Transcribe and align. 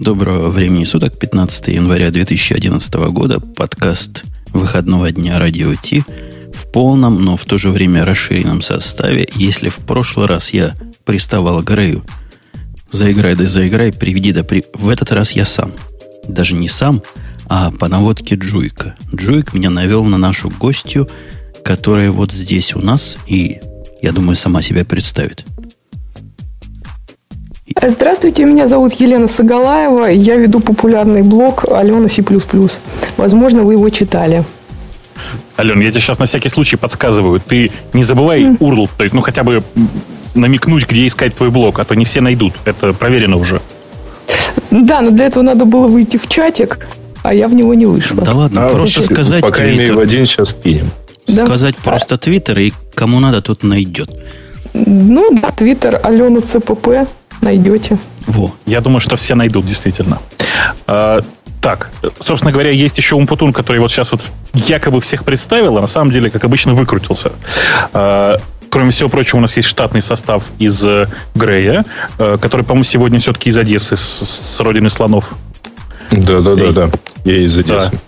Доброго 0.00 0.48
времени 0.48 0.84
суток, 0.84 1.18
15 1.18 1.68
января 1.68 2.10
2011 2.10 2.94
года, 3.12 3.38
подкаст 3.38 4.24
выходного 4.50 5.12
дня 5.12 5.38
Радио 5.38 5.74
Ти 5.74 6.04
в 6.54 6.72
полном, 6.72 7.22
но 7.22 7.36
в 7.36 7.44
то 7.44 7.58
же 7.58 7.68
время 7.68 8.06
расширенном 8.06 8.62
составе. 8.62 9.28
Если 9.34 9.68
в 9.68 9.76
прошлый 9.76 10.26
раз 10.26 10.54
я 10.54 10.74
приставал 11.04 11.62
к 11.62 11.66
Грею, 11.66 12.02
заиграй 12.90 13.36
да 13.36 13.46
заиграй, 13.46 13.92
приведи 13.92 14.32
да 14.32 14.42
при... 14.42 14.64
В 14.72 14.88
этот 14.88 15.12
раз 15.12 15.32
я 15.32 15.44
сам. 15.44 15.74
Даже 16.26 16.54
не 16.54 16.70
сам, 16.70 17.02
а 17.46 17.70
по 17.70 17.86
наводке 17.86 18.36
Джуйка. 18.36 18.96
Джуик 19.14 19.52
меня 19.52 19.68
навел 19.68 20.04
на 20.04 20.16
нашу 20.16 20.48
гостью, 20.48 21.10
которая 21.62 22.10
вот 22.10 22.32
здесь 22.32 22.74
у 22.74 22.80
нас, 22.80 23.18
и, 23.26 23.60
я 24.00 24.12
думаю, 24.12 24.36
сама 24.36 24.62
себя 24.62 24.86
представит. 24.86 25.44
Здравствуйте, 27.82 28.44
меня 28.44 28.66
зовут 28.66 28.92
Елена 28.94 29.26
Сагалаева. 29.26 30.06
Я 30.06 30.36
веду 30.36 30.60
популярный 30.60 31.22
блог 31.22 31.64
Алена 31.70 32.08
Си++. 32.08 32.22
Возможно, 33.16 33.62
вы 33.62 33.72
его 33.74 33.88
читали. 33.88 34.44
Ален, 35.58 35.80
я 35.80 35.90
тебе 35.90 36.00
сейчас 36.00 36.18
на 36.18 36.26
всякий 36.26 36.50
случай 36.50 36.76
подсказываю. 36.76 37.40
Ты 37.40 37.70
не 37.94 38.04
забывай 38.04 38.42
mm. 38.42 38.58
URL, 38.58 38.88
то 38.96 39.04
есть, 39.04 39.14
ну, 39.14 39.22
хотя 39.22 39.44
бы 39.44 39.62
намекнуть, 40.34 40.86
где 40.88 41.06
искать 41.06 41.34
твой 41.34 41.50
блог, 41.50 41.78
а 41.78 41.84
то 41.84 41.94
не 41.94 42.04
все 42.04 42.20
найдут. 42.20 42.52
Это 42.66 42.92
проверено 42.92 43.36
уже. 43.36 43.60
Да, 44.70 45.00
но 45.00 45.10
для 45.10 45.26
этого 45.26 45.42
надо 45.42 45.64
было 45.64 45.86
выйти 45.86 46.18
в 46.18 46.28
чатик, 46.28 46.86
а 47.22 47.32
я 47.32 47.48
в 47.48 47.54
него 47.54 47.72
не 47.72 47.86
вышла. 47.86 48.22
Да 48.22 48.34
ладно, 48.34 48.66
а 48.66 48.68
просто 48.68 49.02
сказать... 49.02 49.40
По 49.40 49.50
крайней 49.50 49.78
мере, 49.78 49.94
в 49.94 50.00
один 50.00 50.26
сейчас 50.26 50.52
кинем. 50.52 50.90
Сказать 51.26 51.76
да. 51.82 51.90
просто 51.90 52.18
Твиттер, 52.18 52.58
и 52.58 52.72
кому 52.94 53.20
надо, 53.20 53.40
тут 53.40 53.62
найдет. 53.62 54.10
Ну, 54.74 55.30
да, 55.40 55.50
Твиттер 55.50 55.98
Алена 56.02 56.40
ЦПП 56.40 57.08
найдете. 57.40 57.98
Во. 58.26 58.54
Я 58.66 58.80
думаю, 58.80 59.00
что 59.00 59.16
все 59.16 59.34
найдут, 59.34 59.66
действительно. 59.66 60.18
А, 60.86 61.22
так, 61.60 61.90
собственно 62.20 62.52
говоря, 62.52 62.70
есть 62.70 62.96
еще 62.98 63.16
Умпутун, 63.16 63.52
который 63.52 63.78
вот 63.78 63.90
сейчас 63.90 64.12
вот 64.12 64.22
якобы 64.54 65.00
всех 65.00 65.24
представил, 65.24 65.78
а 65.78 65.80
на 65.80 65.86
самом 65.86 66.10
деле, 66.10 66.30
как 66.30 66.44
обычно, 66.44 66.74
выкрутился. 66.74 67.32
А, 67.92 68.38
кроме 68.70 68.90
всего 68.90 69.08
прочего, 69.08 69.38
у 69.38 69.40
нас 69.40 69.56
есть 69.56 69.68
штатный 69.68 70.00
состав 70.02 70.44
из 70.58 70.82
э, 70.84 71.08
Грея, 71.34 71.84
э, 72.18 72.38
который, 72.40 72.64
по-моему, 72.64 72.84
сегодня 72.84 73.18
все-таки 73.18 73.50
из 73.50 73.56
Одессы, 73.56 73.96
с, 73.96 74.00
с 74.00 74.60
родины 74.60 74.90
слонов. 74.90 75.30
Да, 76.10 76.40
да, 76.40 76.54
да, 76.54 76.72
да. 76.72 76.90
Я 77.24 77.36
из 77.36 77.56
Одессы. 77.56 77.90
Да. 77.92 77.98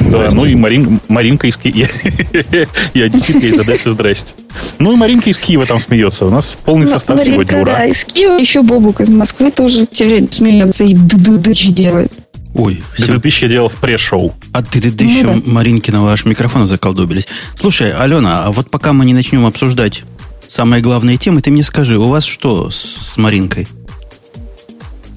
Да, 0.00 0.28
ну 0.32 0.44
и 0.44 0.54
Марин, 0.54 1.00
Маринка 1.08 1.46
из 1.46 1.56
Киева. 1.56 1.88
Я 2.94 3.08
действительно 3.08 3.54
из 3.54 3.60
Одессы, 3.60 3.90
здрасте. 3.90 4.34
Ну 4.78 4.92
и 4.92 4.96
Маринка 4.96 5.30
из 5.30 5.38
Киева 5.38 5.66
там 5.66 5.80
смеется. 5.80 6.26
У 6.26 6.30
нас 6.30 6.56
полный 6.64 6.86
состав 6.86 7.16
Маринка, 7.16 7.44
сегодня, 7.44 7.62
ура. 7.62 7.72
Да, 7.74 7.84
из 7.86 8.04
Киева 8.04 8.38
еще 8.38 8.62
Бобук 8.62 9.00
из 9.00 9.08
Москвы 9.08 9.50
тоже 9.50 9.86
все 9.90 10.06
время 10.06 10.28
смеется 10.30 10.84
и 10.84 10.94
ды-ды-дыч 10.94 11.68
делает. 11.68 12.12
Ой, 12.54 12.82
ДДДыщ 12.98 13.42
я 13.42 13.48
делал 13.48 13.68
в 13.68 13.74
пресс-шоу. 13.74 14.32
А 14.52 14.62
ДДДыщ 14.62 15.22
ну, 15.22 15.40
да. 15.40 15.50
Маринкина 15.50 16.04
ваш 16.04 16.24
микрофон 16.24 16.68
заколдобились. 16.68 17.26
Слушай, 17.56 17.92
Алена, 17.92 18.44
а 18.44 18.52
вот 18.52 18.70
пока 18.70 18.92
мы 18.92 19.04
не 19.04 19.12
начнем 19.12 19.44
обсуждать 19.44 20.04
самые 20.46 20.80
главные 20.80 21.16
темы, 21.16 21.40
ты 21.40 21.50
мне 21.50 21.64
скажи, 21.64 21.98
у 21.98 22.04
вас 22.04 22.24
что 22.24 22.70
с 22.70 23.16
Маринкой? 23.16 23.66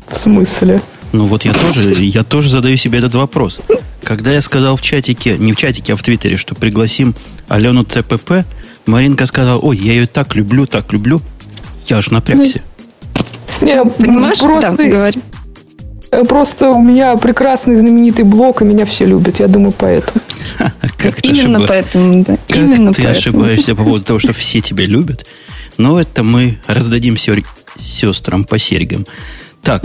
В 0.08 0.18
смысле? 0.18 0.82
Ну 1.12 1.26
вот 1.26 1.46
я 1.46 1.54
тоже, 1.54 1.94
я 2.04 2.24
тоже 2.24 2.50
задаю 2.50 2.78
себе 2.78 3.00
этот 3.00 3.16
вопрос. 3.16 3.60
Когда 4.04 4.32
я 4.32 4.42
сказал 4.42 4.76
в 4.76 4.82
чатике, 4.82 5.38
не 5.38 5.54
в 5.54 5.56
чатике, 5.56 5.94
а 5.94 5.96
в 5.96 6.04
Твиттере, 6.04 6.38
что 6.38 6.56
пригласим 6.56 7.16
Алену 7.48 7.84
ЦПП, 7.84 8.46
Маринка 8.86 9.26
сказала, 9.26 9.60
ой, 9.60 9.78
я 9.78 9.94
ее 9.94 10.08
так 10.08 10.36
люблю, 10.36 10.66
так 10.66 10.92
люблю. 10.94 11.22
Я 11.88 11.98
аж 11.98 12.10
напрягся. 12.10 12.62
Не, 13.62 13.84
Понимаешь, 13.84 14.40
просто, 14.40 14.78
да, 14.78 14.88
говори. 14.88 15.20
Э, 16.12 16.24
просто 16.24 16.70
у 16.70 16.82
меня 16.82 17.16
прекрасный 17.18 17.76
знаменитый 17.76 18.24
блог, 18.24 18.62
и 18.62 18.66
меня 18.66 18.86
все 18.86 19.06
любят. 19.06 19.40
Я 19.40 19.48
думаю, 19.48 19.74
поэтому. 19.78 20.22
Как 20.98 21.24
Именно 21.24 21.66
поэтому, 21.68 22.24
да. 22.24 22.38
Как 22.48 22.58
Именно 22.58 22.94
ты 22.94 23.06
ошибаешься 23.06 23.76
по 23.76 23.84
поводу 23.84 24.06
того, 24.06 24.20
что 24.20 24.34
все 24.34 24.62
тебя 24.62 24.86
любят. 24.86 25.26
Но 25.78 26.00
это 26.00 26.24
мы 26.24 26.60
раздадим 26.68 27.18
сестрам 27.82 28.46
по 28.46 28.58
серьгам. 28.58 29.06
Так, 29.62 29.84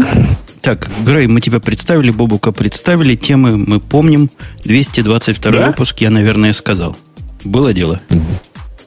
так, 0.62 0.88
Грей, 1.04 1.26
мы 1.26 1.40
тебя 1.40 1.58
представили, 1.58 2.10
Бобука 2.10 2.52
представили, 2.52 3.16
темы 3.16 3.56
мы 3.58 3.80
помним. 3.80 4.30
222 4.64 5.52
да? 5.52 5.66
выпуск 5.66 6.00
я, 6.00 6.10
наверное, 6.10 6.52
сказал. 6.52 6.96
Было 7.44 7.74
дело? 7.74 8.00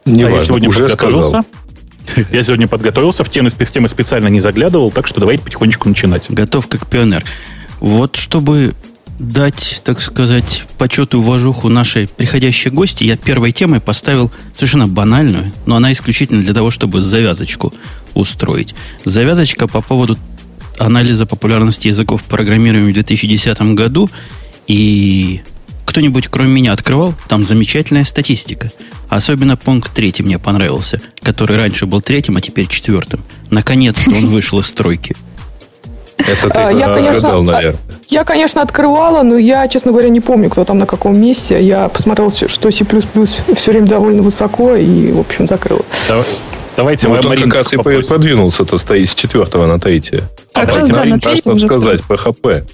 Не 0.05 0.23
а 0.23 0.27
важно, 0.27 0.37
я 0.37 0.45
сегодня 0.45 0.69
уже 0.69 0.83
подготовился. 0.83 1.27
Сказал. 1.27 1.45
Я 2.31 2.43
сегодня 2.43 2.67
подготовился, 2.67 3.23
в 3.23 3.29
темы, 3.29 3.49
в 3.49 3.71
темы 3.71 3.89
специально 3.89 4.27
не 4.27 4.39
заглядывал, 4.39 4.89
так 4.89 5.05
что 5.05 5.19
давайте 5.19 5.43
потихонечку 5.43 5.89
начинать. 5.89 6.23
Готов 6.29 6.67
как 6.67 6.87
пионер. 6.87 7.25
Вот 7.81 8.15
чтобы 8.15 8.73
дать, 9.19 9.81
так 9.83 10.01
сказать, 10.01 10.63
почет 10.77 11.13
и 11.13 11.17
уважуху 11.17 11.67
нашей 11.69 12.07
приходящей 12.07 12.71
гости, 12.71 13.03
я 13.03 13.17
первой 13.17 13.51
темой 13.51 13.79
поставил 13.79 14.31
совершенно 14.53 14.87
банальную, 14.87 15.51
но 15.65 15.75
она 15.75 15.91
исключительно 15.91 16.41
для 16.41 16.53
того, 16.53 16.69
чтобы 16.69 17.01
завязочку 17.01 17.73
устроить. 18.13 18.75
Завязочка 19.03 19.67
по 19.67 19.81
поводу 19.81 20.17
анализа 20.77 21.25
популярности 21.25 21.87
языков 21.87 22.23
программирования 22.23 22.91
в 22.91 22.93
2010 22.93 23.61
году, 23.75 24.09
и 24.67 25.41
кто-нибудь, 25.85 26.27
кроме 26.27 26.49
меня, 26.49 26.73
открывал? 26.73 27.13
Там 27.27 27.45
замечательная 27.45 28.03
статистика. 28.03 28.71
Особенно 29.07 29.55
пункт 29.55 29.93
третий 29.93 30.23
мне 30.23 30.39
понравился, 30.39 30.99
который 31.21 31.57
раньше 31.57 31.85
был 31.85 32.01
третьим, 32.01 32.37
а 32.37 32.41
теперь 32.41 32.67
четвертым. 32.67 33.21
Наконец-то 33.49 34.11
он 34.11 34.27
вышел 34.27 34.59
из 34.59 34.67
стройки. 34.67 35.15
Это 36.17 36.49
ты 36.49 36.59
а, 36.59 36.71
я, 36.71 36.93
конечно, 36.93 37.21
гадал, 37.21 37.43
наверное. 37.43 37.79
Я, 38.09 38.23
конечно, 38.23 38.61
открывала, 38.61 39.21
но 39.21 39.37
я, 39.37 39.67
честно 39.67 39.91
говоря, 39.91 40.09
не 40.09 40.21
помню, 40.21 40.49
кто 40.49 40.63
там 40.63 40.79
на 40.79 40.85
каком 40.85 41.19
месте. 41.19 41.61
Я 41.61 41.87
посмотрел, 41.87 42.31
что 42.31 42.71
C++ 42.71 42.85
все 43.55 43.71
время 43.71 43.87
довольно 43.87 44.21
высоко 44.21 44.75
и, 44.75 45.11
в 45.11 45.19
общем, 45.19 45.45
закрыл. 45.45 45.85
Давайте 46.75 47.07
вот 47.07 47.25
он 47.25 47.35
как 47.37 47.53
раз 47.55 47.73
и 47.73 47.77
подвинулся-то 47.77 48.77
с 48.77 49.15
четвертого 49.15 49.65
на 49.65 49.79
третье. 49.79 50.29
Как 50.53 50.73
раз, 50.73 50.89
да, 50.89 51.05
на 51.05 51.19
третьем 51.19 51.57
сказать, 51.59 52.01
PHP. 52.07 52.69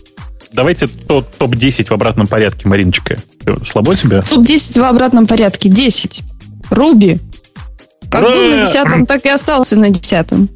Давайте 0.53 0.87
топ-10 0.87 1.87
в 1.87 1.91
обратном 1.91 2.27
порядке, 2.27 2.67
Мариночка. 2.67 3.17
Слабо 3.63 3.95
тебе? 3.95 4.21
Топ-10 4.21 4.81
в 4.81 4.83
обратном 4.83 5.27
порядке. 5.27 5.69
10. 5.69 6.23
Руби. 6.69 7.19
Как 8.09 8.23
был 8.23 8.55
на 8.55 8.61
десятом, 8.61 9.05
так 9.05 9.25
и 9.25 9.29
остался 9.29 9.77
на 9.77 9.89
десятом. 9.89 10.49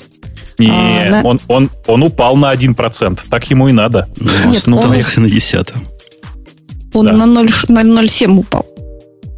Не, 0.57 0.69
а, 0.69 1.09
на... 1.11 1.23
он, 1.23 1.39
он, 1.47 1.69
он 1.87 2.03
упал 2.03 2.35
на 2.35 2.53
1%. 2.53 3.19
Так 3.29 3.49
ему 3.49 3.69
и 3.69 3.71
надо. 3.71 4.09
Нет, 4.45 4.67
ну, 4.67 4.77
он... 4.77 4.89
на 4.89 5.29
десятом. 5.29 5.87
Он 6.93 7.05
да. 7.05 7.13
на 7.13 7.41
0,7 7.41 8.37
упал 8.37 8.65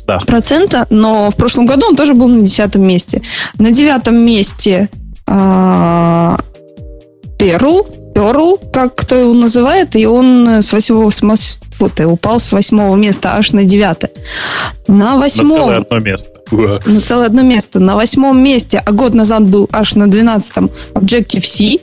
да. 0.07 0.19
процента, 0.19 0.87
но 0.89 1.29
в 1.29 1.35
прошлом 1.35 1.65
году 1.65 1.87
он 1.87 1.95
тоже 1.95 2.13
был 2.13 2.27
на 2.27 2.41
десятом 2.41 2.83
месте. 2.83 3.21
На 3.59 3.71
девятом 3.71 4.15
месте 4.15 4.89
а, 5.27 6.39
Перл, 7.37 7.85
Перл, 8.15 8.57
как 8.71 8.95
кто 8.95 9.15
его 9.15 9.33
называет, 9.33 9.95
и 9.95 10.07
он 10.07 10.47
с 10.47 10.71
восьмого 10.71 11.11
вот, 11.79 11.99
и 11.99 12.05
упал 12.05 12.39
с 12.39 12.53
восьмого 12.53 12.95
места 12.95 13.35
аж 13.35 13.51
на 13.51 13.63
девятое. 13.63 14.09
На 14.87 15.17
восьмом... 15.17 15.49
На 15.49 15.57
целое 15.57 15.77
одно 15.77 15.99
место. 15.99 16.29
На 16.51 17.01
целое 17.01 17.27
одно 17.27 17.43
место. 17.43 17.79
На 17.79 17.95
восьмом 17.95 18.43
месте, 18.43 18.81
а 18.83 18.91
год 18.91 19.13
назад 19.13 19.47
был 19.47 19.69
аж 19.71 19.93
на 19.93 20.09
двенадцатом 20.09 20.71
Objective-C, 20.95 21.77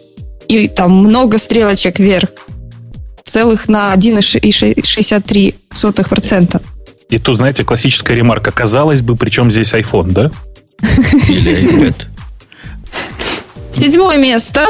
и 0.48 0.68
там 0.68 0.91
много 0.91 1.38
стрелочек 1.38 2.00
вверх. 2.00 2.30
Целых 3.22 3.68
на 3.68 3.94
1,63%. 3.94 6.60
И 7.10 7.19
тут, 7.19 7.37
знаете, 7.37 7.65
классическая 7.65 8.16
ремарка. 8.16 8.50
Казалось 8.50 9.03
бы, 9.03 9.16
причем 9.16 9.50
здесь 9.50 9.72
iPhone, 9.72 10.12
да? 10.12 10.31
Или 11.28 11.65
iPad. 11.65 11.94
Седьмое 13.70 14.19
место. 14.19 14.66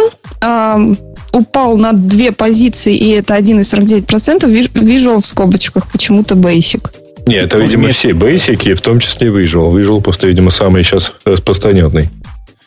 Упал 1.33 1.77
на 1.77 1.93
две 1.93 2.33
позиции, 2.33 2.97
и 2.97 3.09
это 3.11 3.37
1,49%. 3.37 4.45
Visual 4.73 5.21
в 5.21 5.27
скобочках, 5.27 5.89
почему-то 5.89 6.35
Basic. 6.35 6.91
Нет, 7.27 7.47
это, 7.47 7.59
видимо, 7.59 7.89
все 7.89 8.11
Basic, 8.11 8.75
в 8.75 8.81
том 8.81 9.01
числе 9.01 9.29
Visual. 9.29 9.71
Visual 9.71 10.01
просто, 10.01 10.27
видимо, 10.27 10.51
самый 10.51 10.85
сейчас 10.85 11.13
распространенный. 11.25 12.11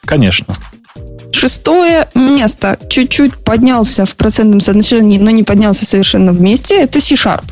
Конечно. 0.03 0.53
Шестое 1.31 2.09
место. 2.15 2.77
Чуть-чуть 2.89 3.37
поднялся 3.43 4.05
в 4.05 4.15
процентном 4.15 4.59
соотношении, 4.59 5.19
но 5.19 5.29
не 5.29 5.43
поднялся 5.43 5.85
совершенно 5.85 6.33
вместе. 6.33 6.81
Это 6.81 6.99
C-Sharp. 6.99 7.43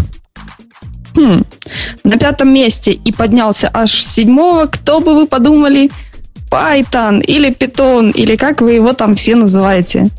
Хм. 1.16 1.44
На 2.04 2.18
пятом 2.18 2.54
месте 2.54 2.92
и 2.92 3.12
поднялся 3.12 3.70
аж 3.74 3.92
с 3.92 4.14
седьмого. 4.14 4.66
Кто 4.66 5.00
бы 5.00 5.16
вы 5.16 5.28
подумали? 5.28 5.90
Python 6.50 7.22
или 7.22 7.50
Python, 7.50 8.12
или 8.12 8.36
как 8.36 8.62
вы 8.62 8.74
его 8.74 8.94
там 8.94 9.16
все 9.16 9.36
называете? 9.36 10.10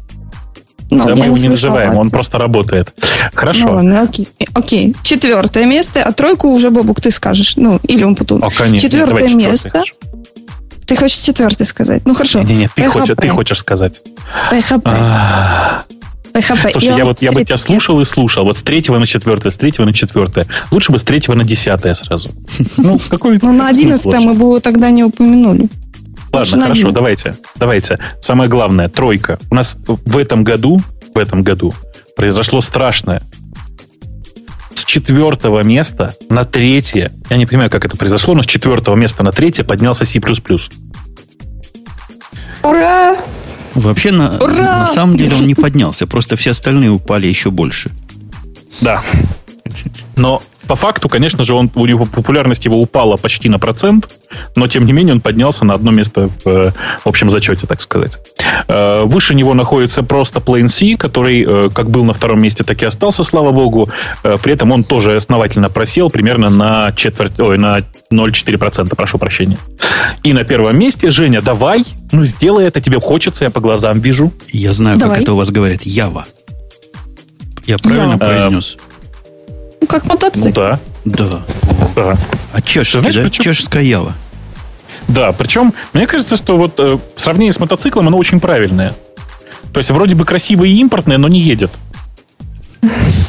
Ну, 0.91 1.07
да 1.07 1.17
мы 1.17 1.27
его 1.27 1.37
не 1.37 1.49
называем, 1.49 1.97
он 1.97 2.11
просто 2.11 2.39
работает. 2.39 2.95
Хорошо. 3.35 3.67
Ну, 3.67 3.73
ладно, 3.73 4.03
окей. 4.03 4.29
окей. 4.55 4.95
Четвертое 5.03 5.67
место, 5.67 6.03
а 6.03 6.13
тройку 6.13 6.49
уже, 6.49 6.71
Бобук, 6.71 7.01
ты 7.01 7.11
скажешь. 7.11 7.57
Ну, 7.57 7.81
или 7.89 8.05
он 8.05 8.15
потом. 8.15 8.43
О, 8.43 8.51
конечно. 8.51 8.89
Четвертое 8.89 9.35
место. 9.35 9.83
Ты 10.87 10.95
хочешь 10.95 11.19
четвертый 11.19 11.67
сказать? 11.67 12.03
Ну, 12.05 12.15
хорошо. 12.15 12.43
Не, 12.43 12.55
не, 12.55 12.69
ты, 12.69 12.89
хочешь, 12.89 13.17
ты 13.17 13.29
хочешь 13.29 13.59
сказать. 13.59 14.03
PHP. 14.53 15.83
PHP. 16.39 16.71
Слушай, 16.73 16.97
я 16.97 17.05
вот 17.05 17.19
я 17.21 17.33
бы 17.33 17.45
тебя 17.45 17.57
слушал 17.57 18.01
и 18.01 18.05
слушал. 18.05 18.45
Вот 18.45 18.57
с 18.57 18.63
третьего 18.63 18.99
на 18.99 19.07
четвертое, 19.07 19.51
с 19.51 19.57
третьего 19.57 19.85
на 19.85 19.93
четвертое. 19.93 20.47
Лучше 20.71 20.93
бы 20.93 20.99
с 20.99 21.03
третьего 21.03 21.35
на 21.35 21.45
десятое 21.45 21.95
сразу. 21.95 22.31
Ну, 22.77 22.99
какой 23.09 23.39
Ну, 23.43 23.53
на 23.53 23.69
какой 23.69 23.83
смысл 23.83 23.89
11 23.89 24.07
вообще? 24.07 24.27
мы 24.27 24.35
бы 24.35 24.41
его 24.41 24.61
тогда 24.61 24.91
не 24.91 25.05
упомянули. 25.05 25.69
Ладно, 26.33 26.63
хорошо, 26.63 26.91
давайте. 26.91 27.37
Давайте. 27.57 27.99
Самое 28.21 28.51
главное, 28.51 28.89
тройка. 28.89 29.39
У 29.51 29.55
нас 29.55 29.77
в 29.87 30.17
этом 30.19 30.45
году, 30.45 30.81
в 31.15 31.19
этом 31.19 31.43
году 31.43 31.75
произошло 32.17 32.61
страшное. 32.61 33.23
С 34.75 34.85
четвертого 34.85 35.63
места 35.63 36.15
на 36.29 36.45
третье, 36.45 37.13
я 37.31 37.37
не 37.39 37.47
понимаю, 37.47 37.71
как 37.71 37.85
это 37.87 37.97
произошло, 37.97 38.35
но 38.35 38.43
с 38.43 38.47
четвертого 38.47 38.95
места 38.95 39.23
на 39.23 39.33
третье 39.33 39.65
поднялся 39.65 40.05
C++. 40.05 40.21
Ура! 42.63 43.17
Вообще, 43.77 44.11
на, 44.11 44.39
Ура! 44.39 44.81
на 44.81 44.87
самом 44.87 45.17
деле 45.17 45.37
он 45.37 45.47
не 45.47 45.55
поднялся, 45.55 46.07
просто 46.07 46.37
все 46.37 46.53
остальные 46.53 46.91
упали 46.91 47.27
еще 47.27 47.51
больше. 47.51 47.91
Да. 48.81 49.03
Но 50.17 50.43
по 50.67 50.77
факту, 50.77 51.09
конечно 51.09 51.45
же, 51.45 51.55
он, 51.55 51.71
у 51.75 51.87
него 51.87 52.07
популярность 52.07 52.65
его 52.65 52.81
упала 52.81 53.17
почти 53.17 53.49
на 53.49 53.59
процент, 53.59 54.09
но 54.55 54.67
тем 54.69 54.87
не 54.87 54.93
менее 54.93 55.15
он 55.15 55.21
поднялся 55.21 55.65
на 55.65 55.75
одно 55.75 55.91
место 55.91 56.29
в, 56.45 56.49
э, 56.49 56.73
в 57.05 57.07
общем 57.09 57.31
зачете, 57.31 57.67
так 57.67 57.81
сказать. 57.81 58.19
Э, 58.69 59.05
Выше 59.05 59.35
него 59.35 59.55
находится 59.55 60.03
просто 60.03 60.41
Plain 60.41 60.69
C, 60.69 60.97
который 60.97 61.45
э, 61.47 61.71
как 61.73 61.91
был 61.91 62.05
на 62.05 62.15
втором 62.15 62.41
месте, 62.41 62.65
так 62.65 62.83
и 62.83 62.87
остался, 62.87 63.23
слава 63.23 63.53
богу. 63.53 63.89
При 64.23 64.53
этом 64.53 64.73
он 64.73 64.85
тоже 64.85 65.17
основательно 65.17 65.69
просел 65.69 66.11
примерно 66.11 66.51
на 66.51 66.93
четверть, 66.93 67.39
ой, 67.41 67.59
на 67.59 67.81
0,4%, 68.13 68.95
прошу 68.95 69.19
прощения. 69.19 69.59
И 70.23 70.33
на 70.33 70.45
первом 70.45 70.79
месте, 70.79 71.11
Женя, 71.11 71.43
давай, 71.43 71.85
ну 72.13 72.25
сделай 72.25 72.65
это, 72.65 72.81
тебе 72.81 73.01
хочется, 73.01 73.45
я 73.45 73.51
по 73.51 73.61
глазам 73.61 74.01
вижу. 74.01 74.33
Я 74.49 74.73
знаю, 74.73 74.99
Давай. 74.99 75.17
как 75.17 75.23
это 75.23 75.33
у 75.33 75.37
вас 75.37 75.51
говорят. 75.51 75.83
Ява. 75.83 76.27
Я 77.67 77.77
правильно 77.79 78.13
Ява. 78.13 78.19
произнес? 78.19 78.77
Ну, 79.81 79.87
как 79.87 80.05
Ну 80.05 80.11
мотоцикл. 80.15 80.49
да, 80.61 80.79
Да. 81.05 81.43
да. 81.95 82.17
А 82.53 82.63
чешский, 82.63 82.99
знаешь, 82.99 83.17
да? 83.17 83.25
почему? 83.25 83.45
Чешская 83.45 83.83
Ява. 83.83 84.15
Да, 85.09 85.33
причем 85.33 85.73
мне 85.93 86.07
кажется, 86.07 86.37
что 86.37 86.57
вот 86.57 86.75
э, 86.79 86.99
сравнение 87.17 87.53
с 87.53 87.61
мотоциклом, 87.61 88.09
оно 88.09 88.17
очень 88.19 88.41
правильное. 88.41 88.95
То 89.73 89.79
есть 89.79 89.91
вроде 89.91 90.15
бы 90.15 90.25
красивое 90.25 90.69
и 90.69 90.77
импортное, 90.79 91.19
но 91.19 91.29
не 91.29 91.41
едет. 91.41 91.71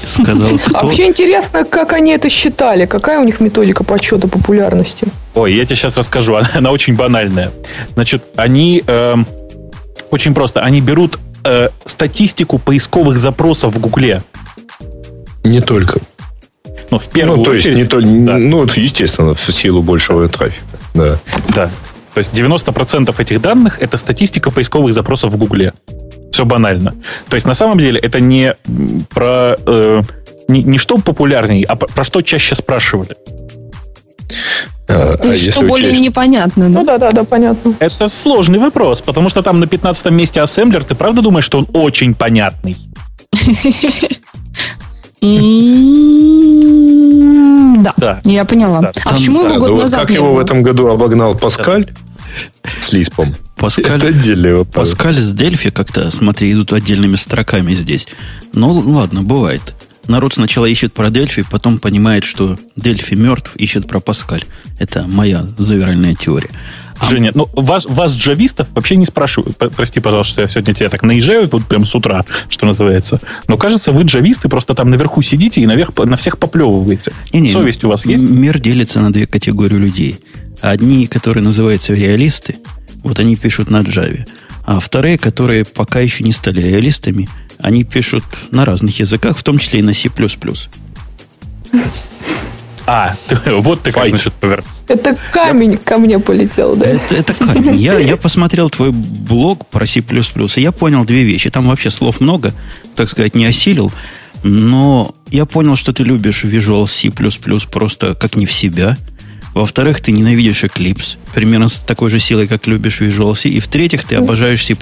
Сказал 0.05 0.47
А 0.55 0.69
кто? 0.69 0.87
вообще 0.87 1.07
интересно, 1.07 1.65
как 1.65 1.91
они 1.93 2.11
это 2.11 2.29
считали, 2.29 2.85
какая 2.85 3.19
у 3.19 3.23
них 3.23 3.41
методика 3.41 3.83
подсчета 3.83 4.27
популярности. 4.27 5.07
Ой, 5.35 5.53
я 5.53 5.65
тебе 5.65 5.75
сейчас 5.75 5.97
расскажу, 5.97 6.35
она, 6.37 6.49
она 6.55 6.71
очень 6.71 6.95
банальная. 6.95 7.51
Значит, 7.93 8.23
они 8.37 8.83
эм, 8.87 9.27
очень 10.09 10.33
просто, 10.33 10.61
они 10.61 10.79
берут 10.79 11.19
э, 11.43 11.69
статистику 11.85 12.57
поисковых 12.57 13.17
запросов 13.17 13.75
в 13.75 13.79
Гугле. 13.79 14.23
Не 15.43 15.61
только. 15.61 15.99
Ну, 16.89 16.99
в 16.99 17.05
первую 17.07 17.37
Ну, 17.39 17.43
то 17.43 17.53
есть, 17.53 17.65
очередь, 17.67 17.77
не 17.77 17.85
то, 17.85 17.99
Да. 18.01 18.37
ну, 18.37 18.57
вот, 18.59 18.77
естественно, 18.77 19.33
в 19.35 19.39
силу 19.51 19.81
большего 19.81 20.27
трафика. 20.29 20.63
Да. 20.93 21.19
Да. 21.53 21.69
То 22.13 22.19
есть 22.19 22.33
90% 22.33 23.19
этих 23.19 23.41
данных 23.41 23.79
это 23.81 23.97
статистика 23.97 24.49
поисковых 24.51 24.93
запросов 24.93 25.33
в 25.33 25.37
Гугле. 25.37 25.73
Все 26.31 26.45
банально. 26.45 26.95
То 27.29 27.35
есть 27.35 27.45
на 27.45 27.53
самом 27.53 27.77
деле 27.79 27.99
это 27.99 28.19
не 28.19 28.55
про 29.09 29.55
э, 29.65 30.01
не, 30.47 30.63
не 30.63 30.77
что 30.77 30.97
популярней, 30.97 31.63
а 31.63 31.75
про, 31.75 31.87
про 31.87 32.03
что 32.03 32.21
чаще 32.21 32.55
спрашивали. 32.55 33.15
А, 34.89 35.17
То 35.17 35.29
а 35.29 35.31
есть, 35.33 35.51
что 35.51 35.61
более 35.61 35.89
учесть- 35.89 36.01
непонятно, 36.03 36.69
Ну 36.69 36.83
да? 36.83 36.97
да, 36.97 36.97
да, 36.97 37.11
да, 37.11 37.23
понятно. 37.23 37.73
Это 37.79 38.07
сложный 38.09 38.59
вопрос, 38.59 39.01
потому 39.01 39.29
что 39.29 39.41
там 39.43 39.59
на 39.59 39.67
15 39.67 40.09
месте 40.11 40.41
ассемблер, 40.41 40.83
ты 40.83 40.95
правда 40.95 41.21
думаешь, 41.21 41.45
что 41.45 41.59
он 41.59 41.67
очень 41.73 42.13
понятный? 42.13 42.77
Да, 47.83 47.93
Да. 47.97 48.21
я 48.23 48.45
поняла. 48.45 48.81
Да. 48.81 48.91
А 49.05 49.13
почему 49.13 49.45
его 49.45 49.59
год 49.59 49.81
назад 49.81 50.01
как 50.01 50.11
его 50.11 50.33
в 50.33 50.39
этом 50.39 50.63
году 50.63 50.87
обогнал 50.87 51.35
Паскаль 51.35 51.87
с 52.81 52.91
Лиспом? 52.91 53.35
Паскаль, 53.55 53.97
Это 53.97 54.07
отдельный 54.07 54.53
вопрос. 54.55 54.89
Паскаль 54.89 55.15
с 55.17 55.31
Дельфи 55.33 55.69
как-то, 55.71 56.09
смотри, 56.11 56.51
идут 56.51 56.73
отдельными 56.73 57.15
строками 57.15 57.73
здесь. 57.73 58.07
Ну, 58.53 58.71
ладно, 58.71 59.23
бывает. 59.23 59.73
Народ 60.07 60.33
сначала 60.33 60.65
ищет 60.65 60.93
про 60.93 61.09
Дельфи, 61.09 61.43
потом 61.49 61.79
понимает, 61.79 62.23
что 62.23 62.57
Дельфи 62.75 63.13
мертв, 63.13 63.55
ищет 63.55 63.87
про 63.87 63.99
Паскаль. 63.99 64.43
Это 64.79 65.03
моя 65.07 65.45
завиральная 65.57 66.15
теория. 66.15 66.49
А 66.99 67.05
Женя, 67.05 67.31
ну 67.35 67.47
вас, 67.53 67.85
вас 67.85 68.15
джавистов 68.15 68.67
вообще 68.73 68.95
не 68.95 69.05
спрашивают. 69.05 69.57
Прости, 69.57 69.99
пожалуйста, 69.99 70.31
что 70.31 70.41
я 70.41 70.47
сегодня 70.47 70.73
тебя 70.73 70.89
так 70.89 71.03
наезжаю, 71.03 71.47
вот 71.51 71.65
прям 71.65 71.85
с 71.85 71.93
утра, 71.93 72.25
что 72.49 72.65
называется. 72.65 73.19
Но 73.47 73.57
кажется, 73.57 73.91
вы 73.91 74.03
джависты 74.03 74.49
просто 74.49 74.73
там 74.73 74.89
наверху 74.89 75.21
сидите 75.21 75.61
и 75.61 75.65
наверх, 75.65 75.95
на 75.97 76.17
всех 76.17 76.39
поплевываете. 76.39 77.13
Не-не, 77.33 77.51
Совесть 77.51 77.83
у 77.83 77.89
вас 77.89 78.05
есть? 78.05 78.27
Мир 78.27 78.59
делится 78.59 78.99
на 78.99 79.11
две 79.11 79.27
категории 79.27 79.75
людей. 79.75 80.19
Одни, 80.61 81.05
которые 81.05 81.43
называются 81.43 81.93
реалисты, 81.93 82.55
вот 83.03 83.19
они 83.19 83.35
пишут 83.35 83.69
на 83.69 83.81
Java. 83.81 84.25
А 84.67 84.81
вторые, 84.81 85.17
которые 85.17 85.63
пока 85.63 86.01
еще 86.01 86.25
не 86.25 86.33
стали 86.33 86.59
реалистами, 86.59 87.29
они 87.57 87.85
пишут 87.85 88.25
на 88.51 88.65
разных 88.65 88.99
языках, 88.99 89.37
в 89.37 89.43
том 89.43 89.59
числе 89.59 89.79
и 89.79 89.81
на 89.81 89.93
C++. 89.93 90.09
А, 92.85 93.15
вот 93.45 93.83
ты 93.83 93.93
как, 93.93 94.09
значит, 94.09 94.33
повер... 94.33 94.65
Это 94.89 95.17
камень 95.31 95.77
ко 95.77 95.97
мне 95.97 96.19
полетел, 96.19 96.75
да? 96.75 96.85
Это, 96.85 97.15
это 97.15 97.33
камень. 97.33 97.77
Я, 97.77 97.97
я 97.97 98.17
посмотрел 98.17 98.69
твой 98.69 98.91
блог 98.91 99.65
про 99.67 99.87
C++, 99.87 100.01
и 100.01 100.61
я 100.61 100.73
понял 100.73 101.05
две 101.05 101.23
вещи. 101.23 101.49
Там 101.49 101.69
вообще 101.69 101.89
слов 101.89 102.19
много, 102.19 102.53
так 102.97 103.09
сказать, 103.09 103.35
не 103.35 103.45
осилил. 103.45 103.93
Но 104.43 105.15
я 105.29 105.45
понял, 105.45 105.77
что 105.77 105.93
ты 105.93 106.03
любишь 106.03 106.43
Visual 106.43 106.87
C++ 106.87 107.09
просто 107.71 108.15
как 108.15 108.35
не 108.35 108.45
в 108.45 108.51
себя. 108.51 108.97
Во-вторых, 109.57 110.01
ты 110.01 110.11
ненавидишь 110.11 110.63
Eclipse, 110.63 111.17
примерно 111.33 111.67
с 111.67 111.79
такой 111.79 112.11
же 112.11 112.19
силой, 112.19 112.47
как 112.47 112.67
любишь 112.67 113.01
Visual 113.01 113.35
C. 113.35 113.49
И 113.49 113.59
в-третьих, 113.59 114.03
ты 114.03 114.15
обожаешь 114.15 114.63
C++. 114.63 114.75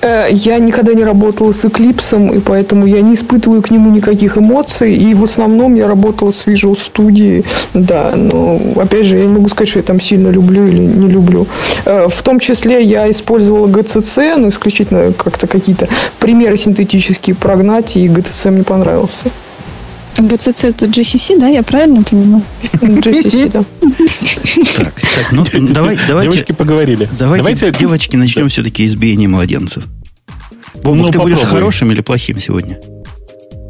Э, 0.00 0.28
Я 0.30 0.58
никогда 0.58 0.94
не 0.94 1.04
работала 1.04 1.52
с 1.52 1.62
Eclipse, 1.64 2.36
и 2.36 2.40
поэтому 2.40 2.86
я 2.86 3.02
не 3.02 3.12
испытываю 3.12 3.60
к 3.60 3.70
нему 3.70 3.90
никаких 3.90 4.38
эмоций. 4.38 4.96
И 4.96 5.12
в 5.12 5.24
основном 5.24 5.74
я 5.74 5.86
работала 5.88 6.32
с 6.32 6.46
Visual 6.46 6.74
Studio. 6.76 7.44
Да, 7.74 8.14
но 8.16 8.60
опять 8.76 9.04
же, 9.04 9.18
я 9.18 9.26
не 9.26 9.32
могу 9.34 9.48
сказать, 9.48 9.68
что 9.68 9.78
я 9.80 9.82
там 9.82 10.00
сильно 10.00 10.30
люблю 10.30 10.66
или 10.66 10.78
не 10.78 11.08
люблю. 11.08 11.46
Э, 11.84 12.08
В 12.08 12.22
том 12.22 12.40
числе 12.40 12.82
я 12.82 13.10
использовала 13.10 13.66
GCC, 13.66 14.36
но 14.36 14.48
исключительно 14.48 15.12
как-то 15.12 15.46
какие-то 15.46 15.86
примеры 16.18 16.56
синтетические 16.56 17.36
прогнать, 17.36 17.94
и 17.96 18.06
GCC 18.08 18.50
мне 18.50 18.64
понравился. 18.64 19.30
GCC 20.18 20.68
это 20.68 20.86
GCC, 20.86 21.38
да, 21.38 21.48
я 21.48 21.62
правильно 21.62 22.02
понимаю? 22.02 22.42
GCC, 22.72 23.50
да. 23.52 23.64
Так, 24.76 24.94
так 25.00 25.32
ну 25.32 25.44
давай, 25.72 25.98
давайте, 26.08 26.32
Девочки 26.32 26.52
поговорили. 26.52 27.08
давайте, 27.18 27.70
девочки, 27.72 28.16
начнем 28.16 28.48
все-таки 28.48 28.84
избиение 28.84 29.28
младенцев. 29.28 29.84
Бобук, 30.82 31.06
Ну, 31.06 31.10
ты 31.10 31.18
будешь 31.18 31.36
попробуй. 31.38 31.58
хорошим 31.60 31.92
или 31.92 32.00
плохим 32.02 32.38
сегодня? 32.38 32.78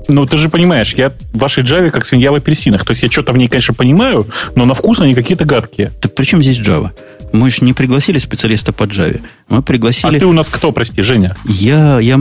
Ну, 0.08 0.24
ты 0.24 0.38
же 0.38 0.48
понимаешь, 0.48 0.94
я 0.94 1.10
в 1.10 1.38
вашей 1.38 1.62
Java 1.62 1.90
как 1.90 2.06
свинья 2.06 2.32
в 2.32 2.34
апельсинах. 2.34 2.84
То 2.84 2.92
есть 2.92 3.02
я 3.02 3.10
что-то 3.10 3.34
в 3.34 3.36
ней, 3.36 3.46
конечно, 3.48 3.74
понимаю, 3.74 4.26
но 4.56 4.64
на 4.64 4.74
вкус 4.74 5.00
они 5.00 5.14
какие-то 5.14 5.44
гадкие. 5.44 5.92
Так 6.00 6.14
при 6.14 6.24
чем 6.24 6.42
здесь 6.42 6.58
Java? 6.58 6.92
Мы 7.32 7.50
же 7.50 7.58
не 7.60 7.74
пригласили 7.74 8.18
специалиста 8.18 8.72
по 8.72 8.84
Java. 8.84 9.20
Мы 9.48 9.58
А 9.58 9.62
пригласили... 9.62 10.18
ты 10.18 10.24
у 10.24 10.32
нас 10.32 10.48
кто, 10.48 10.72
прости, 10.72 11.02
Женя? 11.02 11.36
Я, 11.44 12.00
я 12.00 12.18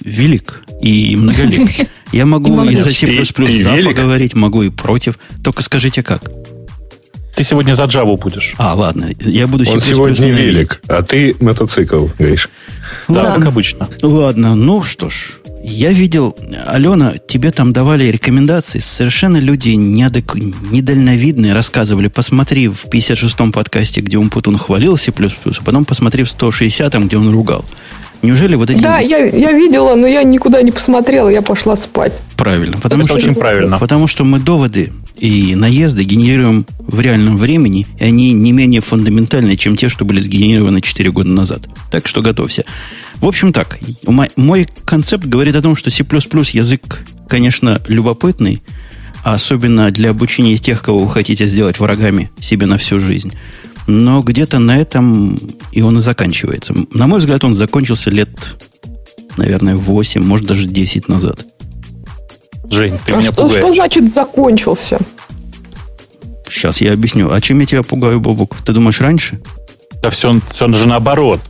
велик 0.00 0.62
и 0.80 1.16
многолик. 1.16 1.88
Я 2.12 2.26
могу 2.26 2.64
и 2.64 2.74
за 2.74 2.88
C++ 2.88 3.06
за 3.06 3.84
поговорить, 3.84 4.34
могу 4.34 4.62
и 4.62 4.70
против. 4.70 5.16
Только 5.44 5.62
скажите 5.62 6.02
как. 6.02 6.28
Ты 7.40 7.44
сегодня 7.44 7.72
за 7.72 7.84
Java 7.84 8.18
будешь. 8.18 8.52
А, 8.58 8.74
ладно, 8.74 9.12
я 9.18 9.46
буду 9.46 9.64
Он 9.72 9.80
сегодня 9.80 10.28
велик, 10.28 10.82
а 10.88 11.00
ты 11.00 11.34
мотоцикл, 11.40 12.06
Гриш. 12.18 12.50
Да, 13.08 13.22
Да. 13.22 13.36
как 13.36 13.46
обычно. 13.46 13.88
Ладно, 14.02 14.54
ну 14.54 14.84
что 14.84 15.08
ж. 15.08 15.38
Я 15.64 15.90
видел, 15.90 16.36
Алена, 16.66 17.14
тебе 17.26 17.50
там 17.50 17.72
давали 17.72 18.04
рекомендации, 18.04 18.78
совершенно 18.78 19.38
люди 19.38 19.70
неадек... 19.70 20.34
недальновидные 20.34 21.54
рассказывали. 21.54 22.08
Посмотри 22.08 22.68
в 22.68 22.84
56-м 22.84 23.52
подкасте, 23.52 24.02
где 24.02 24.18
Умпутун 24.18 24.58
хвалил 24.58 24.98
C++, 24.98 25.10
а 25.10 25.64
потом 25.64 25.86
посмотри 25.86 26.24
в 26.24 26.26
160-м, 26.26 27.08
где 27.08 27.16
он 27.16 27.32
ругал. 27.32 27.64
Неужели 28.20 28.54
вот 28.54 28.68
эти... 28.68 28.80
Да, 28.80 28.98
я, 28.98 29.24
я 29.24 29.52
видела, 29.52 29.94
но 29.94 30.06
я 30.06 30.24
никуда 30.24 30.60
не 30.60 30.72
посмотрела, 30.72 31.30
я 31.30 31.40
пошла 31.40 31.74
спать. 31.74 32.12
Правильно. 32.36 32.76
Потому 32.76 33.04
Это 33.04 33.08
что, 33.08 33.16
очень 33.16 33.34
правильно. 33.34 33.78
Потому 33.78 34.06
что 34.06 34.24
мы 34.24 34.38
доводы 34.38 34.92
и 35.20 35.54
наезды 35.54 36.04
генерируем 36.04 36.66
в 36.80 36.98
реальном 37.00 37.36
времени, 37.36 37.86
и 37.98 38.04
они 38.04 38.32
не 38.32 38.52
менее 38.52 38.80
фундаментальны, 38.80 39.56
чем 39.56 39.76
те, 39.76 39.88
что 39.88 40.04
были 40.04 40.20
сгенерированы 40.20 40.80
4 40.80 41.10
года 41.12 41.28
назад. 41.28 41.68
Так 41.90 42.08
что 42.08 42.22
готовься. 42.22 42.64
В 43.16 43.26
общем 43.26 43.52
так, 43.52 43.78
мой, 44.06 44.66
концепт 44.84 45.26
говорит 45.26 45.54
о 45.56 45.62
том, 45.62 45.76
что 45.76 45.90
C++ 45.90 46.04
язык, 46.04 47.04
конечно, 47.28 47.80
любопытный, 47.86 48.62
особенно 49.22 49.90
для 49.90 50.10
обучения 50.10 50.56
тех, 50.56 50.82
кого 50.82 51.00
вы 51.00 51.10
хотите 51.10 51.46
сделать 51.46 51.78
врагами 51.78 52.30
себе 52.40 52.66
на 52.66 52.78
всю 52.78 52.98
жизнь. 52.98 53.32
Но 53.86 54.22
где-то 54.22 54.58
на 54.58 54.78
этом 54.78 55.38
и 55.72 55.82
он 55.82 55.98
и 55.98 56.00
заканчивается. 56.00 56.74
На 56.92 57.06
мой 57.06 57.18
взгляд, 57.18 57.44
он 57.44 57.54
закончился 57.54 58.10
лет 58.10 58.30
наверное, 59.36 59.76
8, 59.76 60.22
может 60.22 60.46
даже 60.46 60.66
10 60.66 61.08
назад. 61.08 61.46
Жень, 62.70 62.98
ты 63.04 63.14
а 63.14 63.16
меня 63.16 63.32
что, 63.32 63.42
пугаешь. 63.42 63.58
что 63.58 63.72
значит 63.72 64.12
закончился? 64.12 64.98
Сейчас 66.48 66.80
я 66.80 66.92
объясню. 66.92 67.32
А 67.32 67.40
чем 67.40 67.60
я 67.60 67.66
тебя 67.66 67.82
пугаю, 67.82 68.20
Бобук? 68.20 68.56
Ты 68.64 68.72
думаешь, 68.72 69.00
раньше? 69.00 69.40
Да 70.02 70.10
все, 70.10 70.32
все 70.52 70.72
же 70.72 70.88
наоборот. 70.88 71.40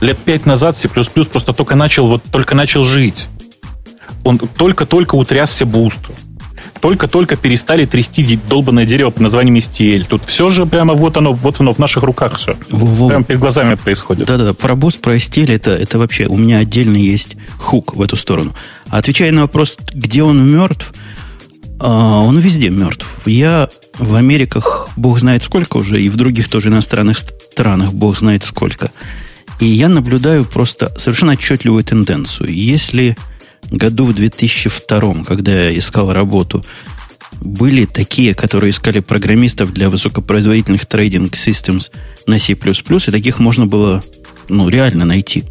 Лет 0.00 0.18
пять 0.18 0.46
назад 0.46 0.76
C++ 0.76 0.88
просто 0.88 1.52
только 1.52 1.76
начал, 1.76 2.08
вот, 2.08 2.22
только 2.30 2.54
начал 2.54 2.84
жить. 2.84 3.28
Он 4.24 4.38
только-только 4.38 5.14
утрясся 5.14 5.64
бусту. 5.64 6.12
Только-только 6.82 7.36
перестали 7.36 7.86
трясти 7.86 8.38
долбанное 8.48 8.84
дерево 8.84 9.10
под 9.10 9.22
названием 9.22 9.54
STL. 9.54 10.04
Тут 10.04 10.24
все 10.26 10.50
же 10.50 10.66
прямо 10.66 10.94
вот 10.94 11.16
оно, 11.16 11.32
вот 11.32 11.60
оно 11.60 11.72
в 11.72 11.78
наших 11.78 12.02
руках 12.02 12.36
все. 12.36 12.56
Во-во. 12.70 13.08
Прямо 13.08 13.22
перед 13.22 13.38
глазами 13.38 13.76
происходит. 13.76 14.26
Да-да-да, 14.26 14.52
про 14.52 14.74
Boost, 14.74 15.00
про 15.00 15.14
STL, 15.14 15.54
это, 15.54 15.70
это 15.70 16.00
вообще, 16.00 16.26
у 16.26 16.36
меня 16.36 16.58
отдельно 16.58 16.96
есть 16.96 17.36
хук 17.56 17.94
в 17.94 18.02
эту 18.02 18.16
сторону. 18.16 18.52
Отвечая 18.88 19.30
на 19.30 19.42
вопрос, 19.42 19.76
где 19.94 20.24
он 20.24 20.44
мертв, 20.52 20.92
а, 21.78 22.18
он 22.18 22.40
везде 22.40 22.68
мертв. 22.68 23.06
Я 23.26 23.68
в 23.96 24.16
Америках, 24.16 24.88
бог 24.96 25.20
знает 25.20 25.44
сколько 25.44 25.76
уже, 25.76 26.02
и 26.02 26.08
в 26.08 26.16
других 26.16 26.48
тоже 26.48 26.68
иностранных 26.68 27.18
странах, 27.18 27.92
бог 27.92 28.18
знает 28.18 28.42
сколько. 28.42 28.90
И 29.60 29.66
я 29.66 29.88
наблюдаю 29.88 30.44
просто 30.44 30.92
совершенно 30.98 31.34
отчетливую 31.34 31.84
тенденцию. 31.84 32.52
Если 32.52 33.16
году 33.72 34.04
в 34.04 34.14
2002, 34.14 35.24
когда 35.24 35.52
я 35.52 35.78
искал 35.78 36.12
работу, 36.12 36.64
были 37.40 37.86
такие, 37.86 38.34
которые 38.34 38.70
искали 38.70 39.00
программистов 39.00 39.72
для 39.72 39.88
высокопроизводительных 39.88 40.86
трейдинг 40.86 41.34
systems 41.34 41.90
на 42.26 42.38
C++, 42.38 42.52
и 42.52 43.10
таких 43.10 43.38
можно 43.38 43.66
было 43.66 44.02
ну, 44.48 44.68
реально 44.68 45.04
найти. 45.04 45.44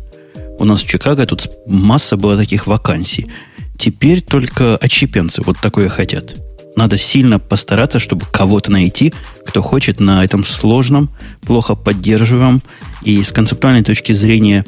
У 0.59 0.63
нас 0.63 0.83
в 0.83 0.87
Чикаго 0.87 1.25
тут 1.25 1.49
масса 1.65 2.17
была 2.17 2.37
таких 2.37 2.67
вакансий. 2.67 3.31
Теперь 3.77 4.21
только 4.21 4.77
отщепенцы 4.77 5.41
вот 5.41 5.57
такое 5.59 5.89
хотят. 5.89 6.35
Надо 6.75 6.97
сильно 6.97 7.39
постараться, 7.39 7.99
чтобы 7.99 8.25
кого-то 8.31 8.71
найти, 8.71 9.13
кто 9.45 9.61
хочет 9.61 9.99
на 9.99 10.23
этом 10.23 10.45
сложном, 10.45 11.09
плохо 11.41 11.75
поддерживаемом 11.75 12.61
и 13.03 13.21
с 13.21 13.31
концептуальной 13.31 13.83
точки 13.83 14.13
зрения 14.13 14.65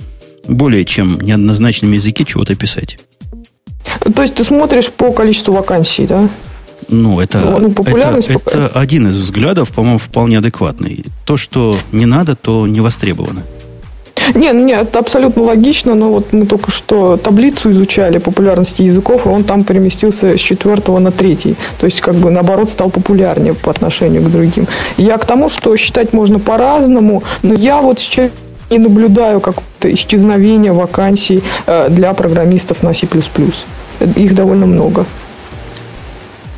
более 0.47 0.83
чем 0.83 1.19
неоднозначном 1.21 1.91
языке 1.93 2.25
чего-то 2.25 2.55
писать. 2.55 2.97
То 4.15 4.21
есть 4.21 4.35
ты 4.35 4.43
смотришь 4.43 4.91
по 4.91 5.11
количеству 5.11 5.53
вакансий, 5.53 6.07
да? 6.07 6.27
Ну, 6.89 7.19
это, 7.19 7.39
ну, 7.59 7.71
популярность 7.71 8.29
это, 8.29 8.41
это 8.45 8.79
один 8.79 9.07
из 9.07 9.15
взглядов, 9.15 9.69
по-моему, 9.69 9.99
вполне 9.99 10.39
адекватный. 10.39 11.05
То, 11.25 11.37
что 11.37 11.77
не 11.91 12.05
надо, 12.05 12.35
то 12.35 12.67
не 12.67 12.81
востребовано. 12.81 13.43
Не, 14.35 14.51
нет, 14.53 14.83
это 14.83 14.99
абсолютно 14.99 15.43
логично, 15.43 15.95
но 15.95 16.09
вот 16.09 16.31
мы 16.31 16.45
только 16.45 16.71
что 16.71 17.17
таблицу 17.17 17.71
изучали 17.71 18.19
популярности 18.19 18.81
языков, 18.83 19.25
и 19.25 19.29
он 19.29 19.43
там 19.43 19.63
переместился 19.63 20.37
с 20.37 20.39
четвертого 20.39 20.99
на 20.99 21.11
третий. 21.11 21.55
То 21.79 21.85
есть, 21.85 21.99
как 21.99 22.15
бы, 22.15 22.31
наоборот, 22.31 22.69
стал 22.69 22.89
популярнее 22.89 23.53
по 23.53 23.71
отношению 23.71 24.23
к 24.23 24.31
другим. 24.31 24.67
Я 24.97 25.17
к 25.17 25.25
тому, 25.25 25.49
что 25.49 25.75
считать 25.75 26.13
можно 26.13 26.39
по-разному, 26.39 27.23
но 27.41 27.53
я 27.53 27.81
вот 27.81 27.99
сейчас 27.99 28.31
не 28.73 28.79
наблюдаю 28.79 29.39
какого-то 29.39 29.93
исчезновения 29.93 30.73
вакансий 30.73 31.43
э, 31.65 31.89
для 31.89 32.13
программистов 32.13 32.83
на 32.83 32.93
C++. 32.93 33.07
Их 34.15 34.35
довольно 34.35 34.65
много. 34.65 35.05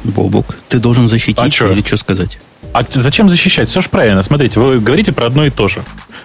Бобук, 0.04 0.58
ты 0.70 0.80
должен 0.80 1.08
защитить 1.08 1.62
а 1.62 1.72
или 1.72 1.82
что 1.82 1.98
сказать? 1.98 2.38
А 2.74 2.84
зачем 2.90 3.30
защищать? 3.30 3.70
Все 3.70 3.82
же 3.82 3.90
правильно. 3.90 4.24
Смотрите, 4.24 4.60
вы 4.60 4.80
говорите 4.80 5.12
про 5.12 5.26
одно 5.26 5.46
и 5.46 5.50
то 5.50 5.68
же. 5.68 5.82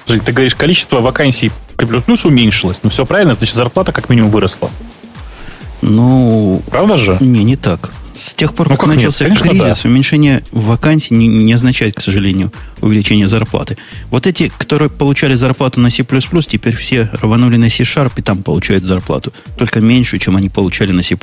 Ты 0.07 0.33
говоришь, 0.33 0.55
количество 0.55 1.01
вакансий 1.01 1.53
плюс 1.77 2.25
уменьшилось. 2.25 2.81
Ну, 2.83 2.91
все 2.91 3.07
правильно, 3.07 3.35
значит, 3.35 3.55
зарплата 3.55 3.93
как 3.93 4.09
минимум 4.09 4.31
выросла. 4.31 4.71
Ну... 5.83 6.63
Правда 6.71 6.97
же? 6.97 7.17
Не, 7.21 7.45
не 7.45 7.57
так. 7.57 7.93
С 8.13 8.35
тех 8.35 8.55
пор, 8.55 8.69
ну, 8.69 8.75
как, 8.75 8.87
как 8.87 8.97
начался 8.97 9.25
нет? 9.29 9.39
Конечно, 9.39 9.65
кризис, 9.65 9.83
да. 9.83 9.89
уменьшение 9.89 10.43
вакансий 10.51 11.15
не, 11.15 11.29
не 11.29 11.53
означает, 11.53 11.95
к 11.95 12.01
сожалению, 12.01 12.53
увеличение 12.81 13.29
зарплаты. 13.29 13.77
Вот 14.11 14.27
эти, 14.27 14.51
которые 14.59 14.91
получали 14.91 15.35
зарплату 15.35 15.81
на 15.81 15.91
C++, 15.91 16.05
теперь 16.05 16.77
все 16.77 17.09
рванули 17.13 17.57
на 17.57 17.71
C-Sharp 17.71 18.13
и 18.17 18.23
там 18.23 18.43
получают 18.43 18.85
зарплату. 18.85 19.33
Только 19.57 19.81
меньше, 19.81 20.19
чем 20.19 20.37
они 20.37 20.49
получали 20.49 20.91
на 20.91 21.03
C++. 21.03 21.17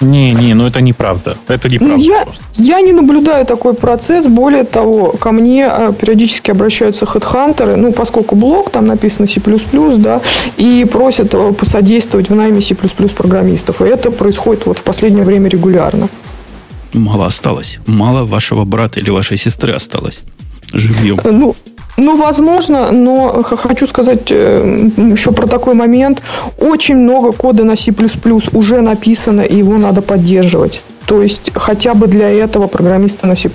Не, 0.00 0.30
не, 0.32 0.54
ну 0.54 0.66
это 0.66 0.80
неправда. 0.80 1.36
Это 1.48 1.68
неправда. 1.68 1.96
Ну, 1.96 2.02
я, 2.02 2.26
я 2.56 2.80
не 2.80 2.92
наблюдаю 2.92 3.46
такой 3.46 3.74
процесс. 3.74 4.26
Более 4.26 4.64
того, 4.64 5.12
ко 5.12 5.32
мне 5.32 5.66
а, 5.66 5.92
периодически 5.92 6.50
обращаются 6.50 7.06
хедхантеры, 7.06 7.76
ну, 7.76 7.92
поскольку 7.92 8.36
блог, 8.36 8.70
там 8.70 8.86
написано 8.86 9.26
C++, 9.26 9.40
да, 9.96 10.20
и 10.58 10.86
просят 10.90 11.34
э, 11.34 11.52
посодействовать 11.52 12.28
в 12.28 12.34
найме 12.34 12.60
C++ 12.60 12.74
программистов. 12.74 13.80
И 13.80 13.84
это 13.84 14.10
происходит 14.10 14.66
вот 14.66 14.78
в 14.78 14.82
последнее 14.82 15.24
время 15.24 15.48
регулярно. 15.48 16.08
Мало 16.92 17.26
осталось. 17.26 17.78
Мало 17.86 18.24
вашего 18.24 18.64
брата 18.64 19.00
или 19.00 19.10
вашей 19.10 19.38
сестры 19.38 19.72
осталось. 19.72 20.22
Живьем. 20.72 21.20
Ну, 21.24 21.54
ну, 21.96 22.16
возможно, 22.16 22.92
но 22.92 23.42
хочу 23.42 23.86
сказать 23.86 24.30
э, 24.30 24.90
еще 24.96 25.32
про 25.32 25.46
такой 25.46 25.74
момент. 25.74 26.22
Очень 26.58 26.96
много 26.96 27.32
кода 27.32 27.64
на 27.64 27.76
C++ 27.76 27.92
уже 28.52 28.80
написано, 28.80 29.40
и 29.40 29.56
его 29.56 29.78
надо 29.78 30.02
поддерживать. 30.02 30.82
То 31.06 31.22
есть 31.22 31.52
хотя 31.54 31.94
бы 31.94 32.08
для 32.08 32.30
этого 32.30 32.66
программисты 32.66 33.26
на 33.26 33.36
C++ 33.36 33.48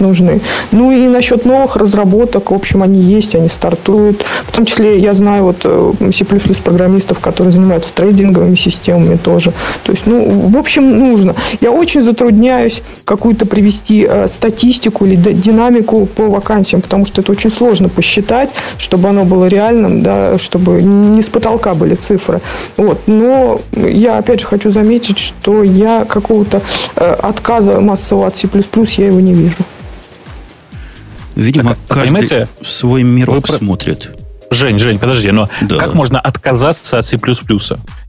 нужны. 0.00 0.40
Ну 0.72 0.92
и 0.92 1.08
насчет 1.08 1.44
новых 1.44 1.76
разработок, 1.76 2.50
в 2.50 2.54
общем, 2.54 2.82
они 2.82 3.00
есть, 3.00 3.34
они 3.34 3.48
стартуют. 3.48 4.24
В 4.44 4.52
том 4.52 4.66
числе 4.66 4.98
я 4.98 5.14
знаю 5.14 5.44
вот 5.44 5.56
э, 5.64 5.92
C++ 6.12 6.24
программистов, 6.24 7.18
которые 7.18 7.52
занимаются 7.52 7.92
трейдинговыми 7.94 8.54
системами 8.54 9.16
тоже. 9.16 9.52
То 9.84 9.92
есть, 9.92 10.06
ну, 10.06 10.48
в 10.48 10.56
общем, 10.56 10.98
нужно. 10.98 11.34
Я 11.60 11.70
очень 11.70 12.02
затрудняюсь 12.02 12.82
какую-то 13.04 13.46
привести 13.46 14.06
э, 14.08 14.28
статистику 14.28 15.06
или 15.06 15.16
динамику 15.16 16.06
по 16.06 16.28
вакансиям, 16.28 16.82
потому 16.82 17.06
что 17.06 17.22
это 17.22 17.32
очень 17.32 17.50
сложно 17.50 17.88
посчитать, 17.88 18.50
чтобы 18.76 19.08
оно 19.08 19.24
было 19.24 19.46
реальным, 19.46 20.02
да, 20.02 20.38
чтобы 20.38 20.82
не 20.82 21.22
с 21.22 21.28
потолка 21.28 21.74
были 21.74 21.94
цифры. 21.94 22.40
Вот. 22.76 23.00
Но 23.06 23.60
я 23.72 24.18
опять 24.18 24.40
же 24.40 24.46
хочу 24.46 24.70
заметить, 24.70 25.18
что 25.18 25.62
я 25.62 26.04
какого-то 26.04 26.60
отказа 26.98 27.80
массового 27.80 28.26
от 28.26 28.36
C++ 28.36 28.48
я 28.96 29.06
его 29.06 29.20
не 29.20 29.34
вижу. 29.34 29.56
Видимо, 31.34 31.70
так, 31.70 31.78
каждый 31.88 32.06
понимаете, 32.06 32.48
в 32.60 32.68
свой 32.68 33.02
мирок 33.04 33.48
вы... 33.48 33.54
смотрит. 33.54 34.10
Жень, 34.50 34.78
Жень, 34.78 34.98
подожди, 34.98 35.30
но 35.30 35.48
да. 35.60 35.76
как 35.76 35.94
можно 35.94 36.18
отказаться 36.18 36.98
от 36.98 37.06
C++? 37.06 37.18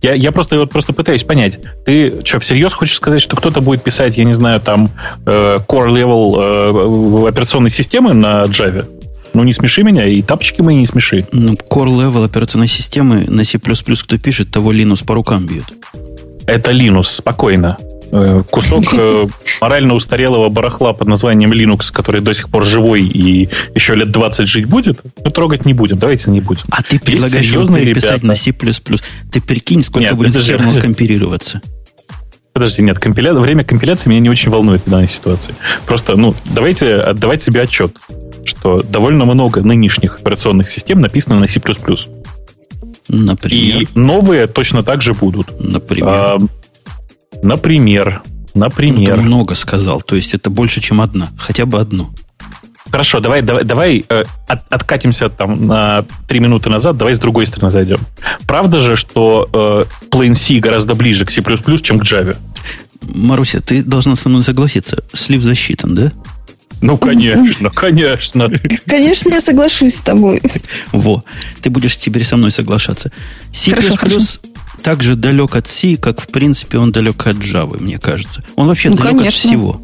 Я, 0.02 0.14
я 0.14 0.32
просто, 0.32 0.58
вот, 0.58 0.72
просто 0.72 0.94
пытаюсь 0.94 1.24
понять. 1.24 1.60
Ты 1.86 2.22
что, 2.24 2.40
всерьез 2.40 2.74
хочешь 2.74 2.96
сказать, 2.96 3.22
что 3.22 3.36
кто-то 3.36 3.62
будет 3.62 3.84
писать, 3.84 4.18
я 4.18 4.24
не 4.24 4.34
знаю, 4.34 4.62
там, 4.62 4.90
э, 5.26 5.60
core 5.68 5.90
level 5.90 7.26
э, 7.26 7.30
операционной 7.30 7.70
системы 7.70 8.14
на 8.14 8.46
Java? 8.46 8.86
Ну, 9.34 9.44
не 9.44 9.54
смеши 9.54 9.84
меня, 9.84 10.08
и 10.08 10.22
тапочки 10.22 10.62
мои 10.62 10.76
не 10.76 10.88
смеши. 10.88 11.26
Ну, 11.32 11.54
core 11.54 11.90
level 11.90 12.26
операционной 12.26 12.68
системы 12.68 13.26
на 13.28 13.44
C++ 13.44 13.60
кто 13.60 14.18
пишет, 14.18 14.50
того 14.50 14.74
Linux 14.74 15.06
по 15.06 15.14
рукам 15.14 15.46
бьет. 15.46 15.66
Это 16.48 16.72
Linux, 16.72 17.04
спокойно. 17.04 17.78
Э, 18.12 18.44
кусок 18.50 18.84
э, 18.94 19.28
морально 19.62 19.94
устарелого 19.94 20.50
барахла 20.50 20.94
под 20.94 21.08
названием 21.08 21.52
Linux, 21.52 21.92
который 21.92 22.22
до 22.22 22.34
сих 22.34 22.50
пор 22.50 22.66
живой 22.66 23.04
и 23.04 23.50
еще 23.76 23.96
лет 23.96 24.12
20 24.12 24.48
жить 24.48 24.66
будет, 24.66 25.00
мы 25.24 25.32
трогать 25.32 25.66
не 25.66 25.74
будем. 25.74 26.00
Давайте 26.00 26.32
не 26.32 26.42
будем. 26.42 26.64
А 26.72 26.82
ты 26.82 27.00
предлагаешь 27.00 27.52
его 27.52 27.66
переписать 27.66 28.24
ребята. 28.24 28.26
на 28.26 28.36
C++. 28.36 28.52
Ты 29.32 29.42
прикинь, 29.42 29.84
сколько 29.84 30.10
нет, 30.10 30.18
будет 30.18 30.34
термин 30.44 30.80
компилироваться. 30.80 31.62
Подожди, 32.54 32.82
нет, 32.82 33.00
компиля... 33.00 33.34
время 33.34 33.64
компиляции 33.64 34.10
меня 34.10 34.20
не 34.20 34.30
очень 34.30 34.52
волнует 34.52 34.82
в 34.86 34.90
данной 34.90 35.08
ситуации. 35.08 35.54
Просто, 35.86 36.18
ну, 36.18 36.36
давайте 36.46 36.96
отдавать 36.96 37.44
себе 37.44 37.62
отчет, 37.62 37.96
что 38.44 38.82
довольно 38.82 39.26
много 39.26 39.62
нынешних 39.62 40.16
операционных 40.16 40.68
систем 40.68 41.00
написано 41.00 41.40
на 41.40 41.48
C++. 41.48 41.62
Например? 43.08 43.82
И 43.82 43.88
новые 43.96 44.48
точно 44.48 44.84
так 44.84 45.02
же 45.02 45.14
будут. 45.14 45.60
Например? 45.60 46.10
А, 46.10 46.38
Например. 47.44 48.22
Например. 48.54 49.18
Ну, 49.18 49.24
много 49.24 49.56
сказал. 49.56 50.02
То 50.02 50.16
есть 50.16 50.34
это 50.34 50.50
больше, 50.50 50.82
чем 50.82 51.02
одна. 51.02 51.30
Хотя 51.38 51.66
бы 51.66 51.80
одну. 51.80 52.10
Хорошо, 52.92 53.20
давай, 53.20 53.42
давай, 53.42 53.64
давай 53.64 54.06
э, 54.10 54.24
от, 54.48 54.74
откатимся 54.74 55.30
там 55.30 55.68
на 55.68 56.06
три 56.28 56.40
минуты 56.40 56.70
назад, 56.70 56.98
давай 56.98 57.14
с 57.14 57.20
другой 57.20 57.46
стороны 57.46 57.70
зайдем. 57.70 58.00
Правда 58.48 58.82
же, 58.82 58.96
что 58.96 59.48
э, 59.54 60.08
Plain 60.10 60.34
C 60.34 60.60
гораздо 60.60 60.96
ближе 60.96 61.26
к 61.26 61.30
C++, 61.30 61.42
чем 61.82 62.00
к 62.00 62.04
Java? 62.04 62.36
Маруся, 63.02 63.62
ты 63.62 63.84
должна 63.84 64.16
со 64.16 64.28
мной 64.30 64.44
согласиться. 64.44 65.04
Слив 65.14 65.44
засчитан, 65.44 65.94
да? 65.94 66.12
Ну, 66.82 66.98
конечно, 66.98 67.70
конечно. 67.76 68.50
Конечно, 68.88 69.30
я 69.30 69.42
соглашусь 69.42 69.96
с 69.96 70.02
тобой. 70.02 70.42
Во, 70.92 71.24
ты 71.62 71.70
будешь 71.70 71.96
теперь 71.96 72.24
со 72.24 72.38
мной 72.38 72.50
соглашаться. 72.50 73.12
C++ 73.54 73.70
хорошо, 73.70 73.98
хорошо 73.98 74.20
так 74.82 75.04
же 75.04 75.16
далек 75.16 75.56
от 75.56 75.68
C, 75.68 75.98
как, 75.98 76.22
в 76.22 76.28
принципе, 76.28 76.78
он 76.78 76.92
далек 76.92 77.26
от 77.28 77.38
Java, 77.38 77.82
мне 77.82 77.98
кажется. 77.98 78.44
Он 78.56 78.68
вообще 78.68 78.90
ну, 78.90 78.98
далек 78.98 79.18
конечно. 79.18 79.28
от 79.28 79.34
всего. 79.34 79.82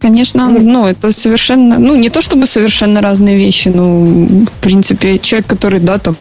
Конечно, 0.00 0.50
ну, 0.50 0.86
это 0.86 1.12
совершенно, 1.12 1.78
ну, 1.78 1.96
не 1.96 2.10
то 2.10 2.20
чтобы 2.20 2.46
совершенно 2.46 3.00
разные 3.00 3.36
вещи, 3.36 3.68
но, 3.68 4.04
в 4.46 4.60
принципе, 4.60 5.18
человек, 5.18 5.46
который, 5.46 5.80
да, 5.80 5.98
там, 5.98 6.16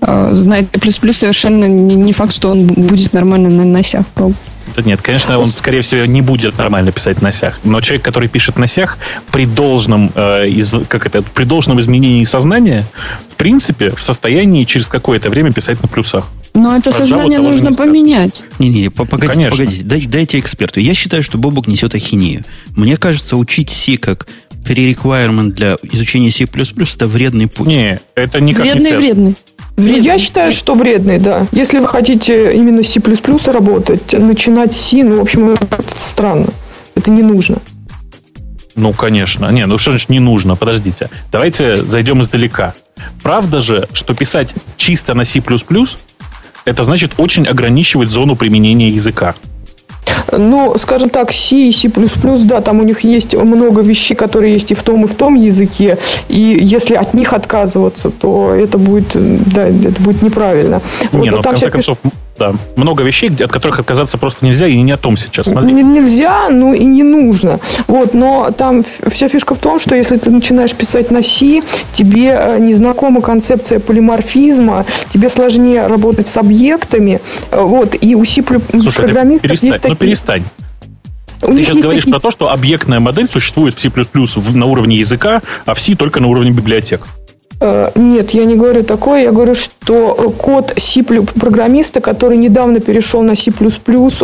э, 0.00 0.30
знает 0.32 0.70
плюс-плюс, 0.70 1.16
совершенно 1.16 1.64
не, 1.64 1.96
не 1.96 2.12
факт, 2.12 2.32
что 2.32 2.50
он 2.50 2.66
будет 2.66 3.12
нормально 3.12 3.48
на 3.48 3.64
носях 3.64 4.06
пробовать. 4.06 4.36
Да 4.76 4.82
нет, 4.82 5.00
конечно, 5.00 5.38
он, 5.38 5.50
скорее 5.50 5.80
всего, 5.80 6.04
не 6.04 6.20
будет 6.20 6.58
нормально 6.58 6.92
писать 6.92 7.22
на 7.22 7.32
сях. 7.32 7.58
Но 7.64 7.80
человек, 7.80 8.04
который 8.04 8.28
пишет 8.28 8.58
на 8.58 8.66
сях, 8.66 8.98
при 9.32 9.46
должном, 9.46 10.12
э, 10.14 10.48
из, 10.48 10.70
как 10.86 11.06
это, 11.06 11.22
при 11.22 11.44
должном 11.44 11.80
изменении 11.80 12.22
сознания, 12.24 12.84
в 13.30 13.36
принципе, 13.36 13.90
в 13.90 14.02
состоянии 14.02 14.64
через 14.64 14.86
какое-то 14.86 15.30
время 15.30 15.50
писать 15.52 15.82
на 15.82 15.88
плюсах. 15.88 16.26
Но 16.54 16.74
это 16.76 16.90
Про 16.90 16.98
сознание 16.98 17.38
нужно 17.38 17.68
не 17.68 17.76
поменять. 17.76 18.44
Не-не, 18.58 18.90
по- 18.90 19.04
погодите, 19.04 19.34
Конечно. 19.34 19.56
погодите, 19.56 19.84
дай- 19.84 20.06
дайте 20.06 20.38
эксперту. 20.38 20.80
Я 20.80 20.94
считаю, 20.94 21.22
что 21.22 21.36
Бобук 21.38 21.66
несет 21.66 21.94
ахинею. 21.94 22.44
Мне 22.74 22.96
кажется, 22.96 23.36
учить 23.36 23.70
C 23.70 23.98
как 23.98 24.26
pre-requirement 24.64 25.50
для 25.52 25.76
изучения 25.82 26.30
C++ 26.30 26.44
это 26.44 27.06
вредный 27.06 27.46
путь. 27.46 27.66
Не, 27.66 28.00
это 28.14 28.40
никак 28.40 28.64
не 28.64 28.72
Вредный, 28.72 28.96
вредный. 28.98 29.36
Ну, 29.76 29.82
Вредный. 29.84 30.04
Я 30.04 30.18
считаю, 30.18 30.52
что 30.52 30.74
вредный, 30.74 31.18
да. 31.18 31.46
Если 31.52 31.78
вы 31.78 31.86
хотите 31.86 32.54
именно 32.56 32.82
с 32.82 32.88
C++ 32.88 33.00
работать, 33.52 34.12
начинать 34.14 34.74
C, 34.74 35.02
ну, 35.04 35.18
в 35.18 35.20
общем, 35.20 35.50
это 35.50 35.82
странно. 35.94 36.48
Это 36.94 37.10
не 37.10 37.22
нужно. 37.22 37.58
Ну, 38.74 38.92
конечно. 38.92 39.50
Не, 39.50 39.66
ну 39.66 39.78
что 39.78 39.90
значит 39.92 40.08
не 40.10 40.20
нужно? 40.20 40.56
Подождите. 40.56 41.08
Давайте 41.32 41.82
зайдем 41.82 42.20
издалека. 42.22 42.74
Правда 43.22 43.60
же, 43.60 43.88
что 43.92 44.14
писать 44.14 44.50
чисто 44.76 45.14
на 45.14 45.24
C++ 45.24 45.40
это 46.66 46.82
значит 46.82 47.12
очень 47.16 47.46
ограничивать 47.46 48.10
зону 48.10 48.36
применения 48.36 48.90
языка. 48.90 49.34
Ну, 50.32 50.74
скажем 50.78 51.08
так, 51.08 51.32
C 51.32 51.68
и 51.68 51.72
C++, 51.72 51.90
да, 52.44 52.60
там 52.60 52.80
у 52.80 52.82
них 52.82 53.00
есть 53.00 53.34
много 53.34 53.80
вещей, 53.80 54.14
которые 54.14 54.52
есть 54.52 54.70
и 54.70 54.74
в 54.74 54.82
том, 54.82 55.04
и 55.04 55.08
в 55.08 55.14
том 55.14 55.34
языке. 55.34 55.98
И 56.28 56.58
если 56.60 56.94
от 56.94 57.14
них 57.14 57.32
отказываться, 57.32 58.10
то 58.10 58.52
это 58.52 58.78
будет, 58.78 59.06
да, 59.14 59.68
это 59.68 60.00
будет 60.02 60.22
неправильно. 60.22 60.82
Вот, 61.12 61.22
не, 61.22 61.30
но 61.30 61.36
ну, 61.36 61.40
в 61.40 61.44
там 61.44 61.52
конце 61.52 61.66
вся 61.66 61.70
концов, 61.70 61.98
да, 62.38 62.52
много 62.76 63.02
вещей, 63.02 63.30
от 63.42 63.50
которых 63.50 63.80
отказаться 63.80 64.18
просто 64.18 64.44
нельзя, 64.44 64.66
и 64.66 64.80
не 64.80 64.92
о 64.92 64.96
том 64.96 65.16
сейчас. 65.16 65.46
Смотри. 65.46 65.72
не- 65.72 65.82
нельзя, 65.82 66.48
ну 66.50 66.74
и 66.74 66.84
не 66.84 67.02
нужно. 67.02 67.60
Вот, 67.86 68.14
но 68.14 68.50
там 68.56 68.84
вся 69.08 69.28
фишка 69.28 69.54
в 69.54 69.58
том, 69.58 69.78
что 69.78 69.94
если 69.94 70.16
ты 70.16 70.30
начинаешь 70.30 70.74
писать 70.74 71.10
на 71.10 71.22
C, 71.22 71.62
тебе 71.92 72.28
э, 72.38 72.58
незнакома 72.58 73.20
концепция 73.20 73.78
полиморфизма, 73.80 74.84
тебе 75.12 75.28
сложнее 75.30 75.86
работать 75.86 76.26
с 76.26 76.36
объектами. 76.36 77.20
Э, 77.50 77.60
Вот, 77.62 77.94
и 78.00 78.14
у 78.14 78.24
C 78.24 78.42
Слушай, 78.72 78.96
программистов 79.04 79.48
перестань, 79.50 79.70
есть 79.70 79.82
ну 79.84 79.90
такие... 79.90 79.96
перестань. 79.96 80.42
у 81.42 81.46
Ты 81.48 81.56
сейчас 81.58 81.74
есть 81.74 81.82
говоришь 81.82 82.04
такие- 82.04 82.12
про 82.12 82.20
то, 82.20 82.30
что 82.30 82.50
объектная 82.50 83.00
модель 83.00 83.28
существует 83.30 83.74
в 83.74 83.80
C++ 83.80 83.90
на 84.54 84.66
уровне 84.66 84.96
языка, 84.96 85.42
а 85.64 85.74
в 85.74 85.80
C 85.80 85.94
только 85.94 86.20
на 86.20 86.28
уровне 86.28 86.50
библиотек. 86.50 87.02
Э, 87.60 87.90
Нет, 87.94 88.32
я 88.32 88.44
не 88.44 88.54
говорю 88.54 88.82
такое. 88.82 89.22
Я 89.22 89.32
говорю, 89.32 89.54
что 89.54 90.16
э, 90.18 90.28
код 90.30 90.74
C 90.76 91.02
программиста, 91.02 92.00
который 92.00 92.36
недавно 92.36 92.80
перешел 92.80 93.22
на 93.22 93.34
C++, 93.36 93.50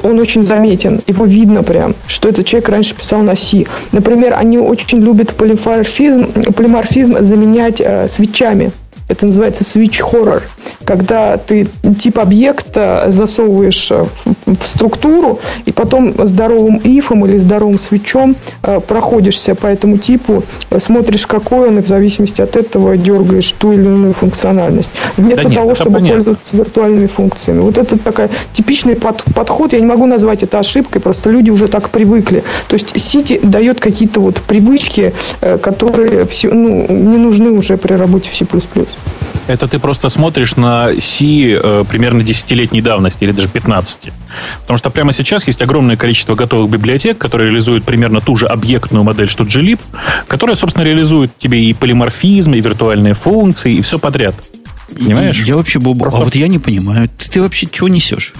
он 0.03 0.21
очень 0.21 0.43
заметен. 0.43 1.01
Его 1.07 1.25
видно 1.25 1.63
прям, 1.63 1.95
что 2.07 2.29
этот 2.29 2.47
человек 2.47 2.69
раньше 2.69 2.95
писал 2.95 3.23
на 3.23 3.37
C. 3.37 3.65
Например, 3.93 4.35
они 4.35 4.59
очень 4.59 4.99
любят 5.01 5.35
полиморфизм, 5.35 6.53
полиморфизм 6.55 7.23
заменять 7.23 7.81
э, 7.81 8.07
свечами. 8.09 8.73
Это 9.13 9.27
называется 9.27 9.63
switch 9.63 10.01
horror. 10.01 10.43
Когда 10.85 11.37
ты 11.37 11.69
тип 11.99 12.19
объекта 12.19 13.05
засовываешь 13.09 13.91
э, 13.91 14.05
в, 14.47 14.67
структуру, 14.67 15.39
и 15.67 15.71
потом 15.71 16.15
здоровым 16.27 16.81
ифом 16.83 17.27
или 17.27 17.37
здоровым 17.37 17.79
свечом 17.79 18.35
э, 18.63 18.81
проходишься 18.81 19.55
по 19.55 19.67
этому 19.67 19.99
типу, 19.99 20.43
э, 20.71 20.81
смотришь, 20.81 21.27
какой 21.27 21.69
он, 21.69 21.79
и 21.79 21.83
в 21.83 21.87
зависимости 21.87 22.41
от 22.41 22.57
этого 22.57 22.97
дергаешь 22.97 23.53
ту 23.53 23.73
или 23.73 23.83
иную 23.83 24.15
функциональность. 24.15 24.91
Вместо 25.19 25.43
Да 25.43 25.49
нет, 25.51 25.59
того, 25.59 25.75
чтобы 25.75 25.93
понятно. 25.93 26.15
пользоваться 26.15 26.57
виртуальными 26.57 27.07
функциями. 27.07 27.61
Вот 27.61 27.77
это 27.79 27.99
такой 27.99 28.29
типичный 28.55 28.97
под- 28.97 29.23
подход. 29.35 29.75
Я 29.75 29.81
не 29.81 29.87
могу 29.87 30.07
назвать 30.07 30.43
это 30.43 30.59
ошибкой, 30.59 31.03
просто 31.03 31.31
люди 31.31 31.51
уже 31.51 31.69
так 31.69 31.91
привыкли. 31.91 32.43
То 32.69 32.75
есть 32.75 32.99
Сити 32.99 33.39
дает 33.43 33.79
какие-то 33.79 34.21
вот 34.21 34.37
привычки, 34.41 35.13
которые 35.61 36.25
все, 36.27 36.51
ну, 36.51 36.87
не 36.89 37.19
нужны 37.19 37.51
уже 37.51 37.77
при 37.77 37.93
работе 37.93 38.31
в 38.31 38.35
C++. 38.35 38.47
Это 39.49 39.67
ты 39.67 39.79
просто 39.79 40.09
смотришь 40.09 40.57
на 40.57 40.91
C 41.01 41.59
э, 41.61 41.85
примерно 41.89 42.23
10-летней 42.23 42.81
давности 42.81 43.25
или 43.25 43.33
даже 43.33 43.49
15. 43.49 44.13
Потому 44.61 44.79
что 44.79 44.91
прямо 44.91 45.13
сейчас 45.13 45.47
есть 45.47 45.61
огромное 45.61 45.97
количество 45.97 46.35
готовых 46.35 46.71
библиотек, 46.71 47.19
которые 47.19 47.51
реализуют 47.51 47.85
примерно 47.85 48.21
ту 48.21 48.37
же 48.37 48.47
объектную 48.47 49.03
модель, 49.03 49.29
что 49.29 49.45
glib, 49.45 49.81
которая, 50.29 50.57
собственно, 50.57 50.85
реализует 50.85 51.33
тебе 51.39 51.65
и 51.65 51.75
полиморфизм, 51.75 52.55
и 52.55 52.61
виртуальные 52.61 53.15
функции, 53.15 53.75
и 53.75 53.83
все 53.83 53.99
подряд. 53.99 54.35
Понимаешь? 54.95 55.43
Я 55.45 55.57
вообще, 55.57 55.81
Бобук, 55.81 56.03
Просто- 56.03 56.21
а 56.21 56.25
вот 56.25 56.35
я 56.35 56.49
не 56.49 56.59
понимаю, 56.59 57.09
ты, 57.09 57.31
ты 57.31 57.43
вообще 57.43 57.67
чего 57.71 57.89
несешь? 57.89 58.35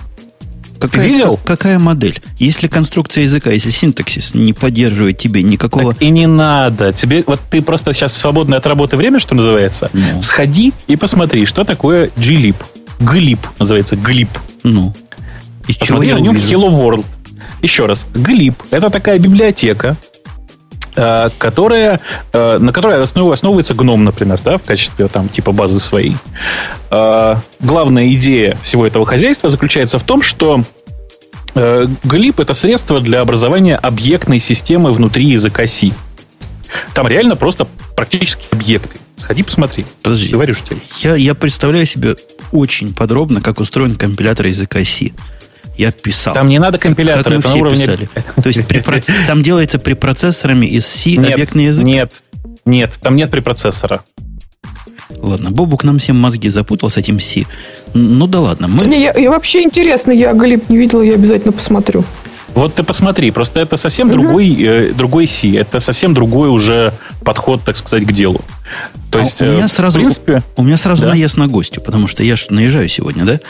Какая, 0.91 1.07
видел? 1.09 1.37
как- 1.37 1.59
какая 1.59 1.79
модель? 1.79 2.21
Если 2.39 2.67
конструкция 2.67 3.23
языка, 3.23 3.51
если 3.51 3.71
синтаксис 3.71 4.35
не 4.35 4.53
поддерживает 4.53 5.19
тебе 5.19 5.43
никакого... 5.43 5.93
Так 5.95 6.03
и 6.03 6.09
не 6.11 6.27
надо. 6.27 6.93
Тебе 6.93 7.23
вот 7.27 7.41
ты 7.51 7.63
просто 7.63 7.93
сейчас 7.93 8.13
в 8.13 8.17
свободное 8.19 8.59
от 8.59 8.67
работы 8.67 8.97
время, 8.97 9.19
что 9.21 9.35
называется, 9.35 9.91
Ну. 9.93 10.21
сходи 10.23 10.73
и 10.87 10.97
посмотри, 10.97 11.47
что 11.47 11.65
такое 11.65 12.11
glib. 12.17 12.57
Glib 13.01 13.39
называется 13.59 13.97
glib. 13.97 14.29
Ну, 14.63 14.93
и 15.69 15.73
чего 15.75 15.81
Посмотри 15.87 16.09
я 16.09 16.15
на 16.17 16.21
нем 16.21 16.37
увижу? 16.37 16.49
Hello 16.49 16.71
World. 16.71 17.05
Еще 17.63 17.87
раз. 17.87 18.07
Glib— 18.15 18.55
это 18.71 18.91
такая 18.91 19.19
библиотека, 19.19 19.97
которая, 20.95 22.01
э, 22.33 22.59
на 22.59 22.73
которой 22.73 23.01
основ- 23.03 23.33
основывается 23.33 23.75
гном, 23.75 24.05
например, 24.05 24.39
да, 24.45 24.59
в 24.59 24.63
качестве 24.63 25.09
там 25.09 25.29
типа 25.29 25.53
базы 25.53 25.81
своей. 25.81 26.17
Э, 26.91 27.37
Главная 27.61 28.09
идея 28.15 28.57
всего 28.63 28.87
этого 28.87 29.07
хозяйства 29.07 29.49
заключается 29.51 29.99
в 29.99 30.05
том, 30.05 30.23
что 30.23 30.63
э, 31.55 31.87
Glib— 32.05 32.35
это 32.43 32.55
средство 32.55 33.01
для 33.01 33.21
образования 33.21 33.77
объектной 33.77 34.39
системы 34.39 34.93
внутри 34.93 35.25
языка 35.25 35.67
C. 35.67 35.91
Там 36.95 37.07
реально 37.07 37.37
просто 37.37 37.67
практически 37.97 38.45
объекты. 38.51 38.99
Сходи, 39.17 39.43
посмотри. 39.43 39.85
Подожди. 40.03 40.33
Говорю 40.33 40.55
тебе. 40.55 40.79
Я, 41.03 41.15
я 41.15 41.35
представляю 41.35 41.87
себе 41.87 42.17
очень 42.51 42.95
подробно, 42.95 43.41
как 43.41 43.61
устроен 43.61 43.97
компилятор 43.97 44.47
языка 44.47 44.83
C. 44.85 45.13
Я 45.77 45.91
писал. 45.91 46.35
Там 46.35 46.49
не 46.49 46.59
надо 46.59 46.79
как 46.79 46.97
мы 46.97 47.05
это 47.05 47.31
на 47.31 47.41
все 47.41 47.59
уровне... 47.59 47.81
писали. 47.85 48.09
То 48.43 48.49
есть 48.49 48.67
при 48.67 48.83
там 49.27 49.43
делается 49.43 49.79
препроцессорами 49.79 50.67
из 50.67 50.87
C 50.87 51.13
Нет, 51.13 51.33
объектный 51.33 51.65
язык? 51.67 51.85
Нет, 51.85 52.13
нет, 52.65 52.93
там 53.01 53.17
нет 53.17 53.31
препроцессора. 53.31 54.03
Ладно, 55.21 55.51
Бобук 55.51 55.85
нам 55.85 55.99
всем 55.99 56.17
мозги 56.17 56.49
запутал 56.49 56.91
с 56.91 56.97
этим 56.97 57.21
C. 57.21 57.45
Ну 57.95 58.27
да 58.27 58.41
ладно, 58.41 58.69
мы... 58.69 58.87
Не, 58.87 59.03
я, 59.03 59.13
я 59.17 59.31
вообще 59.31 59.63
интересно, 59.63 60.11
я 60.11 60.33
Глеб 60.33 60.69
не 60.69 60.79
видела, 60.79 61.03
я 61.03 61.15
обязательно 61.15 61.53
посмотрю. 61.53 62.05
Вот 62.55 62.75
ты 62.75 62.83
посмотри, 62.83 63.31
просто 63.31 63.61
это 63.61 63.77
совсем 63.77 64.11
другой, 64.11 64.55
э, 64.61 64.93
другой 64.93 65.27
C, 65.27 65.57
это 65.57 65.81
совсем 65.81 66.13
другой 66.13 66.49
уже 66.49 66.93
подход, 67.25 67.63
так 67.65 67.77
сказать, 67.77 68.07
к 68.07 68.13
делу. 68.13 68.43
То 69.11 69.19
А 69.19 69.23
есть, 69.23 69.41
у 69.41 69.45
меня 69.45 69.65
э, 69.65 69.69
сразу, 69.69 69.99
в 69.99 70.03
принципе, 70.03 70.43
у 70.57 70.63
меня 70.63 70.77
сразу 70.77 71.03
да. 71.03 71.11
наезд 71.11 71.37
на 71.37 71.47
гостю, 71.47 71.81
потому 71.81 72.09
что 72.09 72.23
я 72.23 72.37
же 72.37 72.47
наезжаю 72.51 72.89
сегодня, 72.89 73.25
да? 73.25 73.41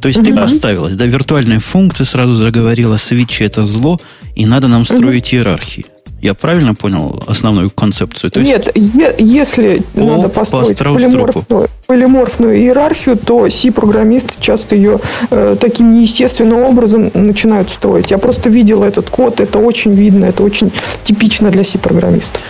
То 0.00 0.08
есть 0.08 0.22
ты 0.22 0.34
подставилась, 0.34 0.96
да, 0.96 1.06
виртуальные 1.06 1.58
функции 1.58 2.04
сразу 2.04 2.34
заговорила, 2.34 2.96
свечи 2.96 3.42
это 3.42 3.64
зло, 3.64 3.98
и 4.34 4.46
надо 4.46 4.68
нам 4.68 4.84
строить 4.84 5.32
иерархии. 5.34 5.86
Я 6.22 6.34
правильно 6.34 6.74
понял 6.74 7.22
основную 7.26 7.70
концепцию? 7.70 8.30
То 8.30 8.40
Нет, 8.40 8.70
е- 8.74 9.14
если 9.18 9.82
По 9.94 10.00
надо 10.00 10.28
построить 10.28 10.68
Пастеру 10.68 10.94
полиморфную, 10.94 11.68
полиморфную 11.86 12.58
иерархию, 12.58 13.16
то 13.16 13.48
C-программисты 13.50 14.34
часто 14.40 14.74
ее 14.76 14.98
э, 15.30 15.56
таким 15.60 15.92
неестественным 15.94 16.62
образом 16.62 17.10
начинают 17.12 17.70
строить. 17.70 18.10
Я 18.10 18.18
просто 18.18 18.48
видела 18.48 18.84
этот 18.84 19.10
код, 19.10 19.40
это 19.40 19.58
очень 19.58 19.94
видно, 19.94 20.24
это 20.24 20.42
очень 20.42 20.72
типично 21.04 21.50
для 21.50 21.64
C-программистов. 21.64 22.40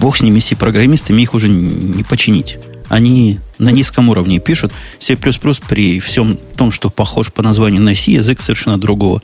бог 0.00 0.16
с 0.16 0.22
ними, 0.22 0.38
C-программистами, 0.38 1.22
их 1.22 1.34
уже 1.34 1.48
не 1.48 2.04
починить. 2.04 2.58
Они 2.88 3.38
на 3.58 3.70
низком 3.70 4.08
уровне 4.08 4.38
пишут. 4.38 4.72
C++ 4.98 5.16
при 5.16 6.00
всем 6.00 6.38
том, 6.56 6.72
что 6.72 6.90
похож 6.90 7.32
по 7.32 7.42
названию 7.42 7.82
на 7.82 7.94
C, 7.94 8.12
язык 8.12 8.40
совершенно 8.40 8.78
другого 8.78 9.22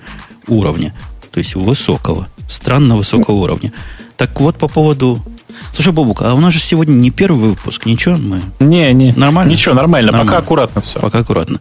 уровня. 0.49 0.95
То 1.33 1.39
есть 1.39 1.55
высокого, 1.55 2.29
странно 2.49 2.97
высокого 2.97 3.37
уровня. 3.37 3.73
Так 4.17 4.41
вот, 4.41 4.59
по 4.59 4.69
поводу... 4.69 5.23
Слушай, 5.73 5.93
Бобук, 5.93 6.23
а 6.23 6.35
у 6.35 6.41
нас 6.41 6.53
же 6.53 6.61
сегодня 6.61 6.93
не 6.93 7.11
первый 7.11 7.51
выпуск, 7.51 7.87
ничего, 7.87 8.17
мы 8.17 8.43
не, 8.61 8.93
не, 8.93 9.13
Нормально? 9.13 9.51
Ничего, 9.51 9.75
нормально, 9.75 10.13
Нормально. 10.13 10.33
пока 10.33 10.43
аккуратно 10.43 10.81
все. 10.83 11.01
пока 11.01 11.21
аккуратно. 11.21 11.61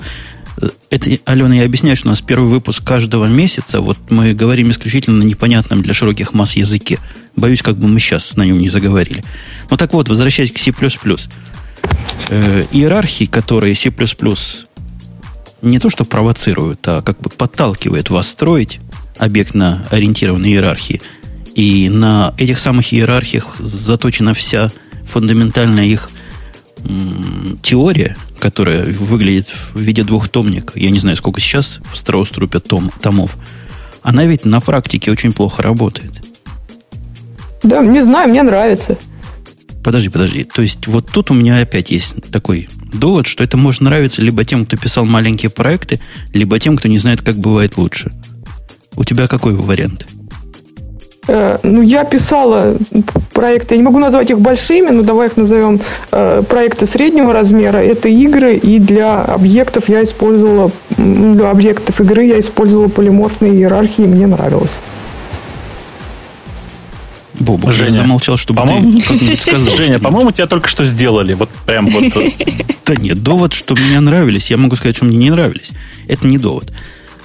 Это, 0.89 1.17
Алена, 1.25 1.55
я 1.55 1.65
объясняю, 1.65 1.95
что 1.97 2.07
у 2.07 2.11
нас 2.11 2.21
первый 2.21 2.49
выпуск 2.49 2.83
каждого 2.83 3.25
месяца. 3.25 3.81
Вот 3.81 3.97
мы 4.09 4.33
говорим 4.33 4.69
исключительно 4.71 5.17
на 5.17 5.23
непонятном 5.23 5.81
для 5.81 5.93
широких 5.93 6.33
масс 6.33 6.55
языке. 6.55 6.99
Боюсь, 7.35 7.61
как 7.61 7.77
бы 7.77 7.87
мы 7.87 7.99
сейчас 7.99 8.35
на 8.37 8.43
нем 8.43 8.59
не 8.59 8.69
заговорили. 8.69 9.23
Ну 9.69 9.77
так 9.77 9.93
вот, 9.93 10.07
возвращаясь 10.07 10.51
к 10.51 10.57
C++. 10.57 10.71
Э, 12.29 12.65
иерархии, 12.71 13.25
которые 13.25 13.75
C++ 13.75 13.91
не 15.61 15.79
то 15.79 15.89
что 15.89 16.05
провоцируют, 16.05 16.79
а 16.87 17.01
как 17.01 17.19
бы 17.19 17.29
подталкивают 17.29 18.09
вас 18.09 18.29
строить 18.29 18.79
объектно-ориентированные 19.17 20.54
иерархии, 20.54 21.01
И 21.56 21.88
на 21.89 22.34
этих 22.38 22.60
самых 22.60 22.93
иерархиях 22.93 23.56
заточена 23.60 24.34
вся 24.34 24.71
фундаментальная 25.06 25.86
их 25.86 26.10
м, 26.84 27.58
теория, 27.62 28.17
которая 28.39 28.84
выглядит 28.86 29.54
в 29.73 29.80
виде 29.80 30.04
двухтомника. 30.04 30.78
Я 30.78 30.89
не 30.89 30.99
знаю, 30.99 31.15
сколько 31.15 31.39
сейчас 31.39 31.80
в 31.91 31.97
Страуструпе 31.97 32.60
том, 32.60 32.91
томов. 33.01 33.36
Она 34.01 34.25
ведь 34.25 34.45
на 34.45 34.60
практике 34.60 35.12
очень 35.12 35.32
плохо 35.32 35.63
работает. 35.63 36.21
Да, 37.63 37.82
не 37.84 38.01
знаю, 38.04 38.30
мне 38.30 38.43
нравится. 38.43 38.97
Подожди, 39.84 40.10
подожди. 40.10 40.43
То 40.43 40.62
есть 40.62 40.88
вот 40.88 41.10
тут 41.12 41.32
у 41.32 41.34
меня 41.34 41.60
опять 41.60 41.91
есть 41.91 42.15
такой 42.32 42.67
довод, 42.93 43.28
что 43.28 43.43
это 43.43 43.56
может 43.56 43.82
нравиться 43.82 44.21
либо 44.21 44.43
тем, 44.43 44.65
кто 44.65 44.78
писал 44.78 45.06
маленькие 45.06 45.49
проекты, 45.49 45.99
либо 46.34 46.60
тем, 46.60 46.75
кто 46.75 46.88
не 46.88 46.97
знает, 46.97 47.21
как 47.21 47.38
бывает 47.38 47.78
лучше. 47.78 48.12
У 48.97 49.03
тебя 49.03 49.27
какой 49.27 49.53
вариант? 49.53 50.08
Э, 51.27 51.58
ну, 51.63 51.81
я 51.81 52.03
писала 52.03 52.77
проекты, 53.34 53.75
я 53.75 53.77
не 53.79 53.84
могу 53.84 53.99
назвать 53.99 54.29
их 54.29 54.39
большими, 54.39 54.91
но 54.91 55.01
давай 55.01 55.27
их 55.27 55.38
назовем 55.38 55.81
э, 56.12 56.43
проекты 56.47 56.86
среднего 56.86 57.34
размера. 57.34 57.77
Это 57.77 58.10
игры, 58.10 58.55
и 58.55 58.79
для 58.79 59.21
объектов 59.21 59.89
я 59.89 60.03
использовала, 60.03 60.71
для 60.97 61.49
объектов 61.49 61.99
игры 61.99 62.25
я 62.25 62.39
использовала 62.39 62.88
полиморфные 62.88 63.53
иерархии, 63.53 64.03
мне 64.03 64.27
нравилось. 64.27 64.79
Боба, 67.39 67.73
Женя, 67.73 67.89
я 67.89 67.95
замолчал, 67.97 68.38
чтобы 68.38 68.62
по-моему- 68.62 68.91
ты 68.93 69.38
сказал. 69.38 69.67
Женя, 69.75 69.99
по-моему, 69.99 70.31
тебя 70.31 70.47
только 70.47 70.67
что 70.67 70.86
сделали. 70.86 71.34
Вот 71.34 71.49
прям 71.65 71.88
вот. 71.88 72.03
Да 72.86 72.93
нет, 72.95 73.23
довод, 73.23 73.53
что 73.53 73.73
мне 73.73 73.99
нравились, 73.99 74.51
я 74.51 74.58
могу 74.58 74.75
сказать, 74.75 74.95
что 74.95 75.05
мне 75.05 75.17
не 75.17 75.31
нравились. 75.31 75.71
Это 76.08 76.27
не 76.27 76.38
довод. 76.38 76.71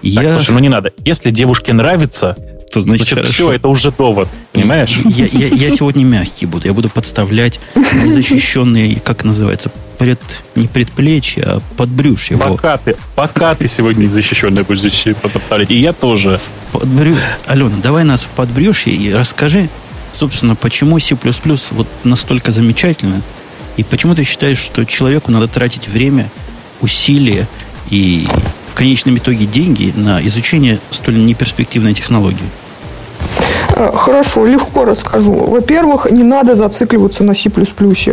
Так, 0.02 0.24
Я, 0.24 0.34
слушай, 0.34 0.50
ну 0.50 0.58
не 0.58 0.68
надо. 0.68 0.92
Если 1.04 1.30
девушке 1.30 1.72
нравится, 1.72 2.36
то 2.72 2.80
значит, 2.80 3.08
значит, 3.08 3.18
хорошо. 3.18 3.32
все, 3.32 3.52
это 3.52 3.68
уже 3.68 3.90
довод. 3.90 4.28
Понимаешь? 4.52 4.98
Я, 5.04 5.26
я, 5.26 5.48
я 5.48 5.76
сегодня 5.76 6.04
мягкий 6.04 6.46
буду. 6.46 6.66
Я 6.66 6.72
буду 6.72 6.88
подставлять 6.88 7.60
незащищенные, 7.74 9.00
как 9.00 9.24
называется, 9.24 9.70
пред, 9.98 10.20
не 10.54 10.68
предплечья, 10.68 11.42
а 11.44 11.62
подбрюшье. 11.76 12.38
Пока 12.38 12.78
ты, 12.78 12.96
пока 13.16 13.54
ты 13.54 13.68
сегодня 13.68 14.04
незащищенный 14.04 14.62
будешь 14.62 15.16
подставлять. 15.20 15.70
И 15.70 15.78
я 15.78 15.92
тоже. 15.92 16.40
Подбрю... 16.72 17.16
Алена, 17.46 17.72
давай 17.82 18.04
нас 18.04 18.22
в 18.22 18.28
подбрюшье 18.28 18.94
и 18.94 19.12
расскажи, 19.12 19.68
собственно, 20.12 20.54
почему 20.54 20.98
C++ 20.98 21.16
вот 21.72 21.88
настолько 22.04 22.52
замечательно, 22.52 23.20
и 23.76 23.82
почему 23.82 24.14
ты 24.14 24.24
считаешь, 24.24 24.58
что 24.58 24.84
человеку 24.84 25.30
надо 25.32 25.48
тратить 25.48 25.88
время, 25.88 26.30
усилия 26.80 27.46
и 27.90 28.26
в 28.70 28.74
конечном 28.74 29.18
итоге 29.18 29.46
деньги 29.46 29.92
на 29.96 30.24
изучение 30.26 30.78
столь 30.90 31.24
неперспективной 31.24 31.94
технологии? 31.94 32.48
Э, 33.76 33.90
Хорошо, 33.94 34.46
легко 34.46 34.84
расскажу. 34.84 35.32
Во-первых, 35.32 36.10
не 36.10 36.22
надо 36.22 36.54
зацикливаться 36.54 37.24
на 37.24 37.34
C++. 37.34 37.50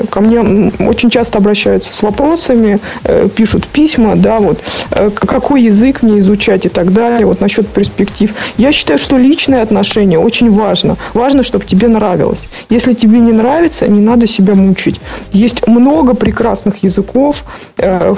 Ко 0.10 0.22
мне 0.22 0.72
очень 0.80 1.10
часто 1.10 1.38
обращаются 1.38 1.94
с 1.94 2.02
вопросами, 2.04 2.80
э, 3.04 3.28
пишут 3.36 3.68
письма, 3.68 4.16
да, 4.16 4.40
вот, 4.40 4.60
э, 4.92 5.10
какой 5.10 5.64
язык 5.64 6.04
мне 6.04 6.20
изучать 6.20 6.66
и 6.66 6.70
так 6.70 6.94
далее, 6.94 7.26
вот 7.26 7.42
насчет 7.42 7.68
перспектив. 7.68 8.34
Я 8.58 8.72
считаю, 8.72 9.00
что 9.00 9.18
личное 9.18 9.62
отношение 9.62 10.20
очень 10.20 10.52
важно. 10.52 10.98
Важно, 11.14 11.44
чтобы 11.44 11.66
тебе 11.66 11.88
нравилось. 11.88 12.48
Если 12.70 12.94
тебе 12.94 13.20
не 13.20 13.32
нравится, 13.32 13.88
не 13.88 14.02
надо 14.02 14.28
себя 14.28 14.56
мучить. 14.56 15.00
Есть 15.32 15.68
много 15.68 16.14
прекрасных 16.14 16.84
языков. 16.84 17.44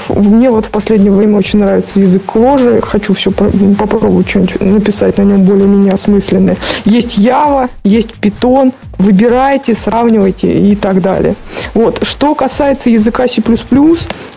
Мне 0.09 0.49
вот 0.49 0.65
в 0.65 0.69
последнее 0.69 1.11
время 1.11 1.37
очень 1.37 1.59
нравится 1.59 1.99
язык 1.99 2.23
Кложи. 2.25 2.81
Хочу 2.81 3.13
все 3.13 3.31
попробовать 3.31 4.29
что-нибудь 4.29 4.61
написать 4.61 5.17
на 5.17 5.23
нем 5.23 5.43
более-менее 5.43 5.93
осмысленное. 5.93 6.57
Есть 6.85 7.17
Java, 7.29 7.69
есть 7.83 8.11
Python. 8.21 8.73
Выбирайте, 8.97 9.75
сравнивайте 9.75 10.51
и 10.51 10.75
так 10.75 11.01
далее. 11.01 11.35
Вот. 11.73 12.05
Что 12.05 12.35
касается 12.35 12.89
языка 12.89 13.27
C++, 13.27 13.41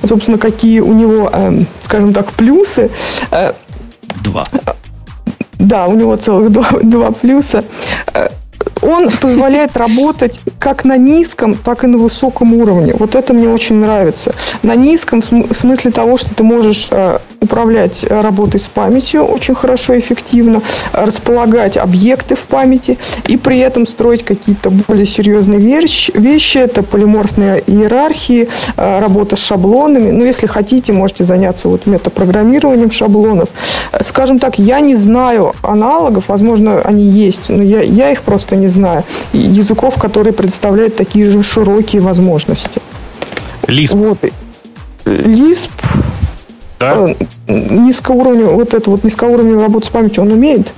собственно, 0.06 0.38
какие 0.38 0.80
у 0.80 0.92
него, 0.92 1.30
эм, 1.32 1.66
скажем 1.82 2.12
так, 2.12 2.30
плюсы, 2.32 2.90
э, 3.30 3.52
Два. 4.22 4.44
да, 5.58 5.86
у 5.86 5.94
него 5.94 6.16
целых 6.16 6.52
два, 6.56 6.68
два 6.82 7.10
плюса. 7.10 7.64
Он 8.82 9.08
позволяет 9.10 9.76
работать 9.76 10.40
как 10.58 10.84
на 10.84 10.96
низком, 10.96 11.54
так 11.54 11.84
и 11.84 11.86
на 11.86 11.98
высоком 11.98 12.52
уровне. 12.54 12.94
Вот 12.98 13.14
это 13.14 13.32
мне 13.32 13.48
очень 13.48 13.76
нравится. 13.76 14.34
На 14.62 14.74
низком 14.74 15.20
в 15.22 15.24
см- 15.24 15.52
в 15.52 15.56
смысле 15.56 15.90
того, 15.92 16.16
что 16.18 16.34
ты 16.34 16.42
можешь 16.42 16.88
э, 16.90 17.18
управлять 17.40 18.04
э, 18.08 18.20
работой 18.20 18.60
с 18.60 18.68
памятью 18.68 19.24
очень 19.24 19.54
хорошо 19.54 19.98
эффективно, 19.98 20.62
э, 20.92 21.04
располагать 21.04 21.76
объекты 21.76 22.34
в 22.34 22.40
памяти 22.40 22.98
и 23.28 23.36
при 23.36 23.58
этом 23.58 23.86
строить 23.86 24.24
какие-то 24.24 24.70
более 24.70 25.06
серьезные 25.06 25.60
вещи. 25.60 26.58
Это 26.58 26.82
полиморфные 26.82 27.62
иерархии, 27.66 28.48
работа 28.76 29.36
с 29.36 29.40
шаблонами. 29.40 30.10
Ну, 30.10 30.24
если 30.24 30.46
хотите, 30.46 30.92
можете 30.92 31.24
заняться 31.24 31.68
вот 31.68 31.86
метапрограммированием 31.86 32.90
шаблонов. 32.90 33.48
Скажем 34.00 34.38
так, 34.38 34.58
я 34.58 34.80
не 34.80 34.96
знаю 34.96 35.52
аналогов, 35.62 36.24
возможно, 36.28 36.80
они 36.82 37.04
есть, 37.04 37.48
но 37.48 37.62
я, 37.62 37.82
я 37.82 38.10
их 38.10 38.22
просто 38.22 38.56
не 38.56 38.68
знаю. 38.72 39.04
Языков, 39.32 39.94
которые 40.00 40.32
предоставляют 40.32 40.96
такие 40.96 41.30
же 41.30 41.42
широкие 41.44 42.02
возможности. 42.02 42.80
Лисп, 43.68 43.94
Вот. 43.94 44.18
Lisp 45.04 45.70
да? 46.80 47.08
э, 47.08 47.14
низкоуровневый, 47.48 48.54
вот 48.54 48.74
это 48.74 48.90
вот 48.90 49.04
низкоуровневую 49.04 49.60
работу 49.62 49.86
с 49.86 49.88
памятью 49.88 50.22
он 50.24 50.32
умеет? 50.32 50.72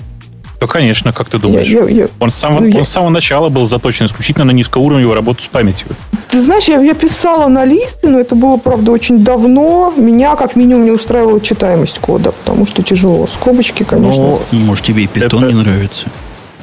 Да, 0.61 0.67
конечно, 0.67 1.13
как 1.13 1.29
ты 1.29 1.37
Я- 1.37 1.41
думаешь? 1.43 1.69
я- 1.69 1.85
я- 1.89 2.09
Он 2.21 2.31
с, 2.31 2.35
самого, 2.37 2.61
ну, 2.61 2.67
я- 2.69 2.79
он 2.79 2.85
с 2.85 2.89
самого 2.89 3.11
начала 3.11 3.49
был 3.51 3.67
заточен 3.67 4.07
исключительно 4.07 4.47
на 4.47 4.51
низкоуровневую 4.53 5.15
работу 5.15 5.43
с 5.43 5.47
памятью. 5.49 5.89
Ты 6.31 6.41
знаешь, 6.41 6.65
я, 6.65 6.81
я 6.81 6.95
писала 6.95 7.49
на 7.49 7.65
Лиспе, 7.65 8.09
но 8.09 8.19
это 8.19 8.35
было, 8.35 8.57
правда, 8.57 8.91
очень 8.93 9.19
давно. 9.23 9.93
Меня, 9.97 10.37
как 10.37 10.57
минимум, 10.57 10.85
не 10.85 10.91
устраивала 10.91 11.41
читаемость 11.41 11.99
кода, 11.99 12.33
потому 12.33 12.65
что 12.67 12.83
тяжело. 12.83 13.27
Скобочки, 13.27 13.83
конечно. 13.83 14.23
Ну, 14.53 14.59
Может, 14.61 14.85
тебе 14.87 15.05
и 15.05 15.07
питон 15.07 15.45
Это- 15.45 15.53
не 15.53 15.61
нравится? 15.61 16.07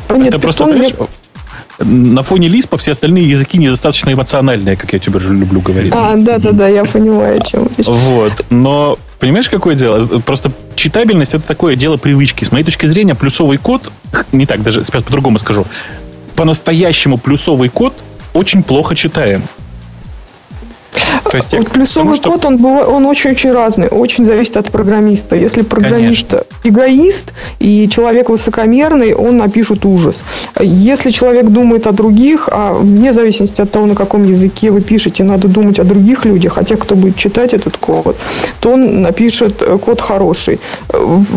А 0.08 0.18
нет, 0.18 0.30
это 0.30 0.40
просто, 0.40 0.64
Python 0.64 0.76
знаешь, 0.78 0.94
мне- 0.98 1.08
на 1.84 2.24
фоне 2.24 2.48
Лиспа 2.48 2.78
все 2.78 2.92
остальные 2.92 3.30
языки 3.30 3.58
недостаточно 3.58 4.12
эмоциональные, 4.14 4.76
как 4.76 4.94
я 4.94 5.00
тебе 5.00 5.20
люблю 5.20 5.62
говорить. 5.62 5.92
А, 5.96 6.16
да-да-да, 6.16 6.68
я 6.68 6.86
понимаю, 6.86 7.42
о 7.42 7.46
чем 7.46 7.70
речь. 7.78 7.88
Вот. 7.88 8.46
Но 8.50 8.98
понимаешь, 9.20 9.50
какое 9.50 9.76
дело? 9.76 10.20
Просто 10.20 10.52
читабельность 10.76 11.34
это 11.34 11.48
такое 11.48 11.76
дело 11.76 11.98
привычки. 11.98 12.44
С 12.44 12.52
моей 12.52 12.64
точки 12.64 12.86
зрения, 12.86 13.16
плюсовый 13.16 13.58
код, 13.58 13.92
не 14.32 14.46
так, 14.46 14.64
даже 14.64 14.84
сейчас 14.84 15.04
по-другому 15.04 15.40
скажу, 15.40 15.66
по-настоящему 16.36 17.18
плюсовый 17.18 17.70
код 17.70 17.94
очень 18.34 18.64
плохо 18.64 18.96
читаем. 18.96 19.44
То 21.30 21.38
есть 21.38 21.54
Вот 21.54 21.70
плюсовый 21.72 22.16
что- 22.16 22.32
код, 22.32 22.46
он, 22.46 22.58
быва- 22.58 22.86
он 22.86 23.06
очень-очень 23.06 23.52
разный, 23.52 23.88
очень 23.88 24.26
зависит 24.26 24.58
от 24.58 24.70
программиста. 24.72 25.36
Если 25.36 25.62
программист 25.62 26.34
эгоист 26.64 27.34
и 27.60 27.88
человек 27.90 28.30
высокомерный, 28.30 29.14
он 29.14 29.38
напишет 29.38 29.86
ужас. 29.86 30.24
Если 30.60 31.10
человек 31.12 31.46
думает 31.48 31.88
о 31.88 31.92
других, 31.92 32.50
а 32.52 32.74
вне 32.74 33.14
зависимости 33.14 33.62
от 33.62 33.72
того, 33.72 33.86
на 33.86 33.96
каком 33.96 34.24
языке 34.24 34.72
вы 34.72 34.82
пишете, 34.82 35.24
надо 35.24 35.48
думать 35.48 35.80
о 35.80 35.84
других 35.84 36.26
людях, 36.26 36.58
о 36.58 36.64
тех, 36.64 36.80
кто 36.80 36.96
будет 36.96 37.16
читать 37.16 37.54
этот 37.54 37.78
код, 37.78 38.16
то 38.60 38.72
он 38.74 39.02
напишет 39.02 39.62
э, 39.62 39.78
код 39.78 40.02
хороший. 40.02 40.60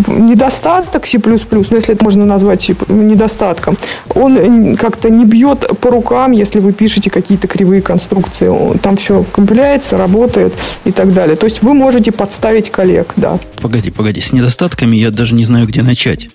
Недостаток 0.09 1.07
C++, 1.07 1.19
ну, 1.25 1.63
если 1.71 1.95
это 1.95 2.05
можно 2.05 2.25
назвать 2.27 2.71
недостатком, 2.89 3.77
он 4.15 4.77
как-то 4.77 5.11
не 5.11 5.25
бьет 5.25 5.67
по 5.81 5.91
рукам, 5.91 6.33
если 6.33 6.61
вы 6.61 6.73
пишете 6.73 7.11
какие-то 7.11 7.47
кривые 7.49 7.83
конструкции. 7.83 8.49
Он- 8.49 8.79
Там 8.79 8.97
все 8.97 9.25
компиляется, 9.55 9.97
работает 9.97 10.53
и 10.85 10.91
так 10.91 11.13
далее. 11.15 11.37
То 11.37 11.47
есть 11.47 11.63
вы 11.63 11.75
можете 11.75 12.11
подставить 12.11 12.71
коллег, 12.71 13.13
да. 13.17 13.39
Погоди, 13.61 13.91
погоди. 13.91 14.21
С 14.21 14.33
недостатками 14.33 14.97
я 14.97 15.11
даже 15.11 15.35
не 15.35 15.45
знаю, 15.45 15.67
где 15.67 15.83
начать. 15.83 16.29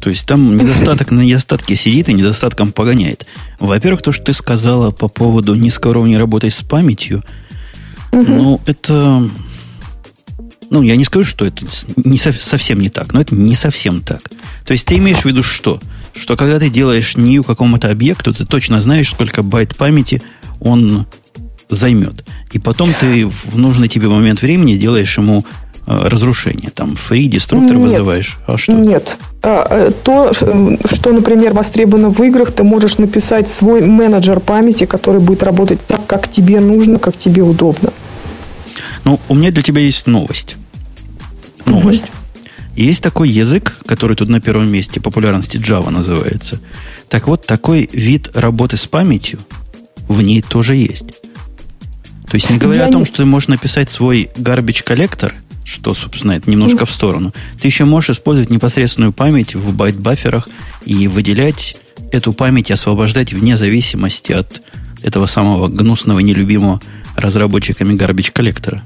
То 0.00 0.10
есть 0.10 0.26
там 0.26 0.56
недостаток 0.56 1.10
на 1.10 1.22
недостатке 1.22 1.74
сидит 1.76 2.08
и 2.08 2.12
недостатком 2.12 2.72
погоняет. 2.72 3.26
Во-первых, 3.58 4.02
то, 4.02 4.12
что 4.12 4.26
ты 4.26 4.32
сказала 4.32 4.90
по 4.90 5.08
поводу 5.08 5.54
низкоуровневой 5.54 6.18
работы 6.18 6.50
с 6.50 6.62
памятью, 6.62 7.24
ну, 8.12 8.60
это... 8.66 9.28
Ну, 10.70 10.82
я 10.82 10.96
не 10.96 11.04
скажу, 11.04 11.24
что 11.24 11.46
это 11.46 11.64
не 11.96 12.18
сов- 12.18 12.42
совсем 12.42 12.78
не 12.78 12.90
так, 12.90 13.14
но 13.14 13.22
это 13.22 13.34
не 13.34 13.54
совсем 13.54 14.02
так. 14.02 14.30
То 14.66 14.72
есть 14.72 14.84
ты 14.84 14.98
имеешь 14.98 15.20
в 15.20 15.24
виду 15.24 15.42
что? 15.42 15.80
Что 16.14 16.36
когда 16.36 16.58
ты 16.58 16.68
делаешь 16.68 17.16
new 17.16 17.42
какому-то 17.42 17.90
объекту, 17.90 18.34
ты 18.34 18.44
точно 18.44 18.82
знаешь, 18.82 19.10
сколько 19.10 19.42
байт 19.42 19.74
памяти 19.76 20.22
он 20.60 21.06
займет. 21.70 22.24
И 22.52 22.58
потом 22.58 22.94
ты 22.98 23.26
в 23.26 23.56
нужный 23.56 23.88
тебе 23.88 24.08
момент 24.08 24.42
времени 24.42 24.76
делаешь 24.76 25.16
ему 25.18 25.44
э, 25.86 26.08
разрушение. 26.08 26.70
Там 26.70 26.94
free 26.94 27.24
деструктор 27.24 27.76
Нет. 27.76 27.82
вызываешь. 27.84 28.38
А 28.46 28.56
что? 28.56 28.72
Нет. 28.72 29.16
А, 29.42 29.66
э, 29.70 29.90
То, 30.02 30.32
что, 30.32 31.12
например, 31.12 31.52
востребовано 31.52 32.10
в 32.10 32.20
играх, 32.22 32.52
ты 32.52 32.64
можешь 32.64 32.98
написать 32.98 33.48
свой 33.48 33.82
менеджер 33.82 34.40
памяти, 34.40 34.86
который 34.86 35.20
будет 35.20 35.42
работать 35.42 35.80
так, 35.86 36.06
как 36.06 36.28
тебе 36.28 36.60
нужно, 36.60 36.98
как 36.98 37.16
тебе 37.16 37.42
удобно. 37.42 37.92
Ну, 39.04 39.20
у 39.28 39.34
меня 39.34 39.50
для 39.50 39.62
тебя 39.62 39.80
есть 39.80 40.06
новость. 40.06 40.56
Новость. 41.66 42.04
Есть 42.76 43.02
такой 43.02 43.28
язык, 43.28 43.76
который 43.86 44.16
тут 44.16 44.28
на 44.28 44.40
первом 44.40 44.70
месте 44.70 45.00
популярности 45.00 45.56
Java 45.56 45.90
называется. 45.90 46.60
Так 47.08 47.26
вот, 47.26 47.44
такой 47.44 47.88
вид 47.92 48.30
работы 48.34 48.76
с 48.76 48.86
памятью 48.86 49.40
в 50.06 50.22
ней 50.22 50.42
тоже 50.42 50.76
есть. 50.76 51.06
То 52.30 52.34
есть, 52.34 52.50
не 52.50 52.58
говоря 52.58 52.82
Я 52.82 52.88
о 52.88 52.92
том, 52.92 53.02
не... 53.02 53.06
что 53.06 53.18
ты 53.18 53.24
можешь 53.24 53.48
написать 53.48 53.90
свой 53.90 54.30
garbage 54.36 54.82
collector, 54.84 55.34
что, 55.64 55.94
собственно, 55.94 56.32
это 56.32 56.50
немножко 56.50 56.86
в 56.86 56.90
сторону, 56.90 57.34
ты 57.60 57.68
еще 57.68 57.84
можешь 57.84 58.10
использовать 58.10 58.50
непосредственную 58.50 59.12
память 59.12 59.54
в 59.54 59.74
byte 59.74 59.95
buffer'ах 59.95 60.48
и 60.84 61.08
выделять 61.08 61.76
эту 62.12 62.32
память, 62.32 62.70
освобождать 62.70 63.32
вне 63.32 63.56
зависимости 63.56 64.32
от 64.32 64.62
этого 65.02 65.26
самого 65.26 65.68
гнусного, 65.68 66.20
нелюбимого 66.20 66.80
разработчиками 67.16 67.94
garbage 67.94 68.32
collector'а. 68.32 68.82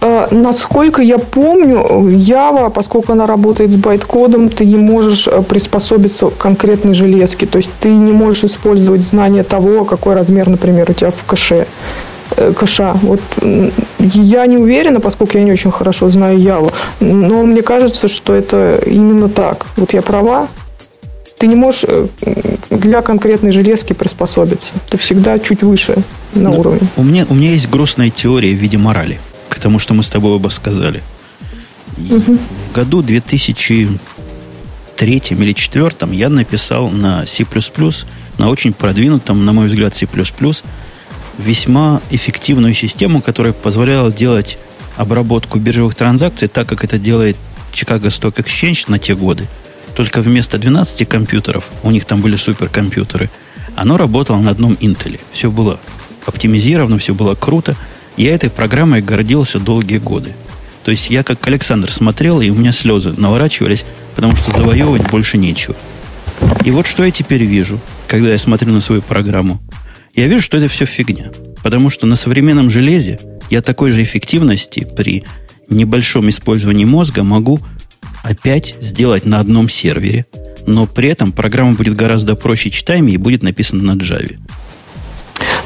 Э, 0.00 0.28
насколько 0.30 1.02
я 1.02 1.18
помню, 1.18 1.84
Java, 2.08 2.70
поскольку 2.70 3.12
она 3.12 3.26
работает 3.26 3.70
с 3.70 3.76
байткодом, 3.76 4.48
ты 4.48 4.64
не 4.64 4.76
можешь 4.76 5.28
э, 5.28 5.42
приспособиться 5.42 6.26
к 6.26 6.38
конкретной 6.38 6.94
железке. 6.94 7.46
То 7.46 7.58
есть 7.58 7.70
ты 7.80 7.90
не 7.90 8.12
можешь 8.12 8.44
использовать 8.44 9.02
знание 9.02 9.42
того, 9.42 9.84
какой 9.84 10.14
размер, 10.14 10.48
например, 10.48 10.90
у 10.90 10.94
тебя 10.94 11.10
в 11.10 11.24
кэше 11.24 11.66
э, 12.36 12.52
кэша. 12.52 12.94
Вот 13.02 13.20
я 13.98 14.46
не 14.46 14.56
уверена, 14.56 15.00
поскольку 15.00 15.36
я 15.36 15.44
не 15.44 15.52
очень 15.52 15.70
хорошо 15.70 16.08
знаю 16.08 16.38
Java, 16.38 16.72
но 17.00 17.42
мне 17.42 17.62
кажется, 17.62 18.08
что 18.08 18.34
это 18.34 18.80
именно 18.86 19.28
так. 19.28 19.66
Вот 19.76 19.92
я 19.92 20.02
права. 20.02 20.48
Ты 21.36 21.46
не 21.46 21.54
можешь 21.54 21.86
для 22.68 23.00
конкретной 23.00 23.50
железки 23.50 23.94
приспособиться. 23.94 24.74
Ты 24.90 24.98
всегда 24.98 25.38
чуть 25.38 25.62
выше 25.62 25.96
на 26.34 26.50
но 26.50 26.60
уровне. 26.60 26.86
У 26.98 27.02
меня, 27.02 27.24
у 27.30 27.34
меня 27.34 27.50
есть 27.50 27.70
грустная 27.70 28.10
теория 28.10 28.54
в 28.54 28.58
виде 28.58 28.76
морали– 28.76 29.18
тому, 29.60 29.78
что 29.78 29.94
мы 29.94 30.02
с 30.02 30.08
тобой 30.08 30.32
оба 30.32 30.48
сказали. 30.48 31.02
Угу. 31.96 32.38
В 32.70 32.74
году 32.74 33.02
2003 33.02 33.98
или 35.00 35.52
2004 35.54 36.12
я 36.12 36.28
написал 36.28 36.90
на 36.90 37.26
C++, 37.26 37.46
на 38.38 38.48
очень 38.48 38.72
продвинутом, 38.72 39.44
на 39.44 39.52
мой 39.52 39.66
взгляд, 39.66 39.94
C++, 39.94 40.08
весьма 41.38 42.00
эффективную 42.10 42.74
систему, 42.74 43.22
которая 43.22 43.52
позволяла 43.52 44.12
делать 44.12 44.58
обработку 44.96 45.58
биржевых 45.58 45.94
транзакций 45.94 46.48
так, 46.48 46.68
как 46.68 46.84
это 46.84 46.98
делает 46.98 47.36
Chicago 47.72 48.08
Stock 48.08 48.34
Exchange 48.36 48.84
на 48.88 48.98
те 48.98 49.14
годы. 49.14 49.46
Только 49.94 50.20
вместо 50.20 50.58
12 50.58 51.08
компьютеров, 51.08 51.64
у 51.82 51.90
них 51.90 52.04
там 52.04 52.20
были 52.20 52.36
суперкомпьютеры, 52.36 53.30
оно 53.76 53.96
работало 53.96 54.38
на 54.38 54.50
одном 54.50 54.74
Intel. 54.74 55.18
Все 55.32 55.50
было 55.50 55.80
оптимизировано, 56.26 56.98
все 56.98 57.14
было 57.14 57.34
круто– 57.34 57.76
я 58.16 58.34
этой 58.34 58.50
программой 58.50 59.02
гордился 59.02 59.58
долгие 59.58 59.98
годы. 59.98 60.32
То 60.84 60.90
есть 60.90 61.10
я 61.10 61.22
как 61.22 61.46
Александр 61.46 61.92
смотрел, 61.92 62.40
и 62.40 62.50
у 62.50 62.54
меня 62.54 62.72
слезы 62.72 63.12
наворачивались, 63.16 63.84
потому 64.16 64.36
что 64.36 64.50
завоевывать 64.50 65.10
больше 65.10 65.38
нечего. 65.38 65.76
И 66.64 66.70
вот 66.70 66.86
что 66.86 67.04
я 67.04 67.10
теперь 67.10 67.44
вижу, 67.44 67.80
когда 68.06 68.30
я 68.30 68.38
смотрю 68.38 68.72
на 68.72 68.80
свою 68.80 69.02
программу. 69.02 69.60
Я 70.14 70.26
вижу, 70.26 70.42
что 70.42 70.56
это 70.56 70.68
все 70.68 70.86
фигня. 70.86 71.30
Потому 71.62 71.90
что 71.90 72.06
на 72.06 72.16
современном 72.16 72.70
железе 72.70 73.20
я 73.50 73.60
такой 73.62 73.92
же 73.92 74.02
эффективности 74.02 74.88
при 74.96 75.24
небольшом 75.68 76.28
использовании 76.28 76.84
мозга 76.84 77.22
могу 77.22 77.60
опять 78.22 78.74
сделать 78.80 79.24
на 79.24 79.40
одном 79.40 79.68
сервере, 79.68 80.26
но 80.66 80.86
при 80.86 81.08
этом 81.08 81.32
программа 81.32 81.72
будет 81.72 81.96
гораздо 81.96 82.34
проще 82.34 82.70
читаемой 82.70 83.12
и 83.12 83.18
будет 83.18 83.42
написана 83.42 83.94
на 83.94 83.98
Java. 83.98 84.38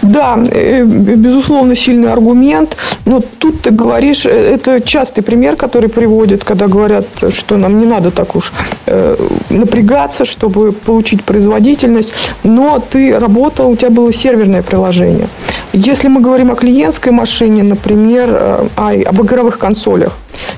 Да, 0.04 0.38
э, 0.52 0.84
безусловно, 0.84 1.74
сильный 1.74 2.12
аргумент. 2.12 2.76
Но 3.06 3.20
тут 3.38 3.62
ты 3.62 3.70
говоришь, 3.70 4.26
э, 4.26 4.30
это 4.30 4.80
частый 4.80 5.24
пример, 5.24 5.56
который 5.56 5.88
приводит, 5.88 6.44
когда 6.44 6.66
говорят, 6.66 7.06
что 7.30 7.56
нам 7.56 7.80
не 7.80 7.86
надо 7.86 8.10
так 8.10 8.36
уж 8.36 8.52
э, 8.86 9.16
напрягаться, 9.50 10.24
чтобы 10.24 10.72
получить 10.72 11.24
производительность. 11.24 12.12
Но 12.44 12.82
ты 12.92 13.18
работал, 13.18 13.70
у 13.70 13.76
тебя 13.76 13.90
было 13.90 14.12
серверное 14.12 14.62
приложение. 14.62 15.28
Если 15.72 16.08
мы 16.08 16.20
говорим 16.20 16.50
о 16.50 16.54
клиентской 16.54 17.12
машине, 17.12 17.62
например, 17.62 18.28
э, 18.30 19.04
об 19.06 19.22
игровых 19.22 19.58
консолях, 19.58 20.12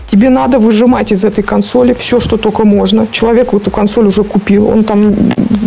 тебе 0.08 0.30
надо 0.30 0.58
выжимать 0.58 1.12
из 1.12 1.24
этой 1.24 1.42
консоли 1.42 1.94
все, 1.94 2.20
что 2.20 2.36
только 2.36 2.64
можно. 2.64 3.06
Человек 3.10 3.54
эту 3.54 3.70
консоль 3.70 4.06
уже 4.06 4.24
купил, 4.24 4.68
он 4.68 4.84
там, 4.84 5.14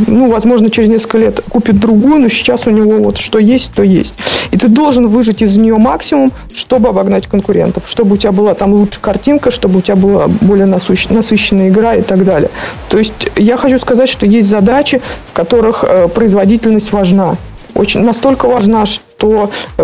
ну, 0.08 0.30
возможно, 0.30 0.70
через 0.70 0.90
несколько 0.90 1.18
лет 1.18 1.42
купит 1.50 1.80
другую, 1.80 2.20
но 2.20 2.30
сейчас 2.30 2.68
у 2.68 2.72
него 2.72 2.98
вот 2.98 3.18
что 3.18 3.40
есть, 3.40 3.74
то 3.74 3.84
есть. 3.84 4.16
И 4.52 4.58
ты 4.58 4.68
должен 4.68 5.08
выжать 5.08 5.42
из 5.42 5.58
нее 5.58 5.78
максимум, 5.78 6.32
чтобы 6.54 6.90
обогнать 6.90 7.28
конкурентов, 7.28 7.84
чтобы 7.88 8.14
у 8.14 8.18
тебя 8.18 8.32
была 8.32 8.54
там 8.54 8.74
лучше 8.74 9.00
картинка, 9.00 9.52
чтобы 9.52 9.80
у 9.80 9.82
тебя 9.82 9.96
была 9.96 10.28
более 10.28 10.66
насыщенная 10.66 11.70
игра 11.70 11.96
и 11.96 12.02
так 12.02 12.26
далее. 12.26 12.50
То 12.90 12.98
есть 12.98 13.30
я 13.36 13.58
хочу 13.58 13.80
сказать, 13.80 14.10
что 14.10 14.26
есть 14.26 14.48
задачи, 14.48 15.02
в 15.32 15.34
которых 15.34 15.84
э, 15.88 16.08
производительность 16.08 16.92
важна 16.92 17.38
очень 17.80 18.02
настолько 18.02 18.48
важна, 18.48 18.86
что 18.86 19.09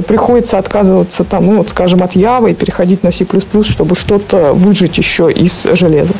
приходится 0.08 0.58
отказываться 0.58 1.24
там, 1.24 1.46
ну, 1.46 1.58
вот, 1.58 1.70
скажем, 1.70 2.04
от 2.04 2.16
Java 2.16 2.52
и 2.52 2.54
переходить 2.54 3.04
на 3.04 3.12
C++, 3.12 3.26
чтобы 3.64 3.96
что-то 3.96 4.54
выжить 4.54 4.98
еще 4.98 5.32
из 5.32 5.64
железа. 5.74 6.14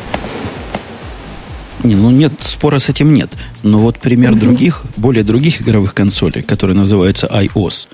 Не, 1.82 1.94
ну 1.94 2.10
нет, 2.10 2.32
спора 2.40 2.78
с 2.78 2.88
этим 2.88 3.14
нет. 3.14 3.30
Но 3.62 3.78
вот 3.78 3.98
пример 3.98 4.32
mm-hmm. 4.32 4.40
других, 4.40 4.84
более 4.96 5.22
других 5.22 5.62
игровых 5.62 5.94
консолей, 5.94 6.42
которые 6.42 6.76
называются 6.76 7.26
iOS, 7.26 7.86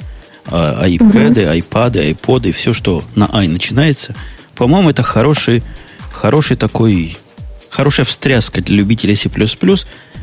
а, 0.47 0.87
iPad, 0.89 1.35
mm-hmm. 1.35 1.69
iPad, 1.69 2.17
iPod, 2.17 2.53
все, 2.53 2.73
что 2.73 3.03
на 3.15 3.29
i 3.33 3.49
начинается, 3.49 4.15
по-моему, 4.55 4.91
это 4.91 5.03
хороший, 5.03 5.63
хороший 6.11 6.57
такой, 6.57 7.19
хорошая 7.69 8.07
встряска 8.07 8.63
для 8.63 8.77
любителей 8.77 9.15
C++, 9.15 9.31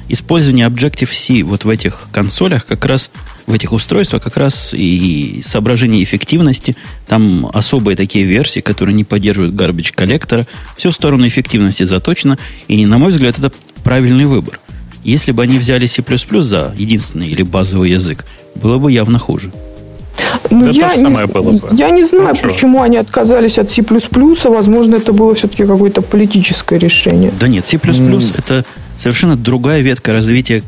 использование 0.07 0.67
Objective-C 0.67 1.43
вот 1.43 1.63
в 1.63 1.69
этих 1.69 2.07
консолях, 2.11 2.65
как 2.65 2.85
раз 2.85 3.11
в 3.47 3.53
этих 3.53 3.71
устройствах, 3.71 4.23
как 4.23 4.37
раз 4.37 4.73
и 4.75 5.41
соображение 5.43 6.03
эффективности. 6.03 6.75
Там 7.07 7.49
особые 7.53 7.95
такие 7.95 8.25
версии, 8.25 8.59
которые 8.59 8.95
не 8.95 9.03
поддерживают 9.03 9.53
garbage 9.53 9.93
коллектора. 9.93 10.47
Все 10.77 10.91
в 10.91 10.93
сторону 10.93 11.27
эффективности 11.27 11.83
заточено. 11.83 12.37
И, 12.67 12.85
на 12.85 12.97
мой 12.97 13.11
взгляд, 13.11 13.37
это 13.37 13.51
правильный 13.83 14.25
выбор. 14.25 14.59
Если 15.03 15.31
бы 15.31 15.43
они 15.43 15.57
взяли 15.57 15.85
C++ 15.85 16.03
за 16.41 16.73
единственный 16.77 17.29
или 17.29 17.43
базовый 17.43 17.91
язык, 17.91 18.25
было 18.55 18.77
бы 18.77 18.91
явно 18.91 19.17
хуже. 19.19 19.51
Ну, 20.49 20.65
да 20.65 20.71
я, 20.71 20.95
не, 20.95 21.27
было 21.27 21.51
бы. 21.51 21.69
я 21.71 21.89
не 21.89 22.03
знаю, 22.03 22.35
ну, 22.35 22.49
почему 22.49 22.81
они 22.81 22.97
отказались 22.97 23.57
от 23.57 23.69
C++. 23.69 23.83
Возможно, 24.45 24.95
это 24.95 25.13
было 25.13 25.33
все-таки 25.35 25.65
какое-то 25.65 26.01
политическое 26.01 26.77
решение. 26.77 27.31
Да 27.39 27.47
нет, 27.47 27.65
C++ 27.65 27.77
mm. 27.77 28.33
это 28.37 28.65
совершенно 28.97 29.37
другая 29.37 29.81
ветка 29.81 30.11
развития 30.11 30.63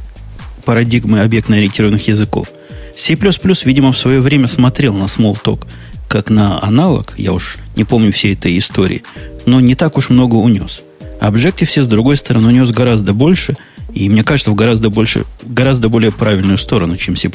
парадигмы 0.64 1.22
объектно-ориентированных 1.22 2.08
языков. 2.08 2.48
C++, 3.02 3.18
видимо, 3.66 3.92
в 3.92 3.98
свое 3.98 4.22
время 4.22 4.46
смотрел 4.46 4.94
на 4.94 5.06
Smalltalk 5.06 5.66
как 6.08 6.30
на 6.30 6.64
аналог, 6.64 7.16
я 7.18 7.34
уж 7.34 7.58
не 7.76 7.84
помню 7.84 8.12
всей 8.12 8.34
этой 8.34 8.56
истории, 8.60 9.02
но 9.48 9.60
не 9.60 9.74
так 9.74 9.98
уж 9.98 10.10
много 10.10 10.36
унес. 10.36 10.84
Objective-C, 11.20 11.82
с 11.82 11.88
другой 11.88 12.16
стороны, 12.16 12.50
унес 12.50 12.70
гораздо 12.70 13.14
больше, 13.14 13.58
и 13.96 14.08
мне 14.08 14.24
кажется, 14.24 14.52
в 14.52 14.56
гораздо, 14.56 14.92
больше, 14.92 15.26
гораздо 15.42 15.90
более 15.90 16.12
правильную 16.12 16.60
сторону, 16.60 16.96
чем 16.96 17.16
C++. 17.16 17.32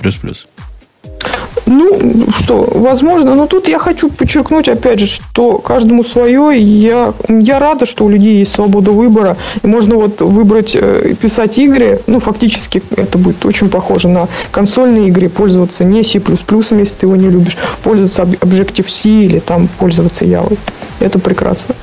Ну, 1.64 2.26
что, 2.38 2.68
возможно, 2.70 3.34
но 3.34 3.46
тут 3.46 3.68
я 3.68 3.78
хочу 3.78 4.10
подчеркнуть, 4.10 4.68
опять 4.68 5.00
же, 5.00 5.06
что 5.06 5.58
каждому 5.58 6.04
свое. 6.04 6.56
Я, 6.60 7.14
я 7.28 7.58
рада, 7.58 7.86
что 7.86 8.04
у 8.04 8.08
людей 8.08 8.38
есть 8.38 8.52
свобода 8.52 8.90
выбора. 8.90 9.36
И 9.62 9.66
можно 9.66 9.96
вот 9.96 10.20
выбрать, 10.20 10.76
э, 10.76 11.14
писать 11.20 11.58
игры. 11.58 12.00
Ну, 12.06 12.20
фактически 12.20 12.82
это 12.96 13.18
будет 13.18 13.44
очень 13.44 13.68
похоже 13.68 14.08
на 14.08 14.28
консольные 14.50 15.08
игры. 15.08 15.28
Пользоваться 15.28 15.84
не 15.84 16.02
C++, 16.02 16.20
если 16.20 16.94
ты 16.94 17.06
его 17.06 17.16
не 17.16 17.30
любишь. 17.30 17.56
Пользоваться 17.82 18.22
Objective-C 18.22 19.08
или 19.08 19.38
там 19.38 19.68
пользоваться 19.78 20.24
Java. 20.24 20.56
Это 21.00 21.18
прекрасно. 21.18 21.74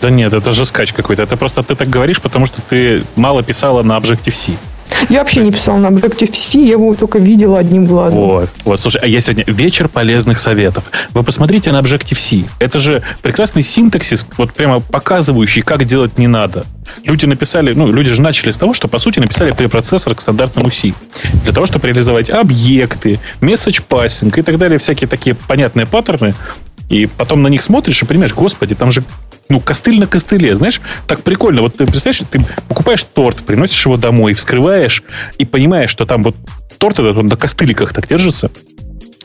Да 0.00 0.10
нет, 0.10 0.32
это 0.32 0.52
же 0.52 0.64
скач 0.64 0.92
какой-то. 0.92 1.22
Это 1.22 1.36
просто 1.36 1.62
ты 1.62 1.74
так 1.74 1.88
говоришь, 1.88 2.20
потому 2.20 2.46
что 2.46 2.62
ты 2.62 3.02
мало 3.16 3.42
писала 3.42 3.82
на 3.82 3.98
Objective-C. 3.98 4.52
Я 5.08 5.20
вообще 5.20 5.40
не 5.40 5.52
писал 5.52 5.78
на 5.78 5.88
Objective-C, 5.88 6.58
я 6.58 6.72
его 6.72 6.94
только 6.94 7.18
видела 7.18 7.58
одним 7.58 7.86
глазом. 7.86 8.18
Вот, 8.20 8.50
вот, 8.64 8.80
слушай, 8.80 9.00
а 9.02 9.06
я 9.06 9.20
сегодня 9.20 9.44
вечер 9.46 9.88
полезных 9.88 10.38
советов. 10.38 10.84
Вы 11.12 11.22
посмотрите 11.22 11.72
на 11.72 11.80
Objective-C. 11.80 12.44
Это 12.58 12.78
же 12.78 13.02
прекрасный 13.22 13.62
синтаксис, 13.62 14.26
вот 14.36 14.52
прямо 14.52 14.80
показывающий, 14.80 15.62
как 15.62 15.84
делать 15.84 16.18
не 16.18 16.26
надо. 16.26 16.66
Люди 17.04 17.26
написали, 17.26 17.72
ну, 17.72 17.90
люди 17.90 18.12
же 18.12 18.20
начали 18.20 18.50
с 18.50 18.56
того, 18.56 18.74
что, 18.74 18.88
по 18.88 18.98
сути, 18.98 19.20
написали 19.20 19.52
препроцессор 19.52 20.14
к 20.14 20.20
стандартному 20.20 20.70
C. 20.70 20.92
Для 21.44 21.52
того, 21.52 21.66
чтобы 21.66 21.86
реализовать 21.86 22.30
объекты, 22.30 23.20
message 23.40 23.82
passing 23.88 24.36
и 24.38 24.42
так 24.42 24.58
далее, 24.58 24.78
всякие 24.78 25.08
такие 25.08 25.34
понятные 25.34 25.86
паттерны, 25.86 26.34
и 26.88 27.06
потом 27.06 27.42
на 27.42 27.48
них 27.48 27.62
смотришь 27.62 28.02
и 28.02 28.04
понимаешь, 28.04 28.34
господи, 28.34 28.74
там 28.74 28.90
же 28.90 29.04
ну, 29.50 29.60
костыль 29.60 29.98
на 29.98 30.06
костыле, 30.06 30.56
знаешь, 30.56 30.80
так 31.06 31.22
прикольно. 31.22 31.62
Вот 31.62 31.76
ты 31.76 31.86
представляешь, 31.86 32.22
ты 32.30 32.40
покупаешь 32.68 33.04
торт, 33.04 33.38
приносишь 33.42 33.84
его 33.84 33.96
домой, 33.96 34.32
вскрываешь 34.34 35.02
и 35.38 35.44
понимаешь, 35.44 35.90
что 35.90 36.06
там 36.06 36.22
вот 36.22 36.36
торт 36.78 36.98
этот, 36.98 37.18
он 37.18 37.26
на 37.26 37.36
костыликах 37.36 37.92
так 37.92 38.08
держится. 38.08 38.50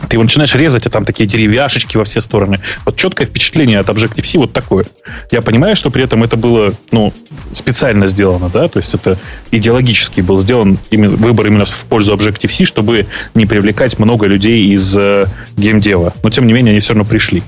Ты 0.09 0.17
его 0.17 0.23
начинаешь 0.23 0.53
резать, 0.53 0.85
а 0.85 0.89
там 0.89 1.05
такие 1.05 1.25
деревяшечки 1.25 1.95
во 1.95 2.03
все 2.03 2.19
стороны. 2.19 2.59
Вот 2.83 2.97
четкое 2.97 3.27
впечатление 3.27 3.79
от 3.79 3.87
Objective-C 3.87 4.37
вот 4.37 4.51
такое. 4.51 4.85
Я 5.31 5.41
понимаю, 5.41 5.77
что 5.77 5.89
при 5.89 6.03
этом 6.03 6.21
это 6.21 6.35
было 6.35 6.73
ну, 6.91 7.13
специально 7.53 8.07
сделано, 8.07 8.49
да, 8.49 8.67
то 8.67 8.79
есть 8.79 8.93
это 8.93 9.17
идеологически 9.51 10.19
был 10.19 10.39
сделан 10.39 10.77
именно, 10.89 11.15
выбор 11.15 11.47
именно 11.47 11.65
в 11.65 11.85
пользу 11.85 12.13
Objective-C, 12.13 12.65
чтобы 12.65 13.07
не 13.35 13.45
привлекать 13.45 13.97
много 13.97 14.27
людей 14.27 14.67
из 14.73 14.95
э, 14.97 15.27
геймдева. 15.55 16.13
Но, 16.21 16.29
тем 16.29 16.45
не 16.45 16.51
менее, 16.51 16.71
они 16.71 16.81
все 16.81 16.89
равно 16.89 17.05
пришли. 17.05 17.41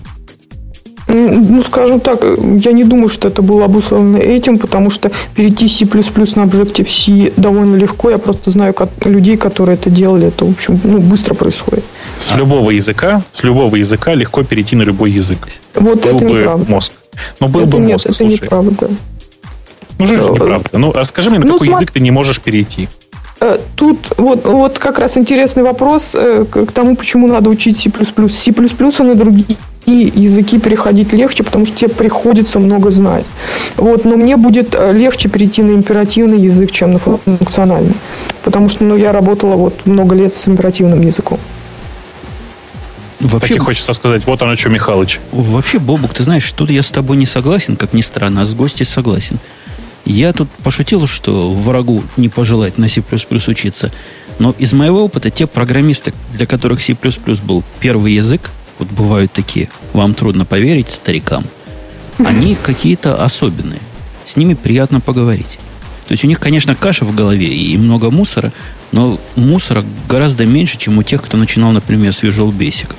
Ну, 1.08 1.62
скажем 1.62 2.00
так, 2.02 2.22
я 2.24 2.74
не 2.74 2.84
думаю, 2.84 3.08
что 3.08 3.30
это 3.30 3.42
было 3.42 3.66
обусловлено 3.66 4.18
этим, 4.18 4.60
потому 4.60 4.90
что 4.90 5.10
перейти 5.36 5.68
C++ 5.68 5.86
на 5.86 6.44
Objective-C 6.44 7.34
довольно 7.38 7.76
легко. 7.76 8.10
Я 8.10 8.18
просто 8.18 8.52
знаю 8.52 8.76
людей, 9.06 9.38
которые 9.38 9.76
это 9.76 9.90
делали. 9.90 10.28
Это, 10.28 10.44
в 10.44 10.52
общем, 10.52 10.80
ну, 10.84 11.00
быстро 11.00 11.34
происходит. 11.34 11.86
С 12.18 12.36
любого 12.36 12.72
языка, 12.72 13.22
с 13.32 13.44
любого 13.44 13.78
языка 13.78 14.14
легко 14.14 14.44
перейти 14.44 14.76
на 14.76 14.84
любой 14.84 15.12
язык. 15.12 15.48
Вот 15.76 16.04
был 16.04 16.18
это 16.18 16.26
бы 16.26 16.40
неправда. 16.40 16.72
мозг. 16.72 16.92
Но 17.40 17.48
был 17.48 17.62
это 17.62 17.70
бы 17.70 17.80
нет, 17.80 17.92
мозг, 17.92 18.06
это 18.08 18.16
слушай. 18.16 18.34
неправда. 18.34 18.90
Ну, 20.00 20.08
же 20.08 20.16
э, 20.16 20.18
неправда. 20.18 20.70
Ну, 20.74 20.92
расскажи 20.92 21.30
мне, 21.30 21.40
на 21.40 21.46
ну, 21.46 21.54
какой 21.54 21.68
смотри. 21.68 21.84
язык 21.84 21.92
ты 21.94 22.00
не 22.02 22.12
можешь 22.12 22.42
перейти? 22.42 22.90
Э, 23.40 23.58
тут 23.76 23.98
вот, 24.18 24.46
вот 24.46 24.78
как 24.78 25.00
раз 25.00 25.18
интересный 25.18 25.64
вопрос 25.64 26.12
э, 26.16 26.46
к 26.50 26.72
тому, 26.72 26.96
почему 26.98 27.28
надо 27.28 27.50
учить 27.50 27.78
C++. 27.78 27.90
C++ 27.90 28.52
на 29.04 29.16
другие 29.16 29.58
языки 29.92 30.60
переходить 30.60 31.14
легче, 31.14 31.44
потому 31.44 31.66
что 31.66 31.78
тебе 31.78 31.90
приходится 31.90 32.60
много 32.60 32.92
знать. 32.92 33.26
Вот, 33.76 34.06
но 34.06 34.18
мне 34.18 34.38
будет 34.38 34.74
легче 34.74 35.30
перейти 35.30 35.64
на 35.64 35.72
императивный 35.72 36.40
язык, 36.40 36.72
чем 36.72 36.94
на 36.94 37.00
функциональный. 37.00 37.94
Потому 38.44 38.70
что 38.70 38.84
ну, 38.84 38.96
я 38.96 39.12
работала 39.12 39.56
вот 39.56 39.86
много 39.86 40.16
лет 40.16 40.34
с 40.34 40.48
императивным 40.48 41.02
языком. 41.02 41.40
Вообще, 43.20 43.56
так 43.56 43.58
и 43.58 43.66
хочется 43.66 43.94
сказать, 43.94 44.26
вот 44.26 44.42
оно 44.42 44.56
что, 44.56 44.70
Михалыч. 44.70 45.20
Вообще, 45.32 45.80
Бобук, 45.80 46.14
ты 46.14 46.24
знаешь, 46.24 46.52
тут 46.52 46.70
я 46.70 46.84
с 46.84 46.92
тобой 46.92 47.18
не 47.18 47.26
согласен, 47.26 47.76
как 47.76 47.94
ни 47.94 48.02
странно, 48.02 48.42
а 48.42 48.46
с 48.46 48.54
гостей 48.54 48.86
согласен. 48.86 49.40
Я 50.06 50.32
тут 50.34 50.50
пошутил, 50.64 51.08
что 51.08 51.52
врагу 51.52 52.04
не 52.16 52.30
пожелать 52.30 52.78
на 52.78 52.88
C++ 52.88 53.04
учиться. 53.48 53.92
Но 54.40 54.54
из 54.60 54.72
моего 54.72 55.04
опыта 55.04 55.32
те 55.32 55.48
программисты, 55.48 56.14
для 56.34 56.46
которых 56.46 56.82
C++ 56.82 56.96
был 57.44 57.64
первый 57.80 58.14
язык, 58.14 58.52
вот 58.80 58.90
бывают 58.90 59.32
такие, 59.32 59.70
вам 59.94 60.14
трудно 60.14 60.46
поверить, 60.46 60.90
старикам, 60.90 61.44
они 62.20 62.56
какие-то 62.64 63.24
особенные. 63.24 63.80
С 64.26 64.36
ними 64.36 64.54
приятно 64.54 65.00
поговорить. 65.00 65.58
То 66.08 66.14
есть 66.14 66.24
у 66.24 66.28
них, 66.28 66.40
конечно, 66.40 66.74
каша 66.76 67.06
в 67.06 67.14
голове 67.14 67.48
и 67.48 67.78
много 67.78 68.10
мусора, 68.10 68.54
но 68.92 69.20
мусора 69.36 69.84
гораздо 70.08 70.46
меньше, 70.46 70.78
чем 70.78 70.98
у 70.98 71.04
тех, 71.04 71.22
кто 71.22 71.38
начинал, 71.38 71.72
например, 71.72 72.14
с 72.14 72.24
Visual 72.24 72.52
Basic. 72.52 72.90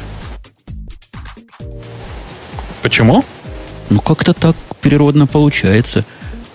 Почему? 2.83 3.25
Ну, 3.91 4.01
как-то 4.01 4.35
так 4.35 4.57
природно 4.81 5.27
получается. 5.27 6.05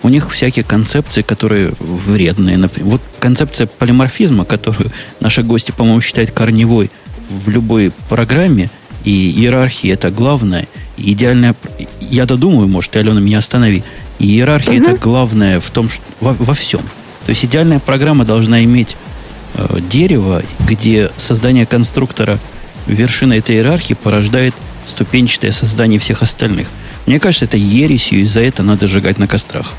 У 0.02 0.08
них 0.08 0.30
всякие 0.30 0.64
концепции, 0.64 1.22
которые 1.22 1.72
вредные. 1.80 2.56
Например, 2.56 2.92
вот 2.92 3.02
концепция 3.18 3.66
полиморфизма, 3.66 4.44
которую 4.44 4.92
наши 5.20 5.42
гости, 5.42 5.72
по-моему, 5.72 6.00
считают 6.00 6.30
корневой 6.30 6.90
в 7.28 7.48
любой 7.48 7.90
программе, 8.08 8.70
и 9.04 9.30
иерархия 9.30 9.94
это 9.94 10.10
главное. 10.10 10.66
идеальная... 10.96 11.54
Я 12.00 12.26
додумаю, 12.26 12.68
может, 12.68 12.92
ты, 12.92 13.00
Алена, 13.00 13.20
меня 13.20 13.38
останови. 13.38 13.84
иерархия 14.18 14.80
угу. 14.80 14.90
это 14.90 15.00
главное 15.00 15.60
в 15.60 15.70
том, 15.70 15.88
что 15.88 16.02
во, 16.20 16.32
во 16.32 16.54
всем. 16.54 16.80
То 17.26 17.30
есть 17.30 17.44
идеальная 17.44 17.78
программа 17.78 18.24
должна 18.24 18.64
иметь 18.64 18.96
э, 19.54 19.78
дерево, 19.88 20.42
где 20.66 21.10
создание 21.16 21.66
конструктора 21.66 22.38
вершина 22.86 23.34
этой 23.34 23.56
иерархии 23.56 23.94
порождает 23.94 24.54
ступенчатое 24.86 25.50
создание 25.52 25.98
всех 25.98 26.22
остальных. 26.22 26.68
Мне 27.06 27.20
кажется, 27.20 27.44
это 27.44 27.56
ересью, 27.56 28.20
и 28.20 28.24
за 28.24 28.40
это 28.40 28.62
надо 28.62 28.88
сжигать 28.88 29.18
на 29.18 29.26
кострах. 29.26 29.72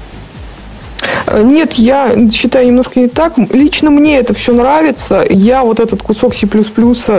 Э, 1.35 1.41
нет, 1.43 1.73
я 1.73 2.15
считаю 2.31 2.67
немножко 2.67 2.99
не 2.99 3.07
так. 3.07 3.33
Лично 3.51 3.89
мне 3.91 4.17
это 4.17 4.33
все 4.33 4.53
нравится. 4.53 5.25
Я 5.29 5.63
вот 5.63 5.79
этот 5.79 6.01
кусок 6.01 6.33
C++ 6.33 6.47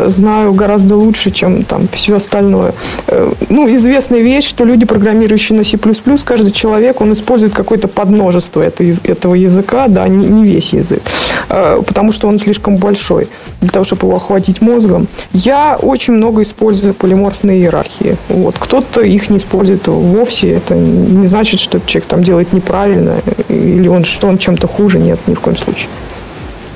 знаю 0.09 0.55
гораздо 0.55 0.97
лучше, 0.97 1.31
чем 1.31 1.65
там 1.65 1.89
все 1.93 2.17
остальное. 2.17 2.73
Э, 3.09 3.33
ну, 3.49 3.75
известная 3.77 4.21
вещь, 4.21 4.49
что 4.49 4.65
люди, 4.65 4.87
программирующие 4.87 5.59
на 5.59 5.65
C++, 5.65 5.79
каждый 6.25 6.51
человек, 6.51 7.01
он 7.01 7.13
использует 7.13 7.53
какое-то 7.53 7.89
подмножество 7.89 8.63
этого 8.63 9.35
языка, 9.35 9.89
да, 9.89 10.09
не 10.09 10.45
весь 10.45 10.73
язык, 10.73 11.03
э, 11.51 11.83
потому 11.87 12.13
что 12.13 12.29
он 12.29 12.39
слишком 12.39 12.77
большой 12.77 13.29
для 13.61 13.71
того, 13.71 13.85
чтобы 13.85 14.07
его 14.07 14.17
охватить 14.17 14.61
мозгом. 14.61 15.09
Я 15.33 15.77
очень 15.81 16.15
много 16.15 16.43
использую 16.43 16.95
полиморфные 16.95 17.61
иерархии. 17.61 18.17
Вот. 18.29 18.57
Кто-то 18.59 19.03
их 19.03 19.29
не 19.31 19.37
использует 19.37 19.87
вовсе. 19.89 20.53
Это 20.53 20.75
не 20.75 21.27
значит, 21.27 21.61
что 21.61 21.81
человек 21.87 22.09
там 22.09 22.23
делает 22.23 22.53
неправильно 22.53 23.17
или 23.49 23.89
он, 23.89 24.05
что 24.07 24.29
он 24.29 24.39
чем-то 24.39 24.67
хуже. 24.67 24.99
Нет, 24.99 25.21
ни 25.27 25.35
в 25.35 25.41
коем 25.41 25.57
случае. 25.57 25.89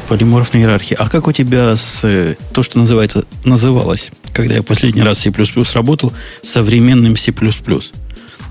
Полиморфная 0.08 0.62
иерархия. 0.62 0.96
А 0.98 1.08
как 1.08 1.28
у 1.28 1.32
тебя 1.32 1.76
с 1.76 2.04
э, 2.04 2.36
то, 2.52 2.62
что 2.62 2.78
называется, 2.78 3.24
называлось, 3.44 4.10
когда 4.32 4.54
я 4.54 4.62
последний 4.62 5.02
раз 5.02 5.20
C++ 5.20 5.32
работал, 5.74 6.12
современным 6.42 7.16
C++? 7.16 7.32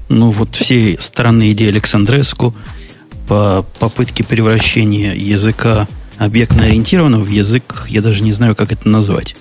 Ну, 0.07 0.31
вот 0.31 0.55
все 0.55 0.97
странные 0.99 1.51
идеи 1.51 1.67
Александреску 1.69 2.55
по 3.27 3.65
попытке 3.79 4.23
превращения 4.23 5.13
языка 5.13 5.87
объектно-ориентированного 6.17 7.21
в 7.21 7.29
язык, 7.29 7.85
я 7.87 8.01
даже 8.01 8.23
не 8.23 8.31
знаю, 8.31 8.55
как 8.55 8.71
это 8.71 8.87
назвать. 8.89 9.35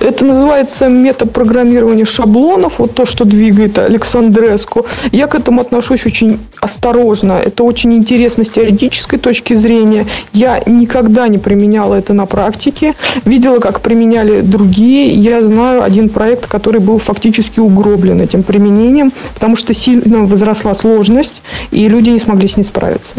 Это 0.00 0.24
называется 0.24 0.88
метапрограммирование 0.88 2.04
шаблонов, 2.04 2.78
вот 2.78 2.94
то, 2.94 3.06
что 3.06 3.24
двигает 3.24 3.78
Александреску. 3.78 4.86
Я 5.12 5.26
к 5.26 5.34
этому 5.34 5.60
отношусь 5.60 6.06
очень 6.06 6.40
осторожно. 6.60 7.32
Это 7.44 7.64
очень 7.64 7.92
интересно 7.94 8.44
с 8.44 8.50
теоретической 8.50 9.18
точки 9.18 9.54
зрения. 9.54 10.06
Я 10.32 10.62
никогда 10.66 11.28
не 11.28 11.38
применяла 11.38 11.94
это 11.94 12.12
на 12.12 12.26
практике. 12.26 12.94
Видела, 13.24 13.58
как 13.58 13.80
применяли 13.80 14.40
другие. 14.40 15.08
Я 15.14 15.42
знаю 15.42 15.82
один 15.82 16.08
проект, 16.08 16.46
который 16.46 16.80
был 16.80 16.98
фактически 16.98 17.60
угроблен 17.60 18.20
этим 18.20 18.42
применением, 18.42 19.12
потому 19.34 19.56
что 19.56 19.74
сильно 19.74 20.24
возросла 20.24 20.74
сложность, 20.74 21.42
и 21.70 21.88
люди 21.88 22.10
не 22.10 22.18
смогли 22.18 22.48
с 22.48 22.56
ней 22.56 22.64
справиться. 22.64 23.16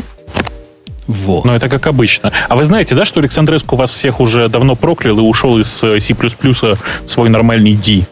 Во. 1.10 1.42
Но 1.44 1.56
это 1.56 1.70
как 1.70 1.88
обычно. 1.88 2.32
А 2.50 2.56
вы 2.56 2.66
знаете, 2.66 2.94
да, 2.94 3.04
что 3.04 3.20
Александреску 3.20 3.76
вас 3.76 3.90
всех 3.90 4.20
уже 4.20 4.48
давно 4.48 4.76
проклял 4.76 5.18
и 5.18 5.22
ушел 5.22 5.58
из 5.58 5.84
э, 5.84 6.00
C++ 6.00 6.14
в 6.14 6.78
свой 7.08 7.30
нормальный 7.30 7.74
D? 7.74 8.06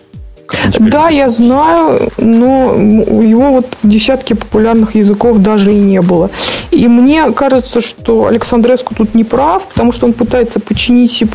Да, 0.80 1.10
я 1.10 1.30
знаю, 1.30 2.10
но 2.18 2.74
его 2.76 3.52
вот 3.52 3.68
в 3.82 3.88
десятке 3.88 4.36
популярных 4.36 4.96
языков 4.96 5.38
даже 5.40 5.74
и 5.74 5.80
не 5.80 6.02
было. 6.02 6.30
И 6.72 6.88
мне 6.88 7.32
кажется, 7.32 7.82
что 7.82 8.28
Александреску 8.28 8.96
тут 8.96 9.16
не 9.16 9.24
прав, 9.24 9.66
потому 9.66 9.92
что 9.92 10.06
он 10.06 10.14
пытается 10.14 10.60
починить 10.60 11.12
C++, 11.12 11.28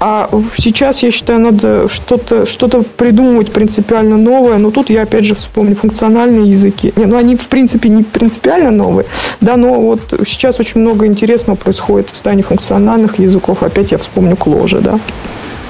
а 0.00 0.28
сейчас, 0.56 1.02
я 1.02 1.10
считаю, 1.10 1.40
надо 1.40 1.88
что-то 1.88 2.46
что 2.46 2.68
придумывать 2.96 3.52
принципиально 3.52 4.16
новое. 4.16 4.58
Но 4.58 4.70
тут 4.70 4.90
я, 4.90 5.02
опять 5.02 5.24
же, 5.24 5.34
вспомню 5.34 5.76
функциональные 5.76 6.50
языки. 6.50 6.92
Не, 6.96 7.06
ну, 7.06 7.16
они, 7.16 7.36
в 7.36 7.46
принципе, 7.48 7.88
не 7.88 8.02
принципиально 8.02 8.70
новые, 8.70 9.06
да, 9.40 9.56
но 9.56 9.74
вот 9.74 10.00
сейчас 10.26 10.60
очень 10.60 10.80
много 10.80 11.06
интересного 11.06 11.56
происходит 11.56 12.10
в 12.10 12.16
стане 12.16 12.42
функциональных 12.42 13.18
языков. 13.18 13.62
Опять 13.62 13.92
я 13.92 13.98
вспомню 13.98 14.36
Кложа, 14.36 14.80
да. 14.80 14.98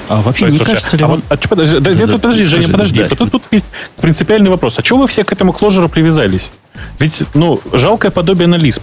А 0.09 0.21
вообще 0.21 0.45
Ой, 0.45 0.51
не 0.51 0.57
слушай, 0.57 0.71
кажется 0.71 0.97
ли 0.97 1.03
а 1.03 1.07
вам... 1.07 1.23
Вот, 1.29 1.45
а, 1.45 1.47
подожди, 1.47 1.79
да, 1.79 1.93
да, 1.93 2.07
подожди 2.07 2.43
скажи, 2.43 2.61
Женя, 2.61 2.71
подожди. 2.71 3.03
Да. 3.03 3.07
Тут, 3.09 3.31
тут 3.31 3.43
есть 3.51 3.65
принципиальный 3.99 4.49
вопрос. 4.49 4.79
А 4.79 4.83
чего 4.83 4.99
вы 4.99 5.07
все 5.07 5.23
к 5.23 5.33
этому 5.33 5.53
кложеру 5.53 5.89
привязались? 5.89 6.51
Ведь, 6.99 7.23
ну, 7.33 7.59
жалкое 7.73 8.11
подобие 8.11 8.47
на 8.47 8.55
Lisp. 8.55 8.81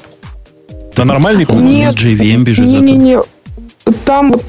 На 0.97 1.05
нормальный 1.05 1.45
код. 1.45 1.57
Нет, 1.57 1.95
JVM 1.95 2.43
бежит 2.43 2.67
не, 2.67 2.79
не, 2.79 2.97
не. 2.97 3.19
Там 4.05 4.33
вот 4.33 4.43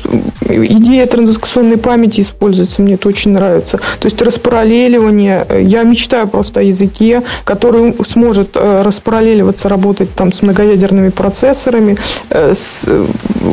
идея 0.47 1.05
транзакционной 1.05 1.77
памяти 1.77 2.21
используется, 2.21 2.81
мне 2.81 2.93
это 2.95 3.09
очень 3.09 3.31
нравится. 3.31 3.77
То 3.99 4.05
есть 4.05 4.21
распараллеливание. 4.21 5.45
Я 5.61 5.83
мечтаю 5.83 6.27
просто 6.27 6.61
о 6.61 6.63
языке, 6.63 7.21
который 7.43 7.93
сможет 8.07 8.51
э, 8.55 8.81
распараллеливаться, 8.81 9.67
работать 9.67 10.13
там 10.13 10.31
с 10.31 10.41
многоядерными 10.41 11.09
процессорами 11.09 11.97
э, 12.29 12.53
с, 12.53 12.87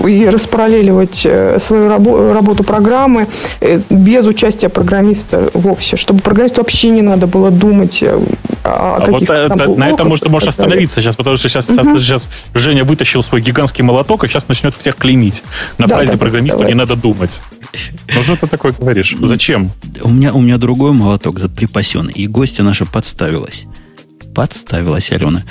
и 0.07 0.29
распараллеливать 0.29 1.23
э, 1.25 1.59
свою 1.61 1.89
рабо- 1.89 2.33
работу 2.33 2.63
программы 2.63 3.27
без 3.91 4.27
участия 4.27 4.69
программиста 4.69 5.51
вовсе, 5.53 5.97
чтобы 5.97 6.21
программисту 6.21 6.61
вообще 6.61 6.91
не 6.91 7.03
надо 7.03 7.27
было 7.27 7.51
думать 7.51 8.03
о 8.03 8.23
а 8.65 9.01
каких-то 9.01 9.35
вот 9.35 9.49
там 9.49 9.61
это, 9.61 9.71
На 9.79 9.89
этом 9.89 10.09
можно 10.09 10.29
можешь 10.29 10.49
остановиться 10.49 11.01
сейчас, 11.01 11.17
потому 11.17 11.37
что 11.37 11.49
сейчас, 11.49 11.69
угу. 11.69 11.99
сейчас 11.99 12.29
Женя 12.55 12.85
вытащил 12.85 13.23
свой 13.23 13.41
гигантский 13.41 13.83
молоток 13.83 14.25
и 14.25 14.29
сейчас 14.29 14.49
начнет 14.49 14.77
всех 14.77 14.97
клеймить 14.97 15.43
на 15.79 15.87
да, 15.87 16.05
да, 16.05 16.17
программисту 16.17 16.63
не 16.65 16.75
надо 16.75 16.97
думать. 16.97 17.41
Ну 18.15 18.23
что 18.23 18.37
ты 18.37 18.47
такое 18.47 18.73
говоришь? 18.73 19.15
Зачем? 19.21 19.73
У 20.03 20.11
меня, 20.11 20.33
у 20.33 20.41
меня 20.41 20.59
другой 20.59 20.93
молоток 20.93 21.41
припасенный, 21.55 22.13
и 22.13 22.27
гостья 22.27 22.63
наша 22.63 22.85
подставилась. 22.85 23.65
Подставилась, 24.35 25.11
Алена. 25.13 25.43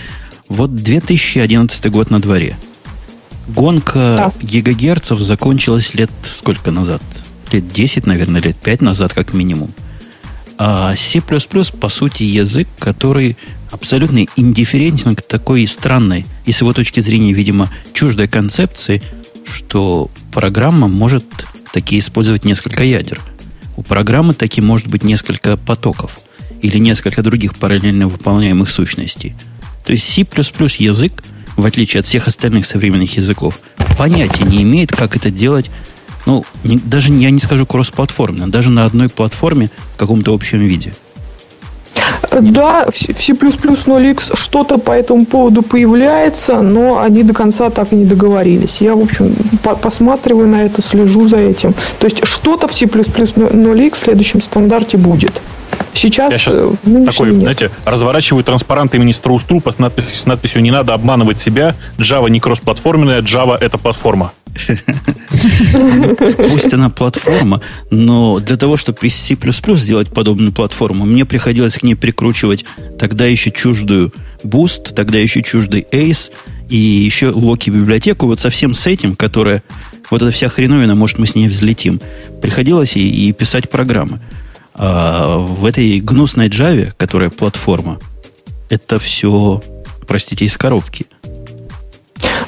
Вот 0.48 0.76
2011 0.76 1.92
год 1.92 2.10
на 2.10 2.22
дворе. 2.22 2.58
Гонка 3.48 4.16
да. 4.18 4.32
гигагерцев 4.42 5.20
закончилась 5.20 5.94
лет 5.94 6.12
сколько 6.24 6.72
назад? 6.72 7.02
лет 7.54 7.72
10, 7.72 8.06
наверное, 8.06 8.42
лет 8.42 8.58
5 8.58 8.82
назад, 8.82 9.14
как 9.14 9.34
минимум. 9.34 9.72
А 10.58 10.96
C++, 10.96 11.22
по 11.22 11.90
сути, 11.90 12.24
язык, 12.24 12.68
который 12.80 13.38
абсолютно 13.72 14.26
индифферентен 14.36 15.16
к 15.16 15.22
такой 15.22 15.66
странной, 15.66 16.26
и 16.46 16.52
с 16.52 16.62
его 16.62 16.74
точки 16.74 17.00
зрения, 17.00 17.34
видимо, 17.34 17.70
чуждой 17.94 18.28
концепции, 18.28 19.02
что 19.46 20.10
программа 20.32 20.88
может 20.88 21.26
такие 21.72 22.00
использовать 22.00 22.46
несколько 22.46 22.84
ядер. 22.84 23.20
У 23.78 23.84
программы 23.84 24.34
таки 24.34 24.62
может 24.62 24.88
быть 24.88 25.04
несколько 25.04 25.58
потоков 25.58 26.20
или 26.62 26.78
несколько 26.78 27.24
других 27.24 27.56
параллельно 27.56 28.08
выполняемых 28.08 28.70
сущностей. 28.70 29.36
То 29.86 29.94
есть 29.94 30.08
C++ 30.08 30.22
язык, 30.22 31.24
в 31.58 31.66
отличие 31.66 32.02
от 32.02 32.06
всех 32.06 32.28
остальных 32.28 32.66
современных 32.66 33.18
языков, 33.18 33.60
понятия 33.98 34.44
не 34.44 34.62
имеет, 34.64 34.92
как 34.92 35.16
это 35.16 35.32
делать 35.32 35.72
ну, 36.26 36.46
не, 36.64 36.78
даже 36.78 37.12
я 37.12 37.32
не 37.32 37.40
скажу 37.40 37.66
кроссплатформенно, 37.66 38.50
даже 38.50 38.70
на 38.70 38.86
одной 38.86 39.10
платформе 39.10 39.70
в 39.96 39.98
каком-то 39.98 40.34
общем 40.34 40.60
виде. 40.60 40.94
Да, 42.32 42.86
в 42.90 42.96
C++ 42.96 43.14
0x 43.14 44.36
что-то 44.36 44.78
по 44.78 44.92
этому 44.92 45.26
поводу 45.26 45.62
появляется, 45.62 46.62
но 46.62 47.00
они 47.00 47.24
до 47.24 47.34
конца 47.34 47.70
так 47.70 47.92
и 47.92 47.96
не 47.96 48.06
договорились. 48.06 48.78
Я, 48.80 48.96
в 48.96 49.02
общем, 49.02 49.36
по 49.64 49.76
посматриваю 49.76 50.48
на 50.48 50.64
это, 50.64 50.82
слежу 50.82 51.28
за 51.28 51.38
этим. 51.38 51.74
То 52.00 52.06
есть 52.06 52.26
что-то 52.26 52.68
в 52.68 52.74
C++ 52.74 52.86
0x 52.86 53.96
в 53.96 53.98
следующем 53.98 54.42
стандарте 54.42 54.98
будет. 54.98 55.42
Сейчас, 55.94 56.32
Я 56.32 56.38
сейчас 56.40 56.56
э, 56.56 57.06
такой, 57.06 57.32
нет. 57.32 57.42
знаете, 57.42 57.72
разворачиваю 57.86 58.44
транспарант 58.44 58.96
имени 58.96 59.12
Строуструпа 59.12 59.72
с 59.72 59.80
надписью, 59.80 60.16
с 60.16 60.26
надписью 60.26 60.62
«Не 60.62 60.72
надо 60.72 60.94
обманывать 60.94 61.40
себя, 61.40 61.76
Java 61.98 62.30
не 62.30 62.40
кроссплатформенная, 62.40 63.22
Java— 63.22 63.58
это 63.60 63.78
платформа». 63.78 64.32
Пусть 66.50 66.74
она 66.74 66.90
платформа, 66.90 67.62
но 67.90 68.40
для 68.40 68.58
того, 68.58 68.78
чтобы 68.78 69.00
из 69.02 69.16
C++ 69.16 69.38
сделать 69.76 70.10
подобную 70.10 70.52
платформу, 70.52 71.06
мне 71.06 71.26
приходилось 71.26 71.76
к 71.76 71.84
ней 71.84 71.96
прикручивать 71.96 72.66
тогда 73.00 73.26
еще 73.26 73.52
чуждую 73.52 74.14
Boost, 74.44 74.94
тогда 74.94 75.20
еще 75.20 75.42
чуждый 75.44 75.86
Ace 75.92 76.32
и 76.70 76.78
еще 76.78 77.30
Локи 77.30 77.70
библиотеку. 77.70 78.26
Вот 78.28 78.40
совсем 78.40 78.74
с 78.74 78.88
этим, 78.88 79.16
которая 79.16 79.64
вот 80.10 80.22
эта 80.22 80.32
вся 80.32 80.50
хреновина, 80.50 80.96
может, 80.96 81.18
мы 81.20 81.26
с 81.26 81.36
ней 81.36 81.48
взлетим. 81.48 82.02
Приходилось 82.42 82.96
и, 82.98 83.30
и 83.30 83.32
писать 83.32 83.70
программы. 83.70 84.20
А 84.74 85.38
в 85.38 85.66
этой 85.66 86.00
гнусной 86.00 86.50
Java, 86.50 86.94
которая 86.98 87.30
платформа, 87.30 88.00
это 88.70 89.00
все, 89.00 89.62
простите, 90.08 90.46
из 90.46 90.58
коробки. 90.58 91.06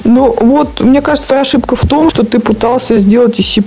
Ну, 0.04 0.36
вот, 0.38 0.80
мне 0.80 1.00
кажется, 1.00 1.40
ошибка 1.40 1.76
в 1.76 1.86
том, 1.88 2.10
что 2.10 2.24
ты 2.24 2.38
пытался 2.38 2.98
сделать 2.98 3.38
из 3.40 3.46
C++ 3.46 3.62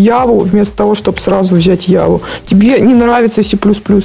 Яву, 0.00 0.40
вместо 0.40 0.76
того, 0.76 0.94
чтобы 0.94 1.20
сразу 1.20 1.56
взять 1.56 1.88
Яву. 1.88 2.22
Тебе 2.46 2.80
не 2.80 2.94
нравится 2.94 3.42
C++, 3.42 3.58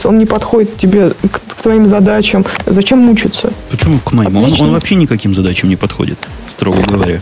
он 0.03 0.17
не 0.17 0.25
подходит 0.25 0.77
тебе 0.77 1.11
к, 1.31 1.41
к 1.47 1.61
твоим 1.61 1.87
задачам. 1.87 2.45
Зачем 2.65 2.99
мучиться? 2.99 3.51
Почему 3.69 3.99
к 3.99 4.11
моему? 4.11 4.43
Он, 4.43 4.51
он 4.59 4.71
вообще 4.71 4.95
никаким 4.95 5.35
задачам 5.35 5.69
не 5.69 5.75
подходит, 5.75 6.17
строго 6.47 6.81
говоря. 6.81 7.21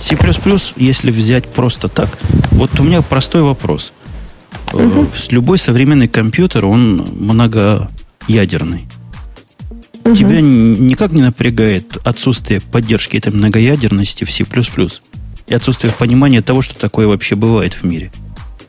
C++, 0.00 0.16
если 0.76 1.10
взять 1.10 1.46
просто 1.46 1.88
так, 1.88 2.08
вот 2.52 2.70
у 2.80 2.82
меня 2.82 3.02
простой 3.02 3.42
вопрос. 3.42 3.92
Угу. 4.72 5.06
Любой 5.30 5.58
современный 5.58 6.08
компьютер, 6.08 6.64
он 6.64 7.06
многоядерный. 7.18 8.86
Угу. 10.04 10.14
Тебя 10.14 10.40
никак 10.40 11.12
не 11.12 11.22
напрягает 11.22 11.98
отсутствие 12.04 12.60
поддержки 12.60 13.16
этой 13.16 13.32
многоядерности 13.32 14.24
в 14.24 14.30
C++ 14.30 14.44
и 15.46 15.54
отсутствие 15.54 15.92
понимания 15.92 16.42
того, 16.42 16.62
что 16.62 16.78
такое 16.78 17.06
вообще 17.06 17.34
бывает 17.34 17.74
в 17.74 17.82
мире. 17.82 18.10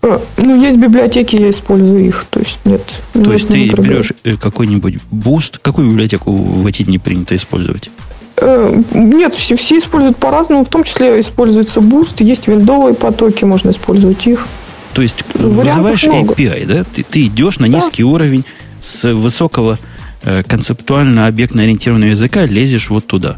А, 0.01 0.19
ну, 0.37 0.59
есть 0.59 0.79
библиотеки, 0.79 1.35
я 1.35 1.49
использую 1.51 2.05
их. 2.05 2.25
То 2.29 2.39
есть, 2.39 2.57
нет. 2.65 2.81
То 3.13 3.31
есть, 3.31 3.47
ты 3.47 3.69
берешь 3.69 4.13
э, 4.23 4.35
какой-нибудь 4.35 4.97
Boost. 5.11 5.59
Какую 5.59 5.89
библиотеку 5.89 6.31
в 6.33 6.65
эти 6.65 6.83
дни 6.83 6.97
принято 6.97 7.35
использовать? 7.35 7.91
Э, 8.37 8.81
нет, 8.93 9.35
все, 9.35 9.55
все 9.55 9.77
используют 9.77 10.17
по-разному. 10.17 10.65
В 10.65 10.69
том 10.69 10.83
числе 10.83 11.19
используется 11.19 11.81
Boost. 11.81 12.19
Есть 12.21 12.47
виндовые 12.47 12.95
потоки, 12.95 13.45
можно 13.45 13.69
использовать 13.69 14.25
их. 14.25 14.47
То 14.93 15.03
есть, 15.03 15.23
Вариантов 15.35 15.75
вызываешь 15.75 16.03
много. 16.05 16.33
API, 16.33 16.65
да? 16.65 16.83
Ты, 16.83 17.03
ты 17.03 17.25
идешь 17.27 17.59
на 17.59 17.67
низкий 17.67 18.01
да. 18.01 18.09
уровень 18.09 18.43
с 18.81 19.13
высокого 19.13 19.77
концептуально 20.23 21.27
объектно-ориентированного 21.27 22.09
языка 22.09 22.45
лезешь 22.45 22.89
вот 22.89 23.07
туда. 23.07 23.37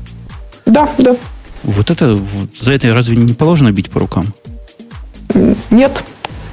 Да, 0.66 0.90
да. 0.98 1.16
Вот 1.64 1.92
это, 1.92 2.16
вот, 2.16 2.50
за 2.60 2.74
это 2.74 2.94
разве 2.94 3.16
не 3.16 3.34
положено 3.34 3.72
бить 3.72 3.90
по 3.90 4.00
рукам? 4.00 4.34
Нет. 5.72 6.04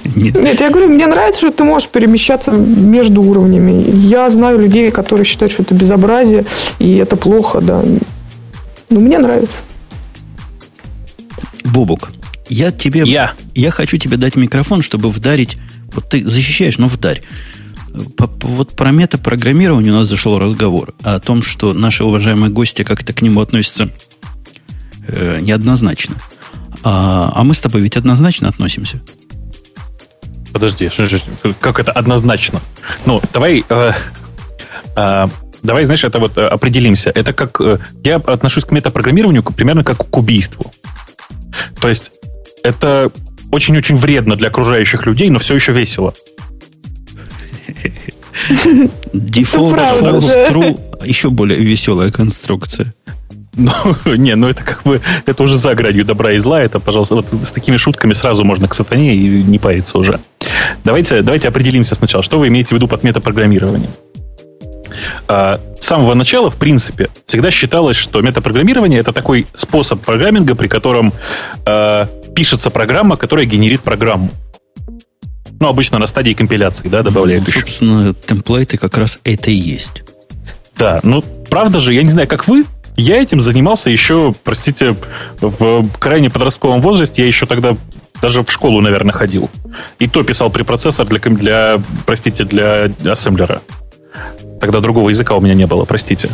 Нет. 0.04 0.40
Нет, 0.40 0.60
я 0.60 0.70
говорю, 0.70 0.88
мне 0.88 1.06
нравится, 1.06 1.40
что 1.40 1.50
ты 1.50 1.64
можешь 1.64 1.88
перемещаться 1.88 2.52
между 2.52 3.22
уровнями. 3.22 3.90
Я 3.94 4.30
знаю 4.30 4.58
людей, 4.58 4.90
которые 4.90 5.24
считают, 5.24 5.52
что 5.52 5.62
это 5.62 5.74
безобразие, 5.74 6.46
и 6.78 6.96
это 6.96 7.16
плохо, 7.16 7.60
да. 7.60 7.82
Но 8.88 9.00
мне 9.00 9.18
нравится. 9.18 9.58
Бобук, 11.64 12.10
я 12.48 12.70
тебе... 12.72 13.02
Я. 13.04 13.32
Я 13.54 13.70
хочу 13.70 13.98
тебе 13.98 14.16
дать 14.16 14.36
микрофон, 14.36 14.82
чтобы 14.82 15.10
вдарить... 15.10 15.58
Вот 15.92 16.08
ты 16.08 16.26
защищаешь, 16.26 16.78
но 16.78 16.86
вдарь 16.86 17.22
вот 17.92 18.76
про 18.76 18.92
метапрограммирование 18.92 19.92
у 19.92 19.96
нас 19.96 20.08
зашел 20.08 20.38
разговор 20.38 20.94
о 21.02 21.18
том, 21.18 21.42
что 21.42 21.72
наши 21.72 22.04
уважаемые 22.04 22.50
гости 22.50 22.82
как-то 22.84 23.12
к 23.12 23.22
нему 23.22 23.40
относятся 23.40 23.90
э, 25.06 25.38
неоднозначно. 25.40 26.16
А, 26.82 27.32
а 27.34 27.44
мы 27.44 27.54
с 27.54 27.60
тобой 27.60 27.80
ведь 27.80 27.96
однозначно 27.96 28.48
относимся. 28.48 29.00
Подожди, 30.52 30.90
как 31.60 31.78
это 31.78 31.92
однозначно? 31.92 32.60
Ну, 33.06 33.20
давай, 33.32 33.64
э, 33.68 33.92
э, 34.96 35.28
давай, 35.62 35.84
знаешь, 35.84 36.04
это 36.04 36.18
вот 36.18 36.36
э, 36.38 36.44
определимся. 36.44 37.10
Это 37.10 37.32
как 37.32 37.60
э, 37.60 37.78
я 38.04 38.16
отношусь 38.16 38.64
к 38.64 38.70
метапрограммированию 38.72 39.42
примерно 39.42 39.84
как 39.84 39.98
к 40.08 40.16
убийству. 40.16 40.72
То 41.80 41.88
есть 41.88 42.12
это 42.62 43.10
очень-очень 43.50 43.96
вредно 43.96 44.36
для 44.36 44.48
окружающих 44.48 45.06
людей, 45.06 45.30
но 45.30 45.38
все 45.38 45.54
еще 45.54 45.72
весело. 45.72 46.14
Default 49.12 50.00
false 50.00 50.50
true 50.50 50.80
еще 51.04 51.30
более 51.30 51.58
веселая 51.58 52.10
конструкция. 52.10 52.94
Ну, 53.56 53.72
не, 54.16 54.34
ну 54.36 54.48
это 54.48 54.62
как 54.62 54.82
бы, 54.84 55.00
это 55.26 55.42
уже 55.42 55.56
за 55.56 55.74
гранью 55.74 56.04
добра 56.04 56.32
и 56.32 56.38
зла, 56.38 56.62
это, 56.62 56.78
пожалуйста, 56.78 57.16
вот 57.16 57.26
с 57.42 57.50
такими 57.50 57.76
шутками 57.76 58.12
сразу 58.12 58.44
можно 58.44 58.68
к 58.68 58.74
сатане 58.74 59.14
и 59.14 59.42
не 59.42 59.58
париться 59.58 59.98
уже. 59.98 60.20
Давайте, 60.84 61.22
давайте 61.22 61.48
определимся 61.48 61.94
сначала, 61.94 62.22
что 62.22 62.38
вы 62.38 62.48
имеете 62.48 62.70
в 62.70 62.72
виду 62.72 62.88
под 62.88 63.02
метапрограммированием. 63.02 63.90
А, 65.28 65.60
с 65.78 65.86
самого 65.86 66.14
начала, 66.14 66.50
в 66.50 66.56
принципе, 66.56 67.08
всегда 67.24 67.50
считалось, 67.50 67.96
что 67.96 68.20
метапрограммирование 68.20 69.00
это 69.00 69.12
такой 69.12 69.46
способ 69.54 70.00
программинга, 70.00 70.54
при 70.54 70.68
котором 70.68 71.12
э, 71.66 72.06
пишется 72.34 72.70
программа, 72.70 73.16
которая 73.16 73.46
генерит 73.46 73.80
программу. 73.80 74.30
Ну, 75.60 75.68
обычно 75.68 75.98
на 75.98 76.06
стадии 76.06 76.32
компиляции, 76.32 76.88
да, 76.88 77.02
добавляют 77.02 77.44
ну, 77.44 77.50
еще. 77.50 77.60
Собственно, 77.60 78.14
темплейты 78.14 78.78
как 78.78 78.96
раз 78.96 79.20
это 79.24 79.50
и 79.50 79.54
есть. 79.54 80.02
Да, 80.76 81.00
ну, 81.02 81.22
правда 81.50 81.80
же, 81.80 81.92
я 81.92 82.02
не 82.02 82.10
знаю, 82.10 82.26
как 82.26 82.48
вы, 82.48 82.64
я 82.96 83.22
этим 83.22 83.40
занимался 83.40 83.90
еще, 83.90 84.34
простите, 84.42 84.96
в 85.40 85.86
крайне 85.98 86.30
подростковом 86.30 86.80
возрасте. 86.80 87.22
Я 87.22 87.28
еще 87.28 87.46
тогда 87.46 87.76
даже 88.20 88.42
в 88.42 88.50
школу, 88.50 88.80
наверное, 88.80 89.12
ходил. 89.12 89.50
И 89.98 90.06
то 90.06 90.22
писал 90.22 90.50
препроцессор 90.50 91.06
для, 91.06 91.18
для 91.18 91.76
простите, 92.06 92.44
для 92.44 92.90
ассемблера. 93.04 93.62
Тогда 94.60 94.80
другого 94.80 95.10
языка 95.10 95.34
у 95.34 95.40
меня 95.40 95.54
не 95.54 95.66
было, 95.66 95.84
простите. 95.84 96.30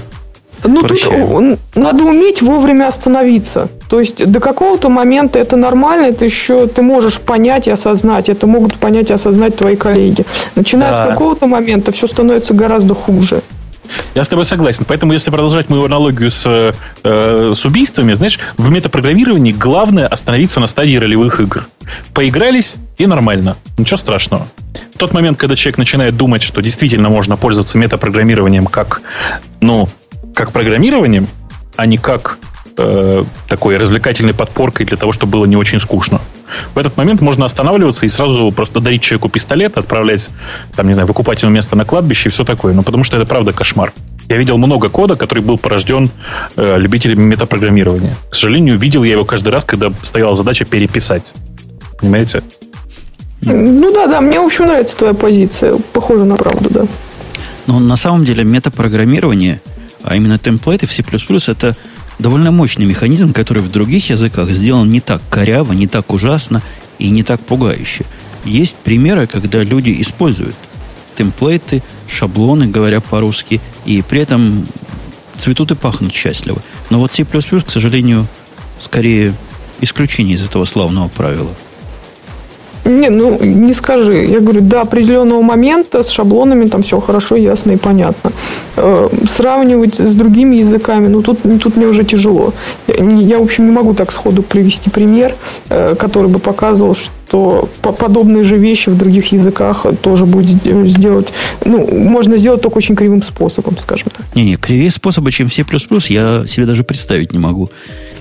Ну, 0.68 0.82
тут 0.82 1.58
надо 1.74 2.04
уметь 2.04 2.42
вовремя 2.42 2.88
остановиться. 2.88 3.68
То 3.88 4.00
есть 4.00 4.26
до 4.26 4.40
какого-то 4.40 4.88
момента 4.88 5.38
это 5.38 5.56
нормально, 5.56 6.06
это 6.06 6.24
еще 6.24 6.66
ты 6.66 6.82
можешь 6.82 7.20
понять 7.20 7.66
и 7.66 7.70
осознать. 7.70 8.28
Это 8.28 8.46
могут 8.46 8.74
понять 8.74 9.10
и 9.10 9.12
осознать 9.12 9.56
твои 9.56 9.76
коллеги. 9.76 10.24
Начиная 10.54 10.92
да. 10.92 11.06
с 11.06 11.08
какого-то 11.10 11.46
момента 11.46 11.92
все 11.92 12.06
становится 12.06 12.54
гораздо 12.54 12.94
хуже. 12.94 13.42
Я 14.14 14.24
с 14.24 14.28
тобой 14.28 14.44
согласен. 14.44 14.84
Поэтому, 14.86 15.12
если 15.12 15.30
продолжать 15.30 15.68
мою 15.68 15.84
аналогию 15.84 16.30
с, 16.30 16.72
э, 17.04 17.52
с 17.54 17.64
убийствами, 17.64 18.12
знаешь, 18.14 18.38
в 18.56 18.70
метапрограммировании 18.70 19.52
главное 19.52 20.06
остановиться 20.06 20.60
на 20.60 20.66
стадии 20.66 20.96
ролевых 20.96 21.40
игр. 21.40 21.68
Поигрались 22.14 22.76
и 22.98 23.06
нормально. 23.06 23.56
Ничего 23.78 23.96
страшного. 23.96 24.46
В 24.94 24.98
тот 24.98 25.12
момент, 25.12 25.38
когда 25.38 25.56
человек 25.56 25.78
начинает 25.78 26.16
думать, 26.16 26.42
что 26.42 26.62
действительно 26.62 27.08
можно 27.08 27.36
пользоваться 27.36 27.78
метапрограммированием 27.78 28.66
как, 28.66 29.02
ну, 29.60 29.88
как 30.37 30.53
программированием, 30.53 31.26
а 31.76 31.87
не 31.87 31.97
как 31.97 32.39
э, 32.76 33.24
такой 33.49 33.78
развлекательной 33.78 34.34
подпоркой 34.34 34.84
для 34.84 34.99
того, 34.99 35.12
чтобы 35.12 35.32
было 35.32 35.47
не 35.47 35.57
очень 35.57 35.80
скучно. 35.80 36.20
В 36.74 36.78
этот 36.78 36.99
момент 36.99 37.22
можно 37.22 37.47
останавливаться 37.47 38.05
и 38.05 38.09
сразу 38.11 38.53
просто 38.53 38.80
дарить 38.80 39.01
человеку 39.01 39.30
пистолет, 39.30 39.78
отправлять, 39.78 40.28
там, 40.76 40.87
не 40.87 40.93
знаю, 40.93 41.09
выкупать 41.09 41.43
ему 41.43 41.53
место 41.53 41.74
на 41.74 41.87
кладбище 41.87 42.28
и 42.28 42.32
все 42.32 42.45
такое. 42.45 42.74
Ну, 42.74 42.82
потому 42.82 43.03
что 43.03 43.16
это 43.16 43.24
правда 43.26 43.53
кошмар. 43.53 43.95
Я 44.28 44.37
видел 44.37 44.59
много 44.59 44.91
кода, 44.91 45.16
который 45.16 45.43
был 45.43 45.57
порожден 45.57 46.11
э, 46.57 46.76
любителями 46.78 47.22
метапрограммирования. 47.22 48.14
К 48.28 48.34
сожалению, 48.34 48.76
видел 48.76 49.05
я 49.05 49.12
его 49.12 49.24
каждый 49.24 49.49
раз, 49.49 49.64
когда 49.64 49.91
стояла 50.03 50.37
задача 50.37 50.66
переписать. 50.66 51.32
Понимаете? 51.99 52.43
Ну 53.41 53.91
да, 53.95 54.07
да, 54.07 54.20
мне, 54.20 54.39
в 54.39 54.45
общем, 54.45 54.66
нравится 54.66 54.99
твоя 54.99 55.14
позиция. 55.14 55.76
Похоже 55.95 56.26
на 56.26 56.37
правду, 56.37 56.68
да. 56.68 56.84
Но 57.66 57.80
на 57.80 57.97
самом 57.97 58.24
деле 58.24 58.45
метапрограммирование, 58.45 59.61
а 60.07 60.14
именно 60.14 60.38
темплейты 60.38 60.86
в 60.86 60.92
C++, 60.92 61.02
это 61.48 61.76
довольно 62.20 62.52
мощный 62.52 62.86
механизм, 62.86 63.32
который 63.32 63.61
в 63.61 63.70
других 63.70 64.09
языках 64.09 64.50
сделан 64.50 64.88
не 64.88 65.00
так 65.00 65.20
коряво, 65.28 65.72
не 65.72 65.88
так 65.88 66.12
ужасно 66.12 66.62
и 66.98 67.11
не 67.11 67.24
так 67.24 67.40
пугающе. 67.40 68.04
Есть 68.44 68.76
примеры, 68.76 69.26
когда 69.26 69.62
люди 69.64 69.94
используют 70.00 70.54
темплейты, 71.18 71.82
шаблоны, 72.09 72.68
говоря 72.68 73.00
по-русски, 73.00 73.61
и 73.84 74.00
при 74.02 74.20
этом 74.20 74.66
цветут 75.38 75.72
и 75.72 75.74
пахнут 75.74 76.14
счастливо. 76.14 76.62
Но 76.88 77.00
вот 77.00 77.12
C++, 77.12 77.24
к 77.24 77.70
сожалению, 77.70 78.28
скорее 78.78 79.34
исключение 79.80 80.36
из 80.36 80.44
этого 80.44 80.64
славного 80.66 81.09
правила– 81.09 81.52
не, 82.87 83.11
ну 83.11 83.39
не 83.43 83.74
скажи. 83.74 84.24
Я 84.24 84.41
говорю, 84.41 84.61
до 84.61 84.80
определенного 84.80 85.43
момента 85.43 86.03
с 86.03 86.11
шаблонами 86.11 86.66
там 86.66 86.82
все 86.82 87.01
хорошо, 87.01 87.37
ясно 87.37 87.72
и 87.72 87.76
понятно. 87.76 88.32
Э, 88.76 89.09
сравнивать 89.30 90.01
с 90.01 90.14
другими 90.14 90.57
языками, 90.57 91.09
ну 91.09 91.22
тут, 91.22 91.39
тут 91.62 91.76
мне 91.76 91.87
уже 91.87 92.05
тяжело. 92.05 92.53
Я, 92.87 93.39
в 93.39 93.43
общем, 93.43 93.66
не 93.66 93.72
могу 93.72 93.95
так 93.95 94.12
сходу 94.12 94.43
привести 94.43 94.91
пример, 94.91 95.34
э, 95.68 95.95
который 95.99 96.30
бы 96.30 96.39
показывал, 96.39 96.95
что 96.95 97.68
подобные 97.82 98.45
же 98.45 98.57
вещи 98.57 98.91
в 98.91 98.97
других 98.97 99.32
языках 99.32 99.87
тоже 100.01 100.26
будет 100.26 100.62
сделать, 100.89 101.32
ну, 101.64 101.87
можно 101.93 102.37
сделать 102.37 102.62
только 102.62 102.78
очень 102.78 102.95
кривым 102.95 103.22
способом, 103.22 103.78
скажем 103.78 104.09
так. 104.16 104.24
Не-не, 104.37 104.57
кривее 104.57 104.91
способа, 104.91 105.32
чем 105.32 105.51
C++, 105.51 105.64
я 106.09 106.47
себе 106.47 106.66
даже 106.66 106.84
представить 106.84 107.32
не 107.32 107.39
могу. 107.39 107.70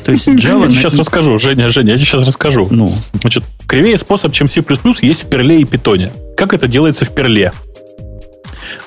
То 0.05 0.11
есть 0.11 0.27
Java... 0.29 0.69
Я 0.69 0.71
сейчас 0.71 0.93
расскажу, 0.93 1.37
Женя, 1.39 1.69
Женя, 1.69 1.93
я 1.93 1.97
сейчас 1.97 2.25
расскажу. 2.25 2.67
Ну. 2.69 2.95
Значит, 3.21 3.43
кривее 3.67 3.97
способ, 3.97 4.31
чем 4.31 4.47
C++ 4.47 4.63
есть 5.01 5.23
в 5.23 5.27
Перле 5.27 5.59
и 5.59 5.65
Питоне. 5.65 6.11
Как 6.37 6.53
это 6.53 6.67
делается 6.67 7.05
в 7.05 7.09
Перле? 7.13 7.51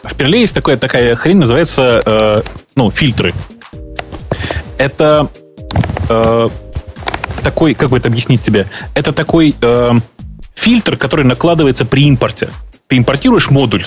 В 0.02 0.14
Перле 0.14 0.40
есть 0.40 0.54
такая, 0.54 0.76
такая 0.76 1.14
хрень, 1.16 1.38
называется 1.38 2.00
э, 2.04 2.42
ну, 2.76 2.90
фильтры. 2.90 3.34
Это 4.78 5.28
э, 6.08 6.48
такой, 7.42 7.74
как 7.74 7.90
бы 7.90 7.98
это 7.98 8.08
объяснить 8.08 8.42
тебе? 8.42 8.66
Это 8.94 9.12
такой 9.12 9.56
э, 9.60 9.90
фильтр, 10.54 10.96
который 10.96 11.24
накладывается 11.24 11.84
при 11.84 12.04
импорте. 12.04 12.48
Ты 12.86 12.96
импортируешь 12.96 13.50
модуль, 13.50 13.86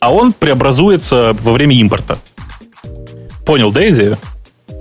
а 0.00 0.12
он 0.12 0.32
преобразуется 0.32 1.36
во 1.42 1.52
время 1.52 1.76
импорта. 1.76 2.18
Понял, 3.44 3.70
да, 3.70 3.86
идею? 3.88 4.18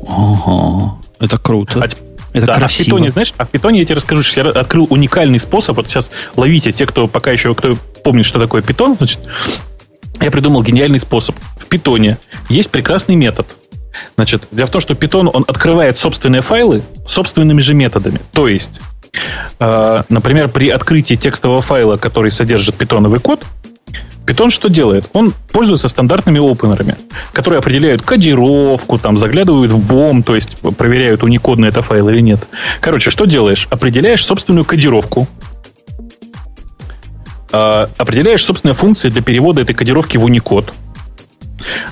Ага, 0.07 0.95
это 1.19 1.37
круто. 1.37 1.83
А, 1.83 1.87
это 2.33 2.45
да, 2.47 2.55
красиво. 2.55 2.65
А 2.65 2.67
в 2.67 2.85
питоне, 2.85 3.11
знаешь, 3.11 3.33
а 3.37 3.45
в 3.45 3.49
питоне 3.49 3.79
я 3.79 3.85
тебе 3.85 3.95
расскажу, 3.95 4.23
что 4.23 4.39
я 4.41 4.49
открыл 4.49 4.87
уникальный 4.89 5.39
способ. 5.39 5.77
Вот 5.77 5.87
сейчас 5.87 6.09
ловите 6.35 6.71
те, 6.71 6.85
кто 6.85 7.07
пока 7.07 7.31
еще 7.31 7.53
кто 7.53 7.75
помнит, 8.03 8.25
что 8.25 8.39
такое 8.39 8.61
питон, 8.61 8.95
значит, 8.97 9.19
я 10.21 10.31
придумал 10.31 10.63
гениальный 10.63 10.99
способ. 10.99 11.35
В 11.57 11.65
питоне 11.65 12.17
есть 12.49 12.69
прекрасный 12.69 13.15
метод. 13.15 13.47
Значит, 14.15 14.43
дело 14.51 14.67
в 14.67 14.71
том, 14.71 14.81
что 14.81 14.95
питон, 14.95 15.29
он 15.33 15.43
открывает 15.47 15.97
собственные 15.97 16.41
файлы 16.41 16.81
собственными 17.07 17.59
же 17.59 17.73
методами. 17.73 18.19
То 18.31 18.47
есть, 18.47 18.79
э, 19.59 20.03
например, 20.07 20.47
при 20.49 20.69
открытии 20.69 21.15
текстового 21.15 21.61
файла, 21.61 21.97
который 21.97 22.31
содержит 22.31 22.75
питоновый 22.75 23.19
код, 23.19 23.43
Python 24.25 24.49
что 24.49 24.69
делает? 24.69 25.09
Он 25.13 25.33
пользуется 25.51 25.87
стандартными 25.87 26.39
опенерами, 26.39 26.95
которые 27.33 27.59
определяют 27.59 28.01
кодировку, 28.01 28.97
там, 28.97 29.17
заглядывают 29.17 29.71
в 29.71 29.79
бом, 29.79 30.23
то 30.23 30.35
есть 30.35 30.57
проверяют, 30.77 31.23
уникодный 31.23 31.69
это 31.69 31.81
файл 31.81 32.09
или 32.09 32.19
нет. 32.19 32.47
Короче, 32.79 33.09
что 33.09 33.25
делаешь? 33.25 33.67
Определяешь 33.71 34.25
собственную 34.25 34.65
кодировку, 34.65 35.27
э, 37.51 37.87
определяешь 37.97 38.43
собственные 38.43 38.75
функции 38.75 39.09
для 39.09 39.21
перевода 39.21 39.61
этой 39.61 39.73
кодировки 39.73 40.17
в 40.17 40.23
уникод– 40.23 40.73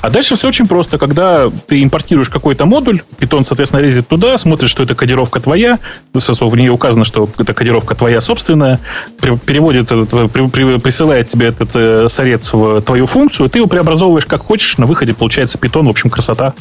а 0.01 0.09
дальше 0.09 0.36
все 0.36 0.47
очень 0.47 0.67
просто. 0.67 0.97
Когда 0.97 1.49
ты 1.67 1.84
импортируешь 1.84 2.30
какой-то 2.30 2.65
модуль, 2.65 3.01
Python, 3.17 3.43
соответственно, 3.43 3.82
лезет 3.82 4.07
туда, 4.07 4.38
смотрит, 4.38 4.70
что 4.70 4.84
это 4.84 4.95
кодировка 4.95 5.39
твоя, 5.39 5.80
в 6.13 6.55
ней 6.55 6.70
указано, 6.70 7.05
что 7.05 7.30
эта 7.38 7.53
кодировка 7.53 7.95
твоя 7.95 8.22
собственная, 8.22 8.80
переводит, 9.20 9.89
присылает 9.89 11.30
тебе 11.30 11.47
этот 11.47 11.72
э, 11.74 12.07
сорец 12.09 12.51
в 12.53 12.82
твою 12.82 13.05
функцию, 13.07 13.49
ты 13.49 13.59
его 13.59 13.67
преобразовываешь 13.67 14.26
как 14.26 14.43
хочешь, 14.43 14.78
на 14.78 14.86
выходе 14.86 15.13
получается 15.13 15.57
Python, 15.57 15.86
в 15.86 15.89
общем, 15.89 16.09
красота. 16.09 16.53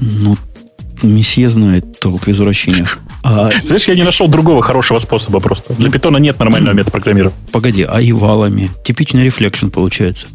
Ну, 0.00 0.36
месье 1.02 1.48
знает 1.48 1.98
толк 2.00 2.26
в 2.26 2.30
извращениях. 2.30 2.98
А... 3.22 3.50
Знаешь, 3.64 3.84
я 3.84 3.94
не 3.94 4.02
нашел 4.02 4.28
другого 4.28 4.62
хорошего 4.62 4.98
способа 4.98 5.40
просто. 5.40 5.74
Для 5.74 5.90
питона 5.90 6.16
нет 6.16 6.38
нормального 6.38 6.74
метода 6.74 6.92
программирования. 6.92 7.36
Погоди, 7.52 7.82
а 7.82 8.00
и 8.00 8.12
валами? 8.12 8.70
Типичный 8.84 9.24
рефлекшн 9.24 9.68
получается. 9.68 10.26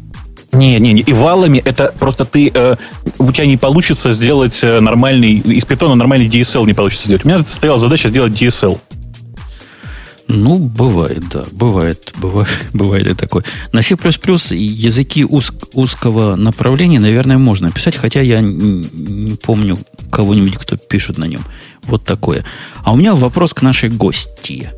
Не, 0.56 0.78
не, 0.78 0.92
не. 0.92 1.02
И 1.02 1.12
валами 1.12 1.58
это 1.64 1.94
просто 1.98 2.24
ты... 2.24 2.50
Э, 2.52 2.76
у 3.18 3.32
тебя 3.32 3.46
не 3.46 3.56
получится 3.56 4.12
сделать 4.12 4.58
э, 4.62 4.80
нормальный... 4.80 5.34
Из 5.38 5.64
питона 5.64 5.94
нормальный 5.94 6.28
DSL 6.28 6.66
не 6.66 6.74
получится 6.74 7.06
сделать. 7.06 7.24
У 7.24 7.28
меня 7.28 7.38
стояла 7.38 7.78
задача 7.78 8.08
сделать 8.08 8.32
DSL. 8.32 8.78
Ну, 10.28 10.58
бывает, 10.58 11.28
да. 11.30 11.44
Бывает, 11.52 12.12
бывает, 12.16 12.48
бывает 12.72 13.06
и 13.06 13.14
такое. 13.14 13.44
На 13.72 13.82
C++ 13.82 13.94
языки 13.94 15.24
уз, 15.24 15.52
узкого 15.72 16.34
направления, 16.36 16.98
наверное, 16.98 17.38
можно 17.38 17.70
писать, 17.70 17.94
хотя 17.94 18.20
я 18.20 18.40
не, 18.40 18.88
не 18.92 19.36
помню 19.36 19.78
кого-нибудь, 20.10 20.56
кто 20.56 20.76
пишет 20.76 21.18
на 21.18 21.26
нем. 21.26 21.42
Вот 21.84 22.04
такое. 22.04 22.44
А 22.82 22.92
у 22.92 22.96
меня 22.96 23.14
вопрос 23.14 23.54
к 23.54 23.62
нашей 23.62 23.90
гости. 23.90 24.72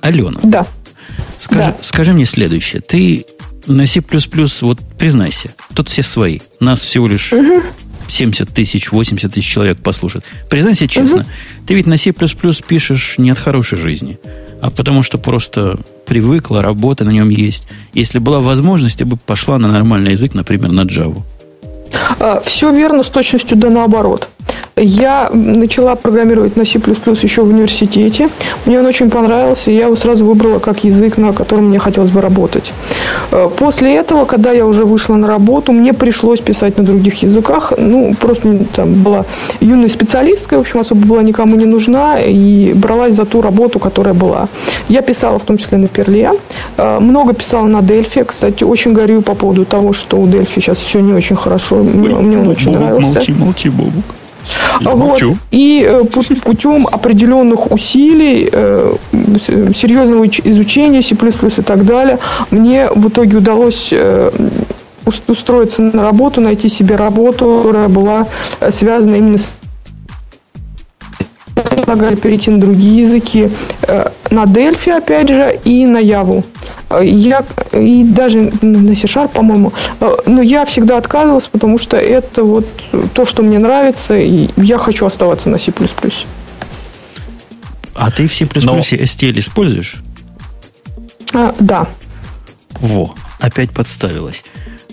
Алена. 0.00 0.40
Да. 0.42 0.66
Скажи, 1.38 1.60
да. 1.60 1.76
скажи 1.82 2.12
мне 2.12 2.24
следующее. 2.24 2.80
Ты 2.80 3.26
на 3.66 3.86
C++, 3.86 4.02
вот 4.62 4.78
признайся, 4.98 5.50
тут 5.74 5.88
все 5.88 6.02
свои. 6.02 6.40
Нас 6.60 6.80
всего 6.82 7.08
лишь 7.08 7.32
угу. 7.32 7.62
70 8.08 8.48
тысяч, 8.48 8.90
80 8.90 9.32
тысяч 9.32 9.48
человек 9.48 9.78
послушают. 9.78 10.24
Признайся 10.48 10.88
честно, 10.88 11.22
угу. 11.22 11.28
ты 11.66 11.74
ведь 11.74 11.86
на 11.86 11.96
C++ 11.96 12.12
пишешь 12.12 13.14
не 13.18 13.30
от 13.30 13.38
хорошей 13.38 13.78
жизни, 13.78 14.18
а 14.60 14.70
потому 14.70 15.02
что 15.02 15.18
просто 15.18 15.78
привыкла, 16.06 16.62
работа 16.62 17.04
на 17.04 17.10
нем 17.10 17.28
есть. 17.28 17.68
Если 17.94 18.18
была 18.18 18.40
возможность, 18.40 19.00
я 19.00 19.06
бы 19.06 19.16
пошла 19.16 19.58
на 19.58 19.68
нормальный 19.68 20.12
язык, 20.12 20.34
например, 20.34 20.72
на 20.72 20.82
Java. 20.82 21.22
А, 22.18 22.40
все 22.40 22.72
верно 22.72 23.02
с 23.02 23.10
точностью 23.10 23.56
да 23.56 23.70
наоборот. 23.70 24.28
Я 24.76 25.30
начала 25.32 25.94
программировать 25.94 26.56
на 26.56 26.64
C++ 26.64 26.78
еще 26.78 27.42
в 27.42 27.48
университете. 27.48 28.30
Мне 28.64 28.80
он 28.80 28.86
очень 28.86 29.10
понравился, 29.10 29.70
и 29.70 29.74
я 29.74 29.84
его 29.84 29.96
сразу 29.96 30.24
выбрала 30.24 30.58
как 30.58 30.84
язык, 30.84 31.18
на 31.18 31.32
котором 31.32 31.68
мне 31.68 31.78
хотелось 31.78 32.10
бы 32.10 32.20
работать. 32.20 32.72
Э, 33.30 33.48
после 33.54 33.94
этого, 33.96 34.24
когда 34.24 34.52
я 34.52 34.64
уже 34.66 34.84
вышла 34.84 35.16
на 35.16 35.26
работу, 35.26 35.72
мне 35.72 35.92
пришлось 35.92 36.40
писать 36.40 36.78
на 36.78 36.84
других 36.84 37.22
языках. 37.22 37.72
Ну, 37.76 38.14
просто 38.14 38.58
там 38.74 38.94
была 38.94 39.26
юная 39.60 39.88
специалистка, 39.88 40.56
в 40.56 40.60
общем, 40.60 40.80
особо 40.80 41.06
была 41.06 41.22
никому 41.22 41.56
не 41.56 41.66
нужна, 41.66 42.16
и 42.18 42.72
бралась 42.72 43.14
за 43.14 43.24
ту 43.26 43.42
работу, 43.42 43.78
которая 43.78 44.14
была. 44.14 44.48
Я 44.88 45.02
писала 45.02 45.38
в 45.38 45.42
том 45.42 45.58
числе 45.58 45.78
на 45.78 45.88
Перле, 45.88 46.32
э, 46.76 46.98
много 47.00 47.34
писала 47.34 47.66
на 47.66 47.82
Дельфи. 47.82 48.22
Кстати, 48.22 48.64
очень 48.64 48.92
горю 48.92 49.20
по 49.20 49.34
поводу 49.34 49.64
того, 49.64 49.92
что 49.92 50.16
у 50.16 50.26
Дельфи 50.26 50.60
сейчас 50.60 50.78
все 50.78 51.00
не 51.00 51.12
очень 51.12 51.36
хорошо. 51.36 51.76
Мне, 51.76 52.14
мне 52.14 52.38
он 52.38 52.48
очень 52.48 52.72
нравился. 52.72 53.16
Молчи, 53.16 53.32
молчи, 53.32 53.68
Бобук. 53.68 54.04
Я 54.80 54.90
вот. 54.90 55.22
И 55.50 55.84
э, 55.86 56.04
путем 56.04 56.86
определенных 56.86 57.70
усилий, 57.70 58.48
э, 58.50 58.94
серьезного 59.74 60.26
изучения 60.26 61.02
C++ 61.02 61.14
и 61.14 61.62
так 61.62 61.84
далее, 61.84 62.18
мне 62.50 62.88
в 62.94 63.08
итоге 63.08 63.38
удалось 63.38 63.88
э, 63.92 64.30
устроиться 65.26 65.82
на 65.82 66.02
работу, 66.02 66.40
найти 66.40 66.68
себе 66.68 66.96
работу, 66.96 67.62
которая 67.62 67.88
была 67.88 68.26
связана 68.70 69.16
именно 69.16 69.38
с 69.38 69.59
предлагали 71.90 72.14
перейти 72.14 72.50
на 72.50 72.60
другие 72.60 73.02
языки, 73.02 73.50
на 74.30 74.46
Дельфи, 74.46 74.90
опять 74.90 75.28
же, 75.28 75.58
и 75.64 75.86
на 75.86 75.98
Яву. 75.98 76.44
Я, 77.02 77.44
и 77.72 78.04
даже 78.04 78.52
на 78.62 78.94
C-Sharp, 78.94 79.30
по-моему. 79.32 79.72
Но 80.26 80.42
я 80.42 80.64
всегда 80.66 80.98
отказывалась, 80.98 81.46
потому 81.46 81.78
что 81.78 81.96
это 81.96 82.44
вот 82.44 82.66
то, 83.12 83.24
что 83.24 83.42
мне 83.42 83.58
нравится, 83.58 84.16
и 84.16 84.48
я 84.56 84.78
хочу 84.78 85.06
оставаться 85.06 85.48
на 85.48 85.58
C++. 85.58 85.72
А 87.94 88.10
ты 88.10 88.28
в 88.28 88.34
C++ 88.34 88.48
Но... 88.62 88.76
STL 88.78 89.38
используешь? 89.38 89.96
А, 91.34 91.54
да. 91.58 91.86
Во, 92.80 93.14
опять 93.40 93.72
подставилась. 93.72 94.44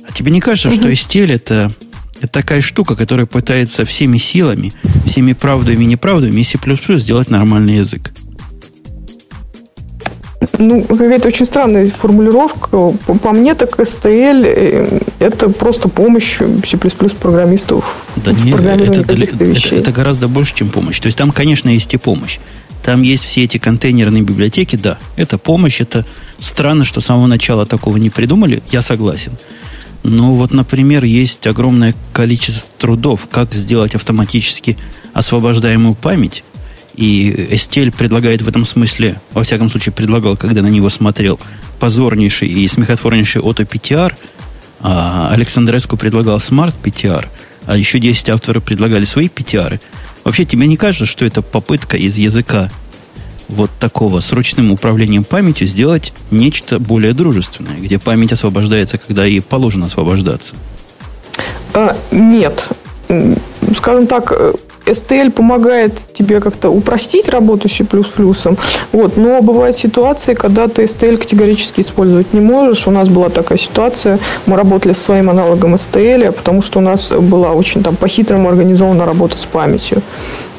А 0.07 0.11
тебе 0.11 0.31
не 0.31 0.41
кажется, 0.41 0.69
угу. 0.69 0.75
что 0.75 0.89
STL 0.89 1.33
это, 1.33 1.71
это 2.17 2.27
такая 2.27 2.61
штука, 2.61 2.95
которая 2.95 3.25
пытается 3.25 3.85
всеми 3.85 4.17
силами, 4.17 4.73
всеми 5.07 5.33
правдами 5.33 5.83
и 5.83 5.87
неправдами 5.87 6.41
из 6.41 6.49
C++ 6.49 6.57
сделать 6.97 7.29
нормальный 7.29 7.77
язык? 7.77 8.11
Ну, 10.59 10.83
какая-то 10.83 11.27
очень 11.27 11.45
странная 11.45 11.89
формулировка. 11.89 12.93
По 13.23 13.31
мне, 13.31 13.53
так 13.53 13.79
STL 13.79 14.43
э, 14.45 14.99
это 15.19 15.49
просто 15.49 15.89
помощь 15.89 16.37
C++ 16.37 16.77
программистов 17.19 18.05
да 18.15 18.31
нет, 18.31 18.59
это, 18.59 19.13
это, 19.13 19.75
это 19.75 19.91
гораздо 19.91 20.27
больше, 20.27 20.55
чем 20.55 20.69
помощь. 20.69 20.99
То 20.99 21.07
есть 21.07 21.17
там, 21.17 21.31
конечно, 21.31 21.69
есть 21.69 21.93
и 21.93 21.97
помощь. 21.97 22.39
Там 22.83 23.01
есть 23.01 23.25
все 23.25 23.43
эти 23.43 23.57
контейнерные 23.57 24.23
библиотеки, 24.23 24.75
да, 24.75 24.97
это 25.17 25.37
помощь, 25.37 25.81
это 25.81 26.05
странно, 26.39 26.83
что 26.85 27.01
с 27.01 27.05
самого 27.05 27.27
начала 27.27 27.65
такого 27.65 27.97
не 27.97 28.09
придумали, 28.09 28.63
я 28.71 28.81
согласен. 28.81 29.33
Но 30.07 30.31
вот, 30.31 30.51
например, 30.51 31.03
есть 31.03 31.45
огромное 31.47 31.93
количество 32.13 32.71
трудов, 32.77 33.27
как 33.29 33.53
сделать 33.53 33.93
автоматически 33.93 34.77
освобождаемую 35.13 35.95
память, 35.95 36.45
и 36.95 37.49
STL 37.51 37.91
предлагает 37.91 38.41
в 38.41 38.47
этом 38.47 38.65
смысле, 38.65 39.19
во 39.33 39.43
всяком 39.43 39.69
случае 39.69 39.91
предлагал, 39.91 40.37
когда 40.37 40.61
на 40.61 40.67
него 40.67 40.89
смотрел, 40.89 41.37
позорнейший 41.81 42.47
и 42.47 42.65
смехотворнейший 42.69 43.41
Auto 43.41 43.67
PTR, 43.67 44.13
а 44.79 45.29
Александреску 45.33 45.97
предлагал 45.97 46.37
Smart 46.37 46.73
PTR, 46.81 47.27
а 47.65 47.75
еще 47.75 47.99
10 47.99 48.29
авторов 48.29 48.63
предлагали 48.63 49.03
свои 49.03 49.27
PTR. 49.27 49.81
Вообще, 50.23 50.45
тебе 50.45 50.67
не 50.67 50.77
кажется, 50.77 51.05
что 51.05 51.25
это 51.25 51.41
попытка 51.41 51.97
из 51.97 52.17
языка 52.17 52.71
вот 53.47 53.69
такого 53.79 54.19
с 54.19 54.31
ручным 54.31 54.71
управлением 54.71 55.23
памятью 55.23 55.67
сделать 55.67 56.13
нечто 56.31 56.79
более 56.79 57.13
дружественное, 57.13 57.77
где 57.77 57.99
память 57.99 58.31
освобождается, 58.31 58.97
когда 58.97 59.25
ей 59.25 59.41
положено 59.41 59.85
освобождаться? 59.85 60.55
А, 61.73 61.95
нет. 62.11 62.69
Скажем 63.75 64.07
так, 64.07 64.31
э, 64.31 64.53
STL 64.87 65.31
помогает 65.31 65.93
тебе 66.13 66.39
как-то 66.39 66.69
упростить 66.69 67.29
работу 67.29 67.69
с 67.69 67.73
C++, 67.73 67.85
вот, 68.91 69.17
но 69.17 69.41
бывают 69.41 69.75
ситуации, 69.75 70.33
когда 70.33 70.67
ты 70.67 70.83
STL 70.83 71.17
категорически 71.17 71.81
использовать 71.81 72.33
не 72.33 72.39
можешь. 72.39 72.87
У 72.87 72.91
нас 72.91 73.09
была 73.09 73.29
такая 73.29 73.57
ситуация, 73.57 74.19
мы 74.45 74.55
работали 74.55 74.93
с 74.93 74.99
своим 74.99 75.29
аналогом 75.29 75.75
STL, 75.75 76.31
потому 76.31 76.61
что 76.61 76.79
у 76.79 76.81
нас 76.81 77.11
была 77.11 77.51
очень 77.51 77.83
там 77.83 77.95
по-хитрому 77.95 78.49
организована 78.49 79.05
работа 79.05 79.37
с 79.37 79.45
памятью. 79.45 80.01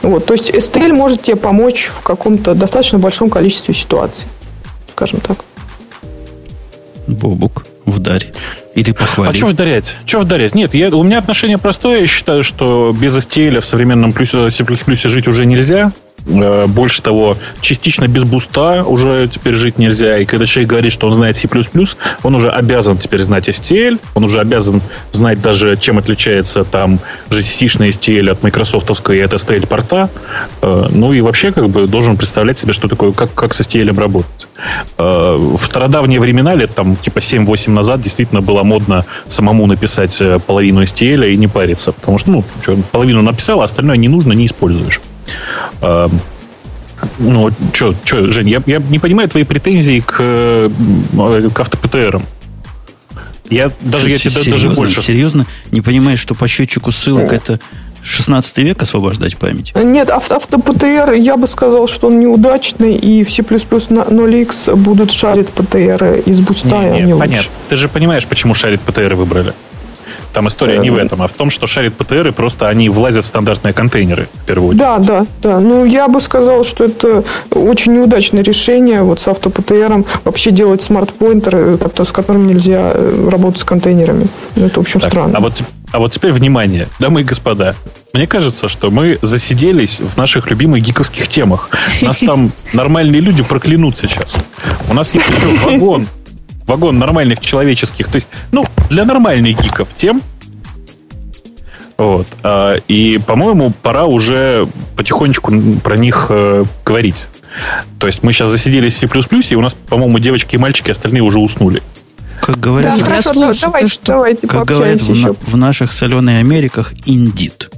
Вот, 0.03 0.27
то 0.27 0.35
есть 0.35 0.51
STL 0.51 0.93
может 0.93 1.23
тебе 1.23 1.37
помочь 1.37 1.91
в 1.95 2.03
каком-то 2.03 2.55
достаточно 2.55 2.99
большом 2.99 3.31
количестве 3.31 3.75
ситуаций, 3.75 4.27
скажем 4.93 5.21
так. 5.21 5.39
Бобук, 7.07 7.65
вдарь. 7.91 8.33
Или 8.75 8.93
похвалить. 8.93 9.35
А 9.35 9.37
что 9.37 9.47
вдарять? 9.47 9.97
Что 10.07 10.21
вдарять? 10.21 10.55
Нет, 10.55 10.75
я, 10.75 10.89
у 10.89 11.03
меня 11.03 11.19
отношение 11.19 11.59
простое. 11.59 12.01
Я 12.01 12.07
считаю, 12.07 12.45
что 12.45 12.95
без 12.99 13.17
STL 13.17 13.61
в 13.61 13.67
современном 13.67 14.13
C++ 14.13 15.09
жить 15.09 15.29
уже 15.29 15.47
нельзя. 15.47 15.93
Э, 16.29 16.67
больше 16.67 17.03
того, 17.03 17.37
частично 17.61 18.07
без 18.07 18.25
буста 18.25 18.85
уже 18.85 19.29
теперь 19.33 19.55
жить 19.55 19.79
нельзя. 19.79 20.19
И 20.19 20.25
когда 20.27 20.47
человек 20.47 20.71
говорит, 20.71 20.93
что 20.93 21.07
он 21.07 21.15
знает 21.15 21.37
C++, 21.37 21.49
он 22.23 22.35
уже 22.35 22.51
обязан 22.51 22.99
теперь 22.99 23.23
знать 23.23 23.49
STL, 23.49 23.99
он 24.15 24.25
уже 24.25 24.41
обязан 24.41 24.83
знать 25.13 25.41
даже, 25.41 25.77
чем 25.77 25.99
отличается 25.99 26.65
там 26.65 26.99
GCC-шный 27.31 27.91
STL 27.91 28.31
от 28.31 28.43
Microsoftовской 28.43 29.19
и 29.19 29.21
от 29.21 29.33
STL 29.33 29.67
порта. 29.67 30.11
Э, 30.61 30.89
ну 30.91 31.13
и 31.13 31.21
вообще 31.21 31.53
как 31.53 31.71
бы 31.71 31.87
должен 31.87 32.17
представлять 32.17 32.59
себе, 32.59 32.73
что 32.73 32.89
такое, 32.89 33.13
как, 33.13 33.33
как 33.35 33.55
с 33.55 33.61
STL 33.61 33.99
работать. 33.99 34.49
Э, 34.99 35.37
в 35.39 35.65
стародавние 35.65 36.21
времена, 36.21 36.55
лет 36.55 36.75
там 36.75 36.97
типа 36.97 37.19
7-8 37.19 37.71
назад, 37.71 38.03
действительно 38.03 38.43
было 38.43 38.63
модно 38.63 39.07
самому 39.29 39.67
написать 39.67 40.21
половину 40.47 40.83
STL 40.83 41.33
и 41.33 41.37
не 41.37 41.47
париться. 41.47 41.93
Потому 41.93 42.19
что, 42.19 42.31
ну, 42.31 42.45
что, 42.63 42.77
половину 42.93 43.23
написал, 43.23 43.63
а 43.63 43.65
остальное 43.65 43.97
не 43.97 44.09
нужно, 44.09 44.35
не 44.35 44.45
используешь. 44.47 45.01
Эм, 45.83 46.21
ну, 47.19 47.51
что, 47.73 47.95
что, 48.05 48.31
Жень, 48.33 48.49
я, 48.49 48.63
я 48.67 48.79
не 48.79 48.99
понимаю 48.99 49.29
твои 49.29 49.45
претензии 49.45 50.01
к, 50.01 50.17
э, 50.19 50.71
к 51.53 51.61
автопТРам. 51.61 52.23
Я 53.51 53.71
даже, 53.81 54.11
я 54.11 54.19
тебе 54.19 54.51
даже 54.51 54.71
больше... 54.71 55.03
Серьезно? 55.03 55.47
Не 55.71 55.81
понимаешь, 55.81 56.21
что 56.21 56.35
по 56.35 56.47
счетчику 56.49 56.93
ссылок 56.93 57.33
это 57.33 57.61
16 58.03 58.59
век 58.59 58.83
освобождать 58.83 59.37
память? 59.37 59.73
Нет, 59.75 60.11
авто, 60.11 60.37
автоПТР, 60.37 61.13
я 61.13 61.37
бы 61.37 61.49
сказал, 61.49 61.87
что 61.87 62.09
он 62.09 62.21
неудачный, 62.21 62.95
и 62.95 63.25
в 63.25 63.33
C++ 63.33 63.43
0x 63.43 64.77
будут 64.77 65.13
шарить 65.13 65.49
ПТР 65.49 66.23
из 66.27 66.41
буста, 66.41 66.83
не, 66.83 67.01
не, 67.01 67.03
не 67.03 67.19
понятно. 67.19 67.37
Лучше. 67.37 67.49
Ты 67.69 67.77
же 67.77 67.89
понимаешь, 67.89 68.27
почему 68.27 68.55
шарит 68.55 68.81
ПТР 68.83 69.15
выбрали? 69.15 69.53
Там 70.33 70.49
история 70.49 70.79
не 70.79 70.91
в 70.91 70.97
этом, 70.97 71.23
а 71.23 71.29
в 71.29 71.33
том, 71.33 71.51
что 71.51 71.67
шарит 71.67 71.95
ПТР, 71.95 72.29
и 72.29 72.31
просто 72.31 72.69
они 72.69 72.89
влазят 72.89 73.25
в 73.25 73.29
стандартные 73.29 73.73
контейнеры, 73.73 74.29
в 74.43 74.47
первую 74.47 74.71
очередь. 74.71 74.81
Да, 74.81 74.99
да, 74.99 75.27
да. 75.43 75.61
Ну, 75.61 75.85
я 75.85 76.09
бы 76.09 76.21
сказал, 76.21 76.65
что 76.65 76.85
это 76.85 77.25
очень 77.51 77.95
неудачное 77.95 78.43
решение 78.43 79.03
вот 79.03 79.21
с 79.21 79.29
автопТРом 79.29 80.05
вообще 80.25 80.51
делать 80.51 80.83
смарт-поинтеры, 80.83 81.79
с 81.97 82.13
которыми 82.13 82.53
нельзя 82.53 82.93
э, 82.95 83.29
работать 83.31 83.61
с 83.61 83.65
контейнерами. 83.65 84.29
Ну, 84.57 84.67
это, 84.67 84.81
в 84.81 84.83
общем, 84.83 85.01
так, 85.01 85.11
странно. 85.11 85.39
А 85.39 85.41
вот, 85.41 85.63
а 85.93 85.99
вот 85.99 86.13
теперь 86.13 86.33
внимание, 86.33 86.89
дамы 86.99 87.23
и 87.23 87.25
господа. 87.25 87.75
Мне 88.13 88.27
кажется, 88.27 88.69
что 88.69 88.91
мы 88.91 89.19
засиделись 89.23 90.01
в 90.01 90.17
наших 90.17 90.51
любимых 90.51 90.83
гиковских 90.83 91.29
темах. 91.29 91.69
Нас 92.03 92.19
там 92.19 92.53
нормальные 92.73 93.21
люди 93.21 93.43
проклянут 93.43 93.99
сейчас. 93.99 94.37
У 94.89 94.95
нас 94.95 95.15
есть 95.15 95.27
еще 95.29 95.47
вагон 95.65 96.07
вагон 96.69 96.99
нормальных 96.99 97.41
человеческих, 97.41 98.09
то 98.09 98.17
есть, 98.17 98.29
ну, 98.53 98.65
для 98.91 99.05
нормальных 99.05 99.61
гиков 99.61 99.89
тем. 99.97 100.23
Вот. 101.97 102.29
А, 102.45 102.77
и, 102.87 103.19
по-моему, 103.27 103.73
пора 103.83 104.05
уже 104.05 104.69
потихонечку 104.97 105.53
про 105.83 105.97
них 105.97 106.27
э, 106.29 106.65
говорить. 106.85 107.27
То 107.99 108.07
есть 108.07 108.23
мы 108.23 108.33
сейчас 108.33 108.51
засиделись 108.51 108.95
в 108.95 108.99
C++, 108.99 109.09
и 109.51 109.57
у 109.57 109.61
нас, 109.61 109.75
по-моему, 109.75 110.21
девочки 110.21 110.55
и 110.55 110.59
мальчики 110.59 110.93
остальные 110.93 111.23
уже 111.23 111.41
уснули. 111.41 111.83
Как 112.41 112.61
говорят, 112.61 112.99
да, 112.99 113.05
хорошо, 113.05 113.33
слушаю, 113.33 113.61
давайте, 113.63 113.89
что, 113.89 114.07
давайте 114.07 114.47
как 114.47 114.65
говорят 114.65 115.01
в, 115.03 115.15
на, 115.15 115.33
в 115.33 115.57
наших 115.57 115.91
соленых 115.91 116.39
Америках, 116.39 116.93
индит. 117.05 117.71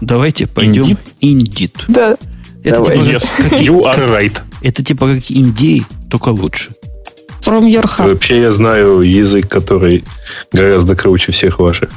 Давайте 0.00 0.48
пойдем 0.48 0.98
индит. 1.20 1.84
Да. 1.86 2.16
Это 2.64 2.84
типа, 2.84 2.96
yes. 2.96 3.30
как, 3.36 3.52
you 3.60 3.82
are 3.82 4.08
right. 4.10 4.36
Это 4.62 4.84
типа 4.84 5.14
как 5.14 5.30
индей, 5.30 5.84
только 6.10 6.30
лучше. 6.30 6.72
From 7.42 7.66
your 7.66 7.84
heart. 7.84 8.12
Вообще 8.12 8.40
я 8.40 8.52
знаю 8.52 9.00
язык, 9.00 9.48
который 9.48 10.04
гораздо 10.52 10.94
круче 10.94 11.32
всех 11.32 11.58
ваших. 11.58 11.90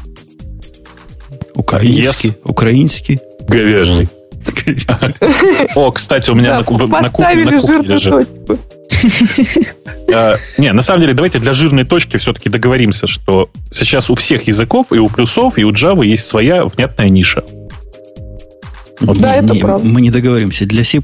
Украинский. 1.56 2.30
Yes. 2.30 2.42
Украинский. 2.44 3.20
Говяжий. 3.48 4.10
О, 5.76 5.92
кстати, 5.92 6.30
у 6.32 6.36
меня 6.36 6.58
на 6.58 6.64
кухне 6.64 7.44
лежит. 7.84 8.30
А, 10.16 10.36
не, 10.58 10.72
на 10.74 10.82
самом 10.84 11.02
деле, 11.02 11.14
давайте 11.14 11.40
для 11.40 11.54
жирной 11.54 11.86
точки 11.86 12.18
все-таки 12.18 12.48
договоримся, 12.48 13.08
что 13.08 13.50
сейчас 13.72 14.12
у 14.12 14.16
всех 14.16 14.48
языков, 14.48 14.88
и 14.92 15.00
у 15.00 15.08
плюсов, 15.08 15.58
и 15.58 15.64
у 15.64 15.72
Java 15.72 16.06
есть 16.06 16.28
своя 16.28 16.66
внятная 16.66 17.10
ниша. 17.10 17.44
Вот 19.04 19.20
да, 19.20 19.38
не, 19.38 19.46
это 19.46 19.56
правда. 19.56 19.88
Мы 19.88 20.02
не 20.02 20.12
договоримся. 20.12 20.66
Для 20.66 20.84
C++ 20.84 21.02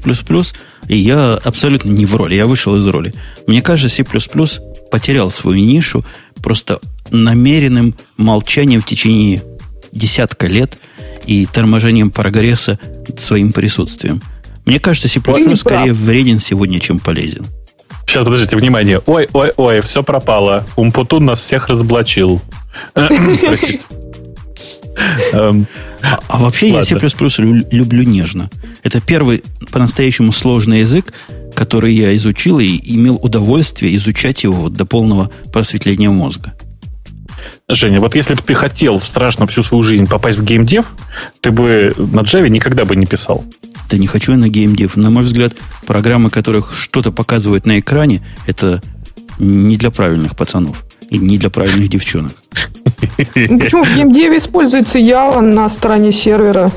и 0.88 0.96
я 0.96 1.34
абсолютно 1.34 1.90
не 1.90 2.06
в 2.06 2.16
роли, 2.16 2.34
я 2.34 2.46
вышел 2.46 2.74
из 2.76 2.86
роли. 2.86 3.14
Мне 3.46 3.62
кажется, 3.62 3.94
C++ 3.94 4.04
потерял 4.90 5.30
свою 5.30 5.64
нишу 5.64 6.04
просто 6.42 6.80
намеренным 7.10 7.94
молчанием 8.16 8.80
в 8.80 8.86
течение 8.86 9.42
десятка 9.92 10.46
лет 10.46 10.78
и 11.26 11.46
торможением 11.46 12.10
прогресса 12.10 12.78
своим 13.16 13.52
присутствием. 13.52 14.22
Мне 14.64 14.80
кажется, 14.80 15.08
C++ 15.08 15.20
скорее 15.56 15.92
вреден 15.92 16.38
сегодня, 16.38 16.80
чем 16.80 16.98
полезен. 16.98 17.46
Сейчас, 18.06 18.24
подождите, 18.24 18.56
внимание. 18.56 19.00
Ой, 19.06 19.28
ой, 19.32 19.52
ой, 19.56 19.80
все 19.82 20.02
пропало. 20.02 20.66
Умпутун 20.76 21.26
нас 21.26 21.40
всех 21.40 21.68
разоблачил. 21.68 22.40
Простите. 22.94 23.82
Эм, 25.32 25.66
а, 26.02 26.18
а 26.28 26.38
вообще 26.38 26.70
я 26.70 26.84
C++ 26.84 26.96
люблю 26.96 28.02
нежно. 28.02 28.50
Это 28.82 29.00
первый 29.00 29.42
по-настоящему 29.70 30.32
сложный 30.32 30.80
язык, 30.80 31.12
который 31.54 31.92
я 31.92 32.14
изучил 32.16 32.58
и 32.58 32.80
имел 32.94 33.16
удовольствие 33.16 33.94
изучать 33.96 34.44
его 34.44 34.68
до 34.68 34.84
полного 34.84 35.30
просветления 35.52 36.10
мозга. 36.10 36.54
Женя, 37.68 38.00
вот 38.00 38.16
если 38.16 38.34
бы 38.34 38.42
ты 38.42 38.54
хотел 38.54 39.00
страшно 39.00 39.46
всю 39.46 39.62
свою 39.62 39.82
жизнь 39.82 40.06
попасть 40.06 40.38
в 40.38 40.44
геймдев, 40.44 40.86
ты 41.40 41.50
бы 41.50 41.94
на 41.96 42.20
Java 42.20 42.48
никогда 42.48 42.84
бы 42.84 42.96
не 42.96 43.06
писал. 43.06 43.44
Да 43.88 43.96
не 43.96 44.06
хочу 44.06 44.32
я 44.32 44.38
на 44.38 44.48
геймдев. 44.48 44.96
На 44.96 45.10
мой 45.10 45.24
взгляд, 45.24 45.54
программы, 45.86 46.30
которых 46.30 46.74
что-то 46.74 47.12
показывают 47.12 47.66
на 47.66 47.78
экране, 47.78 48.22
это 48.46 48.82
не 49.38 49.76
для 49.76 49.90
правильных 49.90 50.36
пацанов 50.36 50.84
и 51.10 51.18
не 51.18 51.36
для 51.36 51.50
правильных 51.50 51.88
девчонок. 51.88 52.32
Ну, 53.34 53.58
почему 53.58 53.84
в 53.84 53.94
геймдеве 53.94 54.38
используется 54.38 54.98
Java 54.98 55.40
на 55.40 55.68
стороне 55.68 56.12
сервера? 56.12 56.70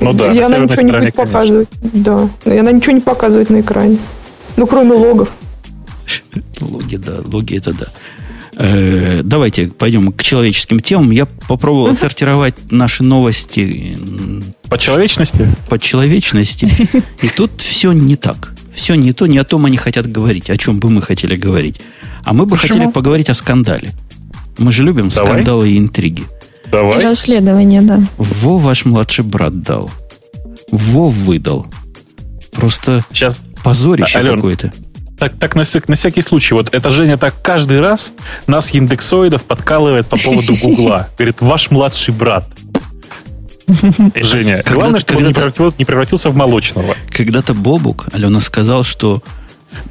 Ну 0.00 0.12
да, 0.12 0.32
и 0.32 0.38
она 0.38 0.58
ничего 0.58 0.82
не 0.82 0.92
будет 0.92 1.14
показывать. 1.14 1.68
Да, 1.82 2.28
и 2.46 2.56
она 2.56 2.72
ничего 2.72 2.92
не 2.92 3.00
показывает 3.00 3.50
на 3.50 3.60
экране. 3.60 3.98
Ну, 4.56 4.66
кроме 4.66 4.92
логов. 4.92 5.30
Логи, 6.60 6.96
да, 6.96 7.18
логи 7.24 7.56
это 7.56 7.72
да. 7.72 7.86
Э, 8.56 9.20
давайте 9.22 9.66
пойдем 9.66 10.12
к 10.12 10.22
человеческим 10.22 10.80
темам. 10.80 11.10
Я 11.10 11.26
попробовал 11.26 11.92
сортировать 11.94 12.54
наши 12.70 13.02
новости 13.02 13.98
по 14.68 14.78
человечности. 14.78 15.46
По 15.68 15.78
человечности. 15.78 16.68
И 17.22 17.28
тут 17.28 17.50
все 17.58 17.92
не 17.92 18.16
так. 18.16 18.54
Все 18.74 18.94
не 18.94 19.12
то, 19.12 19.26
не 19.26 19.38
о 19.38 19.44
том 19.44 19.64
они 19.66 19.76
хотят 19.76 20.10
говорить, 20.10 20.50
о 20.50 20.56
чем 20.56 20.80
бы 20.80 20.90
мы 20.90 21.00
хотели 21.02 21.36
говорить. 21.36 21.80
А 22.24 22.32
мы 22.32 22.46
бы 22.46 22.56
Почему? 22.56 22.78
хотели 22.78 22.90
поговорить 22.90 23.30
о 23.30 23.34
скандале. 23.34 23.92
Мы 24.58 24.72
же 24.72 24.82
любим 24.82 25.08
Давай. 25.08 25.34
скандалы 25.34 25.70
и 25.70 25.78
интриги. 25.78 26.24
Давай. 26.70 26.98
И 26.98 27.02
расследование, 27.02 27.82
да. 27.82 28.00
Во 28.18 28.58
ваш 28.58 28.84
младший 28.84 29.24
брат 29.24 29.62
дал. 29.62 29.90
Во 30.70 31.08
выдал. 31.08 31.66
Просто... 32.52 33.04
Сейчас, 33.12 33.42
Позорище 33.62 34.18
Ален, 34.18 34.36
какое-то. 34.36 34.72
Так, 35.18 35.38
так 35.38 35.54
на, 35.54 35.64
на 35.86 35.94
всякий 35.94 36.22
случай, 36.22 36.54
вот 36.54 36.74
это 36.74 36.90
Женя 36.90 37.16
так 37.16 37.34
каждый 37.40 37.80
раз 37.80 38.12
нас 38.46 38.74
индексоидов 38.74 39.44
подкалывает 39.44 40.06
по 40.06 40.16
поводу 40.16 40.54
Гугла. 40.56 41.08
Говорит, 41.16 41.40
ваш 41.40 41.70
младший 41.70 42.12
брат. 42.12 42.46
Женя, 44.14 44.62
главное, 44.68 45.00
чтобы 45.00 45.20
он 45.20 45.28
не 45.28 45.34
превратился, 45.34 45.76
не 45.78 45.84
превратился 45.84 46.30
в 46.30 46.36
молочного. 46.36 46.96
Когда-то 47.10 47.54
Бобук, 47.54 48.08
Алена, 48.12 48.40
сказал, 48.40 48.84
что 48.84 49.22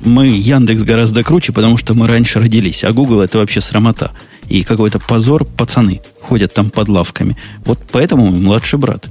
мы 0.02 0.28
Яндекс 0.28 0.84
гораздо 0.84 1.24
круче, 1.24 1.52
потому 1.54 1.78
что 1.78 1.94
мы 1.94 2.08
раньше 2.08 2.40
родились, 2.40 2.84
а 2.84 2.94
Google 2.94 3.22
это 3.22 3.38
вообще 3.38 3.62
срамота. 3.62 4.12
И 4.48 4.64
какой-то 4.64 5.00
позор, 5.00 5.46
пацаны 5.46 6.02
ходят 6.22 6.54
там 6.54 6.70
под 6.70 6.90
лавками. 6.90 7.38
Вот 7.66 7.80
поэтому 7.92 8.30
младший 8.30 8.80
брат. 8.80 9.08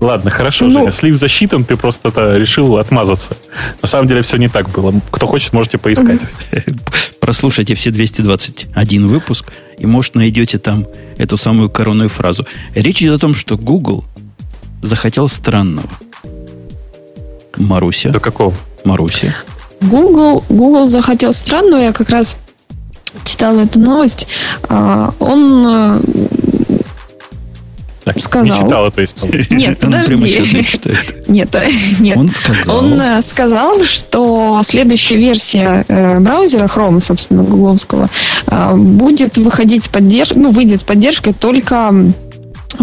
Ладно, 0.00 0.30
хорошо, 0.30 0.66
ну, 0.66 0.72
Женя, 0.72 0.92
слив 0.92 1.16
засчитан, 1.16 1.64
ты 1.64 1.76
просто 1.76 2.08
-то 2.10 2.38
решил 2.38 2.76
отмазаться. 2.76 3.36
На 3.82 3.88
самом 3.88 4.08
деле 4.08 4.20
все 4.20 4.36
не 4.36 4.48
так 4.48 4.68
было. 4.68 4.92
Кто 5.10 5.26
хочет, 5.26 5.52
можете 5.52 5.78
поискать. 5.78 6.20
Прослушайте 7.20 7.74
все 7.74 7.90
221 7.90 9.06
выпуск, 9.06 9.52
и, 9.78 9.86
может, 9.86 10.14
найдете 10.14 10.58
там 10.58 10.86
эту 11.16 11.36
самую 11.36 11.70
коронную 11.70 12.08
фразу. 12.08 12.46
Речь 12.74 13.02
идет 13.02 13.16
о 13.16 13.18
том, 13.18 13.34
что 13.34 13.56
Google 13.56 14.04
захотел 14.82 15.28
странного. 15.28 15.88
Маруся. 17.56 18.10
До 18.10 18.20
какого? 18.20 18.54
Маруся. 18.84 19.34
Google, 19.80 20.44
Google 20.48 20.86
захотел 20.86 21.32
странного. 21.32 21.82
Я 21.82 21.92
как 21.92 22.10
раз 22.10 22.36
читала 23.24 23.60
эту 23.60 23.78
новость. 23.78 24.26
А, 24.68 25.12
он 25.18 25.66
э, 25.66 26.00
так, 28.06 28.20
сказал. 28.20 28.58
Не 28.60 28.64
читала, 28.64 28.90
то 28.92 29.00
есть. 29.00 29.50
Нет, 29.50 29.78
подожди. 29.80 30.14
Нет, 31.26 31.52
э, 31.56 31.68
нет. 31.98 32.16
Он 32.16 32.28
сказал. 32.28 32.76
Он 32.76 33.00
э, 33.00 33.20
сказал, 33.20 33.82
что 33.82 34.60
следующая 34.62 35.16
версия 35.16 35.84
браузера 36.20 36.66
Chrome, 36.66 37.00
собственно, 37.00 37.42
гугловского, 37.42 38.08
будет 38.76 39.36
выходить 39.38 39.82
с 39.82 39.88
поддержкой, 39.88 40.38
ну, 40.38 40.52
выйдет 40.52 40.78
с 40.78 40.84
поддержкой 40.84 41.32
только 41.32 41.92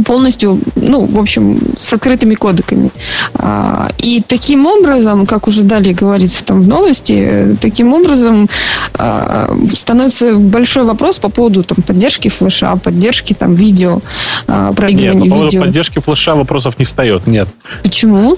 полностью, 0.05 0.59
ну, 0.75 1.05
в 1.05 1.19
общем, 1.19 1.59
с 1.79 1.93
открытыми 1.93 2.35
кодеками. 2.35 2.91
А, 3.35 3.89
и 3.99 4.21
таким 4.25 4.65
образом, 4.65 5.25
как 5.25 5.47
уже 5.47 5.63
далее 5.63 5.93
говорится 5.93 6.43
там 6.43 6.61
в 6.61 6.67
новости, 6.67 7.57
таким 7.61 7.93
образом 7.93 8.49
а, 8.93 9.55
становится 9.73 10.35
большой 10.35 10.83
вопрос 10.83 11.19
по 11.19 11.29
поводу 11.29 11.63
там, 11.63 11.77
поддержки 11.85 12.27
флеша, 12.27 12.75
поддержки 12.75 13.33
там 13.33 13.55
видео, 13.55 13.99
а, 14.47 14.73
проигрывания 14.73 15.21
нет, 15.21 15.23
по 15.23 15.29
поводу 15.29 15.51
видео. 15.51 15.61
поддержки 15.61 15.99
флеша 15.99 16.35
вопросов 16.35 16.79
не 16.79 16.85
встает, 16.85 17.27
нет. 17.27 17.47
Почему? 17.83 18.37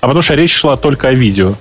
А 0.00 0.06
потому 0.06 0.22
что 0.22 0.34
речь 0.34 0.52
шла 0.52 0.76
только 0.76 1.08
о 1.08 1.12
видео. 1.12 1.54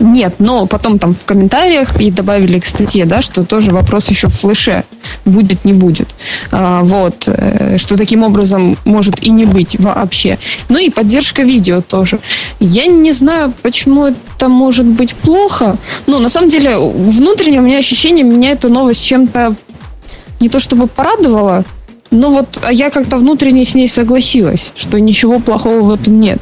Нет, 0.00 0.34
но 0.38 0.66
потом 0.66 0.98
там 0.98 1.14
в 1.14 1.24
комментариях 1.24 2.00
и 2.00 2.10
добавили 2.10 2.60
к 2.60 2.64
статье, 2.64 3.04
да, 3.04 3.20
что 3.20 3.44
тоже 3.44 3.72
вопрос 3.72 4.08
еще 4.08 4.28
в 4.28 4.34
флеше 4.34 4.84
будет, 5.24 5.64
не 5.64 5.72
будет. 5.72 6.08
А, 6.52 6.82
вот, 6.82 7.24
э, 7.26 7.76
что 7.78 7.96
таким 7.96 8.22
образом 8.22 8.76
может 8.84 9.22
и 9.22 9.30
не 9.30 9.44
быть 9.44 9.76
вообще. 9.78 10.38
Ну 10.68 10.78
и 10.78 10.90
поддержка 10.90 11.42
видео 11.42 11.80
тоже. 11.80 12.20
Я 12.60 12.86
не 12.86 13.12
знаю, 13.12 13.52
почему 13.62 14.06
это 14.06 14.48
может 14.48 14.86
быть 14.86 15.14
плохо, 15.14 15.76
но 16.06 16.18
на 16.18 16.28
самом 16.28 16.48
деле 16.48 16.78
внутренне 16.78 17.58
у 17.58 17.62
меня 17.62 17.78
ощущение, 17.78 18.24
меня 18.24 18.50
эта 18.52 18.68
новость 18.68 19.04
чем-то 19.04 19.54
не 20.40 20.48
то 20.48 20.60
чтобы 20.60 20.86
порадовала, 20.86 21.64
но 22.10 22.30
вот 22.30 22.60
я 22.70 22.90
как-то 22.90 23.16
внутренне 23.16 23.64
с 23.64 23.74
ней 23.74 23.88
согласилась, 23.88 24.72
что 24.76 24.98
ничего 25.00 25.40
плохого 25.40 25.80
в 25.80 25.90
этом 25.90 26.20
нет. 26.20 26.38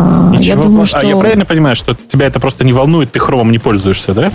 А, 0.00 0.32
я 0.40 0.56
думаю, 0.56 0.86
что... 0.86 0.98
А 0.98 1.04
я 1.04 1.16
правильно 1.16 1.44
понимаю, 1.44 1.76
что 1.76 1.94
тебя 1.94 2.26
это 2.26 2.40
просто 2.40 2.64
не 2.64 2.72
волнует, 2.72 3.12
ты 3.12 3.20
хромом 3.20 3.52
не 3.52 3.58
пользуешься, 3.58 4.14
да? 4.14 4.30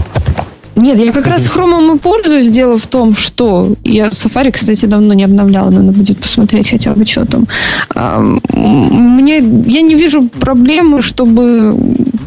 Нет, 0.75 0.99
я 0.99 1.13
как 1.13 1.25
раз 1.27 1.45
хромом 1.45 1.95
и 1.95 1.99
пользуюсь. 1.99 2.49
Дело 2.49 2.77
в 2.77 2.85
том, 2.85 3.15
что 3.15 3.75
я 3.83 4.07
Safari, 4.07 4.51
кстати, 4.51 4.85
давно 4.85 5.13
не 5.13 5.23
обновляла. 5.23 5.69
Надо 5.69 5.93
будет 5.93 6.19
посмотреть 6.19 6.69
хотя 6.69 6.93
бы, 6.93 7.05
что 7.05 7.25
там. 7.25 7.47
А, 7.95 8.19
мне, 8.51 9.37
я 9.37 9.81
не 9.81 9.95
вижу 9.95 10.27
проблемы, 10.27 11.01
чтобы 11.01 11.77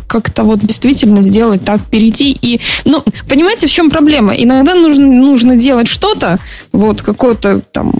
как-то 0.08 0.44
вот 0.44 0.60
действительно 0.60 1.20
сделать 1.20 1.62
так, 1.62 1.82
перейти 1.82 2.32
и... 2.40 2.60
Ну, 2.86 3.04
понимаете, 3.28 3.66
в 3.66 3.70
чем 3.70 3.90
проблема? 3.90 4.32
Иногда 4.32 4.74
нужно, 4.74 5.06
нужно 5.06 5.56
делать 5.56 5.86
что-то, 5.86 6.38
вот, 6.72 7.02
какое-то 7.02 7.60
там 7.60 7.92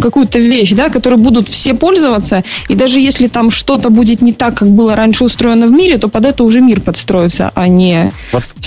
какую-то 0.00 0.38
вещь, 0.38 0.72
да, 0.72 0.88
которой 0.88 1.16
будут 1.16 1.48
все 1.48 1.74
пользоваться, 1.74 2.44
и 2.68 2.74
даже 2.74 3.00
если 3.00 3.28
там 3.28 3.50
что-то 3.50 3.90
будет 3.90 4.22
не 4.22 4.32
так, 4.32 4.58
как 4.58 4.68
было 4.68 4.94
раньше 4.94 5.24
устроено 5.24 5.66
в 5.66 5.72
мире, 5.72 5.98
то 5.98 6.08
под 6.08 6.26
это 6.26 6.44
уже 6.44 6.60
мир 6.60 6.80
подстроится, 6.80 7.52
а 7.54 7.68
не... 7.68 8.12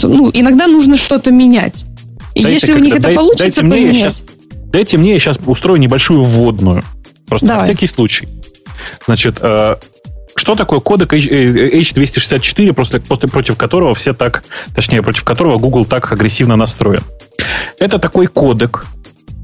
Ну, 0.04 0.32
иногда 0.34 0.68
нужно 0.68 0.98
что-то 0.98 1.32
менять. 1.32 1.86
И 2.36 2.44
дайте, 2.44 2.54
если 2.54 2.74
у 2.74 2.80
них 2.80 2.96
это 2.96 3.10
получится, 3.10 3.44
дайте 3.44 3.62
мне 3.62 3.76
поменять... 3.76 3.96
Сейчас, 3.96 4.24
дайте 4.72 4.98
мне, 4.98 5.14
я 5.14 5.20
сейчас 5.20 5.40
устрою 5.46 5.80
небольшую 5.80 6.24
вводную. 6.24 6.84
Просто 7.28 7.48
Давай. 7.48 7.62
на 7.62 7.72
всякий 7.72 7.88
случай. 7.88 8.28
Значит, 9.06 9.38
э, 9.42 9.76
что 10.36 10.56
такое 10.56 10.80
кодек 10.80 11.14
H264, 11.14 12.74
после, 12.74 13.00
после, 13.00 13.30
против 13.30 13.58
которого 13.58 13.94
все 13.96 14.14
так, 14.14 14.44
точнее, 14.74 15.04
против 15.04 15.24
которого 15.24 15.58
Google 15.58 15.86
так 15.86 16.12
агрессивно 16.12 16.56
настроен? 16.56 17.04
Это 17.78 18.00
такой 18.00 18.28
кодек, 18.28 18.86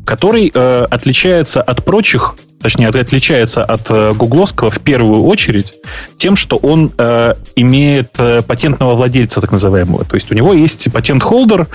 который 0.05 0.51
э, 0.53 0.85
отличается 0.89 1.61
от 1.61 1.83
прочих, 1.83 2.35
точнее, 2.61 2.87
отличается 2.87 3.63
от 3.63 3.89
э, 3.89 4.13
гугловского 4.13 4.69
в 4.69 4.79
первую 4.79 5.23
очередь 5.23 5.73
тем, 6.17 6.35
что 6.35 6.57
он 6.57 6.91
э, 6.97 7.33
имеет 7.55 8.09
э, 8.19 8.41
патентного 8.43 8.95
владельца, 8.95 9.41
так 9.41 9.51
называемого. 9.51 10.05
То 10.05 10.15
есть 10.15 10.31
у 10.31 10.35
него 10.35 10.53
есть 10.53 10.91
патент-холдер, 10.91 11.67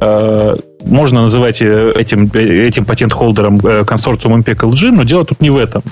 э, 0.00 0.56
можно 0.84 1.22
называть 1.22 1.62
э, 1.62 1.92
этим, 1.96 2.30
э, 2.34 2.66
этим 2.66 2.84
патент-холдером 2.84 3.60
э, 3.64 3.84
консорциум 3.84 4.40
MPEG-LG, 4.40 4.90
но 4.90 5.04
дело 5.04 5.24
тут 5.24 5.40
не 5.40 5.50
в 5.50 5.56
этом. 5.56 5.82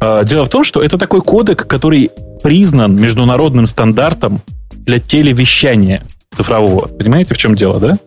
Э, 0.00 0.24
дело 0.24 0.44
в 0.44 0.48
том, 0.48 0.62
что 0.64 0.82
это 0.82 0.98
такой 0.98 1.22
кодек, 1.22 1.66
который 1.66 2.10
признан 2.42 2.96
международным 2.96 3.66
стандартом 3.66 4.40
для 4.72 4.98
телевещания 4.98 6.02
цифрового. 6.36 6.88
Понимаете, 6.88 7.34
в 7.34 7.38
чем 7.38 7.54
дело, 7.54 7.80
да? 7.80 7.98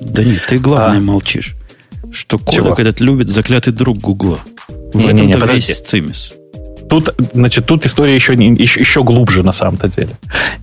Да 0.00 0.24
нет, 0.24 0.42
ты 0.46 0.58
главное 0.58 0.98
а. 0.98 1.00
молчишь. 1.00 1.54
Что 2.12 2.38
кодек 2.38 2.78
этот 2.78 3.00
любит 3.00 3.28
заклятый 3.28 3.72
друг 3.72 3.98
Гугла. 3.98 4.38
В 4.68 4.96
не, 4.96 5.06
этом-то 5.06 5.24
не, 5.24 5.34
не, 5.34 5.54
весь 5.54 5.80
цимис. 5.80 6.32
Тут, 6.88 7.14
значит, 7.32 7.66
тут 7.66 7.86
история 7.86 8.14
еще, 8.14 8.34
еще, 8.34 8.80
еще 8.80 9.02
глубже 9.02 9.42
на 9.42 9.52
самом-то 9.52 9.88
деле. 9.88 10.16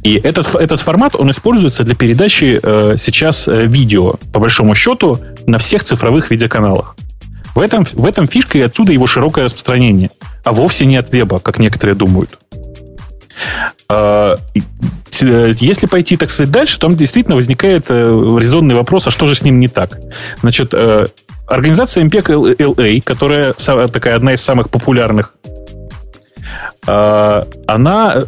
И 0.03 0.15
этот, 0.15 0.53
этот 0.55 0.79
формат, 0.79 1.15
он 1.15 1.29
используется 1.31 1.83
для 1.83 1.95
передачи 1.95 2.59
э, 2.61 2.95
сейчас 2.97 3.47
э, 3.47 3.65
видео, 3.65 4.15
по 4.31 4.39
большому 4.39 4.75
счету, 4.75 5.19
на 5.47 5.57
всех 5.57 5.83
цифровых 5.83 6.31
видеоканалах. 6.31 6.95
В 7.55 7.59
этом, 7.59 7.85
в 7.91 8.05
этом 8.05 8.27
фишка 8.27 8.57
и 8.57 8.61
отсюда 8.61 8.93
его 8.93 9.07
широкое 9.07 9.45
распространение. 9.45 10.11
А 10.43 10.53
вовсе 10.53 10.85
не 10.85 10.95
от 10.95 11.11
веба, 11.11 11.39
как 11.39 11.59
некоторые 11.59 11.95
думают. 11.95 12.37
Э, 13.89 14.35
Э, 15.21 15.53
если 15.59 15.85
пойти, 15.85 16.17
так 16.17 16.29
сказать, 16.29 16.51
дальше, 16.51 16.79
там 16.79 16.95
действительно 16.95 17.35
возникает 17.35 17.85
э, 17.89 18.37
резонный 18.39 18.75
вопрос, 18.75 19.07
а 19.07 19.11
что 19.11 19.27
же 19.27 19.35
с 19.35 19.41
ним 19.41 19.59
не 19.59 19.67
так? 19.67 19.97
Значит, 20.41 20.73
э, 20.73 21.07
организация 21.47 22.03
MPEG 22.03 22.57
LA, 22.57 23.01
которая 23.01 23.53
такая 23.53 24.15
одна 24.15 24.33
из 24.33 24.41
самых 24.41 24.69
популярных 24.69 25.33
она, 26.87 28.23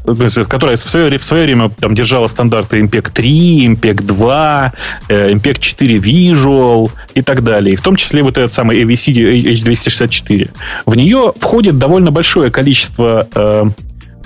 которая 0.47 0.76
в 0.76 0.80
свое, 0.80 1.18
в 1.18 1.24
свое 1.24 1.45
время 1.45 1.70
там, 1.70 1.95
держала 1.95 2.28
стандарты 2.28 2.80
MPEG 2.82 3.10
3, 3.12 3.68
MPEG 3.70 4.04
2, 4.04 4.74
MPEG 5.10 5.60
4 5.60 5.97
Visual 5.97 6.91
и 7.16 7.24
так 7.24 7.43
далее. 7.43 7.74
И 7.74 7.76
в 7.76 7.82
том 7.82 7.95
числе 7.95 8.22
вот 8.22 8.38
этот 8.38 8.54
самый 8.54 8.84
AVC 8.84 9.12
H264. 9.56 10.51
В 10.86 10.95
нее 10.95 11.34
входит 11.39 11.80
довольно 11.80 12.12
большое 12.12 12.51
количество 12.51 13.28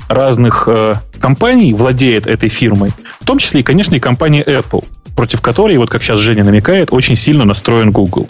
разных 0.07 0.63
э, 0.67 0.95
компаний 1.19 1.73
владеет 1.73 2.27
этой 2.27 2.49
фирмой, 2.49 2.91
в 3.19 3.25
том 3.25 3.39
числе 3.39 3.61
и, 3.61 3.63
конечно, 3.63 3.95
и 3.95 3.99
компания 3.99 4.43
Apple, 4.43 4.85
против 5.15 5.41
которой, 5.41 5.77
вот 5.77 5.89
как 5.89 6.03
сейчас 6.03 6.19
Женя 6.19 6.43
намекает, 6.43 6.89
очень 6.91 7.15
сильно 7.15 7.45
настроен 7.45 7.91
Google. 7.91 8.29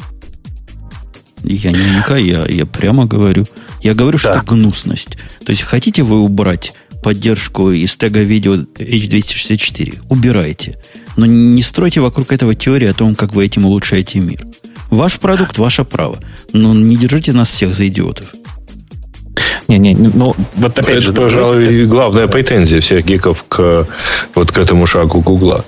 Я 1.43 1.71
не 1.71 1.77
намекаю, 1.77 2.25
я, 2.25 2.45
я 2.45 2.65
прямо 2.65 3.05
говорю. 3.05 3.45
Я 3.81 3.93
говорю, 3.93 4.17
что 4.17 4.33
да. 4.33 4.39
это 4.39 4.47
гнусность. 4.47 5.17
То 5.45 5.51
есть, 5.51 5.61
хотите 5.61 6.03
вы 6.03 6.19
убрать 6.19 6.73
поддержку 7.03 7.71
из 7.71 7.95
тега 7.95 8.21
видео 8.21 8.55
H264? 8.55 9.99
Убирайте. 10.09 10.77
Но 11.15 11.25
не 11.25 11.61
стройте 11.61 12.01
вокруг 12.01 12.31
этого 12.31 12.55
теории 12.55 12.87
о 12.87 12.93
том, 12.93 13.15
как 13.15 13.33
вы 13.33 13.45
этим 13.45 13.65
улучшаете 13.65 14.19
мир. 14.19 14.45
Ваш 14.89 15.19
продукт, 15.19 15.57
ваше 15.57 15.83
право. 15.83 16.19
Но 16.53 16.73
не 16.73 16.95
держите 16.95 17.33
нас 17.33 17.49
всех 17.49 17.73
за 17.73 17.87
идиотов. 17.87 18.33
Не-не, 19.67 19.95
ну 19.95 20.33
вот 20.55 20.79
опять 20.79 20.89
Это, 20.89 21.01
же... 21.01 21.13
пожалуй, 21.13 21.85
главная 21.85 22.27
претензия 22.27 22.79
всех 22.79 23.05
гиков 23.05 23.43
к 23.47 23.85
вот 24.33 24.51
к 24.51 24.57
этому 24.57 24.85
шагу 24.85 25.21
Гугла. 25.21 25.65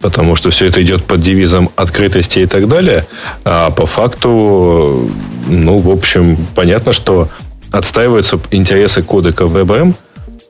Потому 0.00 0.36
что 0.36 0.50
все 0.50 0.66
это 0.66 0.82
идет 0.82 1.04
под 1.04 1.20
девизом 1.20 1.70
открытости 1.76 2.40
и 2.40 2.46
так 2.46 2.68
далее. 2.68 3.04
А 3.44 3.70
по 3.70 3.86
факту, 3.86 5.08
ну, 5.48 5.78
в 5.78 5.90
общем, 5.90 6.36
понятно, 6.54 6.92
что 6.92 7.28
отстаиваются 7.72 8.38
интересы 8.52 9.02
кодека 9.02 9.44
WebM, 9.44 9.94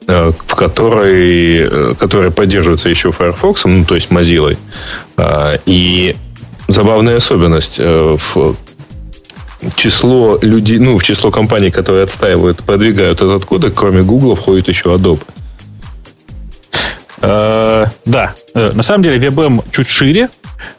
э, 0.07 0.31
в 0.45 0.55
которой, 0.55 1.67
э, 1.67 1.93
которая 1.99 2.29
поддерживается 2.29 2.89
еще 2.89 3.11
Firefox, 3.11 3.65
ну, 3.65 3.83
то 3.85 3.95
есть 3.95 4.09
Mozilla. 4.09 4.55
И 5.65 6.15
забавная 6.67 7.17
особенность 7.17 7.79
в 7.79 8.55
число 9.75 10.37
людей, 10.41 10.79
ну, 10.79 10.97
в 10.97 11.03
число 11.03 11.31
компаний, 11.31 11.71
которые 11.71 12.03
отстаивают, 12.03 12.63
продвигают 12.63 13.21
этот 13.21 13.45
кодек, 13.45 13.73
кроме 13.73 14.03
Google, 14.03 14.35
входит 14.35 14.67
еще 14.67 14.95
Adobe. 14.95 15.21
да, 17.21 18.33
на 18.55 18.83
самом 18.83 19.03
деле 19.03 19.17
WebM 19.17 19.63
чуть 19.71 19.89
шире. 19.89 20.29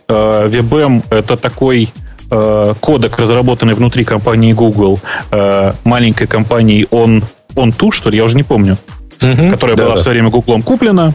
WebM 0.08 1.04
это 1.10 1.36
такой 1.36 1.92
э, 2.30 2.74
кодек, 2.80 3.18
разработанный 3.18 3.74
внутри 3.74 4.04
компании 4.04 4.52
Google, 4.52 4.98
э, 5.30 5.72
маленькой 5.84 6.26
компании 6.26 6.86
On, 6.90 7.22
On 7.54 7.76
Two, 7.76 7.92
что 7.92 8.10
ли, 8.10 8.16
я 8.16 8.24
уже 8.24 8.36
не 8.36 8.42
помню, 8.42 8.76
угу, 9.22 9.50
которая 9.50 9.76
да, 9.76 9.84
была 9.84 9.94
да. 9.94 10.00
в 10.00 10.02
свое 10.02 10.18
время 10.20 10.30
Google 10.30 10.62
куплена. 10.62 11.14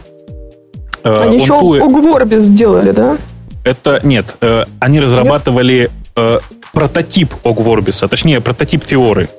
Э, 1.04 1.22
они 1.22 1.38
еще 1.38 1.54
Ogvorbis 1.54 2.40
сделали, 2.40 2.90
да? 2.92 3.16
Это 3.64 4.00
нет, 4.02 4.36
э, 4.40 4.64
они 4.78 5.00
разрабатывали 5.00 5.90
э, 6.14 6.38
прототип 6.76 7.32
Ogvorbis, 7.42 8.06
точнее 8.06 8.42
прототип 8.42 8.84
Фиоры. 8.84 9.30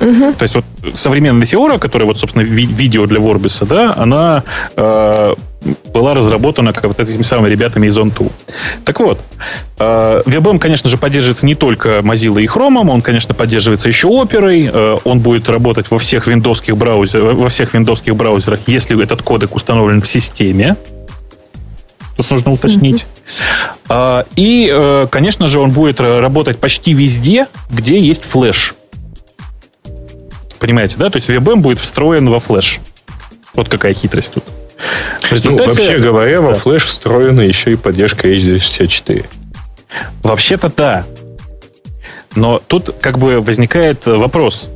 Угу. 0.00 0.32
То 0.38 0.42
есть 0.42 0.54
вот 0.54 0.64
современная 0.96 1.46
Фиора, 1.46 1.76
которая 1.76 2.06
вот, 2.06 2.18
собственно, 2.18 2.42
ви- 2.42 2.64
видео 2.64 3.06
для 3.06 3.20
Ворбиса, 3.20 3.66
да, 3.66 3.94
она 3.94 4.42
э, 4.74 5.34
была 5.92 6.14
разработана 6.14 6.72
как 6.72 6.84
вот 6.84 6.98
этими 6.98 7.20
самыми 7.20 7.50
ребятами 7.50 7.88
из 7.88 7.98
OnTo. 7.98 8.32
Так 8.86 8.98
вот, 9.00 9.20
э, 9.78 10.22
WebM, 10.24 10.58
конечно 10.58 10.88
же, 10.88 10.96
поддерживается 10.96 11.44
не 11.44 11.54
только 11.54 11.98
Mozilla 11.98 12.42
и 12.42 12.46
Chrome, 12.46 12.90
он, 12.90 13.02
конечно, 13.02 13.34
поддерживается 13.34 13.88
еще 13.88 14.08
Opera, 14.08 14.50
э, 14.50 14.98
он 15.04 15.20
будет 15.20 15.50
работать 15.50 15.90
во 15.90 15.98
всех 15.98 16.26
виндовских 16.26 16.78
браузерах, 16.78 17.36
во 17.36 17.50
всех 17.50 17.74
виндовских 17.74 18.16
браузерах, 18.16 18.60
если 18.66 19.00
этот 19.02 19.20
кодек 19.20 19.54
установлен 19.54 20.00
в 20.00 20.08
системе. 20.08 20.76
Тут 22.16 22.30
нужно 22.30 22.52
уточнить. 22.52 23.04
И, 24.36 24.70
э, 24.72 25.06
конечно 25.10 25.48
же, 25.48 25.58
он 25.58 25.70
будет 25.70 26.00
работать 26.00 26.58
почти 26.58 26.92
везде, 26.92 27.48
где 27.70 27.98
есть 27.98 28.24
флеш. 28.24 28.74
Понимаете, 30.58 30.96
да? 30.98 31.10
То 31.10 31.16
есть 31.16 31.28
WebM 31.28 31.56
будет 31.56 31.80
встроен 31.80 32.28
во 32.28 32.40
флеш. 32.40 32.80
Вот 33.54 33.68
какая 33.68 33.94
хитрость 33.94 34.34
тут. 34.34 34.44
результате... 35.30 35.68
Ну, 35.68 35.74
вообще 35.74 35.98
говоря, 35.98 36.40
во 36.40 36.52
да. 36.52 36.58
флеш 36.58 36.84
встроена 36.84 37.42
еще 37.42 37.72
и 37.72 37.76
поддержка 37.76 38.28
H264. 38.28 39.26
Вообще-то 40.22 40.72
да. 40.74 41.04
Но 42.34 42.60
тут 42.66 42.94
как 43.00 43.18
бы 43.18 43.40
возникает 43.40 44.06
вопрос. 44.06 44.68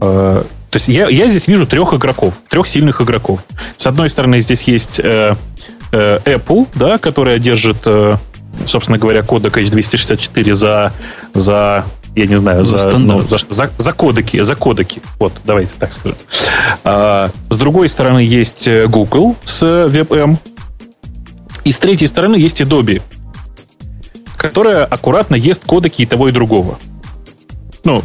Э, 0.00 0.42
то 0.70 0.76
есть 0.76 0.88
я, 0.88 1.08
я 1.08 1.26
здесь 1.26 1.46
вижу 1.46 1.66
трех 1.66 1.94
игроков, 1.94 2.34
трех 2.48 2.66
сильных 2.66 3.00
игроков. 3.00 3.40
С 3.76 3.86
одной 3.86 4.10
стороны, 4.10 4.40
здесь 4.40 4.62
есть 4.64 5.00
э, 5.00 5.02
э, 5.02 5.34
Apple, 5.96 6.68
да, 6.74 6.98
которая 6.98 7.38
держит, 7.38 7.78
э, 7.84 8.16
собственно 8.66 8.98
говоря, 8.98 9.22
кодек 9.22 9.56
H264 9.56 10.54
за, 10.54 10.92
за 11.34 11.84
я 12.16 12.26
не 12.26 12.36
знаю, 12.36 12.64
за, 12.64 12.78
за, 12.78 12.98
ну, 12.98 13.22
за, 13.22 13.38
за, 13.48 13.70
за 13.78 13.92
кодеки, 13.92 14.42
за 14.42 14.56
кодеки. 14.56 15.00
Вот, 15.18 15.32
давайте 15.44 15.74
так 15.78 15.92
скажем. 15.92 16.18
А, 16.84 17.30
с 17.48 17.56
другой 17.56 17.88
стороны 17.88 18.20
есть 18.20 18.66
э, 18.66 18.86
Google 18.86 19.36
с 19.44 19.62
WebM. 19.62 20.36
И 21.64 21.72
с 21.72 21.78
третьей 21.78 22.08
стороны 22.08 22.36
есть 22.36 22.60
Adobe, 22.60 23.02
которая 24.36 24.84
аккуратно 24.84 25.34
ест 25.34 25.62
кодеки 25.64 26.02
и 26.02 26.06
того, 26.06 26.28
и 26.28 26.32
другого. 26.32 26.78
Ну, 27.84 28.02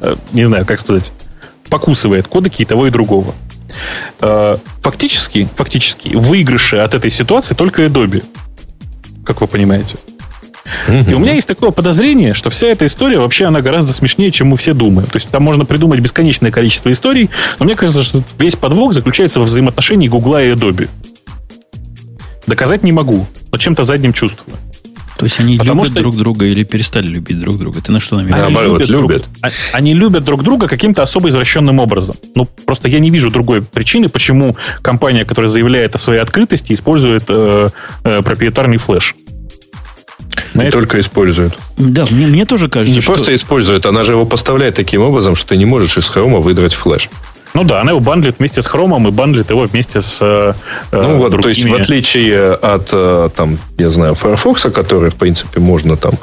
э, 0.00 0.14
не 0.32 0.44
знаю, 0.44 0.64
как 0.64 0.78
сказать, 0.78 1.10
покусывает 1.68 2.28
кодеки 2.28 2.62
и 2.62 2.64
того, 2.64 2.86
и 2.86 2.90
другого. 2.90 3.34
А, 4.20 4.58
фактически, 4.82 5.48
фактически, 5.54 6.14
выигрыши 6.14 6.76
от 6.76 6.94
этой 6.94 7.10
ситуации 7.10 7.54
только 7.54 7.84
Adobe, 7.84 8.24
как 9.24 9.40
вы 9.40 9.46
понимаете. 9.46 9.96
И 10.88 11.14
у 11.14 11.18
меня 11.18 11.34
есть 11.34 11.46
такое 11.46 11.70
подозрение, 11.70 12.34
что 12.34 12.50
вся 12.50 12.66
эта 12.66 12.86
история 12.86 13.18
вообще 13.18 13.44
она 13.44 13.60
гораздо 13.60 13.92
смешнее, 13.92 14.32
чем 14.32 14.48
мы 14.48 14.56
все 14.56 14.74
думаем. 14.74 15.08
То 15.08 15.16
есть 15.16 15.28
там 15.28 15.42
можно 15.42 15.64
придумать 15.64 16.00
бесконечное 16.00 16.50
количество 16.50 16.92
историй, 16.92 17.30
но 17.58 17.64
мне 17.64 17.76
кажется, 17.76 18.02
что 18.02 18.22
весь 18.38 18.56
подвох 18.56 18.92
заключается 18.92 19.38
во 19.38 19.46
взаимоотношении 19.46 20.08
Гугла 20.08 20.42
и 20.42 20.52
Adobe. 20.52 20.88
Доказать 22.46 22.82
не 22.82 22.92
могу, 22.92 23.26
но 23.52 23.58
чем-то 23.58 23.84
задним 23.84 24.12
чувствую. 24.12 24.56
То 25.16 25.24
есть 25.24 25.40
они 25.40 25.56
Потому 25.56 25.82
любят 25.82 25.92
что... 25.92 26.02
друг 26.02 26.16
друга 26.16 26.46
или 26.46 26.62
перестали 26.62 27.06
любить 27.06 27.38
друг 27.38 27.58
друга? 27.58 27.80
Ты 27.80 27.90
на 27.90 28.00
что 28.00 28.16
намекаешь? 28.16 28.44
Они 28.44 28.54
Наоборот, 28.54 28.80
любят. 28.80 28.90
любят. 28.90 29.22
Друг... 29.22 29.36
А, 29.42 29.50
они 29.72 29.94
любят 29.94 30.24
друг 30.24 30.42
друга 30.42 30.68
каким-то 30.68 31.02
особо 31.02 31.30
извращенным 31.30 31.78
образом. 31.78 32.16
Ну, 32.34 32.46
просто 32.66 32.88
я 32.88 32.98
не 32.98 33.10
вижу 33.10 33.30
другой 33.30 33.62
причины, 33.62 34.08
почему 34.08 34.56
компания, 34.82 35.24
которая 35.24 35.50
заявляет 35.50 35.94
о 35.94 35.98
своей 35.98 36.20
открытости, 36.20 36.72
использует 36.72 37.24
э, 37.28 37.68
э, 38.04 38.22
проприетарный 38.22 38.76
флеш. 38.76 39.14
Не 40.54 40.70
только 40.70 41.00
используют. 41.00 41.56
Да, 41.76 42.06
мне, 42.10 42.26
мне 42.26 42.44
тоже 42.44 42.68
кажется, 42.68 42.94
Не 42.94 43.00
что... 43.00 43.12
просто 43.12 43.34
использует, 43.34 43.86
она 43.86 44.04
же 44.04 44.12
его 44.12 44.26
поставляет 44.26 44.74
таким 44.74 45.02
образом, 45.02 45.34
что 45.36 45.50
ты 45.50 45.56
не 45.56 45.66
можешь 45.66 45.96
из 45.98 46.06
хрома 46.06 46.38
выдрать 46.38 46.74
флеш. 46.74 47.08
Ну 47.54 47.64
да, 47.64 47.80
она 47.80 47.92
его 47.92 48.00
бандлит 48.00 48.38
вместе 48.38 48.60
с 48.60 48.66
хромом 48.66 49.08
и 49.08 49.10
бандлит 49.10 49.50
его 49.50 49.64
вместе 49.64 50.00
с 50.00 50.18
э, 50.20 50.52
Ну 50.92 51.16
вот, 51.16 51.30
другими. 51.30 51.42
то 51.42 51.48
есть 51.48 51.64
в 51.64 51.74
отличие 51.74 52.52
от, 52.52 52.88
э, 52.92 53.28
там, 53.34 53.58
я 53.78 53.90
знаю, 53.90 54.14
Firefox, 54.14 54.62
который, 54.74 55.10
в 55.10 55.16
принципе, 55.16 55.60
можно 55.60 55.96
там 55.96 56.14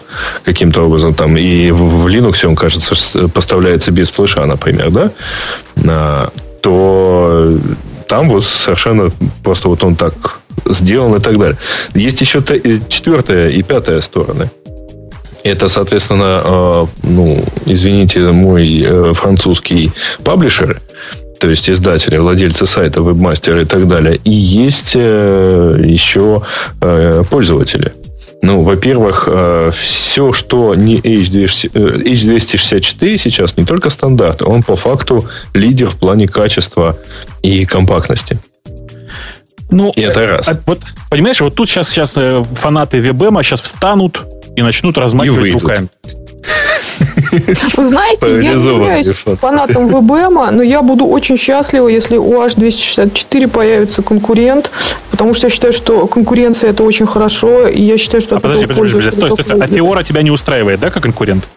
каким-то 0.44 0.84
образом 0.84 1.14
там 1.14 1.38
и 1.38 1.72
в, 1.72 2.04
в 2.04 2.08
Linux, 2.08 2.46
он, 2.46 2.56
кажется, 2.56 2.96
поставляется 3.30 3.92
без 3.92 4.10
флеша, 4.10 4.46
например, 4.46 4.92
да, 4.92 5.12
а, 5.88 6.30
то 6.62 7.58
там 8.08 8.30
вот 8.30 8.46
совершенно 8.46 9.12
просто 9.44 9.70
вот 9.70 9.84
он 9.84 9.96
так 9.96 10.40
сделан 10.66 11.16
и 11.16 11.20
так 11.20 11.38
далее. 11.38 11.58
Есть 11.94 12.22
еще 12.22 12.44
четвертая 12.88 13.50
и 13.50 13.64
пятая 13.64 14.02
стороны. 14.02 14.50
Это, 15.44 15.68
соответственно, 15.68 16.42
э, 16.44 16.86
ну, 17.04 17.46
извините, 17.66 18.32
мой 18.32 18.82
э, 18.82 19.14
французский 19.14 19.92
паблишеры, 20.24 20.82
то 21.40 21.48
есть 21.50 21.70
издатели, 21.70 22.18
владельцы 22.18 22.66
сайта, 22.66 23.02
вебмастеры 23.02 23.62
и 23.64 23.66
так 23.66 23.90
далее. 23.90 24.22
И 24.24 24.32
есть 24.32 24.94
э, 24.96 25.76
еще 25.84 26.42
пользователи. 27.30 27.92
Ну, 28.42 28.64
во-первых, 28.64 29.30
все, 29.74 30.34
что 30.34 30.76
не 30.76 31.00
H264 31.00 33.18
сейчас 33.18 33.56
не 33.56 33.64
только 33.66 33.90
стандарт, 33.90 34.42
он 34.42 34.64
по 34.64 34.76
факту 34.76 35.26
лидер 35.54 35.88
в 35.88 35.96
плане 35.96 36.28
качества 36.28 36.98
и 37.42 37.66
компактности. 37.66 38.38
Ну, 39.72 39.94
и 39.96 40.02
это 40.02 40.28
раз. 40.28 40.50
А, 40.50 40.60
вот, 40.66 40.82
понимаешь, 41.10 41.40
вот 41.40 41.56
тут 41.56 41.70
сейчас, 41.70 41.88
сейчас 41.90 42.18
фанаты 42.56 43.00
Вебема 43.00 43.44
сейчас 43.44 43.62
встанут 43.62 44.20
и 44.56 44.62
начнут 44.62 44.98
размахивать 44.98 45.48
и 45.48 45.52
руками. 45.52 45.88
Вы 47.78 47.88
знаете, 47.88 48.44
я 48.44 48.54
не 48.54 48.64
являюсь 48.64 49.08
фанатом 49.40 49.88
ВБМа, 49.88 50.52
но 50.52 50.64
я 50.64 50.82
буду 50.82 51.06
очень 51.06 51.38
счастлива, 51.38 51.88
если 51.88 52.18
у 52.18 52.42
H264 52.44 53.48
появится 53.48 54.02
конкурент, 54.02 54.72
потому 55.12 55.34
что 55.34 55.48
я 55.48 55.52
считаю, 55.52 55.74
что 55.74 56.08
конкуренция 56.08 56.72
это 56.72 56.84
очень 56.84 57.06
хорошо, 57.06 57.68
и 57.68 57.82
я 57.82 57.98
считаю, 57.98 58.22
что... 58.22 58.38
А 58.38 58.40
подожди, 58.40 58.68
подожди, 58.68 58.94
подожди, 58.94 59.12
стой, 59.12 59.32
стой, 59.32 59.44
стой. 59.44 59.62
А 59.62 59.68
Теора 59.68 60.04
тебя 60.04 60.22
не 60.22 60.32
устраивает, 60.32 60.80
да, 60.80 60.90
как 60.90 61.04
конкурент? 61.04 61.48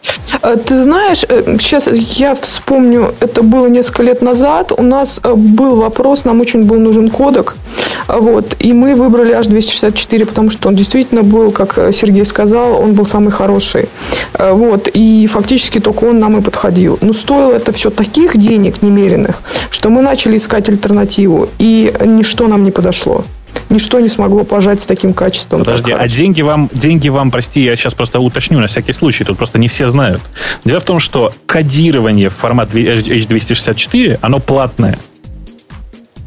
Э, 0.42 0.56
ты 0.56 0.82
знаешь, 0.82 1.20
сейчас 1.60 1.86
э, 1.86 1.94
я 1.94 2.34
вспомню, 2.34 3.14
это 3.20 3.42
было 3.42 3.66
несколько 3.66 4.02
лет 4.02 4.22
назад, 4.22 4.72
у 4.76 4.82
нас 4.82 5.20
э, 5.22 5.34
был 5.34 5.76
вопрос, 5.76 6.24
нам 6.24 6.40
очень 6.40 6.64
был 6.64 6.78
нужен 6.78 7.10
кодек, 7.10 7.56
вот, 8.08 8.56
и 8.58 8.72
мы 8.72 8.94
выбрали 8.94 9.38
H264, 9.38 10.26
потому 10.26 10.50
что 10.50 10.68
он 10.68 10.76
действительно 10.76 11.22
был, 11.22 11.50
как 11.50 11.78
Сергей 11.92 12.24
сказал, 12.24 12.80
он 12.80 12.92
был 12.94 13.06
самый 13.06 13.30
хороший, 13.30 13.88
вот, 14.38 14.88
и 14.92 15.26
фактически 15.36 15.80
только 15.80 16.04
он 16.04 16.18
нам 16.18 16.38
и 16.38 16.40
подходил. 16.40 16.98
Но 17.02 17.12
стоило 17.12 17.52
это 17.52 17.70
все 17.70 17.90
таких 17.90 18.38
денег 18.38 18.80
немеренных, 18.80 19.42
что 19.70 19.90
мы 19.90 20.00
начали 20.00 20.38
искать 20.38 20.70
альтернативу, 20.70 21.50
и 21.58 21.92
ничто 22.00 22.48
нам 22.48 22.64
не 22.64 22.70
подошло 22.70 23.24
ничто 23.68 23.98
не 23.98 24.08
смогло 24.08 24.44
пожать 24.44 24.80
с 24.80 24.86
таким 24.86 25.12
качеством. 25.12 25.64
Подожди, 25.64 25.90
а 25.90 26.06
деньги 26.06 26.40
вам, 26.40 26.70
деньги 26.72 27.08
вам, 27.08 27.30
прости, 27.32 27.60
я 27.60 27.74
сейчас 27.74 27.94
просто 27.94 28.20
уточню 28.20 28.60
на 28.60 28.68
всякий 28.68 28.92
случай, 28.92 29.24
тут 29.24 29.36
просто 29.38 29.58
не 29.58 29.66
все 29.66 29.88
знают. 29.88 30.22
Дело 30.64 30.80
в 30.80 30.84
том, 30.84 31.00
что 31.00 31.32
кодирование 31.46 32.30
в 32.30 32.34
формат 32.34 32.72
H264, 32.72 34.18
оно 34.22 34.38
платное. 34.38 34.98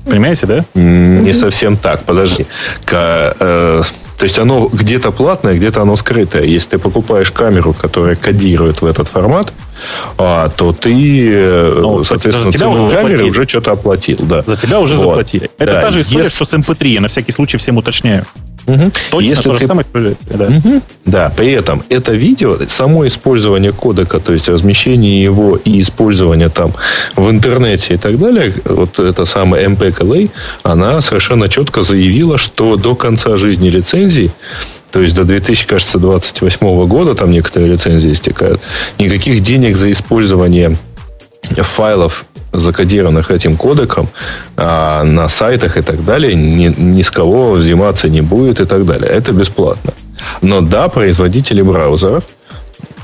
Понимаете, 0.06 0.48
да? 0.48 0.66
Не 0.76 1.34
совсем 1.34 1.78
так, 1.78 2.04
подожди. 2.04 2.46
К, 2.84 3.36
э, 3.40 3.82
то 4.20 4.26
есть 4.26 4.38
оно 4.38 4.68
где-то 4.68 5.12
платное, 5.12 5.56
где-то 5.56 5.82
оно 5.82 5.96
скрытое. 5.96 6.44
Если 6.44 6.72
ты 6.72 6.78
покупаешь 6.78 7.32
камеру, 7.32 7.74
которая 7.74 8.18
кодирует 8.18 8.82
в 8.82 8.86
этот 8.86 9.08
формат, 9.08 9.54
а, 10.18 10.50
то 10.50 10.74
ты, 10.74 11.32
э, 11.32 11.78
ну, 11.80 12.04
соответственно, 12.04 12.52
цену 12.52 12.88
уже 12.88 12.98
камеры 12.98 13.24
уже 13.24 13.48
что-то 13.48 13.72
оплатил. 13.72 14.18
Да. 14.20 14.42
За 14.42 14.58
тебя 14.58 14.82
уже 14.82 14.96
вот. 14.96 15.04
заплатили. 15.04 15.50
Это 15.58 15.72
да. 15.72 15.82
та 15.82 15.92
же 15.92 16.02
история, 16.02 16.26
Если... 16.26 16.36
что 16.36 16.46
с 16.46 16.54
MP3, 16.54 16.82
эм 16.82 16.92
я 16.96 17.02
на 17.02 17.08
всякий 17.08 17.32
случай 17.32 17.58
всем 17.58 17.78
уточняю. 17.78 18.26
Угу. 18.70 18.92
Точно 19.12 19.30
Если 19.30 19.44
то 19.44 19.54
ты... 19.54 19.60
же 19.60 19.68
самое. 19.68 19.86
Да. 20.30 20.46
Угу. 20.46 20.82
да, 21.06 21.34
при 21.36 21.52
этом 21.52 21.84
это 21.90 22.12
видео, 22.12 22.58
само 22.68 23.08
использование 23.08 23.72
кодека, 23.72 24.20
то 24.20 24.34
есть 24.34 24.50
размещение 24.50 25.22
его 25.22 25.58
и 25.58 25.82
использование 25.82 26.50
там 26.50 26.74
в 27.16 27.30
интернете 27.30 27.96
и 27.96 27.98
так 27.98 28.18
далее, 28.20 28.54
вот 28.66 29.00
это 29.00 29.26
самое 29.26 29.68
MPKLA, 29.68 30.30
она 30.64 31.02
совершенно 31.02 31.50
четко 31.50 31.84
заявила, 31.84 32.38
что 32.38 32.76
до 32.76 32.96
конца 32.96 33.36
жизни 33.36 33.70
лицензии 33.70 34.32
то 34.92 35.02
есть 35.02 35.16
до 35.16 35.24
2028 35.24 36.88
года 36.88 37.14
там 37.14 37.32
некоторые 37.32 37.74
лицензии 37.74 38.12
истекают. 38.12 38.60
Никаких 38.98 39.44
денег 39.44 39.76
за 39.76 39.92
использование 39.92 40.76
файлов 41.58 42.26
закодированных 42.54 43.32
этим 43.32 43.58
кодеком 43.58 44.08
а, 44.58 45.04
на 45.04 45.30
сайтах 45.30 45.78
и 45.78 45.82
так 45.82 46.04
далее, 46.04 46.36
ни, 46.36 46.68
ни 46.68 47.02
с 47.02 47.12
кого 47.12 47.52
взиматься 47.52 48.10
не 48.10 48.22
будет 48.22 48.60
и 48.60 48.66
так 48.66 48.86
далее. 48.86 49.10
Это 49.10 49.32
бесплатно. 49.32 49.94
Но 50.42 50.62
да, 50.62 50.90
производители 50.90 51.62
браузеров 51.62 52.24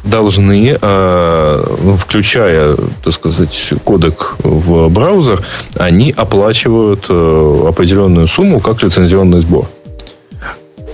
должны, 0.03 0.77
а, 0.81 1.77
ну, 1.81 1.97
включая, 1.97 2.75
так 3.03 3.13
сказать, 3.13 3.73
кодек 3.83 4.35
в 4.39 4.89
браузер, 4.89 5.43
они 5.77 6.13
оплачивают 6.15 7.05
а, 7.09 7.67
определенную 7.69 8.27
сумму 8.27 8.59
как 8.59 8.83
лицензионный 8.83 9.39
сбор 9.39 9.67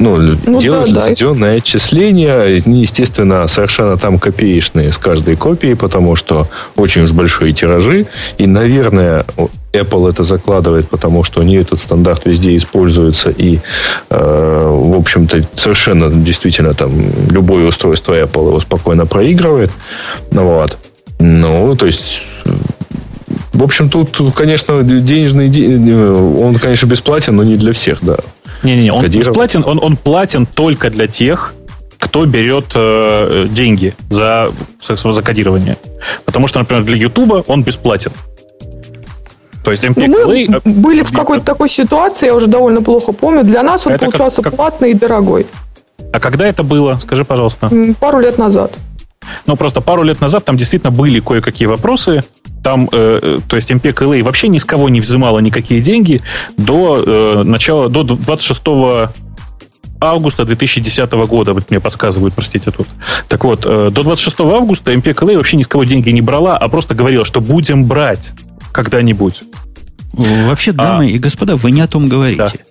ну, 0.01 0.35
ну 0.45 0.59
делают 0.59 0.93
да, 0.93 1.01
лицензионное 1.01 1.51
да. 1.51 1.57
отчисление. 1.57 2.61
Они, 2.65 2.81
естественно, 2.81 3.47
совершенно 3.47 3.97
там 3.97 4.17
копеечные 4.17 4.91
с 4.91 4.97
каждой 4.97 5.35
копией, 5.35 5.75
потому 5.75 6.15
что 6.15 6.47
очень 6.75 7.03
уж 7.03 7.11
большие 7.11 7.53
тиражи. 7.53 8.07
И, 8.37 8.47
наверное, 8.47 9.25
Apple 9.73 10.09
это 10.09 10.23
закладывает, 10.23 10.89
потому 10.89 11.23
что 11.23 11.41
у 11.41 11.43
нее 11.43 11.61
этот 11.61 11.79
стандарт 11.79 12.25
везде 12.25 12.57
используется, 12.57 13.29
и, 13.29 13.59
э, 14.09 14.67
в 14.67 14.97
общем-то, 14.97 15.43
совершенно 15.55 16.09
действительно 16.09 16.73
там 16.73 16.91
любое 17.29 17.67
устройство 17.67 18.19
Apple 18.19 18.47
его 18.47 18.59
спокойно 18.59 19.05
проигрывает. 19.05 19.71
Ну, 20.31 20.45
вот. 20.45 20.77
Ну, 21.19 21.75
то 21.75 21.85
есть 21.85 22.23
в 23.53 23.63
общем, 23.63 23.89
тут, 23.89 24.09
конечно, 24.33 24.81
денежный, 24.81 25.47
он, 26.41 26.57
конечно, 26.57 26.87
бесплатен, 26.87 27.35
но 27.35 27.43
не 27.43 27.57
для 27.57 27.73
всех, 27.73 27.99
да. 28.01 28.17
Не-не-не, 28.63 28.91
он 28.91 29.07
бесплатен, 29.07 29.63
он, 29.65 29.79
он 29.81 29.97
платен 29.97 30.45
только 30.45 30.89
для 30.89 31.07
тех, 31.07 31.53
кто 31.97 32.25
берет 32.25 32.65
э, 32.73 33.47
деньги 33.49 33.93
за, 34.09 34.49
за 34.81 35.21
кодирование. 35.21 35.77
Потому 36.25 36.47
что, 36.47 36.59
например, 36.59 36.83
для 36.83 36.95
YouTube 36.95 37.43
он 37.47 37.63
бесплатен. 37.63 38.11
То 39.63 39.71
есть 39.71 39.83
MPEG 39.83 40.07
ну, 40.07 40.27
Мы 40.27 40.45
Play, 40.45 40.61
были 40.65 41.03
в 41.03 41.11
какой-то 41.11 41.45
такой 41.45 41.69
ситуации, 41.69 42.25
я 42.25 42.35
уже 42.35 42.47
довольно 42.47 42.81
плохо 42.81 43.11
помню. 43.11 43.43
Для 43.43 43.61
нас 43.61 43.85
он 43.85 43.93
это 43.93 44.05
получался 44.05 44.41
как, 44.41 44.51
как... 44.51 44.55
платный 44.55 44.91
и 44.91 44.93
дорогой. 44.93 45.45
А 46.11 46.19
когда 46.19 46.47
это 46.47 46.63
было? 46.63 46.97
Скажи, 46.99 47.23
пожалуйста. 47.23 47.69
Пару 47.99 48.19
лет 48.19 48.37
назад. 48.37 48.73
Ну, 49.45 49.55
просто 49.55 49.81
пару 49.81 50.03
лет 50.03 50.21
назад 50.21 50.45
там 50.45 50.57
действительно 50.57 50.91
были 50.91 51.19
кое-какие 51.19 51.67
вопросы. 51.67 52.23
Там, 52.63 52.89
э, 52.91 53.19
э 53.21 53.39
то 53.47 53.55
есть 53.55 53.71
MPEG 53.71 53.93
LA 53.93 54.23
вообще 54.23 54.47
ни 54.47 54.57
с 54.57 54.65
кого 54.65 54.89
не 54.89 55.01
взимала 55.01 55.39
никакие 55.39 55.81
деньги 55.81 56.21
до 56.57 57.03
э, 57.05 57.43
начала, 57.43 57.89
до 57.89 58.03
26 58.03 58.61
августа 59.99 60.45
2010 60.45 61.11
года, 61.11 61.53
вот 61.53 61.69
мне 61.69 61.79
подсказывают, 61.79 62.33
простите, 62.33 62.71
тут. 62.71 62.87
Так 63.27 63.43
вот, 63.43 63.65
э, 63.65 63.89
до 63.91 64.03
26 64.03 64.39
августа 64.41 64.93
MPEG 64.93 65.15
LA 65.15 65.37
вообще 65.37 65.57
ни 65.57 65.63
с 65.63 65.67
кого 65.67 65.83
деньги 65.83 66.09
не 66.09 66.21
брала, 66.21 66.57
а 66.57 66.67
просто 66.69 66.95
говорила, 66.95 67.23
что 67.23 67.39
будем 67.39 67.85
брать 67.85 68.33
когда-нибудь. 68.71 69.43
Вообще, 70.13 70.73
дамы 70.73 71.05
а, 71.05 71.07
и 71.07 71.17
господа, 71.17 71.55
вы 71.55 71.71
не 71.71 71.81
о 71.81 71.87
том 71.87 72.07
говорите. 72.07 72.37
Да. 72.37 72.70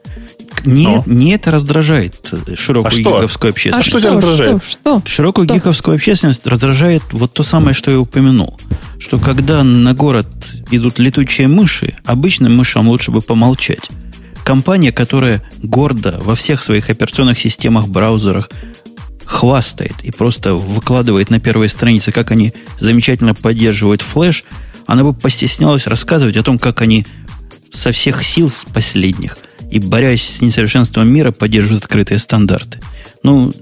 Не, 0.65 0.85
Но. 0.85 1.05
не 1.07 1.33
это 1.33 1.51
раздражает 1.51 2.33
широкую 2.57 2.93
а 2.93 2.97
гиковскую 2.97 3.51
общественность. 3.51 3.95
А 3.95 3.99
что, 3.99 4.09
раздражает? 4.09 4.63
Что, 4.63 4.71
что? 4.71 5.03
Широкую 5.07 5.47
что? 5.47 5.55
гиковскую 5.55 5.95
общественность 5.95 6.47
раздражает 6.47 7.03
вот 7.13 7.33
то 7.33 7.43
самое, 7.43 7.75
что 7.75 7.91
я 7.91 7.99
упомянул. 7.99 8.59
Что 8.99 9.19
когда 9.19 9.63
на 9.63 9.95
город 9.95 10.29
идут 10.71 10.99
летучие 10.99 11.49
мыши, 11.49 11.95
обычным 12.05 12.57
мышам 12.57 12.89
лучше 12.89 13.11
бы 13.11 13.21
помолчать. 13.21 13.89
Компания, 14.45 14.93
которая 14.93 15.43
гордо 15.63 16.21
во 16.23 16.35
всех 16.35 16.63
своих 16.63 16.91
операционных 16.91 17.39
системах, 17.39 17.89
браузерах 17.89 18.51
хвастает 19.25 19.95
и 20.03 20.11
просто 20.11 20.55
выкладывает 20.55 21.31
на 21.31 21.39
первые 21.39 21.69
страницы, 21.69 22.11
как 22.11 22.31
они 22.31 22.53
замечательно 22.79 23.35
поддерживают 23.35 24.03
флеш, 24.03 24.45
она 24.87 25.05
бы 25.05 25.15
постеснялась 25.15 25.87
рассказывать 25.87 26.37
о 26.37 26.43
том, 26.43 26.59
как 26.59 26.81
они 26.81 27.07
со 27.71 27.93
всех 27.93 28.25
сил 28.25 28.51
с 28.51 28.65
последних– 28.65 29.39
и, 29.71 29.79
борясь 29.79 30.23
с 30.23 30.41
несовершенством 30.41 31.09
мира, 31.09 31.33
поддерживают 31.33 31.85
открытые 31.85 32.19
стандарты. 32.19 32.81
Ну, 33.23 33.53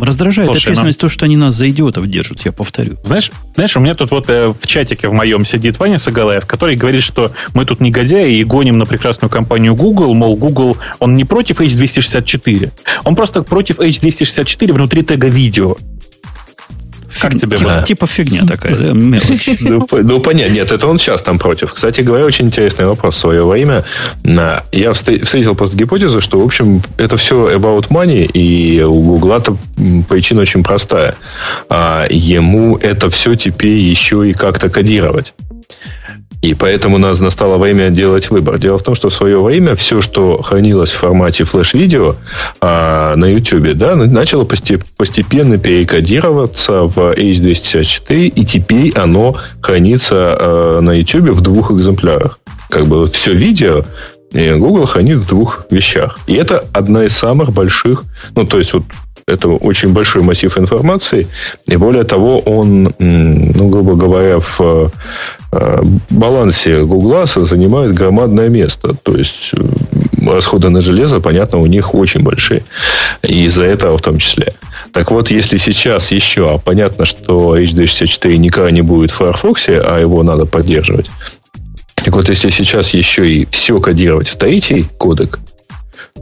раздражает 0.00 0.48
Слушай, 0.48 0.58
общественность 0.60 0.98
ну... 0.98 1.08
то, 1.08 1.08
что 1.08 1.24
они 1.24 1.36
нас 1.36 1.54
за 1.54 1.68
идиотов 1.70 2.06
держат, 2.08 2.44
я 2.44 2.52
повторю. 2.52 2.96
Знаешь, 3.04 3.30
знаешь, 3.54 3.76
у 3.76 3.80
меня 3.80 3.94
тут 3.94 4.10
вот 4.10 4.28
э, 4.28 4.48
в 4.48 4.66
чатике 4.66 5.08
в 5.08 5.12
моем 5.12 5.44
сидит 5.44 5.78
Ваня 5.78 5.98
Сагалаев, 5.98 6.46
который 6.46 6.76
говорит, 6.76 7.02
что 7.02 7.32
мы 7.54 7.64
тут 7.64 7.80
негодяи 7.80 8.36
и 8.36 8.44
гоним 8.44 8.78
на 8.78 8.86
прекрасную 8.86 9.30
компанию 9.30 9.74
Google, 9.74 10.14
мол, 10.14 10.36
Google, 10.36 10.76
он 10.98 11.14
не 11.14 11.24
против 11.24 11.60
H264, 11.60 12.70
он 13.04 13.16
просто 13.16 13.42
против 13.42 13.78
H264 13.78 14.72
внутри 14.72 15.02
тега 15.02 15.28
видео. 15.28 15.76
Как 17.20 17.34
тебе 17.36 17.56
типа, 17.56 17.84
типа 17.86 18.06
фигня 18.06 18.46
такая, 18.46 18.74
да? 18.74 18.92
Мелочь. 18.92 19.48
Ну, 19.60 19.86
ну, 19.90 20.20
понятно. 20.20 20.52
Нет, 20.52 20.72
это 20.72 20.86
он 20.86 20.98
сейчас 20.98 21.22
там 21.22 21.38
против. 21.38 21.72
Кстати 21.74 22.00
говоря, 22.00 22.24
очень 22.24 22.46
интересный 22.46 22.86
вопрос 22.86 23.16
в 23.16 23.18
свое 23.18 23.46
время. 23.46 23.84
Я 24.24 24.92
встретил 24.92 25.54
просто 25.54 25.76
гипотезу, 25.76 26.20
что, 26.20 26.40
в 26.40 26.44
общем, 26.44 26.82
это 26.96 27.16
все 27.16 27.56
about 27.56 27.88
money, 27.88 28.24
и 28.24 28.82
у 28.82 29.02
Гугла-то 29.02 29.56
причина 30.08 30.42
очень 30.42 30.62
простая. 30.62 31.14
А 31.68 32.06
ему 32.08 32.76
это 32.76 33.10
все 33.10 33.34
теперь 33.34 33.78
еще 33.78 34.28
и 34.28 34.32
как-то 34.32 34.68
кодировать. 34.68 35.34
И 36.40 36.54
поэтому 36.54 36.96
у 36.96 36.98
нас 36.98 37.18
настало 37.18 37.58
время 37.58 37.90
делать 37.90 38.30
выбор. 38.30 38.58
Дело 38.58 38.78
в 38.78 38.82
том, 38.82 38.94
что 38.94 39.08
в 39.08 39.14
свое 39.14 39.42
время 39.42 39.74
все, 39.74 40.00
что 40.00 40.40
хранилось 40.40 40.90
в 40.90 40.98
формате 40.98 41.44
флеш-видео 41.44 42.14
а, 42.60 43.16
на 43.16 43.24
YouTube, 43.24 43.74
да, 43.74 43.96
начало 43.96 44.44
постепенно 44.44 45.58
перекодироваться 45.58 46.82
в 46.82 47.12
H264, 47.12 48.26
и 48.26 48.44
теперь 48.44 48.92
оно 48.92 49.36
хранится 49.60 50.14
а, 50.38 50.80
на 50.80 50.92
YouTube 50.92 51.30
в 51.30 51.40
двух 51.40 51.72
экземплярах. 51.72 52.38
Как 52.70 52.86
бы 52.86 53.06
все 53.06 53.32
видео 53.32 53.84
Google 54.32 54.84
хранит 54.84 55.18
в 55.18 55.28
двух 55.28 55.64
вещах. 55.70 56.18
И 56.26 56.34
это 56.34 56.64
одна 56.72 57.04
из 57.04 57.16
самых 57.16 57.52
больших, 57.52 58.04
ну, 58.34 58.44
то 58.44 58.58
есть 58.58 58.74
вот 58.74 58.84
это 59.26 59.48
очень 59.48 59.92
большой 59.92 60.22
массив 60.22 60.56
информации, 60.58 61.28
и 61.66 61.76
более 61.76 62.04
того, 62.04 62.38
он, 62.38 62.94
ну, 62.98 63.68
грубо 63.68 63.94
говоря, 63.94 64.38
в 64.38 64.90
балансе 66.10 66.84
Гугла 66.84 67.26
занимает 67.26 67.94
громадное 67.94 68.48
место. 68.48 68.94
То 69.02 69.16
есть 69.16 69.52
э, 69.54 70.30
расходы 70.30 70.68
на 70.68 70.80
железо, 70.80 71.20
понятно, 71.20 71.58
у 71.58 71.66
них 71.66 71.94
очень 71.94 72.22
большие. 72.22 72.64
И 73.22 73.44
из-за 73.44 73.64
этого 73.64 73.96
в 73.98 74.02
том 74.02 74.18
числе. 74.18 74.52
Так 74.92 75.10
вот, 75.10 75.30
если 75.30 75.56
сейчас 75.56 76.12
еще, 76.12 76.52
а 76.52 76.58
понятно, 76.58 77.04
что 77.04 77.58
H264 77.58 78.36
никогда 78.36 78.70
не 78.70 78.82
будет 78.82 79.10
в 79.10 79.16
Firefox, 79.16 79.68
а 79.68 79.98
его 79.98 80.22
надо 80.22 80.44
поддерживать. 80.44 81.06
Так 81.94 82.14
вот, 82.14 82.28
если 82.28 82.50
сейчас 82.50 82.90
еще 82.90 83.28
и 83.28 83.48
все 83.50 83.80
кодировать 83.80 84.28
в 84.28 84.36
третий 84.36 84.86
кодек, 84.98 85.38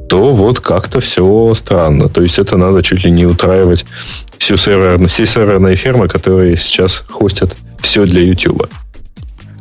то 0.08 0.32
вот 0.32 0.60
как-то 0.60 1.00
все 1.00 1.52
странно. 1.54 2.08
То 2.08 2.22
есть 2.22 2.38
это 2.38 2.56
надо 2.56 2.82
чуть 2.82 3.04
ли 3.04 3.10
не 3.10 3.26
утраивать 3.26 3.84
всю 4.38 4.56
сервер, 4.56 5.06
все 5.08 5.26
серверные 5.26 5.76
фермы, 5.76 6.08
которые 6.08 6.56
сейчас 6.56 7.04
хостят 7.08 7.56
все 7.80 8.04
для 8.04 8.22
YouTube. 8.22 8.68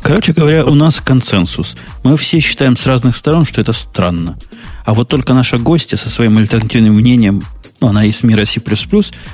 Короче 0.06 0.34
говоря, 0.34 0.64
у 0.66 0.76
нас 0.76 1.02
консенсус. 1.02 1.76
Мы 2.04 2.16
все 2.16 2.40
считаем 2.40 2.78
с 2.78 2.86
разных 2.86 3.18
сторон, 3.18 3.44
что 3.44 3.60
это 3.60 3.74
странно. 3.74 4.38
А 4.86 4.94
вот 4.94 5.10
только 5.10 5.34
наша 5.34 5.58
гостья 5.58 5.98
со 5.98 6.10
своим 6.10 6.38
альтернативным 6.38 6.94
мнением, 6.94 7.42
ну, 7.82 7.88
она 7.88 8.06
из 8.06 8.22
мира 8.22 8.46
C++, 8.46 8.62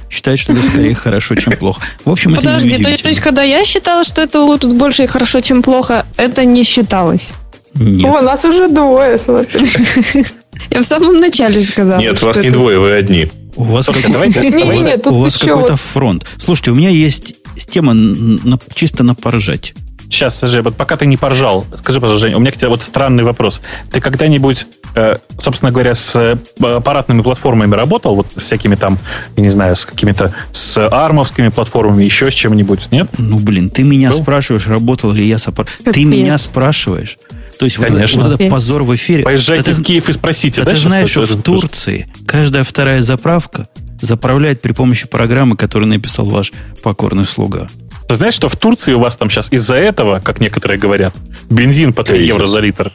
считает, 0.09 0.39
что 0.39 0.53
это 0.53 0.61
скорее 0.61 0.95
хорошо, 0.95 1.35
чем 1.35 1.57
плохо. 1.57 1.81
В 2.05 2.09
общем, 2.09 2.33
Подожди, 2.35 2.69
это 2.69 2.89
то, 2.89 3.03
то 3.03 3.09
есть, 3.09 3.19
когда 3.19 3.43
я 3.43 3.65
считала, 3.65 4.05
что 4.05 4.21
это 4.21 4.41
лучше 4.41 4.69
больше 4.69 5.03
и 5.03 5.07
хорошо, 5.07 5.41
чем 5.41 5.61
плохо, 5.61 6.05
это 6.15 6.45
не 6.45 6.63
считалось? 6.63 7.33
Нет. 7.73 8.09
О, 8.09 8.21
нас 8.21 8.45
уже 8.45 8.69
двое, 8.69 9.19
смотри. 9.19 9.65
Я 10.69 10.81
в 10.81 10.85
самом 10.85 11.19
начале 11.19 11.65
сказала. 11.65 11.99
Нет, 11.99 12.21
вас 12.21 12.37
не 12.37 12.49
двое, 12.49 12.79
вы 12.79 12.93
одни. 12.93 13.29
У 13.57 13.63
вас, 13.65 13.87
какой-то 13.87 15.75
фронт. 15.75 16.25
Слушайте, 16.37 16.71
у 16.71 16.75
меня 16.75 16.89
есть 16.89 17.35
тема 17.69 17.93
чисто 18.73 19.03
на 19.03 19.15
поржать. 19.15 19.73
Сейчас, 20.11 20.37
скажи, 20.37 20.61
вот 20.61 20.75
пока 20.75 20.97
ты 20.97 21.05
не 21.05 21.15
поржал, 21.15 21.65
скажи, 21.75 22.01
пожалуйста, 22.01 22.27
Женя, 22.27 22.35
у 22.35 22.41
меня 22.41 22.51
к 22.51 22.57
тебе 22.57 22.67
вот 22.67 22.83
странный 22.83 23.23
вопрос. 23.23 23.61
Ты 23.91 24.01
когда-нибудь, 24.01 24.67
э, 24.93 25.19
собственно 25.39 25.71
говоря, 25.71 25.95
с 25.95 26.13
э, 26.17 26.35
аппаратными 26.59 27.21
платформами 27.21 27.73
работал? 27.73 28.15
Вот 28.15 28.27
всякими 28.35 28.75
там, 28.75 28.99
я 29.37 29.43
не 29.43 29.49
знаю, 29.49 29.77
с 29.77 29.85
какими-то, 29.85 30.33
с 30.51 30.85
армовскими 30.85 31.47
платформами, 31.47 32.03
еще 32.03 32.29
с 32.29 32.33
чем-нибудь, 32.33 32.91
нет? 32.91 33.07
Ну, 33.17 33.39
блин, 33.39 33.69
ты 33.69 33.83
меня 33.83 34.11
Был? 34.11 34.21
спрашиваешь, 34.21 34.67
работал 34.67 35.13
ли 35.13 35.25
я 35.25 35.37
с 35.37 35.47
аппаратом. 35.47 35.93
Ты 35.93 36.03
меня 36.03 36.37
спрашиваешь. 36.37 37.17
То 37.57 37.63
есть 37.63 37.77
Конечно. 37.77 38.23
вот, 38.23 38.31
вот 38.31 38.41
это 38.41 38.51
позор 38.51 38.83
в 38.83 38.93
эфире. 38.93 39.23
Поезжайте 39.23 39.71
в 39.71 39.81
Киев 39.81 40.09
и 40.09 40.11
спросите. 40.11 40.63
Да, 40.63 40.71
ты 40.71 40.77
знаешь, 40.77 41.09
что 41.09 41.21
в 41.21 41.41
Турции 41.41 42.11
каждая 42.25 42.65
вторая 42.65 43.01
заправка 43.01 43.69
заправляет 44.01 44.61
при 44.61 44.73
помощи 44.73 45.07
программы, 45.07 45.55
которую 45.55 45.87
написал 45.87 46.25
ваш 46.25 46.51
покорный 46.83 47.23
слуга. 47.23 47.69
Ты 48.11 48.15
знаешь, 48.15 48.33
что 48.33 48.49
в 48.49 48.57
Турции 48.57 48.91
у 48.91 48.99
вас 48.99 49.15
там 49.15 49.29
сейчас 49.29 49.49
из-за 49.53 49.75
этого, 49.75 50.19
как 50.19 50.41
некоторые 50.41 50.77
говорят, 50.77 51.15
бензин 51.49 51.93
по 51.93 52.03
3 52.03 52.27
евро 52.27 52.45
за 52.45 52.59
литр? 52.59 52.91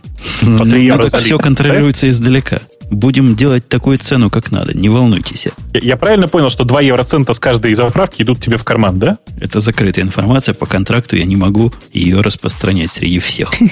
По 0.59 0.67
3 0.67 0.85
евро 0.85 1.07
за 1.09 1.17
литр. 1.17 1.27
Все 1.27 1.39
контролируется 1.39 2.11
издалека. 2.11 2.61
Будем 2.91 3.35
делать 3.35 3.67
такую 3.67 3.97
цену, 3.97 4.29
как 4.29 4.53
надо. 4.53 4.77
Не 4.77 4.91
волнуйтесь. 4.91 5.47
Я, 5.73 5.81
я 5.81 5.97
правильно 5.97 6.29
понял, 6.29 6.51
что 6.51 6.65
2 6.65 6.83
евроцента 6.83 7.33
с 7.33 7.41
каждой 7.41 7.75
заправки 7.75 8.21
идут 8.21 8.43
тебе 8.43 8.59
в 8.59 8.65
карман, 8.65 8.99
да? 8.99 9.17
Это 9.41 9.61
закрытая 9.61 10.05
информация 10.05 10.53
по 10.53 10.67
контракту. 10.67 11.17
Я 11.17 11.25
не 11.25 11.37
могу 11.37 11.73
ее 11.95 12.21
распространять 12.21 12.91
среди 12.91 13.19
всех. 13.19 13.55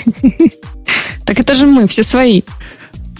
Так 1.26 1.40
это 1.40 1.54
же 1.54 1.66
мы, 1.66 1.88
все 1.88 2.02
свои. 2.02 2.42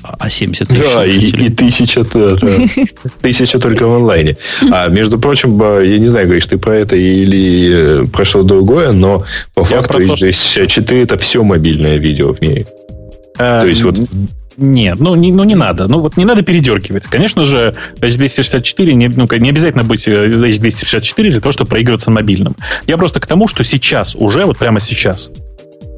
А 0.04 0.28
70 0.28 0.68
тысяч 0.68 0.82
Да, 0.82 1.06
и, 1.06 1.46
и 1.46 1.48
тысяча, 1.48 2.04
да, 2.04 2.36
тысяча 3.22 3.58
только 3.58 3.86
в 3.86 3.94
онлайне. 3.94 4.36
А 4.70 4.88
между 4.88 5.18
прочим, 5.18 5.58
я 5.82 5.98
не 5.98 6.06
знаю, 6.06 6.26
говоришь 6.26 6.46
ты 6.46 6.58
про 6.58 6.76
это 6.76 6.94
или 6.94 8.02
э, 8.02 8.06
про 8.06 8.24
что 8.24 8.42
другое, 8.42 8.92
но 8.92 9.24
по 9.54 9.64
факту 9.64 9.98
H264 9.98 11.02
это 11.02 11.16
все 11.16 11.42
мобильное 11.42 11.96
видео 11.96 12.34
в 12.34 12.40
мире. 12.42 12.66
Э, 13.38 13.60
то 13.60 13.66
есть 13.66 13.82
вот 13.82 13.98
нет, 14.56 15.00
ну 15.00 15.14
не, 15.14 15.32
ну 15.32 15.44
не 15.44 15.54
надо. 15.54 15.88
Ну 15.88 16.00
вот 16.00 16.16
не 16.16 16.24
надо 16.24 16.42
передергивать. 16.42 17.06
Конечно 17.06 17.44
же, 17.44 17.74
H264 17.98 18.92
не, 18.92 19.08
ну, 19.08 19.26
не 19.38 19.50
обязательно 19.50 19.84
быть 19.84 20.06
H264 20.06 21.14
э, 21.16 21.30
для 21.30 21.40
того, 21.40 21.52
чтобы 21.52 21.70
проигрываться 21.70 22.10
мобильным. 22.10 22.54
Я 22.86 22.96
просто 22.96 23.20
к 23.20 23.26
тому, 23.26 23.48
что 23.48 23.64
сейчас, 23.64 24.14
уже 24.14 24.44
вот 24.44 24.58
прямо 24.58 24.80
сейчас, 24.80 25.30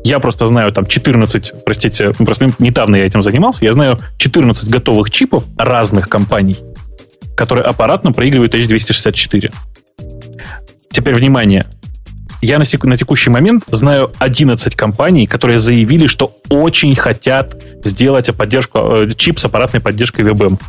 я 0.07 0.21
просто 0.21 0.47
знаю 0.47 0.73
там 0.73 0.87
14, 0.87 1.65
простите, 1.65 2.13
ну, 2.19 2.25
просто 2.25 2.49
недавно 2.61 2.95
я 2.95 3.05
этим 3.05 3.23
занимался, 3.23 3.65
я 3.65 3.73
знаю 3.73 3.99
14 4.19 4.69
готовых 4.69 5.11
чипов 5.11 5.45
разных 5.59 6.09
компаний, 6.09 6.59
которые 7.37 7.65
аппаратно 7.65 8.13
проигрывают 8.13 8.55
H264. 8.55 9.53
Теперь 10.91 11.15
внимание. 11.15 11.67
Я 12.41 12.59
на, 12.59 12.65
сек- 12.65 12.85
на 12.85 12.97
текущий 12.97 13.31
момент 13.31 13.65
знаю 13.69 14.13
11 14.19 14.77
компаний, 14.77 15.27
которые 15.27 15.59
заявили, 15.59 16.07
что 16.07 16.37
очень 16.51 16.95
хотят 16.95 17.65
сделать 17.83 18.33
поддержку, 18.33 18.79
э, 18.79 19.11
чип 19.17 19.41
с 19.41 19.45
аппаратной 19.45 19.81
поддержкой 19.81 20.25
WebM. 20.25 20.61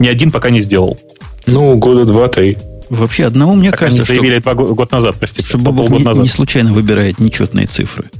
Ни 0.00 0.08
один 0.08 0.32
пока 0.32 0.50
не 0.50 0.58
сделал. 0.58 0.98
Ну, 1.46 1.76
года 1.76 2.04
два-три. 2.04 2.58
Вообще, 2.90 3.26
одного 3.26 3.54
мне 3.54 3.70
так 3.70 3.78
кажется, 3.78 4.02
они 4.02 4.18
заявили 4.18 4.40
что... 4.40 4.54
два 4.54 4.66
год 4.66 4.90
назад, 4.90 5.16
простите. 5.18 5.46
Что 5.46 5.58
Бобок 5.58 5.90
не, 5.90 6.04
назад. 6.04 6.22
не 6.22 6.28
случайно 6.28 6.72
выбирает 6.72 7.20
нечетные 7.20 7.66
цифры. 7.66 8.10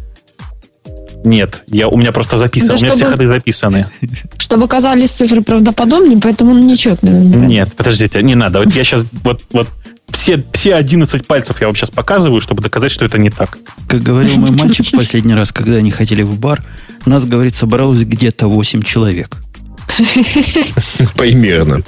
Нет, 1.25 1.64
я, 1.68 1.89
у 1.89 1.97
меня 1.97 2.12
просто 2.12 2.37
записано, 2.37 2.70
да 2.70 2.75
у 2.75 2.79
меня 2.79 2.89
чтобы, 2.89 3.05
все 3.05 3.11
ходы 3.11 3.29
записаны. 3.29 3.87
Чтобы 4.39 4.68
казались 4.68 5.11
цифры 5.11 5.43
правдоподобнее, 5.43 6.18
поэтому 6.20 6.53
он 6.53 6.66
нечетный. 6.66 7.12
Нет, 7.12 7.73
подождите, 7.77 8.23
не 8.23 8.35
надо. 8.35 8.59
Вот 8.61 8.73
я 8.75 8.85
сейчас, 8.85 9.05
вот, 9.23 9.43
вот 9.53 9.68
все, 10.11 10.43
все 10.53 10.75
11 10.75 11.27
пальцев 11.27 11.61
я 11.61 11.66
вам 11.66 11.77
сейчас 11.77 11.91
показываю, 11.91 12.41
чтобы 12.41 12.62
доказать, 12.62 12.93
что 12.93 13.05
это 13.05 13.18
не 13.18 13.31
так. 13.31 13.59
Как 13.89 14.03
говорил 14.03 14.39
мой 14.39 14.51
мальчик 14.59 14.87
в 14.87 14.93
последний 14.93 15.35
раз, 15.35 15.53
когда 15.53 15.77
они 15.77 15.91
хотели 15.91 16.23
в 16.23 16.39
бар, 16.39 16.62
нас, 17.07 17.25
говорит, 17.25 17.55
собралось 17.55 17.99
где-то 17.99 18.49
8 18.49 18.83
человек. 18.83 19.39
Примерно. 21.16 21.82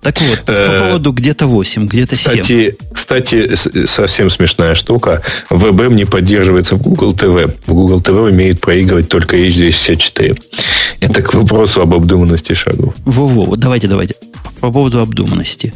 Так 0.00 0.20
вот, 0.20 0.44
по 0.44 0.52
э, 0.52 0.86
поводу 0.86 1.12
где-то 1.12 1.46
8, 1.46 1.86
где-то 1.86 2.16
7. 2.16 2.32
Кстати, 2.32 2.76
кстати, 2.92 3.86
совсем 3.86 4.30
смешная 4.30 4.74
штука. 4.74 5.22
WebM 5.50 5.94
не 5.94 6.04
поддерживается 6.04 6.76
в 6.76 6.82
Google 6.82 7.14
TV. 7.14 7.54
В 7.66 7.72
Google 7.72 8.00
TV 8.00 8.28
умеет 8.30 8.60
проигрывать 8.60 9.08
только 9.08 9.36
H264. 9.36 10.38
Это 11.00 11.22
к 11.22 11.34
вопросу 11.34 11.80
об 11.80 11.94
обдуманности 11.94 12.54
шагов. 12.54 12.94
Во-во, 13.04 13.56
давайте, 13.56 13.88
давайте. 13.88 14.14
По 14.60 14.70
поводу 14.70 15.00
обдуманности. 15.00 15.72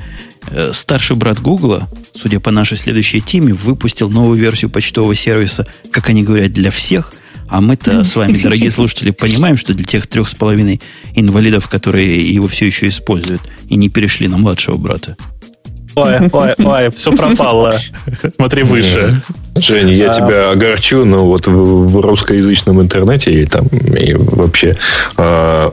Э, 0.51 0.71
старший 0.73 1.17
брат 1.17 1.41
Гугла, 1.41 1.89
судя 2.15 2.41
по 2.41 2.51
нашей 2.51 2.77
следующей 2.77 3.21
теме, 3.21 3.53
выпустил 3.53 4.09
новую 4.09 4.39
версию 4.39 4.71
почтового 4.71 5.15
сервиса, 5.15 5.67
как 5.91 6.09
они 6.09 6.23
говорят, 6.23 6.53
для 6.53 6.71
всех– 6.71 7.13
а 7.49 7.61
мы-то 7.61 8.05
с 8.05 8.15
вами, 8.17 8.37
дорогие 8.37 8.71
слушатели, 8.71 9.11
понимаем, 9.11 9.57
что 9.57 9.75
для 9.75 9.85
тех 9.85 10.07
трех 10.07 10.29
с 10.29 10.35
половиной 10.35 10.81
инвалидов, 11.15 11.69
которые 11.69 12.33
его 12.33 12.49
все 12.49 12.67
еще 12.67 12.89
используют 12.89 13.43
и 13.69 13.77
не 13.77 13.89
перешли 13.89 14.29
на 14.29 14.37
младшего 14.37 14.77
брата. 14.77 15.17
Ой, 15.95 16.29
ой, 16.31 16.55
ой, 16.59 16.91
все 16.95 17.13
пропало. 17.13 17.81
Смотри 18.37 18.63
выше. 18.63 19.21
Женя, 19.57 19.93
я 19.93 20.11
а... 20.11 20.15
тебя 20.15 20.51
огорчу, 20.51 21.05
но 21.05 21.27
вот 21.27 21.49
в, 21.49 21.89
в 21.89 22.01
русскоязычном 22.01 22.81
интернете 22.81 23.43
и 23.43 23.47
там 23.47 23.67
и 23.67 24.15
вообще 24.15 24.77
э, 25.17 25.71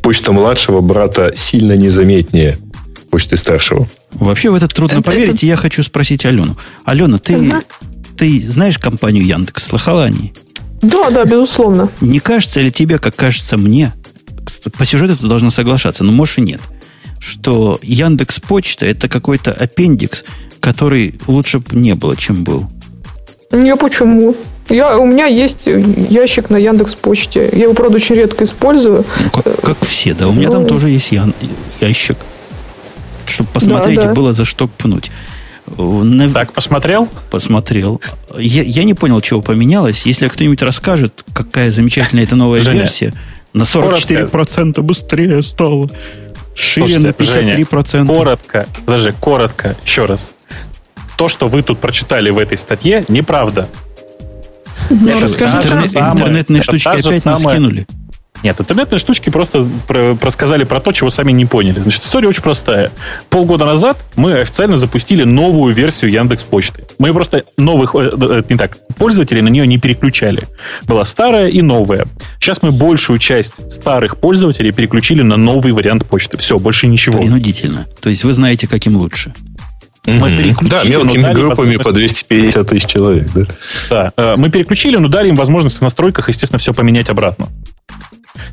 почта 0.00 0.32
младшего 0.32 0.80
брата 0.80 1.32
сильно 1.36 1.76
незаметнее 1.76 2.56
почты 3.10 3.36
старшего. 3.36 3.88
Вообще 4.12 4.50
в 4.50 4.54
это 4.54 4.68
трудно 4.68 5.00
это, 5.00 5.02
поверить, 5.02 5.36
это... 5.36 5.46
и 5.46 5.48
я 5.48 5.56
хочу 5.56 5.82
спросить 5.82 6.24
Алену. 6.24 6.56
Алена, 6.84 7.18
ты, 7.18 7.36
угу. 7.36 7.56
ты 8.16 8.40
знаешь 8.40 8.78
компанию 8.78 9.26
Яндекс? 9.26 9.64
Слыхала 9.66 10.04
о 10.04 10.10
ней? 10.10 10.32
Да, 10.82 11.10
да, 11.10 11.24
безусловно. 11.24 11.88
Не 12.00 12.20
кажется 12.20 12.60
ли 12.60 12.70
тебе, 12.70 12.98
как 12.98 13.16
кажется 13.16 13.56
мне, 13.56 13.92
по 14.76 14.84
сюжету 14.84 15.16
ты 15.16 15.26
должна 15.26 15.50
соглашаться, 15.50 16.04
но 16.04 16.12
можешь 16.12 16.38
и 16.38 16.42
нет, 16.42 16.60
что 17.18 17.78
Яндекс 17.82 18.40
Почта 18.40 18.86
это 18.86 19.08
какой-то 19.08 19.52
аппендикс, 19.52 20.24
который 20.60 21.14
лучше 21.26 21.58
бы 21.58 21.76
не 21.76 21.94
было, 21.94 22.16
чем 22.16 22.44
был. 22.44 22.68
Не, 23.50 23.74
почему? 23.76 24.36
Я, 24.68 24.98
у 24.98 25.06
меня 25.06 25.26
есть 25.26 25.66
ящик 25.66 26.50
на 26.50 26.56
Яндекс 26.56 26.94
Почте. 26.94 27.48
Я 27.52 27.64
его, 27.64 27.74
правда, 27.74 27.96
очень 27.96 28.16
редко 28.16 28.44
использую. 28.44 29.04
Ну, 29.24 29.30
как, 29.30 29.60
как 29.60 29.86
все, 29.86 30.12
да. 30.12 30.28
У 30.28 30.32
меня 30.32 30.48
ну, 30.48 30.54
там 30.54 30.66
тоже 30.66 30.90
есть 30.90 31.10
ян, 31.10 31.32
ящик. 31.80 32.18
Чтобы 33.26 33.48
посмотреть, 33.50 33.96
да, 33.96 34.06
да. 34.06 34.14
было 34.14 34.32
за 34.32 34.44
что 34.44 34.68
пнуть. 34.68 35.10
На... 35.76 36.30
Так, 36.30 36.52
посмотрел? 36.52 37.08
Посмотрел. 37.30 38.00
Я, 38.36 38.62
я 38.62 38.84
не 38.84 38.94
понял, 38.94 39.20
чего 39.20 39.42
поменялось. 39.42 40.06
Если 40.06 40.28
кто-нибудь 40.28 40.62
расскажет, 40.62 41.24
какая 41.32 41.70
замечательная 41.70 42.24
эта 42.24 42.36
новая 42.36 42.60
Женя, 42.60 42.80
версия, 42.80 43.12
на 43.52 43.62
44% 43.62 44.30
коротко. 44.30 44.82
быстрее 44.82 45.42
стало. 45.42 45.90
Шире 46.54 46.98
на 46.98 47.08
53%. 47.08 47.90
Женя, 47.90 48.06
коротко, 48.06 48.66
даже 48.86 49.12
коротко, 49.12 49.76
еще 49.84 50.06
раз. 50.06 50.32
То, 51.16 51.28
что 51.28 51.48
вы 51.48 51.62
тут 51.62 51.78
прочитали 51.78 52.30
в 52.30 52.38
этой 52.38 52.58
статье, 52.58 53.04
неправда. 53.08 53.68
Ну, 54.90 55.20
расскажи, 55.20 55.58
интернетные 55.58 56.62
штучки 56.62 56.88
опять 56.88 57.22
самая... 57.22 57.42
нас 57.42 57.52
скинули. 57.52 57.86
Нет, 58.42 58.60
интернетные 58.60 58.98
штучки 58.98 59.30
просто 59.30 59.66
про, 59.86 60.16
рассказали 60.20 60.64
про 60.64 60.80
то, 60.80 60.92
чего 60.92 61.10
сами 61.10 61.32
не 61.32 61.44
поняли. 61.44 61.80
Значит, 61.80 62.04
история 62.04 62.28
очень 62.28 62.42
простая. 62.42 62.92
Полгода 63.30 63.64
назад 63.64 63.98
мы 64.16 64.32
официально 64.32 64.76
запустили 64.76 65.24
новую 65.24 65.74
версию 65.74 66.12
Яндекс 66.12 66.44
Почты. 66.44 66.84
Мы 66.98 67.12
просто 67.12 67.44
новых, 67.56 67.94
э, 67.94 68.10
э, 68.20 68.42
не 68.48 68.56
так, 68.56 68.78
пользователей 68.96 69.42
на 69.42 69.48
нее 69.48 69.66
не 69.66 69.78
переключали. 69.78 70.46
Была 70.84 71.04
старая 71.04 71.48
и 71.48 71.62
новая. 71.62 72.06
Сейчас 72.40 72.62
мы 72.62 72.70
большую 72.70 73.18
часть 73.18 73.54
старых 73.72 74.18
пользователей 74.18 74.72
переключили 74.72 75.22
на 75.22 75.36
новый 75.36 75.72
вариант 75.72 76.06
почты. 76.06 76.36
Все, 76.36 76.58
больше 76.58 76.86
ничего. 76.86 77.18
Принудительно. 77.18 77.86
То 78.00 78.08
есть 78.08 78.24
вы 78.24 78.32
знаете, 78.32 78.68
каким 78.68 78.96
лучше. 78.96 79.34
Мы 80.06 80.30
переключили, 80.30 80.70
да, 80.70 80.84
мелкими 80.84 81.32
группами 81.32 81.76
по 81.76 81.92
250 81.92 82.66
тысяч 82.66 82.86
человек. 82.86 83.28
Да? 83.34 83.46
да, 83.90 84.12
э, 84.16 84.34
мы 84.36 84.48
переключили, 84.48 84.96
но 84.96 85.08
дали 85.08 85.28
им 85.28 85.36
возможность 85.36 85.78
в 85.78 85.82
настройках, 85.82 86.28
естественно, 86.28 86.58
все 86.58 86.72
поменять 86.72 87.10
обратно. 87.10 87.48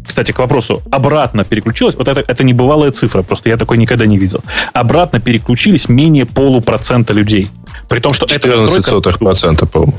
Кстати, 0.05 0.31
к 0.31 0.39
вопросу, 0.39 0.81
обратно 0.91 1.43
переключилось, 1.43 1.95
вот 1.95 2.07
это, 2.07 2.23
это 2.25 2.43
небывалая 2.43 2.91
цифра, 2.91 3.21
просто 3.21 3.49
я 3.49 3.57
такой 3.57 3.77
никогда 3.77 4.05
не 4.05 4.17
видел. 4.17 4.41
Обратно 4.73 5.19
переключились 5.19 5.89
менее 5.89 6.25
полупроцента 6.25 7.13
людей. 7.13 7.49
При 7.87 7.99
том, 7.99 8.13
что 8.13 8.25
14 8.25 8.87
это 8.87 9.17
процента, 9.17 9.65
по-моему. 9.65 9.95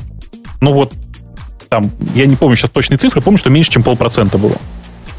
Ну 0.61 0.73
вот, 0.73 0.93
там, 1.69 1.91
я 2.15 2.27
не 2.27 2.37
помню 2.37 2.57
сейчас 2.57 2.71
точные 2.71 2.99
цифры, 2.99 3.21
помню, 3.21 3.39
что 3.39 3.51
меньше, 3.51 3.71
чем 3.71 3.83
полпроцента 3.83 4.39
было. 4.39 4.57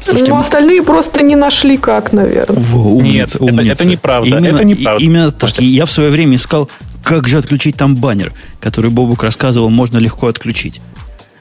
Слушайте, 0.00 0.32
ну, 0.32 0.38
остальные 0.38 0.82
просто 0.82 1.22
не 1.22 1.34
нашли 1.34 1.76
как, 1.76 2.12
наверное. 2.12 2.56
Во, 2.60 2.80
умница, 2.80 3.38
Нет, 3.40 3.52
умница. 3.52 3.72
Это, 3.72 3.82
это 3.82 3.88
неправда. 3.88 4.28
Именно, 4.28 4.46
это 4.46 4.64
неправда. 4.64 5.04
Именно 5.04 5.32
так. 5.32 5.60
И 5.60 5.64
я 5.64 5.86
в 5.86 5.90
свое 5.90 6.10
время 6.10 6.36
искал, 6.36 6.70
как 7.02 7.26
же 7.26 7.38
отключить 7.38 7.76
там 7.76 7.96
баннер, 7.96 8.32
который 8.60 8.90
Бобук 8.90 9.22
рассказывал, 9.22 9.70
можно 9.70 9.98
легко 9.98 10.28
отключить. 10.28 10.80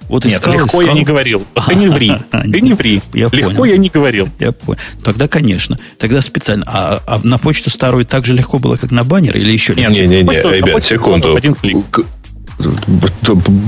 Вот 0.08 0.26
Нет, 0.26 0.36
искал, 0.36 0.54
легко 0.54 0.66
искал. 0.68 0.82
я 0.82 0.94
не 0.94 1.04
говорил. 1.04 1.46
Ты 1.68 1.76
не 1.76 1.88
ври. 1.88 2.14
Ты 2.32 2.62
не 2.62 2.74
ври. 2.74 3.02
Я 3.14 3.30
легко 3.32 3.52
понял. 3.52 3.74
я 3.74 3.78
не 3.78 3.90
говорил. 3.90 4.30
Я 4.40 4.52
понял. 4.52 4.80
Тогда, 5.04 5.28
конечно. 5.28 5.78
Тогда 5.98 6.22
специально. 6.22 6.64
А, 6.68 7.02
а 7.06 7.20
на 7.24 7.38
почту 7.38 7.70
старую 7.70 8.06
так 8.06 8.26
же 8.26 8.34
легко 8.34 8.60
было, 8.60 8.78
как 8.78 8.92
на 8.92 9.04
баннер 9.04 9.36
или 9.36 9.52
еще 9.52 9.76
Нет, 9.76 9.92
не, 9.92 10.02
не, 10.02 10.08
не, 10.08 10.16
ребят, 10.24 10.84
секунду. 10.84 11.36
Один 11.36 11.56
клик. 11.56 11.78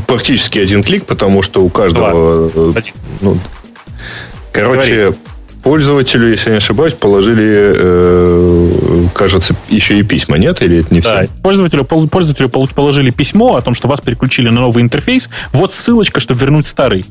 Практически 0.07 0.60
один 0.60 0.84
клик, 0.84 1.06
потому 1.06 1.44
что 1.44 1.64
у 1.64 1.70
каждого... 1.70 2.49
Э, 2.56 2.82
ну, 3.22 3.38
короче, 4.52 4.95
Говори 4.95 5.16
пользователю, 5.64 6.30
если 6.30 6.52
не 6.52 6.57
ошибаюсь, 6.57 6.94
положили, 6.94 7.73
э, 7.76 9.06
кажется, 9.14 9.56
еще 9.69 9.99
и 9.99 10.03
письма, 10.03 10.38
нет? 10.38 10.61
Или 10.61 10.80
это 10.80 10.94
не 10.94 11.02
все? 11.02 11.10
Да, 11.10 11.27
пользователю, 11.44 11.84
пользователю 11.86 12.49
положили 12.49 13.11
письмо 13.11 13.56
о 13.56 13.61
том, 13.61 13.73
что 13.76 13.88
вас 13.88 14.02
переключили 14.02 14.49
на 14.49 14.61
новый 14.61 14.81
интерфейс. 14.84 15.30
Вот 15.53 15.73
ссылочка, 15.73 16.19
чтобы 16.19 16.41
вернуть 16.41 16.68
старый. 16.68 17.06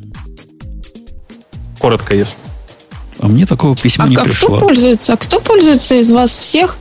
коротко, 1.79 2.15
если. 2.15 2.37
А 3.21 3.27
мне 3.29 3.47
такого 3.47 3.75
письма 3.77 4.05
а 4.05 4.09
не 4.09 4.17
а 4.17 4.25
пришло. 4.25 4.57
Кто 4.57 4.67
пользуется? 4.67 5.13
А 5.13 5.17
кто 5.17 5.41
пользуется 5.41 5.97
из 5.97 6.11
вас 6.11 6.31
всех? 6.31 6.77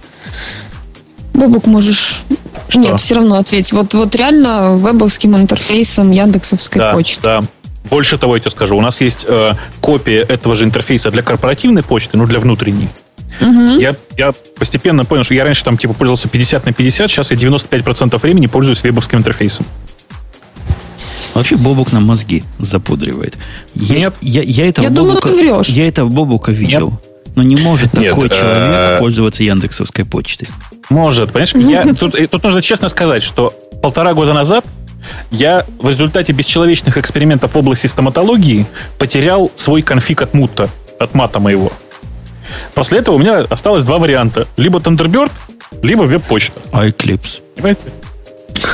Бобук, 1.33 1.65
можешь... 1.65 2.23
Что? 2.69 2.79
Нет, 2.79 2.99
все 2.99 3.15
равно 3.15 3.37
ответь. 3.37 3.71
Вот, 3.71 3.93
вот 3.93 4.15
реально 4.15 4.75
вебовским 4.75 5.35
интерфейсом 5.35 6.11
Яндексовской 6.11 6.79
Да, 6.81 6.93
почты. 6.93 7.21
да. 7.23 7.43
Больше 7.89 8.17
того, 8.17 8.35
я 8.35 8.39
тебе 8.39 8.51
скажу, 8.51 8.77
у 8.77 8.81
нас 8.81 9.01
есть 9.01 9.25
э, 9.27 9.53
копия 9.81 10.21
этого 10.21 10.55
же 10.55 10.65
интерфейса 10.65 11.11
для 11.11 11.23
корпоративной 11.23 11.83
почты, 11.83 12.17
ну, 12.17 12.25
для 12.25 12.39
внутренней. 12.39 12.89
Мгм. 13.39 13.77
Я, 13.77 13.95
я 14.17 14.33
постепенно 14.57 15.05
понял, 15.05 15.23
что 15.23 15.33
я 15.33 15.43
раньше 15.43 15.63
там 15.63 15.77
типа 15.77 15.93
пользовался 15.93 16.27
50 16.27 16.65
на 16.65 16.73
50, 16.73 17.09
сейчас 17.09 17.31
я 17.31 17.37
95% 17.37 18.19
времени 18.21 18.47
пользуюсь 18.47 18.83
вебовским 18.83 19.19
интерфейсом. 19.19 19.65
Вообще 21.33 21.55
Бобук 21.55 21.91
нам 21.91 22.03
мозги 22.03 22.43
запудривает. 22.57 23.37
Я, 23.75 23.95
Нет. 23.97 24.15
Я, 24.21 24.41
я 24.41 24.67
этого 24.67 24.85
Я 24.85 24.89
думала, 24.89 25.15
Бобука, 25.15 25.29
ты 25.29 25.35
врешь. 25.35 25.69
Я 25.69 25.87
этого 25.87 26.09
Бобука 26.09 26.51
видел. 26.51 26.99
Но 27.35 27.43
не 27.43 27.55
может 27.55 27.93
Нет, 27.93 28.09
такой 28.09 28.27
э, 28.27 28.29
человек 28.29 28.99
пользоваться 28.99 29.43
Яндексовской 29.43 30.03
почтой. 30.03 30.49
Может, 30.89 31.31
понимаешь? 31.31 31.53
Я, 31.53 31.93
тут, 31.99 32.15
тут 32.31 32.43
нужно 32.43 32.63
честно 32.63 32.89
сказать, 32.89 33.21
что 33.21 33.53
полтора 33.83 34.15
года 34.15 34.33
назад 34.33 34.65
я 35.31 35.65
в 35.79 35.89
результате 35.89 36.33
бесчеловечных 36.33 36.97
экспериментов 36.97 37.53
в 37.53 37.57
области 37.57 37.87
стоматологии 37.87 38.65
потерял 38.97 39.51
свой 39.55 39.81
конфиг 39.81 40.21
от 40.21 40.33
мута, 40.33 40.69
от 40.99 41.13
мата 41.13 41.39
моего. 41.39 41.71
После 42.73 42.99
этого 42.99 43.15
у 43.15 43.19
меня 43.19 43.39
осталось 43.49 43.83
два 43.83 43.99
варианта. 43.99 44.47
Либо 44.57 44.79
Thunderbird, 44.79 45.31
либо 45.83 46.03
веб-почта. 46.03 46.59
А 46.71 46.87
Eclipse? 46.87 47.41
Понимаете? 47.55 47.87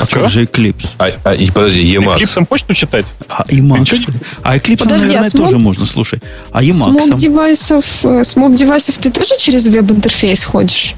А 0.00 0.06
Чего? 0.06 0.22
как 0.22 0.30
же 0.30 0.44
Eclipse? 0.44 0.88
А, 0.98 1.10
а, 1.24 1.34
и 1.34 1.50
подожди, 1.50 1.82
Emacs. 1.94 2.16
Клипсом 2.16 2.46
почту 2.46 2.72
читать? 2.74 3.12
А 3.28 3.44
Emacs? 3.44 4.10
А 4.42 4.56
Eclipse, 4.56 4.78
Подожди, 4.78 5.06
наверное, 5.06 5.26
а 5.26 5.30
смог- 5.30 5.46
тоже 5.46 5.58
можно, 5.58 5.86
слушай. 5.86 6.20
А 6.52 6.62
С 6.62 6.76
моб 6.76 6.94
Emacs? 6.96 7.16
девайсов, 7.16 8.04
э, 8.04 8.24
с 8.24 8.36
моб 8.36 8.54
девайсов 8.54 8.96
ты 8.98 9.10
тоже 9.10 9.34
через 9.38 9.66
веб-интерфейс 9.66 10.44
ходишь? 10.44 10.94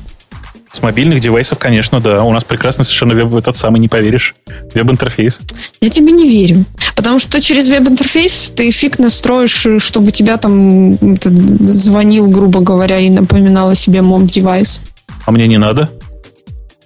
С 0.77 0.83
мобильных 0.83 1.21
девайсов, 1.21 1.59
конечно, 1.59 2.01
да. 2.01 2.23
У 2.23 2.31
нас 2.35 2.45
прекрасный 2.45 2.85
совершенно 2.85 3.15
веб, 3.15 3.35
этот 3.35 3.57
самый, 3.57 3.81
не 3.81 3.89
поверишь, 3.89 4.35
веб-интерфейс. 4.75 5.41
Я 5.81 5.89
тебе 5.89 6.13
не 6.13 6.29
верю. 6.29 6.67
Потому 6.95 7.19
что 7.19 7.41
через 7.41 7.67
веб-интерфейс 7.69 8.53
ты 8.55 8.71
фиг 8.71 8.99
настроишь, 8.99 9.67
чтобы 9.79 10.13
тебя 10.13 10.37
там 10.37 10.99
звонил, 11.23 12.27
грубо 12.29 12.61
говоря, 12.61 12.99
и 12.99 13.09
напоминал 13.09 13.71
о 13.71 13.75
себе 13.75 14.03
моб-девайс. 14.03 14.83
А 15.25 15.33
мне 15.33 15.49
не 15.49 15.57
надо. 15.57 15.89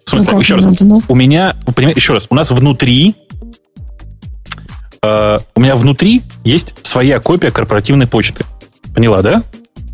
В 0.07 0.11
смысле, 0.11 0.33
Ну, 0.35 0.39
еще 0.39 0.55
раз. 0.55 0.65
надо, 0.67 0.85
ну? 0.85 1.03
У 1.09 1.17
меня, 1.17 1.57
понимаете, 1.75 1.99
еще 1.99 2.13
раз, 2.13 2.29
у 2.31 2.35
нас 2.37 2.53
внутри, 2.53 3.17
э, 5.03 5.39
у 5.57 5.61
меня 5.61 5.75
внутри 5.75 6.23
есть 6.45 6.75
своя 6.87 7.19
копия 7.19 7.51
корпоративной 7.51 8.07
почты. 8.07 8.45
Поняла, 8.95 9.21
да? 9.23 9.43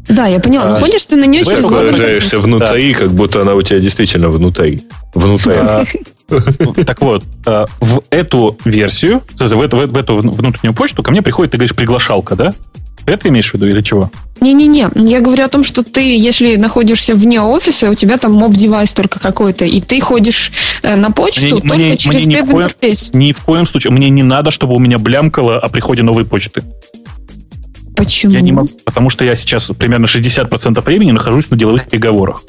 Да, 0.09 0.27
я 0.27 0.39
поняла. 0.41 0.67
А, 0.67 0.71
Но 0.71 0.77
ходишь 0.77 1.05
ты 1.05 1.17
на 1.17 1.25
нее 1.25 1.45
через 1.45 1.59
этом 1.61 1.71
Выражаешься 1.73 2.39
внутри, 2.39 2.95
как 2.95 3.13
будто 3.13 3.43
она 3.43 3.55
у 3.55 3.63
тебя 3.63 3.79
действительно 3.79 4.29
внутри. 4.29 4.87
Внутри. 5.15 5.53
А, 5.55 5.85
Так 6.87 7.01
вот, 7.01 7.25
э, 7.47 7.67
в 7.81 8.03
эту 8.11 8.59
версию, 8.65 9.23
в 9.39 9.63
эту, 9.63 10.17
внутреннюю 10.17 10.75
почту 10.75 11.03
ко 11.03 11.11
мне 11.13 11.23
приходит, 11.23 11.53
ты 11.53 11.59
говоришь, 11.59 11.75
приглашалка, 11.77 12.35
да? 12.35 12.55
Это 13.07 13.29
имеешь 13.29 13.51
в 13.51 13.55
виду 13.55 13.67
или 13.67 13.81
чего? 13.83 14.11
Не-не-не, 14.41 14.89
я 14.97 15.21
говорю 15.21 15.45
о 15.45 15.49
том, 15.49 15.63
что 15.63 15.83
ты, 15.85 16.01
если 16.19 16.57
находишься 16.57 17.15
вне 17.15 17.41
офиса, 17.41 17.89
у 17.89 17.95
тебя 17.95 18.19
там 18.19 18.33
моб-девайс 18.33 18.93
только 18.93 19.21
какой-то, 19.21 19.65
и 19.65 19.81
ты 19.81 20.01
ходишь 20.01 20.53
э, 20.83 20.97
на 20.97 21.11
почту 21.13 21.43
Мне- 21.43 21.51
только 21.51 21.75
мне- 21.75 21.97
через 21.97 22.27
мне 22.27 22.37
ни 22.37 22.41
в 22.41 22.51
коем-. 22.51 22.69
Ни 23.13 23.33
в 23.33 23.41
коем 23.43 23.67
случае. 23.67 23.93
Мне 23.93 24.11
не 24.11 24.25
надо, 24.25 24.51
чтобы 24.51 24.75
у 24.75 24.79
меня 24.81 24.99
блямкало 24.99 25.59
о 25.59 25.69
приходе 25.69 26.03
новой 26.03 26.25
почты. 26.25 26.63
Почему? 27.97 28.33
Я 28.33 28.41
не 28.43 28.53
могу, 28.53 28.69
потому 28.85 29.11
что 29.11 29.25
я 29.25 29.35
сейчас 29.37 29.71
примерно 29.79 30.05
60% 30.05 30.85
времени 30.85 31.13
нахожусь 31.13 31.51
на 31.51 31.57
деловых 31.57 31.89
переговорах. 31.89 32.43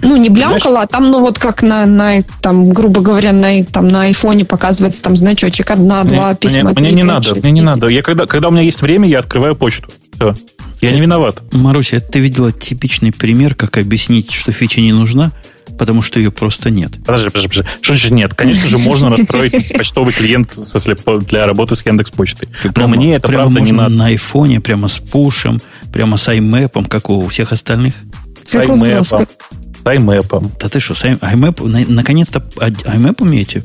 Ну, 0.00 0.16
не 0.16 0.28
блямкала, 0.28 0.82
а 0.82 0.86
там, 0.86 1.10
ну, 1.10 1.20
вот 1.20 1.38
как 1.38 1.62
на, 1.62 1.84
на 1.84 2.22
там, 2.40 2.70
грубо 2.70 3.00
говоря, 3.00 3.32
на, 3.32 3.64
там, 3.64 3.88
на 3.88 4.02
айфоне 4.02 4.44
показывается 4.44 5.02
там 5.02 5.16
значочек 5.16 5.70
одна, 5.70 6.04
два 6.04 6.28
Мне- 6.28 6.36
письма. 6.36 6.70
Мне, 6.70 6.72
мне 6.72 6.88
три, 6.88 6.92
не 6.94 7.02
пять, 7.02 7.06
надо, 7.06 7.28
шесть, 7.30 7.42
мне 7.42 7.52
не 7.52 7.60
надо. 7.62 7.86
Я 7.88 8.02
когда, 8.02 8.26
когда 8.26 8.48
у 8.48 8.52
меня 8.52 8.62
есть 8.62 8.80
время, 8.80 9.08
я 9.08 9.18
открываю 9.18 9.56
почту. 9.56 9.88
Все. 10.14 10.34
Я 10.80 10.92
не 10.92 11.00
виноват. 11.00 11.42
Маруся, 11.52 11.98
ты 11.98 12.20
видела 12.20 12.52
типичный 12.52 13.10
пример, 13.10 13.56
как 13.56 13.76
объяснить, 13.78 14.30
что 14.32 14.52
фича 14.52 14.80
не 14.80 14.92
нужна, 14.92 15.32
потому 15.78 16.02
что 16.02 16.18
ее 16.20 16.30
просто 16.30 16.70
нет. 16.70 16.92
Подожди, 17.04 17.28
подожди, 17.30 17.48
подожди. 17.48 17.68
Что 17.80 17.92
значит 17.94 18.10
нет? 18.10 18.34
Конечно 18.34 18.68
же, 18.68 18.78
можно 18.78 19.08
настроить 19.16 19.72
почтовый 19.76 20.12
клиент 20.12 20.56
в 20.56 20.64
смысле, 20.64 20.96
по- 20.96 21.18
для 21.18 21.46
работы 21.46 21.74
с 21.76 21.86
Яндекс 21.86 22.10
Почтой. 22.10 22.48
Но 22.64 22.72
Прямо- 22.72 22.96
мне 22.96 23.14
это 23.14 23.28
прямо 23.28 23.44
правда 23.44 23.60
не 23.60 23.72
надо. 23.72 23.90
на 23.94 24.06
айфоне, 24.06 24.60
прямо 24.60 24.88
с 24.88 24.98
пушем, 24.98 25.60
прямо 25.92 26.16
с 26.16 26.28
iMap, 26.28 26.86
как 26.88 27.08
у 27.10 27.26
всех 27.28 27.52
остальных. 27.52 27.94
С 28.42 28.54
iMap. 28.54 29.04
С 29.04 29.84
iMap. 29.84 30.52
Да 30.60 30.68
ты 30.68 30.80
что, 30.80 30.94
с 30.94 31.04
iMap, 31.04 31.66
на- 31.66 31.84
наконец-то 31.94 32.44
а- 32.58 32.68
iMap 32.70 33.22
умеете? 33.22 33.64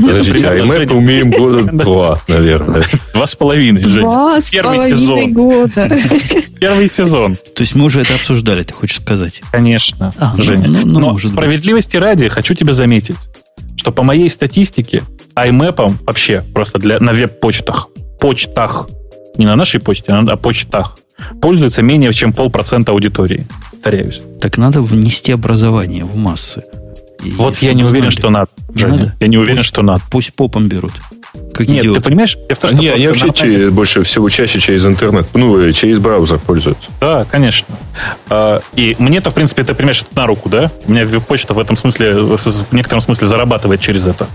Подождите, 0.00 0.48
а 0.48 0.64
мы 0.64 0.76
Женя. 0.76 0.92
умеем 0.94 1.30
года 1.30 1.62
два, 1.72 2.18
наверное. 2.28 2.84
Два 3.14 3.26
с 3.26 3.34
половиной. 3.34 3.82
Два 3.82 4.40
с 4.40 4.50
Первый 4.50 4.76
половиной 4.78 4.98
сезон. 5.00 5.32
года. 5.32 5.98
Первый 6.60 6.88
сезон. 6.88 7.34
То 7.36 7.60
есть 7.62 7.74
мы 7.74 7.84
уже 7.86 8.00
это 8.00 8.14
обсуждали, 8.14 8.62
ты 8.62 8.74
хочешь 8.74 8.96
сказать? 8.96 9.40
Конечно, 9.52 10.12
А, 10.18 10.34
ну, 10.36 10.42
Женя. 10.42 10.68
ну, 10.68 10.78
ну, 10.84 11.00
Но 11.00 11.12
может 11.12 11.30
быть. 11.32 11.38
справедливости 11.40 11.96
ради 11.96 12.28
хочу 12.28 12.54
тебе 12.54 12.72
заметить, 12.72 13.16
что 13.76 13.92
по 13.92 14.02
моей 14.02 14.28
статистике 14.28 15.02
iMap 15.36 15.92
вообще 16.04 16.42
просто 16.52 16.78
для, 16.78 16.98
на 17.00 17.12
веб-почтах, 17.12 17.88
почтах, 18.20 18.88
не 19.36 19.46
на 19.46 19.54
нашей 19.56 19.80
почте, 19.80 20.12
а 20.12 20.20
на 20.20 20.36
почтах, 20.36 20.98
пользуется 21.40 21.82
менее 21.82 22.12
чем 22.12 22.32
полпроцента 22.32 22.92
аудитории. 22.92 23.46
Повторяюсь. 23.72 24.20
Так 24.40 24.58
надо 24.58 24.82
внести 24.82 25.30
образование 25.32 26.02
в 26.04 26.16
массы. 26.16 26.62
И 27.24 27.30
Вот 27.30 27.58
я 27.58 27.72
не 27.72 27.82
уверен, 27.82 28.10
знали. 28.10 28.10
что 28.10 28.30
надо. 28.30 28.48
Не 28.74 28.80
Женя. 28.82 28.92
надо? 28.96 29.14
Я 29.20 29.26
не 29.28 29.36
уверен, 29.38 29.56
Пусть- 29.58 29.68
что 29.68 29.82
надо. 29.82 30.02
Пусть 30.10 30.32
попом 30.34 30.66
берут. 30.66 30.92
Как 31.52 31.68
Нет, 31.68 31.84
идиоты. 31.84 32.00
ты 32.00 32.08
понимаешь? 32.08 32.36
Я 32.48 32.54
в 32.54 32.58
том, 32.58 32.70
что 32.70 32.78
Не, 32.78 32.88
они 32.90 33.06
вообще 33.08 33.26
нормально- 33.26 33.58
че- 33.66 33.70
больше 33.70 34.02
всего 34.04 34.28
чаще 34.28 34.60
через 34.60 34.86
интернет, 34.86 35.26
ну, 35.34 35.58
э, 35.60 35.72
через 35.72 35.98
браузер 35.98 36.38
пользуются. 36.38 36.88
Да, 37.00 37.24
конечно. 37.30 37.66
А, 38.30 38.60
И 38.76 38.94
мне-то, 38.98 39.30
в 39.30 39.34
принципе, 39.34 39.64
ты 39.64 39.74
понимаешь, 39.74 40.00
это 40.02 40.16
на 40.16 40.26
руку, 40.26 40.48
да? 40.48 40.70
У 40.86 40.92
меня 40.92 41.04
веб-почта 41.04 41.54
в 41.54 41.58
этом 41.58 41.76
смысле, 41.76 42.14
в 42.14 42.72
некотором 42.72 43.00
смысле 43.02 43.26
зарабатывает 43.26 43.80
через 43.80 44.06
это. 44.06 44.26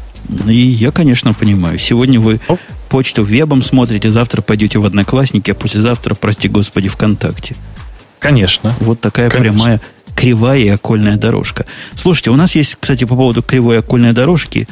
И 0.47 0.53
я, 0.53 0.91
конечно, 0.91 1.33
понимаю. 1.33 1.79
Сегодня 1.79 2.19
вы 2.19 2.39
Ну. 2.49 2.59
почту 2.89 3.23
вебом 3.23 3.61
смотрите, 3.63 4.09
завтра 4.11 4.41
пойдете 4.41 4.77
в 4.79 4.85
Одноклассники, 4.85 5.51
а 5.51 5.53
послезавтра, 5.55 6.15
прости 6.15 6.47
господи, 6.49 6.89
ВКонтакте. 6.89 7.55
Конечно. 8.19 8.73
Вот 8.79 8.99
такая 9.01 9.29
Конечно. 9.29 9.59
прямая 9.59 9.81
кривая 10.15 10.59
и 10.59 10.67
окольная 10.67 11.17
дорожка. 11.17 11.65
Слушайте, 11.95 12.31
у 12.31 12.35
нас 12.35 12.55
есть, 12.55 12.77
кстати, 12.79 13.03
по 13.05 13.15
поводу 13.15 13.41
кривой 13.41 13.75
и 13.75 13.79
окольной 13.79 14.13
дорожки, 14.13 14.67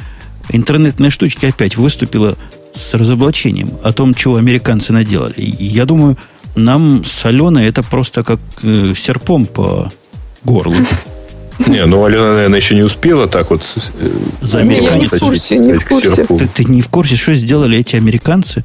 интернетная 0.50 1.10
штучка 1.10 1.48
опять 1.48 1.76
выступила 1.76 2.36
с 2.72 2.94
разоблачением 2.94 3.70
о 3.82 3.92
том, 3.92 4.14
чего 4.14 4.36
американцы 4.36 4.92
наделали. 4.92 5.34
И 5.34 5.64
я 5.64 5.84
думаю, 5.84 6.16
нам 6.54 7.04
с 7.04 7.24
Аленой 7.24 7.66
это 7.66 7.82
просто 7.82 8.22
как 8.22 8.40
э, 8.62 8.94
серпом 8.96 9.46
по 9.46 9.90
горлу. 10.44 10.74
Не, 11.66 11.84
ну 11.86 12.04
Алена, 12.04 12.32
наверное, 12.32 12.58
еще 12.58 12.74
не 12.74 12.82
успела 12.82 13.28
так 13.28 13.50
вот 13.50 13.62
э, 13.98 14.10
За 14.40 14.62
Не, 14.62 14.76
я 14.76 14.96
не 14.96 15.06
в 15.06 15.12
американцев. 15.12 16.26
курсе. 16.28 16.46
Ты, 16.46 16.48
ты 16.48 16.64
не 16.64 16.80
в 16.82 16.88
курсе, 16.88 17.16
что 17.16 17.34
сделали 17.34 17.78
эти 17.78 17.96
американцы? 17.96 18.64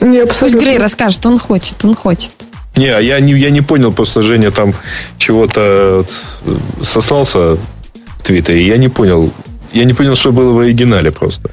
Не, 0.00 0.24
Пусть. 0.24 0.54
Грей 0.54 0.78
расскажет, 0.78 1.26
он 1.26 1.38
хочет, 1.38 1.84
он 1.84 1.94
хочет. 1.94 2.30
Не, 2.78 2.90
а 2.90 3.00
я 3.00 3.18
не, 3.18 3.32
я 3.32 3.50
не 3.50 3.60
понял, 3.60 3.92
просто 3.92 4.22
Женя 4.22 4.52
там 4.52 4.72
чего-то 5.18 6.06
э, 6.46 6.84
сослался 6.84 7.56
в 7.56 8.22
Твиттере, 8.22 8.64
я 8.64 8.76
не 8.76 8.88
понял. 8.88 9.32
Я 9.72 9.84
не 9.84 9.94
понял, 9.94 10.14
что 10.14 10.30
было 10.30 10.52
в 10.52 10.60
оригинале 10.60 11.10
просто. 11.10 11.50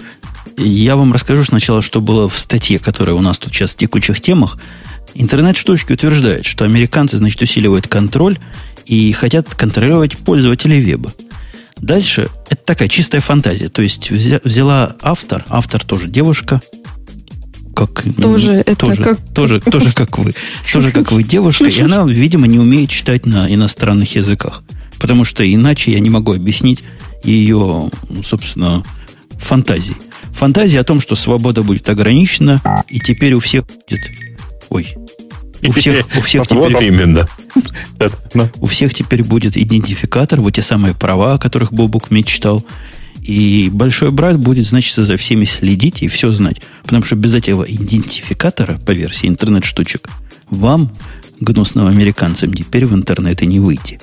Я 0.56 0.96
вам 0.96 1.14
расскажу 1.14 1.44
сначала, 1.44 1.82
что 1.82 2.00
было 2.00 2.30
в 2.30 2.38
статье, 2.38 2.78
которая 2.78 3.16
у 3.16 3.22
нас 3.22 3.40
тут 3.40 3.54
сейчас 3.54 3.72
в 3.72 3.78
текучих 3.78 4.22
темах. 4.22 4.60
Интернет-штучки 5.16 5.94
утверждает, 5.94 6.46
что 6.46 6.64
американцы, 6.64 7.18
значит, 7.18 7.42
усиливают 7.42 7.88
контроль 7.88 8.38
и 8.86 9.12
хотят 9.14 9.56
контролировать 9.56 10.18
пользователей 10.20 10.80
веба. 10.80 11.12
Дальше 11.78 12.30
это 12.52 12.64
такая 12.64 12.88
чистая 12.88 13.22
фантазия. 13.22 13.70
То 13.70 13.82
есть 13.82 14.12
взя- 14.12 14.42
взяла 14.44 14.96
автор, 15.02 15.44
автор 15.50 15.84
тоже 15.84 16.08
девушка, 16.08 16.62
как 17.76 18.04
Тоже 18.22 18.56
это 18.66 18.76
тоже, 18.76 19.04
как- 19.04 19.20
тоже, 19.34 19.60
тоже 19.62 19.92
как 19.94 20.18
вы, 20.18 20.34
тоже 20.72 20.92
как 20.92 21.12
вы 21.12 21.24
девушка, 21.24 21.66
и 21.66 21.82
она, 21.82 22.04
видимо, 22.06 22.48
не 22.48 22.58
умеет 22.58 22.90
читать 22.90 23.26
на 23.26 23.54
иностранных 23.54 24.16
языках, 24.16 24.64
потому 25.00 25.24
что 25.26 25.44
иначе 25.46 25.92
я 25.92 26.00
не 26.00 26.10
могу 26.10 26.34
объяснить 26.34 26.84
ее, 27.24 27.92
собственно, 28.24 28.84
фантазии. 29.38 29.96
Фантазия 30.32 30.80
о 30.80 30.84
том, 30.84 31.00
что 31.02 31.16
свобода 31.16 31.64
будет 31.64 31.88
ограничена, 31.90 32.62
и 32.90 33.00
теперь 33.00 33.34
у 33.34 33.40
всех 33.40 33.66
будет, 33.66 34.10
ой, 34.70 34.96
у 35.68 35.72
всех, 35.72 36.06
у 36.16 36.22
всех 36.22 36.50
Вот 36.50 36.70
теперь 36.70 36.88
именно. 36.94 37.28
У 38.60 38.66
всех 38.66 38.94
теперь 38.94 39.24
будет 39.24 39.56
идентификатор, 39.56 40.42
вот 40.42 40.52
те 40.52 40.62
самые 40.62 40.94
права, 40.94 41.36
о 41.36 41.38
которых 41.38 41.72
Бобук 41.72 42.12
мечтал. 42.12 42.66
И 43.26 43.72
большой 43.74 44.12
брат 44.12 44.40
будет, 44.40 44.68
значит, 44.68 44.96
за 44.96 45.18
всеми 45.18 45.46
следить 45.46 46.04
и 46.04 46.08
все 46.08 46.32
знать. 46.32 46.62
Потому 46.84 47.04
что 47.04 47.16
без 47.16 47.34
этого 47.34 47.64
идентификатора, 47.64 48.78
по 48.86 48.92
версии 48.92 49.28
интернет-штучек, 49.28 50.08
вам 50.52 50.92
гнусным 51.40 51.88
американцам 51.88 52.54
теперь 52.54 52.86
в 52.86 52.94
интернет 52.94 53.42
и 53.42 53.48
не 53.48 53.60
выйти. 53.60 54.00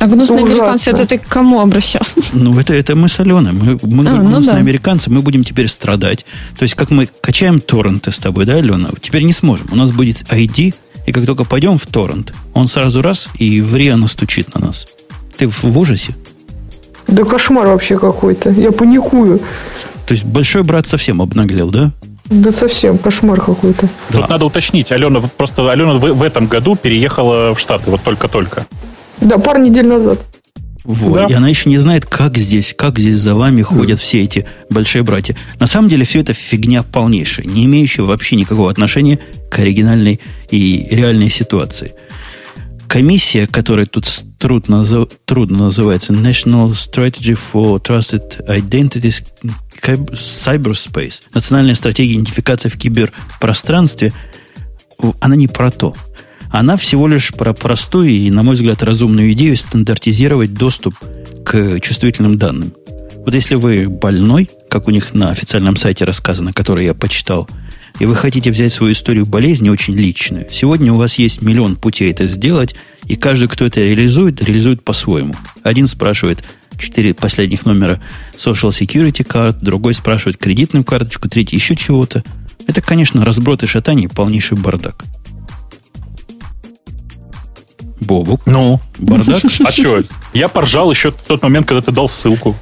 А 0.00 0.06
гнусные 0.06 0.44
американцы, 0.44 0.90
это 0.90 1.06
ты 1.06 1.16
к 1.16 1.26
кому 1.26 1.60
обращался? 1.60 2.20
Ну, 2.34 2.58
это, 2.58 2.74
это 2.74 2.94
мы 2.94 3.08
с 3.08 3.18
Аленой. 3.18 3.52
Мы, 3.52 3.78
мы 3.82 4.06
а, 4.06 4.18
гнусные 4.18 4.40
ну 4.40 4.40
да. 4.42 4.56
американцы, 4.56 5.08
мы 5.08 5.22
будем 5.22 5.44
теперь 5.44 5.68
страдать. 5.68 6.26
То 6.58 6.64
есть, 6.64 6.74
как 6.74 6.90
мы 6.90 7.08
качаем 7.20 7.58
торренты 7.58 8.10
с 8.10 8.18
тобой, 8.18 8.44
да, 8.44 8.56
Алена? 8.56 8.90
Теперь 9.00 9.22
не 9.22 9.32
сможем. 9.32 9.68
У 9.70 9.76
нас 9.76 9.92
будет 9.92 10.24
ID, 10.24 10.74
и 11.06 11.12
как 11.12 11.24
только 11.24 11.44
пойдем 11.44 11.78
в 11.78 11.86
торрент, 11.86 12.34
он 12.52 12.68
сразу 12.68 13.00
раз 13.00 13.28
и 13.38 13.60
в 13.60 13.74
РИА 13.74 13.96
настучит 13.96 14.54
на 14.54 14.66
нас. 14.66 14.86
Ты 15.36 15.48
в, 15.48 15.78
ужасе? 15.78 16.14
Да 17.08 17.24
кошмар 17.24 17.66
вообще 17.66 17.98
какой-то. 17.98 18.50
Я 18.50 18.72
паникую. 18.72 19.40
То 20.06 20.14
есть, 20.14 20.24
большой 20.24 20.62
брат 20.62 20.86
совсем 20.86 21.22
обнаглел, 21.22 21.70
да? 21.70 21.92
Да 22.26 22.50
совсем, 22.50 22.98
кошмар 22.98 23.40
какой-то. 23.40 23.88
Да. 24.10 24.20
Тут 24.20 24.28
надо 24.28 24.44
уточнить, 24.46 24.90
Алена, 24.92 25.20
просто 25.20 25.70
Алена 25.70 25.94
в, 25.94 26.00
в 26.00 26.22
этом 26.22 26.46
году 26.46 26.76
переехала 26.76 27.54
в 27.54 27.60
Штаты, 27.60 27.90
вот 27.90 28.02
только-только. 28.02 28.66
Да, 29.20 29.38
пару 29.38 29.60
недель 29.60 29.86
назад. 29.86 30.18
Вот. 30.84 31.14
Да. 31.14 31.26
И 31.26 31.32
она 31.32 31.48
еще 31.48 31.68
не 31.68 31.78
знает, 31.78 32.06
как 32.06 32.36
здесь, 32.36 32.74
как 32.76 32.98
здесь 32.98 33.16
за 33.16 33.34
вами 33.34 33.62
ходят 33.62 34.00
все 34.00 34.22
эти 34.22 34.46
большие 34.68 35.02
братья. 35.02 35.36
На 35.60 35.66
самом 35.66 35.88
деле 35.88 36.04
все 36.04 36.20
это 36.20 36.32
фигня 36.32 36.82
полнейшая, 36.82 37.46
не 37.46 37.64
имеющая 37.66 38.02
вообще 38.02 38.36
никакого 38.36 38.70
отношения 38.70 39.18
к 39.50 39.58
оригинальной 39.58 40.20
и 40.50 40.86
реальной 40.90 41.28
ситуации. 41.28 41.92
Комиссия, 42.92 43.46
которая 43.46 43.86
тут 43.86 44.22
трудно, 44.38 44.84
трудно 45.24 45.58
называется 45.64 46.12
National 46.12 46.66
Strategy 46.66 47.34
for 47.34 47.82
Trusted 47.82 48.46
Identities 48.46 49.24
Cyberspace, 49.80 51.22
национальная 51.32 51.74
стратегия 51.74 52.12
идентификации 52.12 52.68
в 52.68 52.76
киберпространстве, 52.76 54.12
она 55.20 55.36
не 55.36 55.48
про 55.48 55.70
то. 55.70 55.96
Она 56.50 56.76
всего 56.76 57.08
лишь 57.08 57.32
про 57.32 57.54
простую 57.54 58.10
и, 58.10 58.30
на 58.30 58.42
мой 58.42 58.56
взгляд, 58.56 58.82
разумную 58.82 59.32
идею 59.32 59.56
стандартизировать 59.56 60.52
доступ 60.52 60.94
к 61.46 61.80
чувствительным 61.80 62.36
данным. 62.36 62.74
Вот 63.24 63.34
если 63.34 63.54
вы 63.54 63.88
больной, 63.88 64.50
как 64.68 64.86
у 64.86 64.90
них 64.90 65.14
на 65.14 65.30
официальном 65.30 65.76
сайте 65.76 66.04
рассказано, 66.04 66.52
который 66.52 66.84
я 66.84 66.92
почитал, 66.92 67.48
и 67.98 68.06
вы 68.06 68.14
хотите 68.14 68.50
взять 68.50 68.72
свою 68.72 68.92
историю 68.92 69.26
болезни 69.26 69.68
очень 69.68 69.94
личную, 69.94 70.48
сегодня 70.50 70.92
у 70.92 70.96
вас 70.96 71.16
есть 71.16 71.42
миллион 71.42 71.76
путей 71.76 72.10
это 72.10 72.26
сделать, 72.26 72.74
и 73.06 73.16
каждый, 73.16 73.48
кто 73.48 73.66
это 73.66 73.80
реализует, 73.80 74.42
реализует 74.42 74.84
по-своему. 74.84 75.34
Один 75.62 75.86
спрашивает 75.86 76.44
четыре 76.78 77.14
последних 77.14 77.64
номера 77.64 78.00
Social 78.34 78.70
Security 78.70 79.26
Card, 79.26 79.58
другой 79.60 79.94
спрашивает 79.94 80.36
кредитную 80.36 80.84
карточку, 80.84 81.28
третий 81.28 81.56
еще 81.56 81.76
чего-то. 81.76 82.22
Это, 82.66 82.80
конечно, 82.80 83.24
разброд 83.24 83.62
и 83.62 83.66
шатание, 83.66 84.08
полнейший 84.08 84.56
бардак. 84.56 85.04
Бобук. 88.02 88.42
Ну? 88.46 88.80
Бардак? 88.98 89.42
А 89.64 89.72
что? 89.72 90.02
Я 90.34 90.48
поржал 90.48 90.90
еще 90.90 91.10
в 91.10 91.22
тот 91.22 91.42
момент, 91.42 91.66
когда 91.66 91.82
ты 91.82 91.92
дал 91.92 92.08
ссылку. 92.08 92.56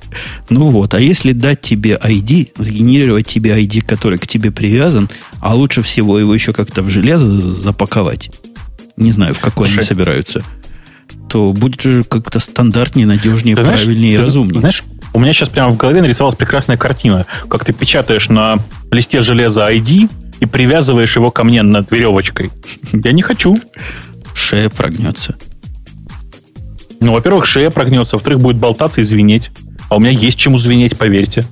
Ну 0.49 0.71
вот, 0.71 0.95
а 0.95 1.01
если 1.01 1.33
дать 1.33 1.61
тебе 1.61 1.99
ID, 2.03 2.53
сгенерировать 2.59 3.27
тебе 3.27 3.61
ID, 3.61 3.83
который 3.83 4.19
к 4.19 4.27
тебе 4.27 4.51
привязан, 4.51 5.09
а 5.41 5.55
лучше 5.55 5.83
всего 5.83 6.19
его 6.19 6.35
еще 6.35 6.53
как-то 6.53 6.83
в 6.83 6.91
железо 6.91 7.41
запаковать, 7.41 8.31
не 8.97 9.13
знаю, 9.13 9.35
в 9.35 9.41
какой 9.41 9.67
Слушай, 9.67 9.79
они 9.79 9.87
собираются, 9.87 10.43
то 11.29 11.53
будет 11.53 11.81
же 11.81 12.05
как-то 12.05 12.39
стандартнее, 12.39 13.07
надежнее, 13.07 13.57
ты 13.57 13.63
правильнее 13.63 14.17
знаешь, 14.17 14.21
и 14.21 14.25
разумнее. 14.25 14.61
Знаешь, 14.61 14.83
у 15.13 15.19
меня 15.19 15.33
сейчас 15.33 15.49
прямо 15.49 15.73
в 15.73 15.77
голове 15.77 16.03
нарисовалась 16.03 16.37
прекрасная 16.37 16.77
картина, 16.77 17.27
как 17.49 17.65
ты 17.65 17.73
печатаешь 17.73 18.29
на 18.29 18.59
листе 18.91 19.23
железа 19.23 19.71
ID 19.71 20.09
и 20.41 20.47
привязываешь 20.47 21.17
его 21.17 21.31
ко 21.31 21.45
мне 21.45 21.63
над 21.63 21.91
веревочкой. 21.91 22.51
Я 22.93 23.13
не 23.13 23.23
хочу 23.23 23.59
шея 24.41 24.69
прогнется. 24.69 25.37
Ну, 27.01 27.13
во-первых, 27.13 27.47
шея 27.47 27.71
прогнется, 27.71 28.17
во-вторых, 28.17 28.41
будет 28.41 28.57
болтаться 28.57 29.01
и 29.01 29.05
звенеть. 29.05 29.51
А 29.89 29.97
у 29.97 30.01
меня 30.01 30.11
есть 30.11 30.39
чему 30.39 30.59
звенеть, 30.59 30.97
поверьте. 30.97 31.47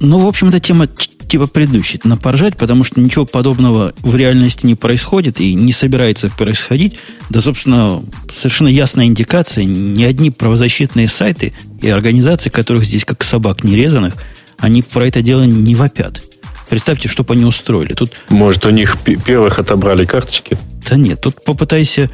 Ну, 0.00 0.18
в 0.18 0.26
общем, 0.26 0.48
эта 0.48 0.60
тема 0.60 0.88
типа 1.28 1.46
предыдущей. 1.46 2.00
Напоржать, 2.04 2.56
потому 2.56 2.84
что 2.84 3.00
ничего 3.00 3.24
подобного 3.24 3.94
в 3.98 4.14
реальности 4.16 4.66
не 4.66 4.74
происходит 4.74 5.40
и 5.40 5.54
не 5.54 5.72
собирается 5.72 6.30
происходить. 6.30 6.98
Да, 7.30 7.40
собственно, 7.40 8.02
совершенно 8.30 8.68
ясная 8.68 9.06
индикация. 9.06 9.64
Ни 9.64 10.04
одни 10.04 10.30
правозащитные 10.30 11.08
сайты 11.08 11.52
и 11.80 11.88
организации, 11.88 12.50
которых 12.50 12.84
здесь 12.84 13.04
как 13.04 13.22
собак 13.22 13.64
нерезанных, 13.64 14.14
они 14.58 14.82
про 14.82 15.06
это 15.06 15.22
дело 15.22 15.44
не 15.44 15.74
вопят. 15.74 16.22
Представьте, 16.68 17.08
что 17.08 17.24
бы 17.24 17.34
они 17.34 17.44
устроили. 17.44 17.94
Тут... 17.94 18.12
Может, 18.28 18.66
у 18.66 18.70
них 18.70 18.98
первых 19.24 19.58
отобрали 19.58 20.04
карточки? 20.04 20.58
Да 20.88 20.96
нет, 20.96 21.20
тут 21.20 21.44
попытайся 21.44 22.10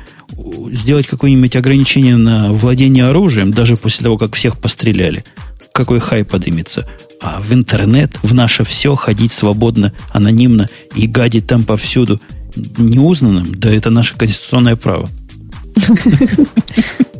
сделать 0.70 1.06
какое-нибудь 1.06 1.56
ограничение 1.56 2.16
на 2.16 2.52
владение 2.52 3.06
оружием, 3.06 3.50
даже 3.50 3.76
после 3.76 4.04
того, 4.04 4.18
как 4.18 4.34
всех 4.34 4.58
постреляли. 4.58 5.24
Какой 5.72 6.00
хай 6.00 6.24
подымется. 6.24 6.86
А 7.20 7.40
в 7.40 7.52
интернет, 7.52 8.18
в 8.22 8.34
наше 8.34 8.64
все 8.64 8.94
ходить 8.94 9.32
свободно, 9.32 9.92
анонимно 10.10 10.68
и 10.94 11.06
гадить 11.06 11.46
там 11.46 11.64
повсюду 11.64 12.20
неузнанным, 12.54 13.54
да 13.54 13.74
это 13.74 13.90
наше 13.90 14.16
конституционное 14.16 14.76
право. 14.76 15.08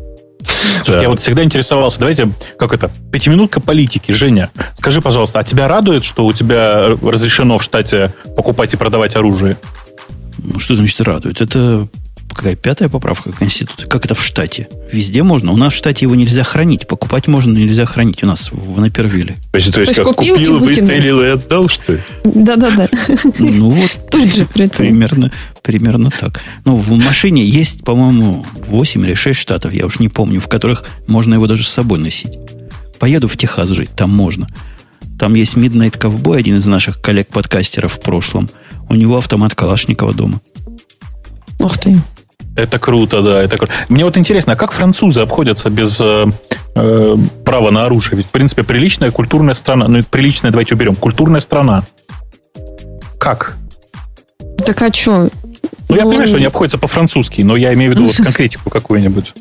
Слушай, 0.84 1.02
я 1.02 1.08
вот 1.08 1.20
всегда 1.20 1.42
интересовался, 1.42 1.98
давайте, 1.98 2.30
как 2.58 2.72
это, 2.72 2.90
пятиминутка 3.10 3.60
политики. 3.60 4.12
Женя, 4.12 4.50
скажи, 4.76 5.00
пожалуйста, 5.00 5.38
а 5.38 5.44
тебя 5.44 5.68
радует, 5.68 6.04
что 6.04 6.26
у 6.26 6.32
тебя 6.32 6.96
разрешено 7.02 7.58
в 7.58 7.62
штате 7.62 8.12
покупать 8.36 8.74
и 8.74 8.76
продавать 8.76 9.16
оружие? 9.16 9.56
Ну, 10.38 10.58
что 10.58 10.76
значит 10.76 11.00
радует? 11.00 11.40
Это 11.40 11.88
какая 12.34 12.56
пятая 12.56 12.88
поправка 12.88 13.32
Конституции? 13.32 13.86
Как 13.86 14.04
это 14.04 14.14
в 14.14 14.22
штате? 14.22 14.68
Везде 14.92 15.22
можно. 15.22 15.52
У 15.52 15.56
нас 15.56 15.72
в 15.72 15.76
штате 15.76 16.04
его 16.04 16.14
нельзя 16.14 16.42
хранить. 16.44 16.86
Покупать 16.86 17.28
можно, 17.28 17.52
но 17.52 17.58
нельзя 17.58 17.84
хранить 17.84 18.22
у 18.22 18.26
нас 18.26 18.50
в 18.52 18.80
Напервилле. 18.80 19.36
То 19.50 19.58
есть, 19.58 19.72
то 19.72 19.80
есть, 19.80 19.94
как 19.94 20.04
купил, 20.06 20.36
купил 20.36 20.56
и 20.56 20.60
выстрелил 20.60 21.22
и 21.22 21.26
отдал, 21.26 21.68
что 21.68 21.94
ли? 21.94 22.00
Да-да-да. 22.24 22.88
Ну 23.38 23.70
вот. 23.70 23.90
Тут 24.10 24.34
же 24.34 24.46
примерно, 24.46 25.30
примерно 25.62 26.10
так. 26.10 26.42
Ну, 26.64 26.76
в 26.76 26.92
машине 26.92 27.44
есть, 27.44 27.84
по-моему, 27.84 28.44
8 28.68 29.04
или 29.04 29.14
6 29.14 29.38
штатов, 29.38 29.72
я 29.72 29.86
уж 29.86 29.98
не 29.98 30.08
помню, 30.08 30.40
в 30.40 30.48
которых 30.48 30.84
можно 31.06 31.34
его 31.34 31.46
даже 31.46 31.64
с 31.64 31.68
собой 31.68 31.98
носить. 31.98 32.38
Поеду 32.98 33.28
в 33.28 33.36
Техас 33.36 33.68
жить, 33.70 33.90
там 33.96 34.10
можно. 34.10 34.46
Там 35.18 35.34
есть 35.34 35.54
Midnight 35.54 35.98
Cowboy, 35.98 36.38
один 36.38 36.56
из 36.56 36.66
наших 36.66 37.00
коллег-подкастеров 37.00 37.94
в 37.94 38.00
прошлом. 38.00 38.48
У 38.88 38.94
него 38.94 39.18
автомат 39.18 39.54
Калашникова 39.54 40.12
дома. 40.14 40.40
Ух 41.60 41.78
ты. 41.78 41.96
Это 42.56 42.78
круто, 42.78 43.22
да. 43.22 43.42
Это 43.42 43.56
круто. 43.56 43.72
Мне 43.88 44.04
вот 44.04 44.16
интересно, 44.16 44.52
а 44.52 44.56
как 44.56 44.72
французы 44.72 45.20
обходятся 45.20 45.70
без 45.70 45.98
э, 46.00 46.26
э, 46.74 47.16
права 47.44 47.70
на 47.70 47.86
оружие? 47.86 48.18
Ведь, 48.18 48.26
в 48.26 48.30
принципе, 48.30 48.62
приличная 48.62 49.10
культурная 49.10 49.54
страна. 49.54 49.88
Ну, 49.88 50.02
приличная, 50.02 50.50
давайте 50.50 50.74
уберем. 50.74 50.94
Культурная 50.94 51.40
страна. 51.40 51.82
Как? 53.18 53.56
Так 54.66 54.82
а 54.82 54.92
что? 54.92 55.30
Ну, 55.88 55.96
я 55.96 56.02
понимаю, 56.02 56.28
что 56.28 56.36
они 56.36 56.46
обходятся 56.46 56.78
по-французски, 56.78 57.42
но 57.42 57.56
я 57.56 57.72
имею 57.74 57.92
в 57.92 57.94
виду 57.94 58.06
вот 58.06 58.16
конкретику 58.16 58.70
какую-нибудь. 58.70 59.34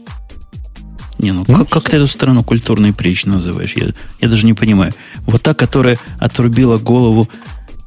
Не, 1.19 1.33
ну 1.33 1.45
как, 1.45 1.69
как 1.69 1.89
ты 1.89 1.97
эту 1.97 2.07
страну 2.07 2.43
культурно 2.43 2.87
и 2.87 2.91
прилично 2.91 3.35
называешь? 3.35 3.73
Я, 3.75 3.89
я 4.21 4.27
даже 4.27 4.45
не 4.45 4.53
понимаю. 4.53 4.93
Вот 5.27 5.43
та, 5.43 5.53
которая 5.53 5.99
отрубила 6.19 6.77
голову, 6.77 7.29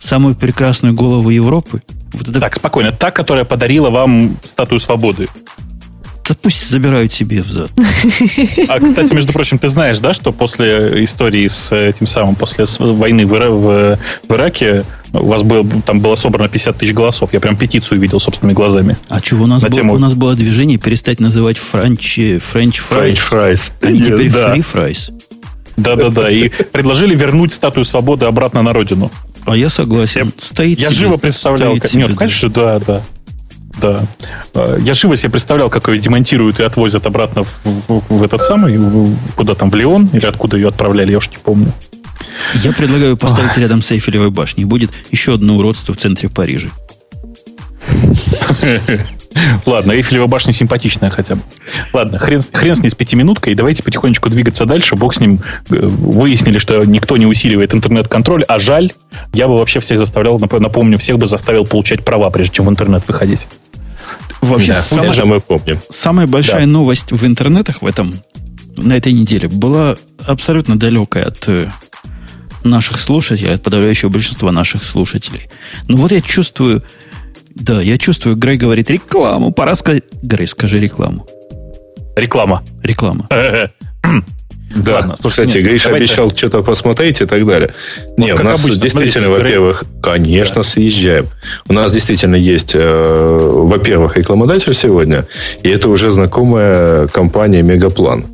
самую 0.01 0.35
прекрасную 0.35 0.95
голову 0.95 1.31
Европы, 1.31 1.83
вот 2.15 2.29
это... 2.29 2.41
Так, 2.41 2.55
спокойно. 2.55 2.93
Та, 2.93 3.11
которая 3.11 3.45
подарила 3.45 3.91
вам 3.91 4.37
статую 4.45 4.81
свободы. 4.81 5.29
Да 6.27 6.35
пусть 6.41 6.71
забирают 6.71 7.13
себе 7.13 7.43
взад. 7.43 7.71
А, 8.69 8.81
кстати, 8.81 9.13
между 9.13 9.33
прочим, 9.33 9.59
ты 9.59 9.69
знаешь, 9.69 9.99
да, 9.99 10.15
что 10.15 10.33
после 10.33 11.05
истории 11.05 11.49
с 11.49 11.71
этим 11.73 12.07
самым, 12.07 12.35
после 12.35 12.65
войны 12.79 13.27
в, 13.27 13.31
в, 13.31 13.99
в 14.29 14.33
Ираке 14.33 14.85
у 15.13 15.27
вас 15.27 15.43
было, 15.43 15.67
там 15.85 16.01
было 16.01 16.17
собрано 16.17 16.49
50 16.49 16.79
тысяч 16.79 16.95
голосов. 16.95 17.33
Я 17.33 17.41
прям 17.41 17.57
петицию 17.57 18.01
видел 18.01 18.21
собственными 18.21 18.55
глазами. 18.55 18.97
А 19.09 19.19
что, 19.21 19.37
у 19.37 19.47
нас, 19.47 19.63
было, 19.63 19.73
тему... 19.73 19.95
у 19.95 19.99
нас 19.99 20.15
было 20.15 20.35
движение 20.35 20.79
перестать 20.79 21.21
называть 21.21 21.59
French, 21.59 22.19
French 22.41 22.79
fries. 22.79 23.19
fries. 23.19 23.73
Они 23.83 24.01
yes, 24.01 24.05
теперь 24.05 24.31
да. 24.31 24.51
free 24.51 24.63
fries. 24.63 25.11
Да-да-да. 25.77 26.31
И 26.31 26.49
предложили 26.49 27.15
вернуть 27.15 27.53
статую 27.53 27.85
свободы 27.85 28.27
обратно 28.27 28.63
на 28.63 28.73
родину. 28.73 29.11
А 29.47 29.57
я 29.57 29.69
согласен. 29.71 30.27
Я, 30.27 30.33
стоит 30.39 30.81
я 30.81 30.89
себе, 30.89 30.97
живо 30.97 31.17
представлял. 31.17 31.79
Как, 31.79 31.93
нет, 31.95 32.15
конечно, 32.17 32.49
да, 32.49 32.79
да. 32.79 33.03
Да. 33.81 34.03
А, 34.55 34.79
я 34.79 34.95
живо 34.95 35.17
себе 35.17 35.31
представлял, 35.31 35.69
как 35.69 35.89
ее 35.89 35.99
демонтируют 35.99 36.61
и 36.61 36.63
отвозят 36.63 37.07
обратно 37.07 37.45
в, 37.45 37.49
в, 37.65 38.03
в 38.09 38.23
этот 38.23 38.43
самый, 38.43 38.77
в, 38.79 39.17
куда 39.35 39.55
там, 39.55 39.71
в 39.71 39.75
Леон, 39.75 40.09
или 40.13 40.25
откуда 40.25 40.57
ее 40.57 40.69
отправляли, 40.69 41.13
я 41.13 41.19
уж 41.19 41.29
не 41.31 41.39
помню. 41.39 41.73
Я 42.55 42.73
предлагаю 42.73 43.17
поставить 43.17 43.57
рядом 43.59 43.83
с 43.83 43.91
Эйфелевой 43.93 44.31
башней. 44.31 44.65
Будет 44.65 44.91
еще 45.11 45.35
одно 45.35 45.57
уродство 45.57 45.95
в 45.95 45.97
центре 45.97 46.29
Парижа. 46.29 46.69
Ладно, 49.67 49.93
Эйфелева 49.93 50.27
башня 50.27 50.53
симпатичная 50.53 51.11
хотя 51.11 51.37
бы. 51.37 51.43
Ладно, 51.93 52.19
хрен, 52.19 52.43
хрен 52.53 52.75
с 52.75 52.81
ней 52.81 52.91
с 52.91 52.95
пятиминуткой, 52.95 53.55
давайте 53.55 53.83
потихонечку 53.83 54.29
двигаться 54.29 54.65
дальше. 54.67 54.97
Бог 54.97 55.15
с 55.15 55.21
ним. 55.21 55.41
Э, 55.71 55.87
выяснили, 55.87 56.59
что 56.59 56.85
никто 56.85 57.17
не 57.17 57.27
усиливает 57.27 57.75
интернет-контроль, 57.75 58.45
а 58.45 58.59
жаль, 58.59 58.93
я 59.33 59.49
бы 59.49 59.59
вообще 59.59 59.81
всех 59.81 59.99
заставлял, 59.99 60.39
напомню, 60.39 60.99
всех 60.99 61.19
бы 61.19 61.27
заставил 61.27 61.67
получать 61.67 62.05
права, 62.05 62.31
прежде 62.31 62.57
чем 62.57 62.67
в 62.67 62.71
интернет 62.71 63.07
выходить. 63.07 63.47
Вообще, 64.41 64.73
да, 64.75 64.83
самая, 64.83 65.13
же 65.13 65.25
мы 65.25 65.41
помним. 65.41 65.79
самая 65.89 66.27
большая 66.27 66.61
да. 66.61 66.67
новость 66.67 67.13
в 67.13 67.27
интернетах 67.27 67.83
в 67.83 67.87
этом, 67.87 68.15
на 68.77 68.95
этой 68.95 69.13
неделе 69.13 69.49
была 69.49 69.97
абсолютно 70.27 70.79
далекая 70.79 71.25
от 71.27 71.45
э, 71.47 71.69
наших 72.63 73.01
слушателей, 73.01 73.55
от 73.55 73.63
подавляющего 73.63 74.11
большинства 74.11 74.53
наших 74.53 74.85
слушателей. 74.85 75.49
Но 75.89 75.97
вот 75.97 76.13
я 76.13 76.21
чувствую, 76.21 76.83
да, 77.55 77.81
я 77.81 77.99
чувствую, 77.99 78.37
Грей 78.37 78.57
говорит 78.57 78.91
рекламу, 78.91 79.53
пора 79.53 79.75
сказать... 79.75 80.05
Грей, 80.23 80.47
скажи 80.47 80.81
рекламу. 80.81 81.27
Реклама. 82.17 82.63
Реклама. 82.83 83.29
Да, 84.75 84.95
Ладно, 84.95 85.17
слушай, 85.21 85.47
кстати, 85.47 85.59
нет, 85.59 85.67
Гриша 85.67 85.89
давайте... 85.91 86.07
обещал 86.07 86.31
что-то 86.31 86.63
посмотреть 86.63 87.21
и 87.21 87.27
так 87.27 87.47
далее. 87.47 87.75
Вот 88.07 88.19
не, 88.19 88.35
у 88.35 88.43
нас 88.43 88.65
обычно, 88.65 88.83
действительно, 88.83 89.31
во-первых, 89.31 89.85
конечно, 90.03 90.57
да. 90.57 90.63
съезжаем. 90.63 91.29
У 91.69 91.73
нас 91.73 91.93
действительно 91.93 92.35
есть, 92.35 92.73
э, 92.75 93.39
во-первых, 93.53 94.17
рекламодатель 94.17 94.75
сегодня, 94.75 95.27
и 95.63 95.69
это 95.69 95.89
уже 95.89 96.11
знакомая 96.11 97.07
компания 97.09 97.63
Мегаплан. 97.63 98.27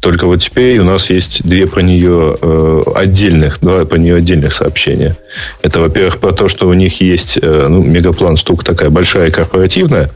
Только 0.00 0.26
вот 0.26 0.38
теперь 0.38 0.78
у 0.78 0.84
нас 0.84 1.10
есть 1.10 1.42
две 1.42 1.66
про 1.66 1.80
нее 1.82 2.36
э, 2.40 2.82
отдельных, 2.94 3.60
два 3.60 3.84
про 3.84 3.98
нее 3.98 4.16
отдельных 4.16 4.52
сообщения. 4.52 5.16
Это, 5.62 5.80
во-первых, 5.80 6.18
про 6.18 6.32
то, 6.32 6.48
что 6.48 6.68
у 6.68 6.74
них 6.74 7.00
есть, 7.00 7.38
э, 7.40 7.66
ну, 7.68 7.82
Мегаплан 7.82 8.36
штука 8.36 8.64
такая 8.64 8.90
большая 8.90 9.30
корпоративная, 9.30 10.10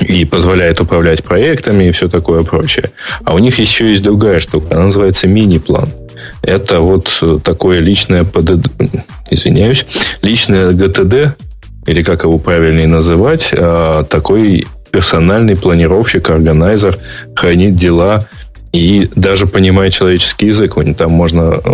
и 0.00 0.24
позволяет 0.24 0.80
управлять 0.80 1.22
проектами 1.24 1.84
и 1.84 1.92
все 1.92 2.08
такое 2.08 2.42
прочее. 2.42 2.90
А 3.24 3.34
у 3.34 3.38
них 3.38 3.58
еще 3.58 3.90
есть 3.90 4.02
другая 4.02 4.40
штука, 4.40 4.74
она 4.76 4.86
называется 4.86 5.28
мини-план. 5.28 5.88
Это 6.42 6.80
вот 6.80 7.22
такое 7.42 7.80
личное 7.80 8.24
ПДД, 8.24 8.70
извиняюсь, 9.30 9.86
личное 10.22 10.72
ГТД, 10.72 11.36
или 11.86 12.02
как 12.02 12.24
его 12.24 12.38
правильнее 12.38 12.86
называть, 12.86 13.50
а, 13.52 14.04
такой 14.04 14.66
персональный 14.90 15.56
планировщик, 15.56 16.30
органайзер, 16.30 16.98
хранит 17.34 17.76
дела 17.76 18.28
и 18.72 19.08
даже 19.16 19.46
понимает 19.46 19.92
человеческий 19.92 20.46
язык. 20.46 20.74
Там 20.96 21.10
можно 21.12 21.60
э, 21.64 21.70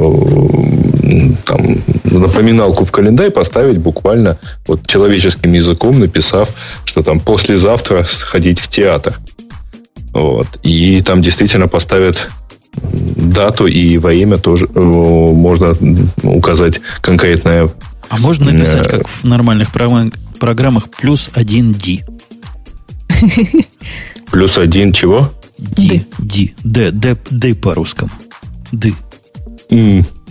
там, 1.44 1.82
напоминалку 2.04 2.84
в 2.84 2.92
календарь 2.92 3.30
поставить 3.30 3.78
буквально 3.78 4.38
вот 4.66 4.86
человеческим 4.86 5.52
языком, 5.52 5.98
написав, 5.98 6.50
что 6.84 7.02
там 7.02 7.20
послезавтра 7.20 8.04
сходить 8.04 8.60
в 8.60 8.68
театр. 8.68 9.18
Вот. 10.12 10.46
И 10.62 11.02
там 11.02 11.22
действительно 11.22 11.68
поставят 11.68 12.28
дату 12.72 13.66
и 13.66 13.98
время 13.98 14.36
тоже 14.36 14.68
э, 14.72 14.80
можно 14.80 15.74
указать 16.22 16.80
конкретное. 17.00 17.70
А 18.08 18.18
можно 18.18 18.50
написать, 18.50 18.88
как 18.88 19.08
в 19.08 19.24
нормальных 19.24 19.70
программах, 19.72 20.90
плюс 20.90 21.30
один 21.34 21.72
D. 21.72 22.00
Плюс 24.30 24.58
один 24.58 24.92
чего? 24.92 25.32
Ди. 25.58 26.06
Ди. 26.18 26.54
Д. 26.62 26.90
Д. 26.92 27.16
Д 27.30 27.54
по-русскому. 27.54 28.10
Д. 28.72 28.92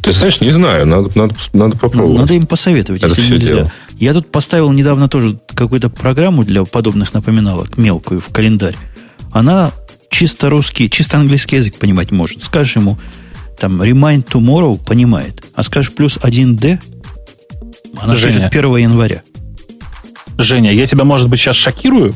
Ты 0.02 0.12
знаешь, 0.12 0.42
не 0.42 0.52
знаю, 0.52 0.86
надо, 0.86 1.10
надо, 1.16 1.36
надо 1.54 1.78
попробовать. 1.78 2.20
Надо 2.20 2.34
им 2.34 2.46
посоветовать, 2.46 3.04
это 3.04 3.14
если 3.14 3.34
нельзя. 3.34 3.56
Дело. 3.56 3.72
Я 3.98 4.14
тут 4.14 4.32
поставил 4.32 4.72
недавно 4.72 5.08
тоже 5.10 5.40
какую-то 5.54 5.90
программу 5.90 6.44
для 6.44 6.64
подобных 6.64 7.14
напоминалок, 7.14 7.78
мелкую, 7.78 8.22
в 8.22 8.30
календарь. 8.30 8.76
Она 9.32 9.72
чисто 10.10 10.50
русский, 10.50 10.90
чисто 10.90 11.18
английский 11.18 11.58
язык 11.58 11.76
понимать 11.76 12.12
может. 12.12 12.42
Скажешь 12.42 12.78
ему, 12.78 12.98
там, 13.60 13.82
remind 13.82 14.26
tomorrow, 14.26 14.80
понимает. 14.84 15.44
А 15.54 15.64
скажешь 15.64 15.94
плюс 15.94 16.18
1D, 16.18 16.80
она 17.98 18.16
Женя. 18.16 18.48
1 18.48 18.78
января. 18.78 19.22
Женя, 20.38 20.72
я 20.72 20.88
тебя, 20.88 21.04
может 21.04 21.28
быть, 21.28 21.40
сейчас 21.40 21.58
шокирую, 21.58 22.16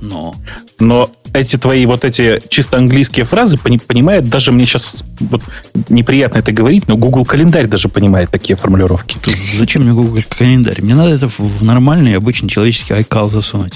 но. 0.00 0.34
Но 0.78 1.10
эти 1.32 1.56
твои 1.56 1.86
вот 1.86 2.04
эти 2.04 2.40
чисто 2.48 2.78
английские 2.78 3.24
фразы 3.24 3.56
понимает 3.56 4.28
даже 4.28 4.52
мне 4.52 4.64
сейчас 4.64 5.04
вот 5.20 5.42
неприятно 5.88 6.38
это 6.38 6.52
говорить, 6.52 6.88
но 6.88 6.96
Google 6.96 7.24
календарь 7.24 7.66
даже 7.66 7.88
понимает 7.88 8.30
такие 8.30 8.56
формулировки. 8.56 9.18
Зачем 9.56 9.82
мне 9.82 9.92
Google 9.92 10.20
календарь? 10.28 10.82
Мне 10.82 10.94
надо 10.94 11.14
это 11.14 11.28
в 11.28 11.62
нормальный 11.62 12.16
обычный 12.16 12.48
человеческий 12.48 12.94
iCal 12.94 13.28
засунуть. 13.28 13.74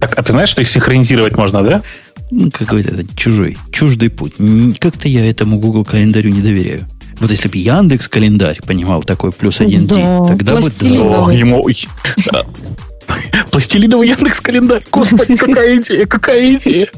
Так, 0.00 0.18
а 0.18 0.22
ты 0.22 0.32
знаешь, 0.32 0.48
что 0.48 0.62
их 0.62 0.68
синхронизировать 0.68 1.36
можно, 1.36 1.62
да? 1.62 1.82
Ну, 2.30 2.50
какой-то 2.50 2.94
это 2.94 3.16
чужой, 3.16 3.58
чуждый 3.70 4.08
путь. 4.08 4.34
Как-то 4.78 5.08
я 5.08 5.28
этому 5.28 5.58
Google 5.58 5.84
календарю 5.84 6.30
не 6.30 6.40
доверяю. 6.40 6.86
Вот 7.18 7.30
если 7.30 7.48
бы 7.48 7.58
Яндекс 7.58 8.08
календарь 8.08 8.58
понимал 8.66 9.02
такой 9.02 9.30
плюс 9.30 9.60
один 9.60 9.86
да, 9.86 10.24
тогда 10.24 10.56
бы... 10.56 10.62
Да, 10.62 11.32
ему... 11.32 11.68
Пластилиновый 13.50 14.08
Яндекс 14.08 14.40
календарь. 14.40 14.84
Господи, 14.90 15.36
какая 15.36 15.78
идея, 15.78 16.06
какая 16.06 16.54
идея. 16.54 16.88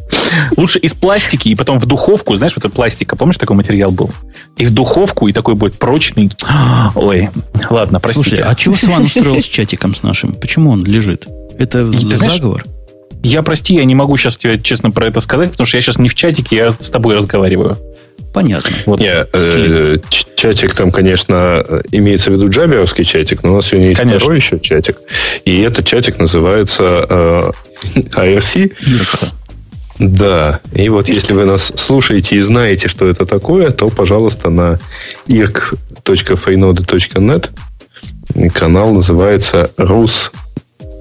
Лучше 0.56 0.78
из 0.78 0.94
пластики 0.94 1.48
и 1.48 1.55
потом 1.55 1.78
в 1.78 1.86
духовку. 1.86 2.36
Знаешь, 2.36 2.55
вот 2.56 2.64
это 2.64 2.74
пластика, 2.74 3.16
помнишь, 3.16 3.36
такой 3.36 3.56
материал 3.56 3.90
был? 3.90 4.10
И 4.56 4.66
в 4.66 4.72
духовку, 4.72 5.28
и 5.28 5.32
такой 5.32 5.55
будет 5.55 5.78
прочный. 5.78 6.30
Ой, 6.94 7.30
ладно, 7.70 8.01
простите. 8.01 8.36
Слушай, 8.36 8.44
а 8.44 8.55
чего 8.55 8.74
Сван 8.74 9.02
устроил 9.02 9.40
с 9.40 9.44
чатиком 9.48 9.94
с 9.94 10.02
нашим? 10.02 10.34
Почему 10.34 10.70
он 10.70 10.84
лежит? 10.84 11.26
Это 11.59 11.86
Ты 11.86 12.16
заговор? 12.16 12.64
Я, 13.22 13.43
прости, 13.43 13.74
я 13.74 13.84
не 13.84 13.94
могу 13.94 14.16
сейчас 14.16 14.36
тебе 14.36 14.60
честно 14.60 14.90
про 14.90 15.06
это 15.06 15.20
сказать, 15.20 15.52
потому 15.52 15.66
что 15.66 15.76
я 15.76 15.82
сейчас 15.82 15.98
не 15.98 16.09
в 16.09 16.14
чатике, 16.14 16.56
я 16.56 16.72
с 16.72 16.90
тобой 16.90 17.16
разговариваю. 17.16 17.78
Понятно. 18.32 18.70
Вот. 18.86 19.00
Не, 19.00 19.26
э, 19.32 19.98
чатик 20.34 20.74
там, 20.74 20.90
конечно, 20.90 21.64
имеется 21.90 22.30
в 22.30 22.34
виду 22.34 22.48
джаберовский 22.48 23.04
чатик, 23.04 23.42
но 23.42 23.52
у 23.52 23.56
нас 23.56 23.66
сегодня 23.66 23.88
есть 23.88 24.00
конечно. 24.00 24.18
второй 24.18 24.36
еще 24.36 24.59
чатик. 24.59 24.96
И 25.44 25.60
этот 25.60 25.86
чатик 25.86 26.18
называется 26.18 27.06
э, 27.09 27.50
IRC. 27.94 28.72
Да, 29.98 30.60
и 30.74 30.88
вот 30.88 31.09
если 31.09 31.34
вы 31.34 31.44
нас 31.44 31.72
слушаете 31.76 32.36
и 32.36 32.40
знаете, 32.40 32.88
что 32.88 33.09
это 33.09 33.26
такое, 33.26 33.70
то, 33.70 33.88
пожалуйста, 33.88 34.50
на 34.50 34.80
irk.freenode.net 35.28 37.50
канал 38.52 38.92
называется 38.92 39.70
Rus 39.76 40.30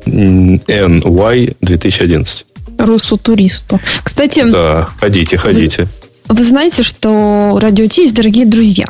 NY 0.05 1.57
2011. 1.61 2.45
Русу 2.77 3.17
туристу. 3.17 3.79
Кстати... 4.03 4.43
Да, 4.51 4.89
ходите, 4.99 5.37
ходите. 5.37 5.87
Вы 6.31 6.45
знаете, 6.45 6.81
что 6.81 7.59
Радио 7.61 7.87
Ти 7.87 8.03
есть 8.03 8.15
дорогие 8.15 8.45
друзья? 8.45 8.85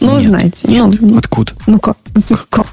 Ну, 0.00 0.14
Нет. 0.14 0.22
знаете. 0.22 0.68
Ну, 0.68 1.16
Откуда? 1.16 1.52
Ну 1.68 1.78
как? 1.78 1.96
как? 2.50 2.66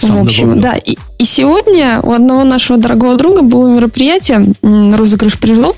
В 0.00 0.18
общем, 0.18 0.60
да. 0.60 0.74
И, 0.74 0.96
и 1.18 1.24
сегодня 1.24 1.98
у 2.00 2.12
одного 2.12 2.44
нашего 2.44 2.78
дорогого 2.78 3.16
друга 3.16 3.42
было 3.42 3.74
мероприятие 3.74 4.54
розыгрыш 4.62 5.36
призов 5.38 5.76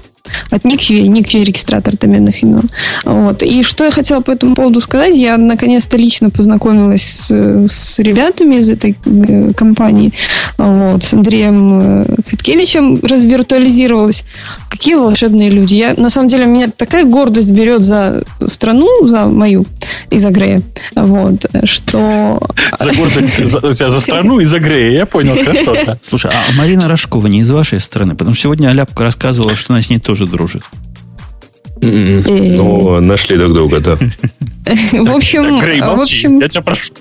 от 0.50 0.64
NICUA, 0.64 1.06
NICUA 1.06 1.44
регистратор 1.44 1.96
доменных 1.96 2.42
имен. 2.42 2.70
Вот. 3.04 3.42
И 3.42 3.62
что 3.62 3.84
я 3.84 3.90
хотела 3.90 4.20
по 4.20 4.30
этому 4.30 4.54
поводу 4.54 4.80
сказать, 4.80 5.16
я 5.16 5.36
наконец-то 5.36 5.96
лично 5.96 6.30
познакомилась 6.30 7.02
с, 7.02 7.30
с 7.68 7.98
ребятами 7.98 8.56
из 8.56 8.68
этой 8.68 8.96
э, 9.04 9.52
компании, 9.52 10.12
вот, 10.58 11.02
с 11.02 11.14
Андреем 11.14 11.80
э, 12.02 12.16
Хиткевичем 12.30 13.00
развиртуализировалась. 13.02 14.24
Какие 14.68 14.94
волшебные 14.94 15.50
люди. 15.50 15.74
Я, 15.74 15.94
на 15.96 16.10
самом 16.10 16.28
деле, 16.28 16.46
меня 16.46 16.68
такая 16.74 17.04
гордость 17.04 17.50
берет 17.50 17.82
за 17.82 18.22
страну, 18.46 19.06
за 19.06 19.26
мою, 19.26 19.66
и 20.10 20.18
за 20.18 20.30
Грея, 20.30 20.62
вот, 20.94 21.46
что... 21.64 22.40
За 22.78 22.92
гордость 22.92 23.46
за, 23.46 23.58
у 23.58 23.72
тебя 23.72 23.90
за 23.90 24.00
страну 24.00 24.40
и 24.40 24.44
за 24.44 24.58
Грея, 24.58 24.92
я 24.92 25.06
понял. 25.06 25.34
Слушай, 26.02 26.30
а 26.32 26.58
Марина 26.58 26.88
Рожкова 26.88 27.26
не 27.26 27.40
из 27.40 27.50
вашей 27.50 27.80
страны? 27.80 28.14
Потому 28.14 28.34
что 28.34 28.44
сегодня 28.44 28.68
Аляпка 28.68 29.02
рассказывала, 29.04 29.56
что 29.56 29.72
она 29.72 29.82
с 29.82 29.90
ней 29.90 29.98
тоже 29.98 30.19
дружит. 30.26 30.62
М-м. 31.82 32.54
Ну, 32.54 33.00
нашли 33.00 33.36
друг 33.36 33.54
друга, 33.54 33.80
да. 33.80 33.96
В 34.92 35.10
общем, 35.10 35.58
в 35.58 36.00
общем, 36.00 36.40
я 36.40 36.48
тебя 36.48 36.62
прошу. 36.62 36.92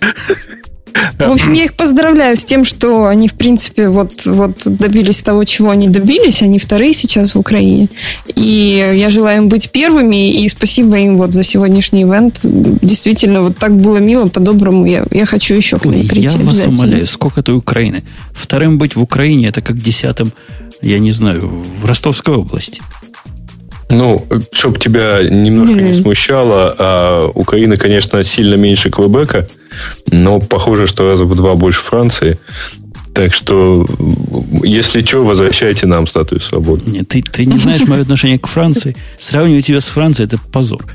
В 1.18 1.32
общем, 1.32 1.54
я 1.54 1.66
их 1.66 1.76
поздравляю 1.76 2.36
с 2.36 2.44
тем, 2.44 2.66
что 2.66 3.06
они, 3.06 3.28
в 3.28 3.34
принципе, 3.34 3.90
вот, 3.90 4.26
вот 4.26 4.64
добились 4.66 5.22
того, 5.22 5.44
чего 5.44 5.70
они 5.70 5.88
добились. 5.88 6.42
Они 6.42 6.60
вторые 6.60 6.94
сейчас 6.94 7.36
в 7.36 7.40
Украине. 7.40 7.90
И 8.36 8.94
я 8.96 9.10
желаю 9.10 9.44
им 9.44 9.50
быть 9.50 9.72
первыми. 9.72 10.44
И 10.44 10.50
спасибо 10.50 10.98
им 10.98 11.18
вот 11.18 11.34
за 11.34 11.44
сегодняшний 11.44 12.04
ивент. 12.04 12.40
Действительно, 12.44 13.42
вот 13.42 13.58
так 13.58 13.76
было 13.76 13.98
мило, 13.98 14.28
по-доброму. 14.28 14.86
Я, 14.86 15.06
я 15.12 15.26
хочу 15.26 15.56
еще 15.56 15.78
к 15.78 15.86
ним 15.86 16.08
прийти. 16.08 16.38
Я 16.38 16.44
вас 16.44 16.66
умоляю, 16.66 17.06
сколько 17.08 17.44
ты 17.44 17.52
Украины? 17.54 18.04
Вторым 18.34 18.78
быть 18.78 18.96
в 18.96 19.02
Украине, 19.02 19.48
это 19.48 19.62
как 19.62 19.78
десятым, 19.78 20.32
я 20.82 21.00
не 21.00 21.12
знаю, 21.12 21.64
в 21.82 21.86
Ростовской 21.86 22.36
области. 22.36 22.82
Ну, 23.90 24.26
чтобы 24.52 24.78
тебя 24.78 25.24
немножко 25.24 25.76
mm-hmm. 25.76 25.92
не 25.92 26.02
смущало, 26.02 26.76
а 26.78 27.28
Украина, 27.34 27.76
конечно, 27.76 28.24
сильно 28.24 28.54
меньше 28.56 28.92
Квебека, 28.92 29.48
но 30.12 30.40
похоже, 30.40 30.86
что 30.86 31.10
раза 31.10 31.26
в 31.26 31.36
два 31.36 31.56
больше 31.56 31.82
Франции. 31.82 32.38
Так 33.14 33.34
что, 33.34 33.88
если 34.64 35.02
что, 35.02 35.26
возвращайте 35.26 35.88
нам 35.88 36.06
статую 36.06 36.40
свободы. 36.40 36.84
Нет, 36.90 37.08
ты, 37.08 37.24
ты 37.24 37.46
не 37.46 37.58
знаешь 37.58 37.82
мое 37.88 38.02
отношение 38.02 38.38
к 38.38 38.48
Франции. 38.48 38.96
Сравнивать 39.18 39.66
тебя 39.66 39.80
с 39.80 39.86
Францией 39.86 40.28
это 40.28 40.38
позор. 40.38 40.86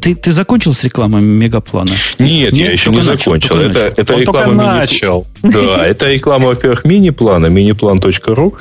Ты, 0.00 0.14
ты 0.14 0.32
закончил 0.32 0.72
с 0.72 0.84
рекламой 0.84 1.22
мегаплана? 1.22 1.92
Нет, 2.18 2.52
Нет 2.52 2.54
я 2.54 2.72
еще 2.72 2.90
не 2.90 2.98
начал, 2.98 3.12
закончил. 3.12 3.56
Это, 3.56 3.68
начал. 3.68 3.94
это 3.96 4.14
Он 4.14 4.20
реклама 4.20 4.52
мини... 4.52 4.78
начал. 4.78 5.26
Да, 5.42 5.86
это 5.86 6.12
реклама, 6.12 6.46
во-первых, 6.46 6.84
мини-плана, 6.84 7.46
miniplan.ru. 7.46 8.54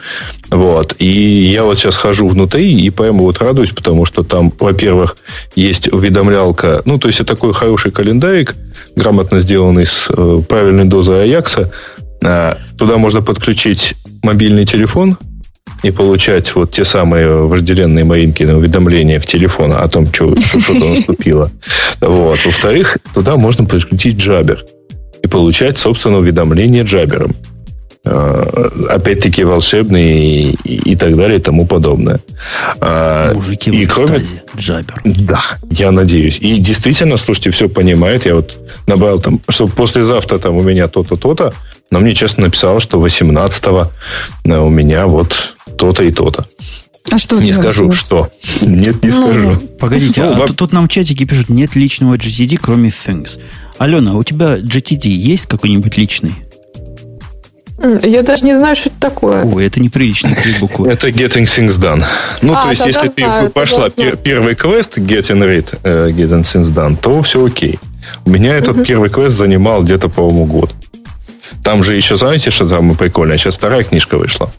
Вот. 0.49 0.95
И 0.99 1.45
я 1.45 1.63
вот 1.63 1.77
сейчас 1.77 1.95
хожу 1.95 2.27
внутри 2.27 2.73
и 2.73 2.89
прямо 2.89 3.21
вот 3.21 3.39
радуюсь, 3.39 3.71
потому 3.71 4.05
что 4.05 4.23
там, 4.23 4.51
во-первых, 4.59 5.17
есть 5.55 5.91
уведомлялка. 5.91 6.81
Ну, 6.85 6.97
то 6.97 7.07
есть, 7.07 7.19
это 7.19 7.35
такой 7.35 7.53
хороший 7.53 7.91
календарик, 7.91 8.55
грамотно 8.95 9.39
сделанный 9.39 9.85
с 9.85 10.07
э, 10.09 10.41
правильной 10.47 10.85
дозой 10.85 11.23
Аякса. 11.23 11.71
Э, 12.21 12.55
туда 12.77 12.97
можно 12.97 13.21
подключить 13.21 13.93
мобильный 14.23 14.65
телефон, 14.65 15.17
и 15.85 15.91
получать 15.91 16.55
вот 16.55 16.71
те 16.71 16.83
самые 16.83 17.29
вожделенные 17.29 18.03
Маринкины 18.03 18.55
уведомления 18.55 19.19
в 19.19 19.27
телефон 19.27 19.71
о 19.71 19.87
том, 19.87 20.11
что 20.11 20.35
что-то 20.39 20.83
наступило. 20.83 21.51
Вот. 22.01 22.43
Во-вторых, 22.43 22.97
туда 23.13 23.35
можно 23.35 23.65
подключить 23.65 24.17
джабер 24.17 24.65
и 25.21 25.27
получать, 25.27 25.77
собственно, 25.77 26.17
уведомления 26.17 26.83
джабером. 26.83 27.35
А, 28.03 28.71
опять-таки 28.89 29.43
волшебные 29.43 30.53
и, 30.53 30.91
и 30.91 30.95
так 30.95 31.15
далее 31.15 31.37
и 31.37 31.41
тому 31.41 31.67
подобное. 31.67 32.19
А, 32.79 33.35
Мужики 33.35 33.69
и 33.69 33.85
в 33.85 33.93
кроме... 33.93 34.21
Джабер. 34.57 35.01
Да, 35.03 35.43
я 35.69 35.91
надеюсь. 35.91 36.39
И 36.39 36.57
действительно, 36.57 37.17
слушайте, 37.17 37.51
все 37.51 37.69
понимает. 37.69 38.25
Я 38.25 38.35
вот 38.35 38.57
набрал 38.87 39.19
там, 39.19 39.39
что 39.49 39.67
послезавтра 39.67 40.39
там 40.39 40.57
у 40.57 40.61
меня 40.61 40.87
то-то, 40.87 41.15
то-то, 41.15 41.53
но 41.91 41.99
мне 41.99 42.15
честно 42.15 42.45
написал, 42.45 42.79
что 42.79 43.03
18-го 43.03 43.91
э, 44.45 44.57
у 44.57 44.69
меня 44.69 45.05
вот 45.05 45.54
то-то 45.77 46.03
и 46.03 46.11
то-то. 46.11 46.45
А 47.11 47.17
что 47.17 47.39
Не 47.39 47.53
скажу, 47.53 47.91
что. 47.91 48.29
Нет, 48.61 49.03
не 49.03 49.11
ну, 49.11 49.23
скажу. 49.23 49.55
Погодите, 49.79 50.23
ну, 50.23 50.33
а 50.33 50.35
вам... 50.35 50.53
тут 50.53 50.73
нам 50.73 50.87
в 50.87 50.91
чатике 50.91 51.25
пишут, 51.25 51.49
нет 51.49 51.75
личного 51.75 52.15
GTD, 52.15 52.57
кроме 52.61 52.89
Things. 52.89 53.39
Алена, 53.77 54.11
а 54.11 54.15
у 54.15 54.23
тебя 54.23 54.57
GTD 54.57 55.07
есть 55.07 55.45
какой-нибудь 55.45 55.97
личный? 55.97 56.33
Я 58.01 58.23
даже 58.23 58.43
не 58.43 58.57
знаю, 58.57 58.75
что 58.75 58.89
это 58.89 58.99
такое. 58.99 59.43
Ой, 59.43 59.65
это 59.67 59.79
неприличные 59.79 60.35
три 60.35 60.53
буквы. 60.59 60.89
Это 60.91 61.09
Getting 61.09 61.43
Things 61.43 61.77
Done. 61.77 62.03
Ну, 62.41 62.53
а, 62.53 62.63
то 62.63 62.69
есть, 62.69 62.85
если 62.85 63.09
ты 63.09 63.49
пошла 63.49 63.89
первый 63.89 64.55
квест 64.55 64.97
Getting 64.97 65.43
Read, 65.43 65.81
uh, 65.83 66.09
Getting 66.11 66.41
Things 66.41 66.73
Done, 66.73 66.97
то 66.99 67.21
все 67.21 67.45
окей. 67.45 67.77
У 68.23 68.29
меня 68.29 68.55
этот 68.55 68.87
первый 68.87 69.09
квест 69.09 69.37
занимал 69.37 69.83
где-то, 69.83 70.07
по-моему, 70.07 70.45
год. 70.45 70.71
Там 71.63 71.83
же 71.83 71.95
еще, 71.95 72.15
знаете, 72.15 72.49
что 72.49 72.67
там 72.67 72.95
прикольно? 72.95 73.37
Сейчас 73.37 73.55
вторая 73.55 73.83
книжка 73.83 74.17
вышла 74.17 74.49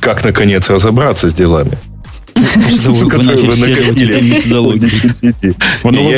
как, 0.00 0.24
наконец, 0.24 0.68
разобраться 0.68 1.28
с 1.30 1.34
делами. 1.34 1.78
Вы 2.34 3.08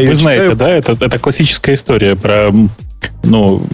вы 0.07 0.15
знаете, 0.15 0.55
да, 0.55 0.69
это, 0.69 0.93
это 1.01 1.19
классическая 1.19 1.75
история 1.75 2.15
про, 2.15 2.53
ну, 3.23 3.67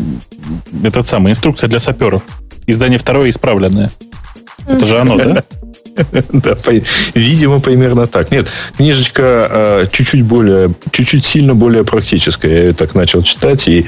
этот 0.82 1.06
самый, 1.06 1.32
инструкция 1.32 1.68
для 1.68 1.78
саперов. 1.78 2.22
Издание 2.66 2.98
второе 2.98 3.30
исправленное. 3.30 3.90
Это 4.66 4.86
же 4.86 4.98
оно, 4.98 5.16
да? 5.16 5.44
Да, 6.32 6.54
видимо, 7.14 7.58
примерно 7.58 8.06
так. 8.06 8.30
Нет, 8.30 8.48
книжечка 8.76 9.48
э, 9.50 9.86
чуть-чуть 9.90 10.24
более, 10.24 10.74
чуть-чуть 10.90 11.24
сильно 11.24 11.54
более 11.54 11.84
практическая. 11.84 12.50
Я 12.52 12.62
ее 12.64 12.72
так 12.74 12.94
начал 12.94 13.22
читать 13.22 13.66
и 13.66 13.86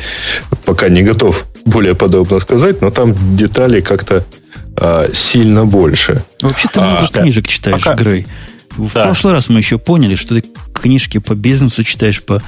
пока 0.65 0.89
не 0.89 1.03
готов 1.03 1.47
более 1.66 1.95
подробно 1.95 2.40
сказать, 2.40 2.81
но 2.81 2.90
там 2.90 3.15
детали 3.36 3.82
как-то 3.82 4.24
а, 4.80 5.10
сильно 5.12 5.64
больше. 5.64 6.22
Вообще 6.40 6.68
ты 6.72 6.80
много 6.80 7.00
а, 7.00 7.20
книжек 7.20 7.48
читаешь, 7.48 7.82
пока... 7.82 7.96
Грей. 7.96 8.26
В 8.76 8.92
да. 8.94 9.05
прошлый 9.05 9.32
раз 9.32 9.48
мы 9.48 9.59
еще 9.59 9.78
поняли, 9.78 10.14
что 10.14 10.40
ты 10.40 10.44
книжки 10.72 11.18
по 11.18 11.34
бизнесу 11.34 11.82
читаешь 11.82 12.22
по 12.22 12.40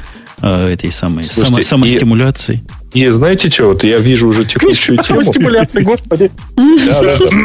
э, 0.42 0.72
этой 0.72 0.92
самой 0.92 1.24
Слушайте, 1.24 1.64
само, 1.64 1.86
самостимуляции. 1.86 2.62
И, 2.92 3.02
и 3.02 3.10
знаете 3.10 3.50
что, 3.50 3.70
вот 3.70 3.82
я 3.82 3.98
вижу 3.98 4.28
уже 4.28 4.44
текущую 4.44 4.98
тему. 4.98 5.22
Самостимуляции, 5.22 5.80
господи. 5.80 6.30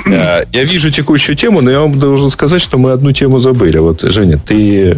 Я 0.06 0.64
вижу 0.64 0.92
текущую 0.92 1.36
тему, 1.36 1.62
но 1.62 1.72
я 1.72 1.80
вам 1.80 2.00
должен 2.00 2.30
сказать, 2.30 2.62
что 2.62 2.78
мы 2.78 2.92
одну 2.92 3.12
тему 3.12 3.40
забыли. 3.40 3.80
Вот, 3.80 4.02
Женя, 4.02 4.38
ты... 4.38 4.96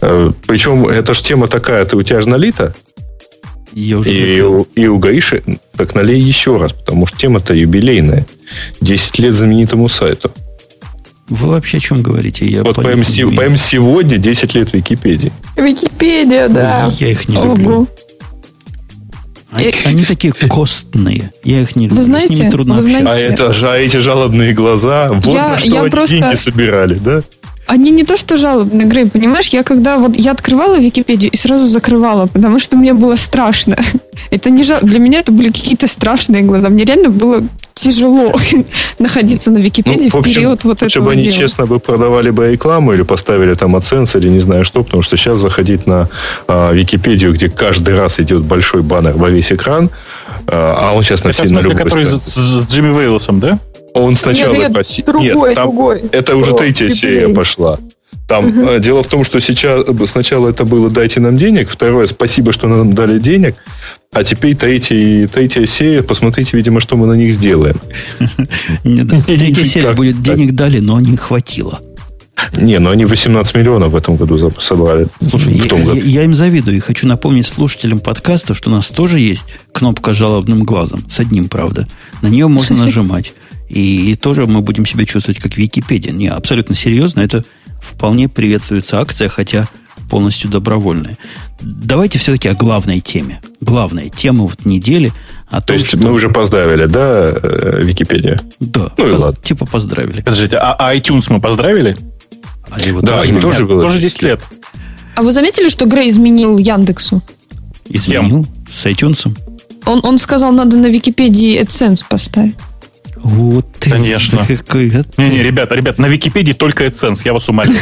Э, 0.00 0.30
причем 0.46 0.86
эта 0.86 1.12
же 1.12 1.22
тема 1.22 1.46
такая, 1.46 1.84
ты 1.84 1.96
у 1.96 2.02
тебя 2.02 2.22
же 2.22 2.28
налита? 2.28 2.74
Я 3.72 3.98
уже 3.98 4.12
и, 4.12 4.40
у, 4.40 4.62
и 4.74 4.86
у 4.86 4.98
Гаиши 4.98 5.42
так 5.76 5.94
налей 5.94 6.20
еще 6.20 6.56
раз, 6.56 6.72
потому 6.72 7.06
что 7.06 7.16
тема-то 7.16 7.54
юбилейная. 7.54 8.26
10 8.80 9.18
лет 9.18 9.34
знаменитому 9.34 9.88
сайту. 9.88 10.32
Вы 11.28 11.50
вообще 11.50 11.76
о 11.76 11.80
чем 11.80 12.02
говорите? 12.02 12.44
Я 12.44 12.64
вот 12.64 12.76
прямо, 12.76 13.04
с, 13.04 13.14
прямо 13.14 13.56
сегодня 13.56 14.18
10 14.18 14.54
лет 14.54 14.72
Википедии. 14.72 15.32
Википедия, 15.56 16.48
да. 16.48 16.90
Я 16.98 17.10
их 17.12 17.28
не 17.28 17.36
Ого. 17.36 17.46
люблю. 17.56 17.88
Они, 19.52 19.72
они 19.84 20.04
такие 20.04 20.32
костные. 20.32 21.32
Я 21.44 21.62
их 21.62 21.76
не 21.76 21.84
люблю. 21.84 21.96
Вы 21.96 22.02
знаете, 22.02 22.34
С 22.34 22.38
ними 22.38 22.50
трудно 22.50 22.74
вы 22.74 22.80
общаться. 22.80 23.00
знаете, 23.00 23.26
а, 23.26 23.32
это, 23.32 23.72
а 23.72 23.76
эти 23.76 23.96
жалобные 23.96 24.52
глаза, 24.52 25.08
вот 25.12 25.34
я, 25.34 25.48
на 25.50 25.58
что 25.58 25.68
я 25.68 25.90
просто... 25.90 26.18
деньги 26.18 26.34
собирали, 26.34 26.94
да? 26.94 27.22
Они 27.70 27.92
не 27.92 28.02
то, 28.02 28.16
что 28.16 28.36
жалобные, 28.36 28.84
Грей, 28.84 29.06
понимаешь, 29.06 29.46
я 29.50 29.62
когда 29.62 29.96
вот 29.98 30.16
я 30.16 30.32
открывала 30.32 30.76
Википедию 30.76 31.30
и 31.30 31.36
сразу 31.36 31.68
закрывала, 31.68 32.26
потому 32.26 32.58
что 32.58 32.76
мне 32.76 32.94
было 32.94 33.14
страшно. 33.14 33.76
Это 34.30 34.50
не 34.50 34.64
жал... 34.64 34.80
Для 34.82 34.98
меня 34.98 35.20
это 35.20 35.30
были 35.30 35.52
какие-то 35.52 35.86
страшные 35.86 36.42
глаза. 36.42 36.68
Мне 36.68 36.84
реально 36.84 37.10
было 37.10 37.44
тяжело 37.74 38.34
находиться 38.98 39.52
на 39.52 39.58
Википедии 39.58 40.04
ну, 40.06 40.10
в, 40.10 40.16
общем, 40.16 40.32
в 40.32 40.34
период 40.34 40.64
вот 40.64 40.82
этого 40.82 41.04
бы 41.04 41.12
они 41.12 41.22
дела. 41.22 41.36
честно 41.36 41.66
бы 41.66 41.78
продавали 41.78 42.30
бы 42.30 42.50
рекламу 42.50 42.92
или 42.92 43.02
поставили 43.02 43.54
там 43.54 43.76
оценцы 43.76 44.18
или 44.18 44.28
не 44.28 44.40
знаю 44.40 44.64
что, 44.64 44.82
потому 44.82 45.02
что 45.02 45.16
сейчас 45.16 45.38
заходить 45.38 45.86
на 45.86 46.08
а, 46.48 46.72
Википедию, 46.72 47.32
где 47.32 47.48
каждый 47.48 47.96
раз 47.96 48.18
идет 48.18 48.42
большой 48.42 48.82
баннер 48.82 49.12
во 49.12 49.30
весь 49.30 49.52
экран, 49.52 49.90
а, 50.48 50.90
а 50.90 50.92
он 50.92 51.04
сейчас 51.04 51.22
на 51.22 51.30
все 51.30 51.44
на 51.44 51.60
любой 51.60 51.76
который 51.76 52.04
с, 52.04 52.34
с 52.34 52.68
Джимми 52.68 52.92
Вейлосом, 52.98 53.38
да? 53.38 53.60
Он 53.94 54.16
сначала... 54.16 54.54
Нет, 54.54 54.72
поси... 54.72 55.02
другой, 55.02 55.48
нет 55.48 55.54
там, 55.54 55.64
другой. 55.68 56.02
Это 56.12 56.36
уже 56.36 56.54
третья 56.54 56.84
юбилей. 56.86 57.00
серия 57.00 57.28
пошла. 57.28 57.78
Там 58.30 58.46
угу. 58.46 58.78
дело 58.78 59.02
в 59.02 59.08
том, 59.08 59.24
что 59.24 59.40
сейчас 59.40 59.84
сначала 60.06 60.50
это 60.50 60.64
было 60.64 60.88
дайте 60.88 61.18
нам 61.18 61.36
денег, 61.36 61.68
второе 61.68 62.06
спасибо, 62.06 62.52
что 62.52 62.68
нам 62.68 62.92
дали 62.92 63.18
денег, 63.18 63.56
а 64.12 64.22
теперь 64.22 64.54
третья, 64.54 65.26
третья 65.26 65.66
серия, 65.66 66.04
посмотрите, 66.04 66.56
видимо, 66.56 66.78
что 66.78 66.96
мы 66.96 67.08
на 67.08 67.14
них 67.14 67.34
сделаем. 67.34 67.74
Третья 69.26 69.64
серия 69.64 69.92
будет 69.94 70.22
денег 70.22 70.54
дали, 70.54 70.78
но 70.78 71.00
не 71.00 71.16
хватило. 71.16 71.80
Не, 72.56 72.78
но 72.78 72.90
они 72.90 73.04
18 73.04 73.54
миллионов 73.56 73.92
в 73.92 73.96
этом 73.96 74.16
году 74.16 74.38
собрали. 74.60 75.08
Слушай, 75.28 75.54
я, 75.54 75.76
я, 75.76 75.92
я 75.92 76.24
им 76.24 76.34
завидую 76.34 76.76
и 76.76 76.80
хочу 76.80 77.06
напомнить 77.06 77.46
слушателям 77.46 77.98
подкаста, 77.98 78.54
что 78.54 78.70
у 78.70 78.72
нас 78.72 78.88
тоже 78.88 79.18
есть 79.18 79.46
кнопка 79.72 80.14
жалобным 80.14 80.62
глазом. 80.62 81.04
С 81.08 81.20
одним, 81.20 81.48
правда. 81.48 81.86
На 82.22 82.28
нее 82.28 82.48
можно 82.48 82.76
нажимать. 82.84 83.34
И, 83.70 84.10
и 84.10 84.14
тоже 84.16 84.46
мы 84.46 84.62
будем 84.62 84.84
себя 84.84 85.04
чувствовать 85.06 85.40
как 85.40 85.56
Википедия. 85.56 86.12
Не, 86.12 86.26
абсолютно 86.28 86.74
серьезно, 86.74 87.20
это 87.20 87.44
вполне 87.80 88.28
приветствуется 88.28 89.00
акция, 89.00 89.28
хотя 89.28 89.68
полностью 90.10 90.50
добровольная. 90.50 91.16
Давайте 91.60 92.18
все-таки 92.18 92.48
о 92.48 92.54
главной 92.54 92.98
теме. 92.98 93.40
Главная 93.60 94.08
тема 94.08 94.42
вот 94.42 94.64
недели. 94.66 95.12
О 95.48 95.60
То 95.60 95.68
том, 95.68 95.76
есть 95.76 95.88
что... 95.88 95.98
мы 95.98 96.12
уже 96.12 96.30
поздравили, 96.30 96.86
да, 96.86 97.32
э, 97.32 97.80
Википедию? 97.82 98.40
Да. 98.58 98.92
Ну 98.98 99.06
и 99.06 99.12
поз... 99.12 99.20
ладно. 99.20 99.40
Типа 99.42 99.66
поздравили. 99.66 100.22
Подождите, 100.22 100.56
а, 100.56 100.74
а 100.76 100.96
iTunes 100.96 101.26
мы 101.28 101.40
поздравили? 101.40 101.96
А 102.70 102.80
его 102.80 103.00
да, 103.00 103.18
тоже, 103.18 103.40
тоже 103.40 103.66
было 103.66 103.82
тоже 103.82 104.00
10 104.00 104.22
лет. 104.22 104.40
А 105.14 105.22
вы 105.22 105.30
заметили, 105.30 105.68
что 105.68 105.86
Грей 105.86 106.08
изменил 106.08 106.58
Яндексу? 106.58 107.22
Изменил? 107.88 108.46
С 108.68 108.86
iTunes? 108.86 109.32
Он, 109.86 110.00
он 110.02 110.18
сказал, 110.18 110.52
надо 110.52 110.76
на 110.76 110.86
Википедии 110.86 111.60
AdSense 111.60 112.02
поставить. 112.08 112.56
Вот 113.30 113.66
Конечно. 113.78 114.44
Какой, 114.46 114.92
Не-не, 115.16 115.42
ребята, 115.42 115.74
ребят, 115.76 115.98
на 115.98 116.06
Википедии 116.06 116.52
только 116.52 116.86
AdSense, 116.86 117.20
я 117.24 117.32
вас 117.32 117.48
умоляю. 117.48 117.78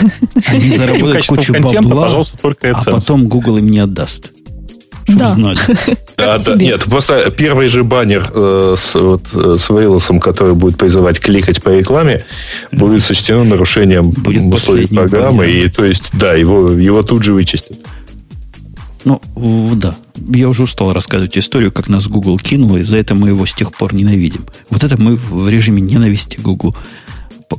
Они 0.49 0.77
заработают 0.77 1.27
кучу 1.27 1.53
бабла, 1.55 2.03
пожалуйста, 2.03 2.39
только 2.39 2.69
AdSense. 2.69 2.83
а 2.87 2.93
потом 2.93 3.29
Google 3.29 3.59
им 3.59 3.69
не 3.71 3.79
отдаст. 3.79 4.33
Да. 5.07 5.29
знали. 5.29 5.59
Да, 6.19 6.37
да, 6.37 6.55
нет, 6.57 6.83
просто 6.85 7.31
первый 7.31 7.69
же 7.69 7.85
баннер 7.85 8.29
э, 8.35 8.75
с, 8.77 8.97
вот, 8.97 9.23
э, 9.33 9.55
с 9.57 9.71
Вейлосом, 9.71 10.19
который 10.19 10.55
будет 10.55 10.77
призывать 10.77 11.21
кликать 11.21 11.63
по 11.63 11.69
рекламе, 11.69 12.25
будет 12.73 13.05
сочтено 13.05 13.45
нарушением 13.45 14.11
будет 14.11 14.53
условий 14.53 14.89
программы, 14.89 15.45
баннер. 15.45 15.67
и 15.67 15.69
то 15.69 15.85
есть, 15.85 16.11
да, 16.13 16.35
его, 16.35 16.73
его 16.73 17.05
тут 17.05 17.23
же 17.23 17.35
вычистят. 17.35 17.79
Ну, 19.05 19.21
да. 19.77 19.97
Я 20.35 20.49
уже 20.49 20.65
устал 20.65 20.93
рассказывать 20.93 21.39
историю, 21.39 21.73
как 21.73 21.89
нас 21.89 22.07
Google 22.09 22.39
кинул, 22.39 22.77
и 22.77 22.83
за 22.83 22.99
это 22.99 23.15
мы 23.15 23.29
его 23.29 23.47
с 23.47 23.55
тех 23.55 23.73
пор 23.73 23.95
ненавидим. 23.95 24.45
Вот 24.71 24.85
это 24.85 25.01
мы 25.01 25.17
в 25.17 25.49
режиме 25.49 25.81
ненависти 25.81 26.39
Google. 26.39 26.77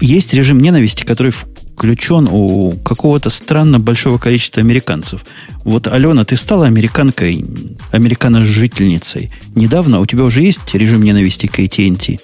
Есть 0.02 0.34
режим 0.34 0.60
ненависти, 0.60 1.03
который 1.03 1.32
включен 1.32 2.28
у 2.30 2.74
какого-то 2.74 3.30
странно 3.30 3.80
большого 3.80 4.18
количества 4.18 4.61
американцев. 4.61 5.26
Вот, 5.64 5.88
Алена, 5.88 6.26
ты 6.26 6.36
стала 6.36 6.68
американкой, 6.68 7.45
американо-жительницей. 7.91 9.32
Недавно 9.56 9.99
у 9.99 10.06
тебя 10.06 10.26
уже 10.26 10.41
есть 10.41 10.74
режим 10.74 11.02
ненависти 11.02 11.48
к 11.48 11.57
AT&T? 11.57 12.20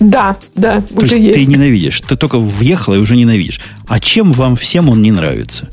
Да, 0.00 0.36
да, 0.56 0.80
То 0.80 1.02
уже 1.02 1.18
есть. 1.18 1.38
Ты 1.38 1.46
ненавидишь. 1.46 2.00
Ты 2.00 2.16
только 2.16 2.38
въехала 2.38 2.94
и 2.94 2.98
уже 2.98 3.16
ненавидишь. 3.16 3.60
А 3.86 4.00
чем 4.00 4.32
вам 4.32 4.56
всем 4.56 4.88
он 4.88 5.02
не 5.02 5.12
нравится? 5.12 5.68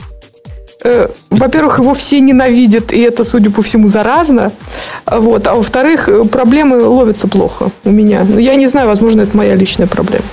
Э, 0.83 1.07
во-первых, 1.29 1.79
его 1.79 1.93
все 1.93 2.19
ненавидят, 2.19 2.91
и 2.91 2.99
это, 2.99 3.23
судя 3.23 3.51
по 3.51 3.61
всему, 3.61 3.87
заразно. 3.87 4.51
Вот. 5.05 5.45
А 5.47 5.53
во-вторых, 5.53 6.09
э, 6.09 6.23
проблемы 6.23 6.81
ловятся 6.81 7.27
плохо 7.27 7.71
у 7.83 7.91
меня. 7.91 8.25
Ну, 8.27 8.39
я 8.39 8.55
не 8.55 8.67
знаю, 8.67 8.87
возможно, 8.87 9.21
это 9.21 9.37
моя 9.37 9.55
личная 9.55 9.87
проблема. 9.87 10.25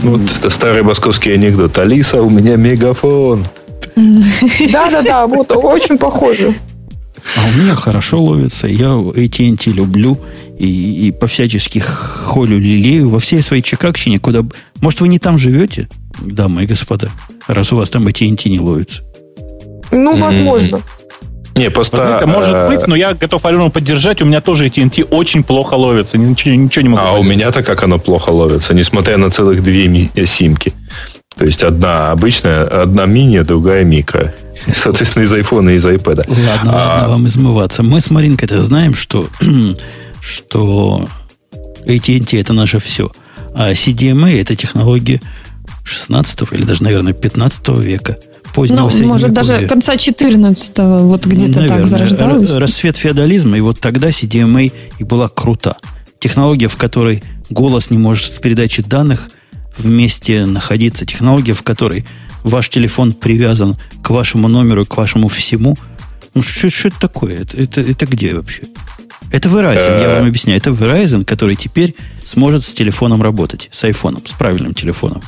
Вот 0.00 0.20
старый 0.50 0.82
московский 0.82 1.32
анекдот. 1.32 1.78
Алиса, 1.78 2.20
у 2.20 2.28
меня 2.28 2.56
мегафон. 2.56 3.42
Да-да-да, 3.96 5.26
вот 5.26 5.50
очень 5.52 5.96
похоже. 5.96 6.52
А 7.34 7.48
у 7.48 7.58
меня 7.58 7.74
хорошо 7.74 8.22
ловится. 8.22 8.66
Я 8.66 8.88
AT&T 8.88 9.70
люблю 9.70 10.18
и, 10.58 11.08
и 11.08 11.12
по-всячески 11.12 11.78
холю 11.78 12.58
лилею 12.58 13.08
во 13.08 13.18
всей 13.18 13.40
своей 13.40 13.62
чекакщине, 13.62 14.18
куда... 14.18 14.44
Может, 14.80 15.00
вы 15.00 15.08
не 15.08 15.18
там 15.18 15.38
живете, 15.38 15.88
дамы 16.20 16.64
и 16.64 16.66
господа, 16.66 17.10
раз 17.48 17.72
у 17.72 17.76
вас 17.76 17.90
там 17.90 18.06
AT&T 18.06 18.50
не 18.50 18.60
ловится? 18.60 19.02
Ну, 19.90 20.16
возможно. 20.16 20.80
Не, 21.56 21.70
просто... 21.70 21.96
Знаете, 21.96 22.26
может 22.26 22.54
э, 22.54 22.68
быть, 22.68 22.86
но 22.86 22.94
я 22.94 23.14
готов 23.14 23.44
Алену 23.46 23.70
поддержать. 23.70 24.20
У 24.20 24.26
меня 24.26 24.42
тоже 24.42 24.66
AT&T 24.66 25.04
очень 25.04 25.42
плохо 25.42 25.74
ловится. 25.74 26.18
Ничего, 26.18 26.54
ничего 26.54 26.82
не 26.82 26.88
могу 26.90 27.00
А 27.00 27.04
поделать. 27.06 27.26
у 27.26 27.30
меня-то 27.30 27.62
как 27.62 27.82
оно 27.82 27.98
плохо 27.98 28.28
ловится, 28.28 28.74
несмотря 28.74 29.16
на 29.16 29.30
целых 29.30 29.62
две 29.62 30.10
э, 30.14 30.26
симки. 30.26 30.74
То 31.38 31.46
есть 31.46 31.62
одна 31.62 32.12
обычная, 32.12 32.64
одна 32.64 33.06
мини, 33.06 33.40
другая 33.40 33.84
микро. 33.84 34.34
Соответственно, 34.74 35.24
из 35.24 35.32
iPhone 35.32 35.72
и 35.72 35.76
из 35.76 35.86
iPad. 35.86 36.26
Ладно, 36.28 36.72
а... 36.72 36.94
ладно 36.98 37.08
вам 37.08 37.26
измываться. 37.26 37.82
Мы 37.82 38.00
с 38.00 38.10
Маринкой-то 38.10 38.60
знаем, 38.62 38.94
что, 38.94 39.26
что 40.20 41.08
AT&T 41.86 42.38
это 42.38 42.52
наше 42.52 42.78
все. 42.80 43.10
А 43.54 43.72
CDMA 43.72 44.38
это 44.38 44.54
технология 44.56 45.22
16 45.84 46.52
или 46.52 46.64
даже, 46.64 46.82
наверное, 46.82 47.14
15 47.14 47.68
века 47.78 48.18
позднего 48.56 48.90
ну, 48.90 49.06
Может, 49.06 49.34
даже 49.34 49.66
конца 49.66 49.94
14-го, 49.94 51.06
вот 51.06 51.26
где-то 51.26 51.60
Наверное. 51.60 51.68
так 51.68 51.84
зарождалось. 51.84 52.54
Рассвет 52.54 52.96
феодализма, 52.96 53.58
и 53.58 53.60
вот 53.60 53.80
тогда 53.80 54.08
CDMA 54.08 54.72
и 54.98 55.04
была 55.04 55.28
крута. 55.28 55.76
Технология, 56.18 56.68
в 56.68 56.76
которой 56.76 57.22
голос 57.50 57.90
не 57.90 57.98
может 57.98 58.32
с 58.32 58.38
передачи 58.38 58.82
данных 58.82 59.28
вместе 59.76 60.46
находиться. 60.46 61.04
Технология, 61.04 61.52
в 61.52 61.62
которой 61.62 62.06
ваш 62.44 62.70
телефон 62.70 63.12
привязан 63.12 63.76
к 64.02 64.08
вашему 64.08 64.48
номеру, 64.48 64.86
к 64.86 64.96
вашему 64.96 65.28
всему. 65.28 65.76
Ну, 66.32 66.40
что, 66.40 66.70
что 66.70 66.88
это 66.88 66.98
такое? 66.98 67.42
Это, 67.42 67.60
это, 67.60 67.82
это 67.82 68.06
где 68.06 68.34
вообще? 68.34 68.62
Это 69.30 69.50
Verizon, 69.50 70.00
я 70.00 70.16
вам 70.16 70.28
объясняю. 70.28 70.58
Это 70.58 70.70
Verizon, 70.70 71.26
который 71.26 71.56
теперь 71.56 71.94
сможет 72.24 72.64
с 72.64 72.72
телефоном 72.72 73.20
работать, 73.20 73.68
с 73.70 73.84
айфоном, 73.84 74.22
с 74.26 74.32
правильным 74.32 74.72
телефоном. 74.72 75.20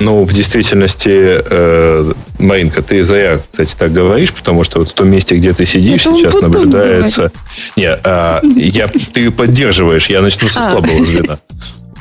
Ну, 0.00 0.24
в 0.24 0.32
действительности, 0.32 1.10
э, 1.12 2.12
Маринка, 2.38 2.82
ты 2.82 3.04
зря, 3.04 3.40
кстати, 3.50 3.74
так 3.76 3.92
говоришь, 3.92 4.32
потому 4.32 4.62
что 4.62 4.78
вот 4.78 4.90
в 4.90 4.92
том 4.92 5.08
месте, 5.08 5.36
где 5.36 5.52
ты 5.52 5.66
сидишь, 5.66 6.06
Это 6.06 6.14
сейчас 6.16 6.34
наблюдается... 6.40 7.32
Нет, 7.76 8.00
а, 8.04 8.40
я, 8.56 8.86
ты 8.86 9.30
поддерживаешь, 9.32 10.08
я 10.08 10.22
начну 10.22 10.48
со 10.48 10.60
а. 10.60 10.70
слабого 10.70 11.04
звена. 11.04 11.38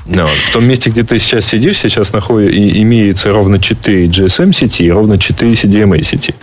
Ну, 0.06 0.26
в 0.26 0.54
том 0.54 0.66
месте, 0.68 0.90
где 0.90 1.04
ты 1.04 1.20
сейчас 1.20 1.46
сидишь, 1.46 1.80
сейчас 1.80 2.14
находится, 2.14 2.56
и 2.56 2.82
имеется 2.82 3.32
ровно 3.32 3.60
4 3.60 4.08
GSM 4.08 4.54
сети 4.54 4.84
и 4.84 4.92
ровно 4.92 5.18
4 5.18 5.52
CDMA 5.52 6.02
сети. 6.04 6.34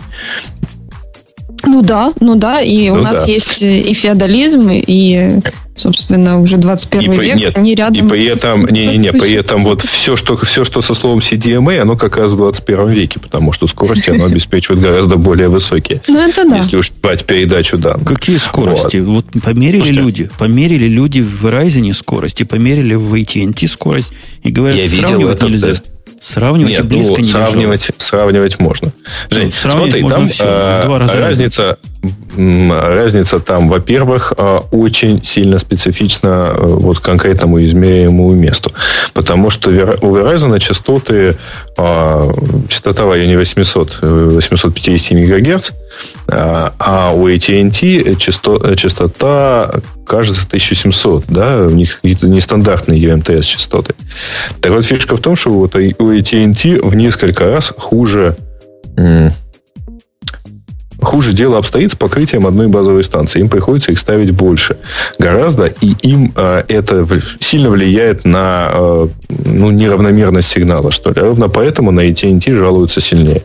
Ну 1.63 1.81
да, 1.81 2.13
ну 2.19 2.35
да, 2.35 2.61
и 2.61 2.89
ну 2.89 2.95
у 2.95 3.01
нас 3.01 3.25
да. 3.25 3.31
есть 3.31 3.61
и 3.61 3.93
феодализм, 3.93 4.69
и, 4.69 5.39
собственно, 5.75 6.39
уже 6.39 6.57
21 6.57 7.13
и, 7.13 7.17
век, 7.17 7.35
нет, 7.35 7.57
они 7.57 7.75
рядом. 7.75 8.05
И 8.05 8.09
при 8.09 8.25
этом, 8.25 8.65
не, 8.67 8.87
не, 8.87 8.97
не, 8.97 9.11
при 9.11 9.33
этом 9.33 9.63
вот 9.63 9.81
все 9.81 10.15
что, 10.15 10.37
все, 10.37 10.63
что 10.63 10.81
со 10.81 10.93
словом 10.93 11.19
CDMA, 11.19 11.79
оно 11.79 11.97
как 11.97 12.17
раз 12.17 12.31
в 12.31 12.37
21 12.37 12.89
веке, 12.89 13.19
потому 13.19 13.51
что 13.51 13.67
скорости 13.67 14.09
оно 14.09 14.25
обеспечивает 14.25 14.81
гораздо 14.81 15.17
более 15.17 15.49
высокие. 15.49 16.01
Ну 16.07 16.19
это 16.19 16.47
да. 16.47 16.57
Если 16.57 16.77
уж 16.77 16.91
брать 17.01 17.25
передачу 17.25 17.77
данных. 17.77 18.07
Какие 18.07 18.37
скорости? 18.37 18.97
Вот, 18.97 19.25
вот 19.33 19.43
померили 19.43 19.77
Слушайте, 19.77 20.01
люди, 20.01 20.29
померили 20.39 20.87
люди 20.87 21.19
в 21.19 21.45
Verizon 21.45 21.91
скорость, 21.93 22.41
и 22.41 22.45
померили 22.45 22.95
в 22.95 23.13
AT&T 23.13 23.67
скорость, 23.67 24.13
и 24.43 24.51
говорят, 24.51 24.77
я 24.77 24.87
видел 24.87 25.29
этот 25.29 25.49
нельзя. 25.49 25.67
тест. 25.67 25.85
Сравнивать 26.19 26.71
Нет, 26.71 26.85
близко 26.87 27.13
ну, 27.13 27.19
не 27.19 27.23
сравнивать, 27.25 27.91
сравнивать 27.97 28.59
можно. 28.59 28.93
Жень, 29.29 29.47
ну, 29.47 29.51
сравнивать 29.51 29.91
смотри, 29.91 30.01
можно 30.01 30.17
там 30.17 30.29
все, 30.29 30.81
два 30.85 30.99
раза 30.99 31.19
разница, 31.19 31.77
разница 32.37 33.39
там, 33.39 33.69
во-первых, 33.69 34.33
э, 34.37 34.59
очень 34.71 35.23
сильно 35.23 35.59
специфична 35.59 36.53
э, 36.53 36.57
вот 36.59 36.99
конкретному 36.99 37.59
измеряемому 37.59 38.31
месту. 38.31 38.71
Потому 39.13 39.49
что 39.49 39.69
у 39.69 40.15
Verizon 40.15 40.59
частоты, 40.59 41.37
частота 42.67 43.05
в 43.05 43.11
районе 43.11 43.37
800, 43.37 43.99
850 44.01 45.11
МГц, 45.11 45.71
а 46.27 47.11
у 47.13 47.27
AT&T 47.27 48.15
частота, 48.75 49.81
кажется, 50.05 50.45
1700. 50.47 51.25
Да? 51.27 51.57
У 51.61 51.69
них 51.69 51.99
нестандартные 52.03 53.01
UMTS 53.01 53.43
частоты. 53.43 53.93
Так 54.61 54.71
вот, 54.71 54.85
фишка 54.85 55.15
в 55.15 55.21
том, 55.21 55.35
что 55.35 55.51
вот 55.51 55.75
у 55.75 55.79
AT&T 55.79 56.79
в 56.81 56.95
несколько 56.95 57.49
раз 57.49 57.73
хуже 57.77 58.35
хуже 61.15 61.31
дело 61.31 61.57
обстоит 61.57 61.93
с 61.93 61.95
покрытием 61.95 62.45
одной 62.45 62.67
базовой 62.67 63.01
станции. 63.01 63.39
Им 63.39 63.47
приходится 63.47 63.93
их 63.93 63.99
ставить 63.99 64.31
больше. 64.31 64.75
Гораздо. 65.17 65.67
И 65.67 65.95
им 66.01 66.33
э, 66.35 66.63
это 66.67 67.07
сильно 67.39 67.69
влияет 67.69 68.25
на 68.25 68.69
э, 68.73 69.07
ну, 69.29 69.69
неравномерность 69.71 70.49
сигнала, 70.49 70.91
что 70.91 71.11
ли. 71.11 71.21
Ровно 71.21 71.47
поэтому 71.47 71.91
на 71.91 72.01
AT&T 72.01 72.53
жалуются 72.53 72.99
сильнее 72.99 73.43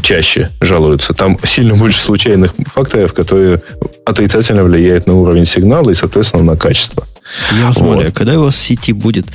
чаще 0.00 0.50
жалуются. 0.60 1.12
Там 1.14 1.36
сильно 1.44 1.74
больше 1.74 2.00
случайных 2.00 2.54
факторов, 2.72 3.12
которые 3.12 3.60
отрицательно 4.06 4.62
влияют 4.62 5.06
на 5.06 5.14
уровень 5.14 5.44
сигнала 5.44 5.90
и, 5.90 5.94
соответственно, 5.94 6.44
на 6.44 6.56
качество. 6.56 7.06
Я 7.52 7.66
вас 7.66 7.76
вот. 7.78 8.14
когда 8.14 8.38
у 8.38 8.44
вас 8.44 8.54
в 8.54 8.58
сети 8.58 8.92
будет 8.92 9.26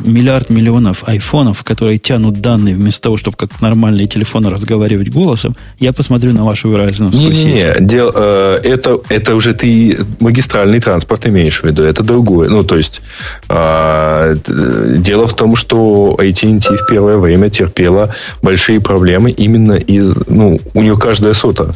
миллиард 0.00 0.50
миллионов 0.50 1.04
айфонов, 1.06 1.62
которые 1.64 1.98
тянут 1.98 2.40
данные 2.40 2.74
вместо 2.74 3.02
того, 3.02 3.16
чтобы 3.16 3.36
как 3.36 3.60
нормальные 3.60 4.06
телефоны 4.06 4.50
разговаривать 4.50 5.10
голосом, 5.10 5.56
я 5.78 5.92
посмотрю 5.92 6.32
на 6.32 6.44
вашу 6.44 6.70
Verizon 6.70 7.14
не, 7.14 7.26
не, 7.28 7.44
не. 7.44 7.74
Дел, 7.80 8.12
э, 8.14 8.60
это, 8.62 9.00
это 9.08 9.34
уже 9.34 9.54
ты 9.54 9.98
магистральный 10.20 10.80
транспорт 10.80 11.26
имеешь 11.26 11.60
в 11.60 11.64
виду, 11.64 11.82
это 11.82 12.02
другое. 12.02 12.48
Ну, 12.48 12.62
то 12.62 12.76
есть, 12.76 13.02
э, 13.48 14.34
дело 14.46 15.26
в 15.26 15.34
том, 15.34 15.56
что 15.56 16.16
AT&T 16.18 16.76
в 16.76 16.86
первое 16.86 17.18
время 17.18 17.50
терпела 17.50 18.14
большие 18.42 18.80
проблемы 18.80 19.30
именно 19.30 19.74
из... 19.74 20.14
Ну, 20.26 20.60
у 20.74 20.82
нее 20.82 20.96
каждая 20.96 21.34
сота 21.34 21.74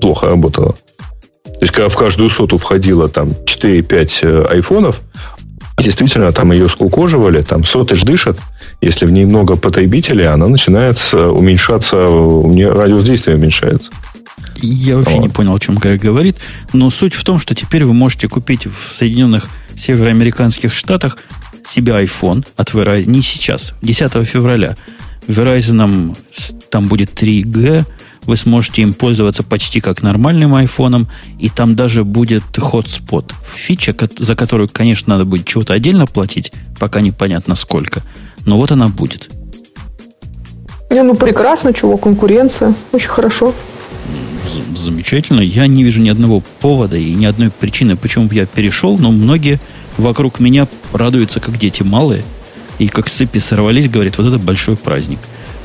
плохо 0.00 0.26
работала. 0.26 0.74
То 1.62 1.64
есть, 1.64 1.72
когда 1.72 1.88
в 1.88 1.96
каждую 1.96 2.28
соту 2.28 2.58
входило 2.58 3.08
там 3.08 3.30
4-5 3.46 4.18
э, 4.22 4.60
айфонов, 5.76 5.84
действительно 5.84 6.32
там 6.32 6.52
ее 6.52 6.68
скукоживали, 6.68 7.42
там 7.42 7.64
сотыш 7.64 8.02
дышат, 8.02 8.38
если 8.80 9.06
в 9.06 9.12
ней 9.12 9.24
много 9.24 9.56
потребителей, 9.56 10.26
она 10.26 10.46
начинает 10.46 10.98
уменьшаться, 11.12 12.08
у 12.08 12.52
нее 12.52 12.72
радиус 12.72 13.04
действия 13.04 13.34
уменьшается. 13.34 13.90
Я 14.56 14.96
вообще 14.96 15.16
вот. 15.16 15.22
не 15.22 15.28
понял, 15.28 15.54
о 15.54 15.60
чем 15.60 15.76
Грег 15.76 16.00
говорит, 16.00 16.36
но 16.72 16.90
суть 16.90 17.14
в 17.14 17.24
том, 17.24 17.38
что 17.38 17.54
теперь 17.54 17.84
вы 17.84 17.94
можете 17.94 18.28
купить 18.28 18.66
в 18.66 18.96
Соединенных 18.96 19.48
Североамериканских 19.74 20.72
Штатах 20.72 21.16
себе 21.64 21.92
iPhone 21.92 22.46
от 22.56 22.70
Verizon, 22.70 23.06
не 23.06 23.22
сейчас, 23.22 23.72
10 23.82 24.12
февраля. 24.26 24.76
Verizon 25.26 26.16
там 26.70 26.88
будет 26.88 27.10
3G, 27.20 27.84
вы 28.24 28.36
сможете 28.36 28.82
им 28.82 28.94
пользоваться 28.94 29.42
почти 29.42 29.80
как 29.80 30.02
нормальным 30.02 30.54
айфоном, 30.54 31.08
и 31.38 31.48
там 31.48 31.74
даже 31.74 32.04
будет 32.04 32.42
hotspot. 32.56 33.32
Фича, 33.54 33.94
за 34.18 34.36
которую, 34.36 34.68
конечно, 34.68 35.14
надо 35.14 35.24
будет 35.24 35.46
чего-то 35.46 35.74
отдельно 35.74 36.06
платить, 36.06 36.52
пока 36.78 37.00
непонятно 37.00 37.54
сколько. 37.54 38.02
Но 38.46 38.58
вот 38.58 38.70
она 38.72 38.88
будет. 38.88 39.30
Не, 40.90 41.02
ну 41.02 41.14
прекрасно, 41.14 41.72
чего, 41.72 41.96
конкуренция. 41.96 42.74
Очень 42.92 43.08
хорошо. 43.08 43.54
Замечательно. 44.76 45.40
Я 45.40 45.66
не 45.66 45.84
вижу 45.84 46.00
ни 46.00 46.08
одного 46.08 46.42
повода 46.60 46.96
и 46.96 47.14
ни 47.14 47.24
одной 47.24 47.50
причины, 47.50 47.96
почему 47.96 48.26
бы 48.26 48.34
я 48.34 48.46
перешел, 48.46 48.98
но 48.98 49.10
многие 49.10 49.58
вокруг 49.96 50.40
меня 50.40 50.66
радуются, 50.92 51.40
как 51.40 51.58
дети 51.58 51.82
малые, 51.82 52.22
и 52.78 52.88
как 52.88 53.08
с 53.08 53.12
цепи 53.12 53.38
сорвались, 53.38 53.88
говорят, 53.88 54.18
вот 54.18 54.26
это 54.26 54.38
большой 54.38 54.76
праздник. 54.76 55.18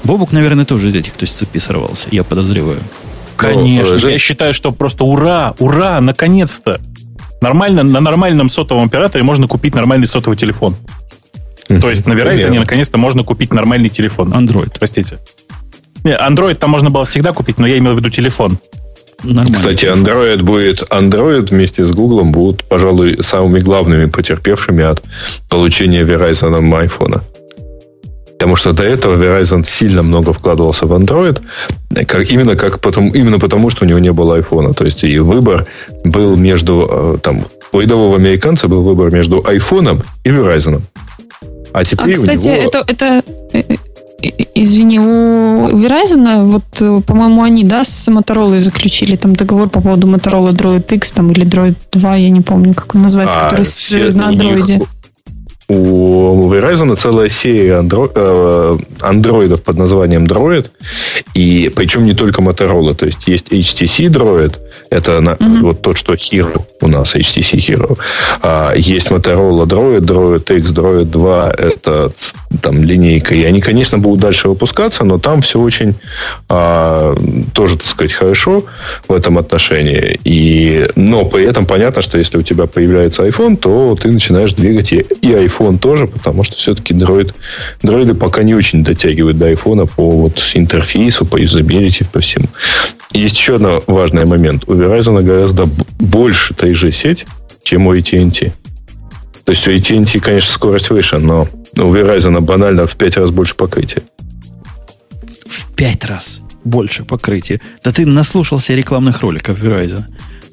Бобук, 0.07 0.31
наверное, 0.31 0.63
тоже 0.63 0.87
из 0.87 0.95
этих, 0.95 1.13
кто 1.13 1.25
с 1.25 1.31
цепи 1.31 1.57
сорвался, 1.57 2.07
я 2.11 2.23
подозреваю. 2.23 2.79
Конечно. 3.35 3.97
Ну, 4.01 4.07
я 4.07 4.17
считаю, 4.17 4.53
что 4.53 4.71
просто 4.71 5.03
ура, 5.03 5.53
ура, 5.59 5.99
наконец-то. 5.99 6.79
Нормально, 7.41 7.83
на 7.83 7.99
нормальном 7.99 8.49
сотовом 8.49 8.85
операторе 8.85 9.25
можно 9.25 9.49
купить 9.49 9.75
нормальный 9.75 10.07
сотовый 10.07 10.37
телефон. 10.37 10.77
То 11.67 11.89
есть 11.89 12.05
на 12.07 12.13
Verizon 12.13 12.57
наконец-то 12.57 12.97
можно 12.97 13.23
купить 13.23 13.53
нормальный 13.53 13.89
телефон. 13.89 14.31
Android. 14.31 14.71
Простите. 14.79 15.17
Не, 16.05 16.11
Android 16.11 16.55
там 16.55 16.69
можно 16.69 16.89
было 16.89 17.03
всегда 17.03 17.33
купить, 17.33 17.57
но 17.59 17.67
я 17.67 17.77
имел 17.77 17.93
в 17.93 17.97
виду 17.97 18.09
телефон. 18.09 18.57
Нормально. 19.23 19.53
Кстати, 19.53 19.85
Android 19.85 20.41
будет 20.41 20.83
Android 20.83 21.49
вместе 21.49 21.85
с 21.85 21.91
Google 21.91 22.23
будут, 22.23 22.63
пожалуй, 22.63 23.21
самыми 23.21 23.59
главными 23.59 24.05
потерпевшими 24.05 24.85
от 24.85 25.03
получения 25.49 26.03
Verizon 26.03 26.57
iPhone. 26.85 27.21
Потому 28.37 28.55
что 28.55 28.71
до 28.73 28.83
этого 28.83 29.17
Verizon 29.17 29.65
сильно 29.65 30.03
много 30.03 30.31
вкладывался 30.31 30.85
в 30.85 30.93
Android, 30.93 31.41
как, 32.05 32.31
именно, 32.31 32.55
как 32.55 32.79
потом, 32.79 33.09
именно 33.09 33.39
потому, 33.39 33.71
что 33.71 33.85
у 33.85 33.87
него 33.87 33.99
не 33.99 34.11
было 34.11 34.39
iPhone. 34.39 34.73
То 34.73 34.85
есть 34.85 35.03
и 35.03 35.17
выбор 35.17 35.65
был 36.03 36.35
между, 36.35 36.87
э, 36.89 37.17
там, 37.23 37.45
у 37.71 37.79
рядового 37.79 38.15
американца 38.15 38.67
был 38.67 38.83
выбор 38.83 39.11
между 39.11 39.39
iPhone 39.39 40.03
и 40.23 40.29
Verizon. 40.29 40.81
А 41.73 41.83
теперь 41.83 42.13
а, 42.13 42.15
кстати, 42.15 42.47
него... 42.47 42.69
это, 42.69 42.83
это 42.87 43.23
э, 43.53 43.63
э, 43.69 43.75
Извини, 44.55 44.99
у 44.99 45.69
Verizon, 45.77 46.45
вот, 46.45 47.05
по-моему, 47.05 47.43
они, 47.43 47.63
да, 47.63 47.83
с 47.83 48.07
Motorola 48.07 48.59
заключили 48.59 49.15
там 49.15 49.35
договор 49.35 49.69
по 49.69 49.81
поводу 49.81 50.07
Motorola 50.07 50.51
Droid 50.53 50.91
X 50.95 51.11
там, 51.11 51.31
или 51.31 51.45
Droid 51.45 51.75
2, 51.91 52.15
я 52.15 52.29
не 52.29 52.41
помню, 52.41 52.73
как 52.73 52.95
он 52.95 53.03
называется, 53.03 53.37
а, 53.37 53.49
который 53.49 54.13
на 54.13 54.27
андроиде. 54.27 54.81
У 55.69 56.49
Verizon 56.49 56.95
целая 56.95 57.29
серия 57.29 57.79
андро... 57.79 58.09
Э, 58.15 58.77
андроидов 59.01 59.63
под 59.63 59.77
названием 59.77 60.25
Droid, 60.25 60.67
и 61.33 61.71
причем 61.75 62.05
не 62.05 62.13
только 62.13 62.41
Motorola, 62.41 62.95
то 62.95 63.05
есть 63.05 63.27
есть 63.27 63.49
HTC 63.49 64.07
Droid, 64.07 64.55
это 64.89 65.19
на, 65.19 65.31
mm-hmm. 65.31 65.61
вот 65.61 65.81
тот, 65.81 65.97
что 65.97 66.13
Hero 66.13 66.65
у 66.81 66.87
нас, 66.87 67.15
HTC 67.15 67.57
Hero. 67.57 67.97
А, 68.41 68.73
есть 68.75 69.07
Motorola 69.09 69.65
Droid, 69.65 70.01
Droid 70.01 70.57
X, 70.57 70.71
Droid 70.71 71.05
2, 71.05 71.51
это 71.57 72.11
там 72.61 72.83
линейка. 72.83 73.35
И 73.35 73.43
они, 73.43 73.61
конечно, 73.61 73.97
будут 73.97 74.21
дальше 74.21 74.49
выпускаться, 74.49 75.03
но 75.03 75.17
там 75.17 75.41
все 75.41 75.59
очень 75.59 75.95
а, 76.49 77.15
тоже, 77.53 77.77
так 77.77 77.87
сказать, 77.87 78.13
хорошо 78.13 78.63
в 79.07 79.13
этом 79.13 79.37
отношении. 79.37 80.19
И, 80.23 80.87
но 80.95 81.25
при 81.25 81.45
этом 81.45 81.65
понятно, 81.65 82.01
что 82.01 82.17
если 82.17 82.37
у 82.37 82.43
тебя 82.43 82.67
появляется 82.67 83.27
iPhone, 83.27 83.57
то 83.57 83.97
ты 84.01 84.11
начинаешь 84.11 84.53
двигать 84.53 84.93
и, 84.93 85.05
и 85.21 85.33
iPhone 85.57 85.79
тоже, 85.79 86.07
потому 86.07 86.43
что 86.43 86.55
все-таки 86.55 86.93
дроид, 86.93 87.33
дроиды 87.81 88.13
пока 88.13 88.43
не 88.43 88.55
очень 88.55 88.83
дотягивают 88.83 89.37
до 89.37 89.51
iPhone 89.51 89.89
по 89.95 90.09
вот 90.09 90.39
интерфейсу, 90.53 91.25
по 91.25 91.37
юзабилити, 91.37 92.05
по 92.05 92.19
всему. 92.19 92.47
Есть 93.11 93.37
еще 93.37 93.55
один 93.55 93.81
важный 93.87 94.25
момент. 94.25 94.63
У 94.67 94.73
Verizon 94.73 95.21
гораздо 95.21 95.65
больше 95.99 96.53
3G-сеть, 96.53 97.25
чем 97.63 97.87
у 97.87 97.95
AT&T. 97.95 98.51
То 99.45 99.51
есть 99.51 99.67
у 99.67 99.71
AT&T, 99.71 100.19
конечно, 100.19 100.51
скорость 100.51 100.89
выше, 100.89 101.19
но 101.19 101.47
у 101.77 101.93
Verizon 101.93 102.39
банально 102.41 102.85
в 102.85 102.95
5 102.95 103.17
раз 103.17 103.31
больше 103.31 103.55
покрытия. 103.55 104.01
В 105.45 105.73
5 105.75 106.05
раз 106.05 106.41
больше 106.63 107.05
покрытия. 107.05 107.61
Да 107.83 107.91
ты 107.91 108.05
наслушался 108.05 108.73
рекламных 108.73 109.21
роликов 109.21 109.61
Verizon. 109.63 110.03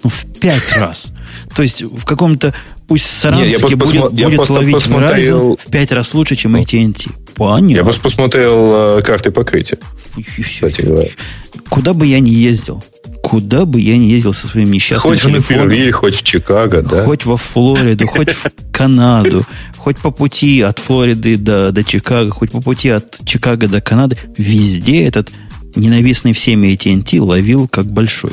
Ну, 0.04 0.10
в 0.10 0.26
5 0.38 0.76
раз. 0.76 1.12
То 1.56 1.62
есть 1.62 1.82
в 1.82 2.04
каком-то 2.04 2.54
пусть 2.86 3.06
Саранске 3.06 3.74
будет, 3.74 4.12
будет 4.12 4.50
ловить. 4.50 4.86
Verizon 4.86 5.58
в 5.58 5.70
5 5.70 5.92
раз 5.92 6.14
лучше, 6.14 6.36
чем 6.36 6.56
AT&T. 6.56 7.10
Понятно. 7.34 7.74
Я 7.74 7.82
просто 7.82 8.02
посмотрел 8.02 8.98
э, 8.98 9.02
карты 9.02 9.30
покрытия. 9.30 9.78
Кстати 10.42 10.82
говоря. 10.82 11.08
Куда 11.68 11.94
бы 11.94 12.06
я 12.06 12.20
ни 12.20 12.30
ездил, 12.30 12.84
куда 13.22 13.64
бы 13.64 13.80
я 13.80 13.96
ни 13.96 14.04
ездил 14.04 14.32
со 14.32 14.46
своим 14.46 14.70
несчастным 14.70 15.14
хоть 15.14 15.22
телефоном. 15.22 15.42
Хоть 15.42 15.66
в 15.66 15.70
Перви, 15.70 15.90
хоть 15.90 16.16
в 16.16 16.22
Чикаго, 16.22 16.82
да? 16.82 17.04
Хоть 17.04 17.24
во 17.24 17.36
Флориду, 17.36 18.06
хоть 18.06 18.30
в 18.30 18.46
Канаду, 18.70 19.44
хоть 19.76 19.96
по 19.98 20.10
пути 20.10 20.60
от 20.60 20.78
Флориды 20.78 21.36
до, 21.38 21.72
до 21.72 21.82
Чикаго, 21.82 22.30
хоть 22.30 22.52
по 22.52 22.60
пути 22.60 22.90
от 22.90 23.24
Чикаго 23.24 23.66
до 23.66 23.80
Канады, 23.80 24.18
везде 24.36 25.04
этот 25.04 25.30
ненавистный 25.74 26.34
всеми 26.34 26.68
AT&T 26.68 27.20
ловил 27.20 27.66
как 27.66 27.86
большой. 27.86 28.32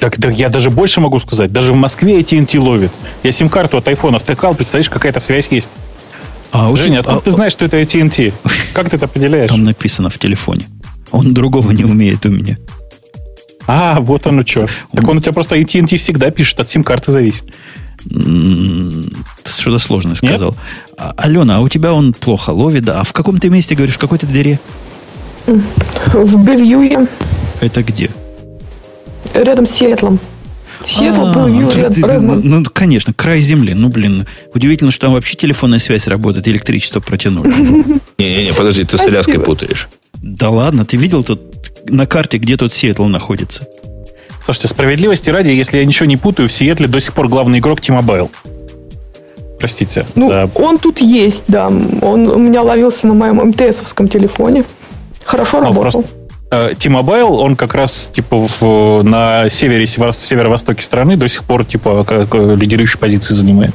Так, 0.00 0.16
так 0.16 0.34
я 0.34 0.48
даже 0.48 0.70
больше 0.70 1.00
могу 1.00 1.20
сказать. 1.20 1.52
Даже 1.52 1.74
в 1.74 1.76
Москве 1.76 2.20
AT&T 2.20 2.58
ловит. 2.58 2.90
Я 3.22 3.32
сим-карту 3.32 3.76
от 3.76 3.86
айфона 3.86 4.18
втыкал, 4.18 4.54
представляешь, 4.54 4.88
какая-то 4.88 5.20
связь 5.20 5.48
есть. 5.50 5.68
А, 6.52 6.74
Женя, 6.74 7.00
откуда 7.00 7.18
а, 7.18 7.20
ты 7.20 7.30
знаешь, 7.30 7.52
что 7.52 7.66
это 7.66 7.78
AT&T? 7.80 8.32
Как 8.72 8.88
ты 8.88 8.96
это 8.96 9.04
определяешь? 9.04 9.50
Там 9.50 9.62
написано 9.62 10.08
в 10.08 10.18
телефоне. 10.18 10.66
Он 11.10 11.34
другого 11.34 11.70
не 11.72 11.84
умеет 11.84 12.24
у 12.24 12.30
меня. 12.30 12.56
А, 13.66 14.00
вот 14.00 14.26
оно 14.26 14.44
что. 14.44 14.66
Так 14.92 15.06
он 15.06 15.18
у 15.18 15.20
тебя 15.20 15.34
просто 15.34 15.56
AT&T 15.56 15.98
всегда 15.98 16.30
пишет, 16.30 16.58
от 16.60 16.70
сим-карты 16.70 17.12
зависит. 17.12 17.44
Что-то 19.44 19.78
сложное 19.78 20.14
сказал. 20.14 20.56
А, 20.96 21.12
Алена, 21.18 21.58
а 21.58 21.60
у 21.60 21.68
тебя 21.68 21.92
он 21.92 22.14
плохо 22.14 22.50
ловит, 22.50 22.84
да? 22.84 23.00
А 23.00 23.04
в 23.04 23.12
каком 23.12 23.38
ты 23.38 23.50
месте, 23.50 23.74
говоришь, 23.74 23.96
в 23.96 23.98
какой-то 23.98 24.26
дыре? 24.26 24.58
В 25.46 26.42
Бельюе. 26.42 27.06
Это 27.60 27.82
где? 27.82 28.10
Рядом 29.34 29.66
с 29.66 29.70
Сиэтлом. 29.70 30.18
Сиэтл, 30.84 31.26
а, 31.26 31.46
Бельвью, 31.46 32.20
ну, 32.20 32.40
ну, 32.42 32.64
конечно, 32.72 33.12
край 33.12 33.40
земли. 33.40 33.74
Ну, 33.74 33.88
блин, 33.88 34.26
удивительно, 34.54 34.90
что 34.90 35.06
там 35.06 35.14
вообще 35.14 35.36
телефонная 35.36 35.78
связь 35.78 36.06
работает, 36.06 36.48
электричество 36.48 37.00
протянули. 37.00 37.50
Не-не-не, 38.18 38.54
подожди, 38.54 38.84
ты 38.84 38.96
с 38.96 39.00
Аляской 39.02 39.40
путаешь. 39.40 39.88
Да 40.22 40.48
ладно, 40.48 40.84
ты 40.84 40.96
видел 40.96 41.22
тут 41.22 41.40
на 41.86 42.06
карте, 42.06 42.38
где 42.38 42.56
тут 42.56 42.72
Сиэтл 42.72 43.04
находится? 43.04 43.66
Слушайте, 44.44 44.68
справедливости 44.68 45.28
ради, 45.28 45.50
если 45.50 45.78
я 45.78 45.84
ничего 45.84 46.06
не 46.06 46.16
путаю, 46.16 46.48
в 46.48 46.52
Сиэтле 46.52 46.88
до 46.88 47.00
сих 47.00 47.12
пор 47.12 47.28
главный 47.28 47.58
игрок 47.58 47.80
T-Mobile. 47.80 48.30
Простите. 49.58 50.06
Ну, 50.14 50.30
за... 50.30 50.50
он 50.54 50.78
тут 50.78 51.00
есть, 51.00 51.44
да. 51.48 51.66
Он 51.66 52.26
у 52.26 52.38
меня 52.38 52.62
ловился 52.62 53.06
на 53.06 53.14
моем 53.14 53.36
МТСовском 53.48 54.08
телефоне. 54.08 54.64
Хорошо 55.24 55.58
ну, 55.58 55.66
работал. 55.66 56.02
Просто... 56.02 56.19
Э, 56.52 56.74
T-Mobile, 56.76 57.22
он 57.22 57.54
как 57.54 57.74
раз 57.74 58.10
типа 58.12 58.48
в, 58.60 59.02
на 59.02 59.48
севере, 59.50 59.86
северо-востоке 59.86 60.82
страны 60.82 61.16
до 61.16 61.28
сих 61.28 61.44
пор 61.44 61.64
типа 61.64 62.04
как, 62.04 62.34
лидирующие 62.34 62.98
позиции 62.98 63.34
занимает. 63.34 63.74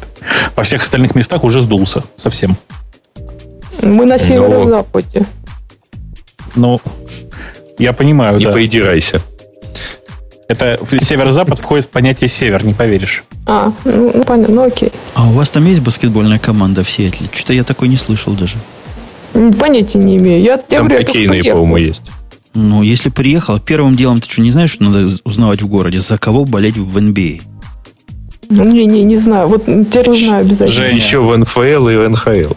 Во 0.56 0.64
всех 0.64 0.81
остальных 0.81 1.15
местах 1.15 1.43
уже 1.45 1.61
сдулся 1.61 2.03
совсем. 2.18 2.57
Мы 3.81 4.06
на 4.06 4.18
северо-западе. 4.18 5.26
Ну, 6.56 6.81
я 7.77 7.93
понимаю, 7.93 8.39
Не 8.39 8.45
да. 8.45 8.52
поидирайся. 8.52 9.22
Это 10.47 10.80
северо-запад 11.02 11.60
входит 11.60 11.85
в 11.85 11.89
понятие 11.89 12.27
север, 12.27 12.65
не 12.65 12.73
поверишь. 12.73 13.23
А, 13.47 13.72
ну, 13.85 14.11
ну 14.14 14.23
понятно, 14.23 14.56
ну 14.56 14.64
окей. 14.64 14.91
А 15.14 15.27
у 15.27 15.31
вас 15.31 15.49
там 15.49 15.65
есть 15.65 15.80
баскетбольная 15.80 16.39
команда 16.39 16.84
в 16.84 16.89
Сиэтле? 16.89 17.27
Что-то 17.34 17.53
я 17.53 17.64
такой 17.64 17.88
не 17.88 17.97
слышал 17.97 18.34
даже. 18.34 18.57
Понятия 19.60 19.97
не 19.97 20.18
имею. 20.18 20.41
Я, 20.41 20.53
я 20.53 20.57
там 20.57 20.88
говорю, 20.88 21.06
хоккейные, 21.06 21.43
по-моему, 21.43 21.77
есть. 21.77 22.03
Ну, 22.56 22.82
если 22.82 23.10
приехал, 23.10 23.60
первым 23.60 23.95
делом 23.95 24.22
ты 24.22 24.30
что, 24.30 24.41
не 24.41 24.49
знаешь, 24.49 24.72
что 24.72 24.86
надо 24.86 25.14
узнавать 25.26 25.61
в 25.61 25.68
городе? 25.68 25.99
За 25.99 26.18
кого 26.18 26.45
болеть 26.45 26.77
в 26.77 26.98
NBA? 26.98 27.41
Ну, 28.49 28.64
не, 28.64 28.86
не, 28.86 29.03
не 29.03 29.18
знаю. 29.18 29.48
Вот 29.48 29.65
теперь 29.65 30.10
узнаю 30.10 30.41
обязательно. 30.41 30.86
Женя. 30.86 30.95
Еще 30.95 31.19
в 31.19 31.38
НФЛ 31.38 31.88
и 31.90 31.98
в 31.98 32.10
НХЛ. 32.10 32.53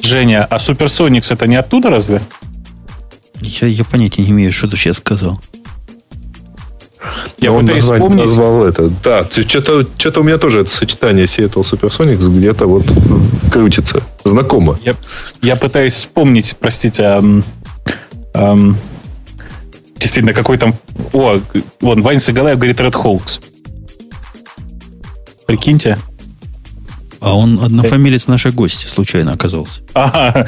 Женя, 0.00 0.44
а 0.44 0.58
Суперсоникс 0.58 1.30
это 1.30 1.46
не 1.46 1.56
оттуда 1.56 1.88
разве? 1.88 2.20
Я, 3.40 3.68
я 3.68 3.84
понятия 3.84 4.22
не 4.22 4.30
имею, 4.30 4.52
что 4.52 4.68
ты 4.68 4.76
сейчас 4.76 4.96
сказал. 4.96 5.40
Я 7.38 7.52
пытаюсь 7.52 7.82
назвать, 7.82 8.00
вспомнить. 8.00 8.24
назвал 8.24 8.64
это. 8.64 8.90
Да, 9.04 9.26
что-то, 9.30 9.86
что-то 9.96 10.20
у 10.20 10.24
меня 10.24 10.38
тоже 10.38 10.62
это 10.62 10.70
сочетание 10.70 11.26
Seattle 11.26 11.62
Supersonics 11.62 12.28
где-то 12.28 12.66
вот 12.66 12.84
крутится. 13.52 14.02
Знакомо. 14.24 14.78
Я, 14.82 14.96
я 15.40 15.54
пытаюсь 15.54 15.94
вспомнить, 15.94 16.56
простите, 16.58 17.04
а, 17.04 17.22
Эм, 18.38 18.76
действительно, 19.96 20.32
какой 20.32 20.58
там... 20.58 20.74
О, 21.12 21.40
вон, 21.80 22.02
Ваня 22.02 22.20
Сагалаев 22.20 22.56
говорит 22.56 22.80
Red 22.80 22.92
Hawks. 22.92 23.42
Прикиньте. 25.46 25.98
А 27.20 27.36
он 27.36 27.58
однофамилец 27.60 28.28
нашей 28.28 28.52
гости 28.52 28.86
случайно 28.86 29.32
оказался. 29.32 29.80
Ага, 29.94 30.46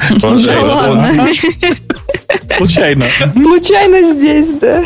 Случайно. 2.57 3.05
Случайно 3.33 4.13
здесь, 4.13 4.47
да. 4.61 4.85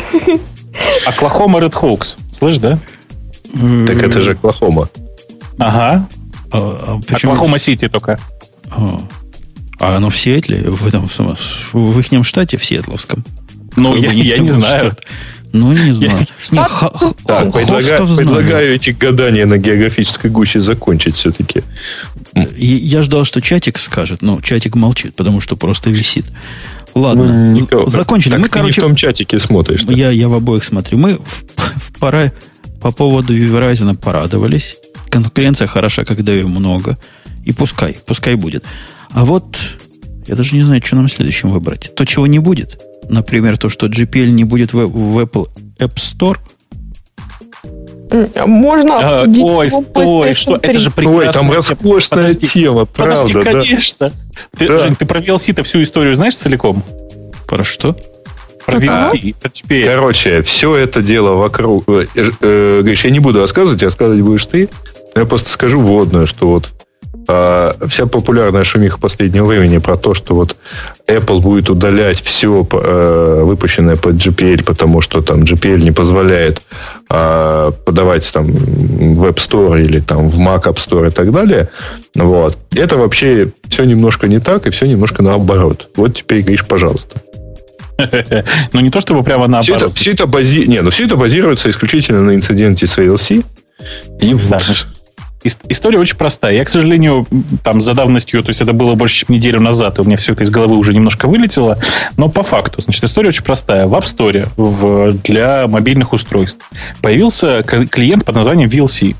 Оклахома 1.06 1.60
Red 1.60 1.74
Hawks. 1.74 2.16
Слышь, 2.36 2.58
да? 2.58 2.78
Так 3.52 4.02
это 4.02 4.20
же 4.20 4.32
Оклахома. 4.32 4.88
Ага. 5.58 6.08
А, 6.50 7.00
а 7.08 7.14
Оклахома 7.14 7.58
Сити 7.60 7.88
только. 7.88 8.18
А. 9.78 9.96
Оно 9.96 10.10
в 10.10 10.16
Сиэтле, 10.16 10.62
в 10.70 10.86
этом 10.86 11.08
в 11.72 11.98
их 11.98 12.26
штате, 12.26 12.56
в 12.56 12.64
Сиэтловском? 12.64 13.24
Ну, 13.76 13.94
я, 13.96 14.12
я 14.12 14.38
не 14.38 14.50
знаю. 14.50 14.92
Штат. 14.92 15.04
Ну, 15.52 15.72
не 15.72 15.92
знаю. 15.92 16.26
Не, 16.50 16.58
ха, 16.58 16.90
так, 17.26 17.52
предлагаю, 17.52 18.16
предлагаю 18.16 18.74
эти 18.74 18.90
гадания 18.90 19.46
на 19.46 19.58
географической 19.58 20.30
гуще 20.30 20.60
закончить 20.60 21.16
все-таки. 21.16 21.62
Я 22.56 23.02
ждал, 23.02 23.24
что 23.24 23.40
чатик 23.40 23.78
скажет, 23.78 24.22
но 24.22 24.40
чатик 24.40 24.74
молчит, 24.74 25.14
потому 25.14 25.40
что 25.40 25.56
просто 25.56 25.90
висит. 25.90 26.26
Ладно, 26.94 27.52
ну, 27.52 27.86
закончили. 27.86 28.32
Так 28.32 28.40
Мы, 28.40 28.44
ты 28.46 28.50
короче, 28.50 28.80
не 28.80 28.84
в 28.84 28.88
том 28.88 28.96
чатике 28.96 29.38
смотришь. 29.38 29.84
Да? 29.84 29.92
Я, 29.92 30.10
я 30.10 30.28
в 30.28 30.34
обоих 30.34 30.64
смотрю. 30.64 30.98
Мы 30.98 31.16
в, 31.16 31.44
в 31.56 31.98
пора, 31.98 32.32
по 32.80 32.90
поводу 32.90 33.34
Verizon 33.34 33.94
порадовались. 33.96 34.76
Конкуренция 35.10 35.66
хороша, 35.66 36.04
когда 36.04 36.32
ее 36.32 36.46
много. 36.46 36.98
И 37.44 37.52
пускай, 37.52 37.98
пускай 38.06 38.34
будет. 38.34 38.64
А 39.12 39.24
вот 39.24 39.56
я 40.26 40.34
даже 40.34 40.56
не 40.56 40.62
знаю, 40.62 40.82
что 40.84 40.96
нам 40.96 41.08
следующим 41.08 41.50
выбрать. 41.50 41.94
То, 41.94 42.04
чего 42.04 42.26
не 42.26 42.38
будет. 42.38 42.82
Например, 43.08 43.56
то, 43.56 43.68
что 43.68 43.86
GPL 43.86 44.30
не 44.30 44.44
будет 44.44 44.72
в, 44.72 44.86
в 44.86 45.18
Apple 45.18 45.48
App 45.78 45.94
Store. 45.94 46.38
Можно 48.46 48.98
а, 48.98 49.20
обсудить. 49.20 49.44
ой, 49.44 49.70
стой, 49.70 50.34
что 50.34 50.58
3. 50.58 50.70
это 50.70 50.78
же 50.78 50.90
прекрасно. 50.90 51.18
Ой, 51.18 51.32
там 51.32 51.52
роскошная 51.52 52.28
подожди, 52.28 52.46
тема, 52.46 52.84
правда. 52.86 53.16
Подожди, 53.16 53.32
да. 53.34 53.42
конечно. 53.42 54.12
Ты, 54.56 54.68
да. 54.68 54.78
Жень, 54.80 54.96
ты 54.96 55.06
про 55.06 55.20
VLC-то 55.20 55.62
всю 55.64 55.82
историю 55.82 56.14
знаешь 56.16 56.36
целиком? 56.36 56.82
Про 57.48 57.64
что? 57.64 57.96
Про 58.64 58.78
VLC, 58.78 59.34
про 59.40 59.48
GPL. 59.48 59.84
Короче, 59.84 60.42
все 60.42 60.76
это 60.76 61.02
дело 61.02 61.34
вокруг... 61.34 61.88
Э, 61.88 62.06
э, 62.14 62.78
говоришь, 62.80 63.04
я 63.04 63.10
не 63.10 63.20
буду 63.20 63.40
рассказывать, 63.40 63.82
рассказывать 63.82 64.20
будешь 64.22 64.46
ты. 64.46 64.68
Я 65.14 65.24
просто 65.24 65.50
скажу 65.50 65.80
вводную, 65.80 66.26
что 66.26 66.48
вот 66.48 66.70
вся 67.26 68.06
популярная 68.06 68.64
шумиха 68.64 68.98
последнего 68.98 69.46
времени 69.46 69.78
про 69.78 69.96
то, 69.96 70.14
что 70.14 70.34
вот 70.34 70.56
Apple 71.06 71.40
будет 71.40 71.70
удалять 71.70 72.20
все 72.22 72.66
э, 72.70 73.42
выпущенное 73.44 73.96
под 73.96 74.14
GPL, 74.14 74.64
потому 74.64 75.00
что 75.00 75.22
там 75.22 75.42
GPL 75.42 75.82
не 75.82 75.92
позволяет 75.92 76.62
э, 77.10 77.72
подавать 77.84 78.30
там 78.32 78.46
в 78.46 79.24
App 79.24 79.36
Store 79.36 79.82
или 79.82 80.00
там 80.00 80.28
в 80.28 80.38
Mac 80.38 80.64
App 80.64 80.76
Store 80.76 81.08
и 81.08 81.10
так 81.10 81.32
далее. 81.32 81.68
Вот. 82.14 82.58
Это 82.74 82.96
вообще 82.96 83.50
все 83.68 83.84
немножко 83.84 84.28
не 84.28 84.38
так 84.38 84.66
и 84.66 84.70
все 84.70 84.86
немножко 84.86 85.22
наоборот. 85.22 85.88
Вот 85.96 86.14
теперь 86.14 86.42
говоришь, 86.42 86.66
пожалуйста. 86.66 87.20
Ну, 88.72 88.80
не 88.80 88.90
то 88.90 89.00
чтобы 89.00 89.22
прямо 89.22 89.46
наоборот. 89.46 89.64
Все 89.64 89.74
это, 89.74 89.94
все 89.94 90.12
это, 90.12 90.26
бази... 90.26 90.66
не, 90.66 90.82
ну, 90.82 90.90
все 90.90 91.06
это 91.06 91.16
базируется 91.16 91.70
исключительно 91.70 92.20
на 92.20 92.34
инциденте 92.34 92.86
с 92.86 92.98
VLC. 92.98 93.44
И 94.20 94.34
да, 94.48 94.60
История 95.68 95.98
очень 95.98 96.16
простая. 96.16 96.54
Я, 96.54 96.64
к 96.64 96.68
сожалению, 96.68 97.26
там 97.62 97.80
за 97.80 97.94
давностью, 97.94 98.42
то 98.42 98.50
есть 98.50 98.60
это 98.60 98.72
было 98.72 98.94
больше, 98.94 99.26
чем 99.26 99.34
неделю 99.34 99.60
назад, 99.60 99.98
и 99.98 100.00
у 100.00 100.04
меня 100.04 100.16
все 100.16 100.32
это 100.32 100.44
из 100.44 100.50
головы 100.50 100.76
уже 100.76 100.92
немножко 100.92 101.26
вылетело, 101.26 101.78
но 102.16 102.28
по 102.28 102.42
факту. 102.42 102.82
Значит, 102.82 103.04
история 103.04 103.28
очень 103.28 103.44
простая. 103.44 103.86
В 103.86 103.94
App 103.94 104.04
Store 104.04 104.48
в, 104.56 105.12
для 105.22 105.66
мобильных 105.68 106.12
устройств 106.12 106.68
появился 107.02 107.62
клиент 107.62 108.24
под 108.24 108.34
названием 108.34 108.68
VLC. 108.68 109.14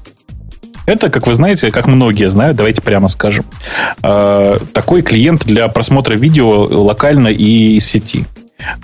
Это, 0.87 1.11
как 1.11 1.27
вы 1.27 1.35
знаете, 1.35 1.73
как 1.73 1.89
многие 1.89 2.29
знают, 2.29 2.57
давайте 2.57 2.81
прямо 2.81 3.09
скажем, 3.09 3.45
э, 4.03 4.59
такой 4.73 5.03
клиент 5.03 5.45
для 5.45 5.67
просмотра 5.67 6.15
видео 6.15 6.63
локально 6.63 7.29
и 7.29 7.77
из 7.77 7.87
сети. 7.87 8.25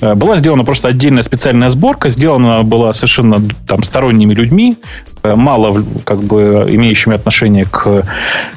Э, 0.01 0.15
была 0.15 0.39
сделана 0.39 0.65
просто 0.65 0.89
отдельная 0.89 1.23
специальная 1.23 1.71
сборка, 1.71 2.11
сделана 2.11 2.63
была 2.63 2.93
совершенно 2.93 3.43
там 3.67 3.83
сторонними 3.83 4.35
людьми, 4.35 4.77
э, 5.23 5.35
мало 5.35 5.85
как 6.05 6.23
бы 6.23 6.67
имеющими 6.71 7.15
отношение 7.15 7.65
к, 7.65 8.07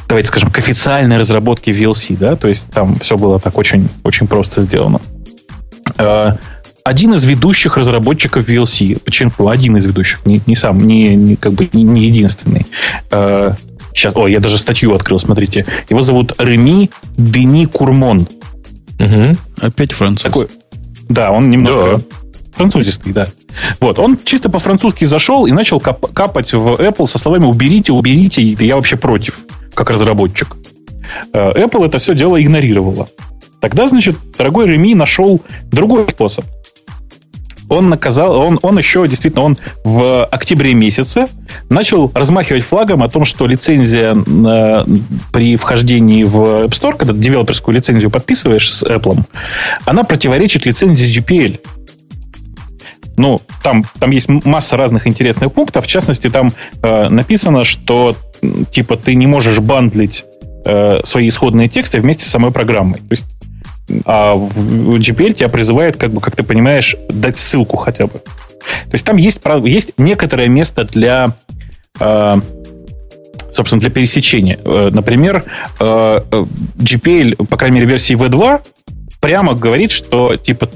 давайте 0.08 0.28
скажем, 0.28 0.52
к 0.52 0.58
официальной 0.58 1.18
разработке 1.18 1.72
VLC, 1.72 2.18
да, 2.18 2.36
то 2.36 2.48
есть 2.48 2.70
там 2.72 2.96
все 2.96 3.18
было 3.18 3.40
так 3.40 3.58
очень, 3.58 3.90
очень 4.04 4.28
просто 4.28 4.62
сделано. 4.64 5.00
Э, 5.98 6.34
один 6.84 7.14
из 7.16 7.24
ведущих 7.24 7.78
разработчиков 7.78 8.48
VLC, 8.48 9.02
почему 9.04 9.32
один 9.48 9.78
из 9.78 9.86
ведущих, 9.86 10.26
не, 10.26 10.42
не 10.46 10.56
сам, 10.56 10.80
не, 10.80 11.16
не 11.16 11.36
как 11.36 11.54
бы 11.54 11.68
не 11.74 12.06
единственный. 12.06 12.68
Сейчас, 13.10 14.14
о, 14.16 14.28
я 14.28 14.40
даже 14.40 14.58
статью 14.60 14.94
открыл, 14.94 15.20
смотрите. 15.20 15.66
Его 15.90 16.02
зовут 16.04 16.34
Реми 16.38 16.92
Дени 17.18 17.66
Курмон. 17.66 18.28
Угу. 19.00 19.38
Опять 19.62 19.94
француз. 19.94 20.24
Такой, 20.24 20.48
да, 21.10 21.32
он 21.32 21.50
немножко... 21.50 21.98
Да. 21.98 22.04
Французистый, 22.52 23.12
да. 23.12 23.28
Вот, 23.82 24.00
он 24.00 24.18
чисто 24.24 24.50
по-французски 24.50 25.04
зашел 25.04 25.46
и 25.46 25.52
начал 25.52 25.82
кап- 25.82 26.14
капать 26.14 26.54
в 26.54 26.76
Apple 26.80 27.06
со 27.06 27.20
словами 27.20 27.44
«уберите, 27.44 27.92
уберите, 27.92 28.42
я 28.42 28.76
вообще 28.78 28.96
против», 28.96 29.40
как 29.74 29.90
разработчик. 29.90 30.56
Э, 31.34 31.52
Apple 31.52 31.86
это 31.86 31.98
все 31.98 32.16
дело 32.16 32.42
игнорировала. 32.42 33.10
Тогда, 33.60 33.88
значит, 33.88 34.16
дорогой 34.38 34.68
Реми 34.68 34.96
нашел 34.96 35.42
другой 35.72 36.06
способ. 36.10 36.46
Он 37.70 37.90
наказал, 37.90 38.38
он, 38.38 38.60
он 38.62 38.78
еще 38.78 39.08
действительно, 39.08 39.44
он 39.44 39.58
в 39.84 40.26
октябре 40.26 40.74
месяце 40.74 41.28
начал 41.70 42.12
размахивать 42.14 42.64
флагом 42.64 43.02
о 43.04 43.10
том, 43.10 43.26
что 43.26 43.48
лицензия 43.48 44.16
э, 44.16 44.86
при 45.32 45.56
вхождении 45.56 46.24
в 46.24 46.66
App 46.66 46.70
Store, 46.70 46.96
когда 46.96 47.14
девелоперскую 47.14 47.76
лицензию 47.76 48.12
подписываешь 48.12 48.74
с 48.74 48.84
Apple, 48.84 49.24
она 49.86 50.04
противоречит 50.04 50.66
лицензии 50.66 51.20
GPL. 51.20 51.60
Ну, 53.18 53.42
там, 53.64 53.86
там 54.00 54.12
есть 54.12 54.28
масса 54.28 54.76
разных 54.76 55.08
интересных 55.08 55.54
пунктов. 55.54 55.86
В 55.86 55.88
частности, 55.88 56.30
там 56.30 56.52
э, 56.82 57.10
написано, 57.10 57.64
что 57.64 58.16
типа 58.72 58.98
ты 58.98 59.16
не 59.16 59.28
можешь 59.28 59.60
бандлить 59.60 60.26
э, 60.66 61.00
свои 61.04 61.30
исходные 61.30 61.70
тексты 61.70 62.02
вместе 62.02 62.26
с 62.26 62.30
самой 62.30 62.52
программой. 62.52 63.00
То 63.00 63.12
есть 63.12 63.26
а 64.06 64.34
в 64.34 64.98
GPL 64.98 65.34
тебя 65.34 65.50
призывает, 65.50 65.98
как 65.98 66.12
бы, 66.12 66.22
как 66.22 66.36
ты 66.36 66.44
понимаешь, 66.44 66.96
дать 67.10 67.38
ссылку 67.38 67.78
хотя 67.78 68.08
бы. 68.08 68.22
То 68.90 68.94
есть 68.94 69.06
там 69.06 69.18
есть, 69.18 69.40
есть 69.64 69.92
некоторое 69.98 70.48
место 70.48 70.86
для 70.86 71.36
э, 72.00 72.42
собственно, 73.54 73.80
для 73.80 73.90
пересечения. 73.90 74.60
Э, 74.66 74.90
например, 74.92 75.44
э, 75.80 76.22
GPL, 76.78 77.46
по 77.46 77.58
крайней 77.58 77.76
мере, 77.76 77.90
версии 77.90 78.16
V2 78.16 78.62
прямо 79.22 79.54
говорит, 79.54 79.92
что 79.92 80.36
типа 80.36 80.68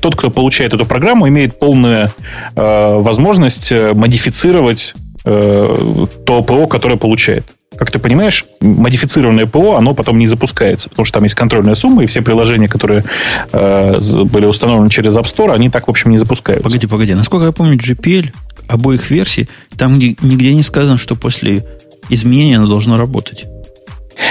тот, 0.00 0.16
кто 0.16 0.30
получает 0.30 0.72
эту 0.72 0.84
программу, 0.84 1.28
имеет 1.28 1.60
полную 1.60 2.10
возможность 2.56 3.72
модифицировать 3.72 4.94
то 5.22 6.42
ПО, 6.44 6.66
которое 6.66 6.96
получает 6.96 7.54
как 7.78 7.90
ты 7.90 7.98
понимаешь, 7.98 8.44
модифицированное 8.60 9.46
ПО, 9.46 9.76
оно 9.76 9.94
потом 9.94 10.18
не 10.18 10.26
запускается, 10.26 10.88
потому 10.88 11.06
что 11.06 11.14
там 11.14 11.24
есть 11.24 11.34
контрольная 11.34 11.74
сумма, 11.74 12.04
и 12.04 12.06
все 12.06 12.22
приложения, 12.22 12.68
которые 12.68 13.04
э, 13.52 13.98
были 14.24 14.46
установлены 14.46 14.90
через 14.90 15.16
App 15.16 15.24
Store, 15.24 15.52
они 15.52 15.70
так, 15.70 15.86
в 15.86 15.90
общем, 15.90 16.10
не 16.10 16.18
запускаются. 16.18 16.64
Погоди, 16.64 16.86
погоди. 16.86 17.14
Насколько 17.14 17.46
я 17.46 17.52
помню, 17.52 17.76
GPL 17.76 18.32
обоих 18.68 19.10
версий, 19.10 19.48
там 19.76 19.98
нигде 19.98 20.54
не 20.54 20.62
сказано, 20.62 20.98
что 20.98 21.16
после 21.16 21.66
изменения 22.08 22.58
оно 22.58 22.66
должно 22.66 22.96
работать. 22.96 23.46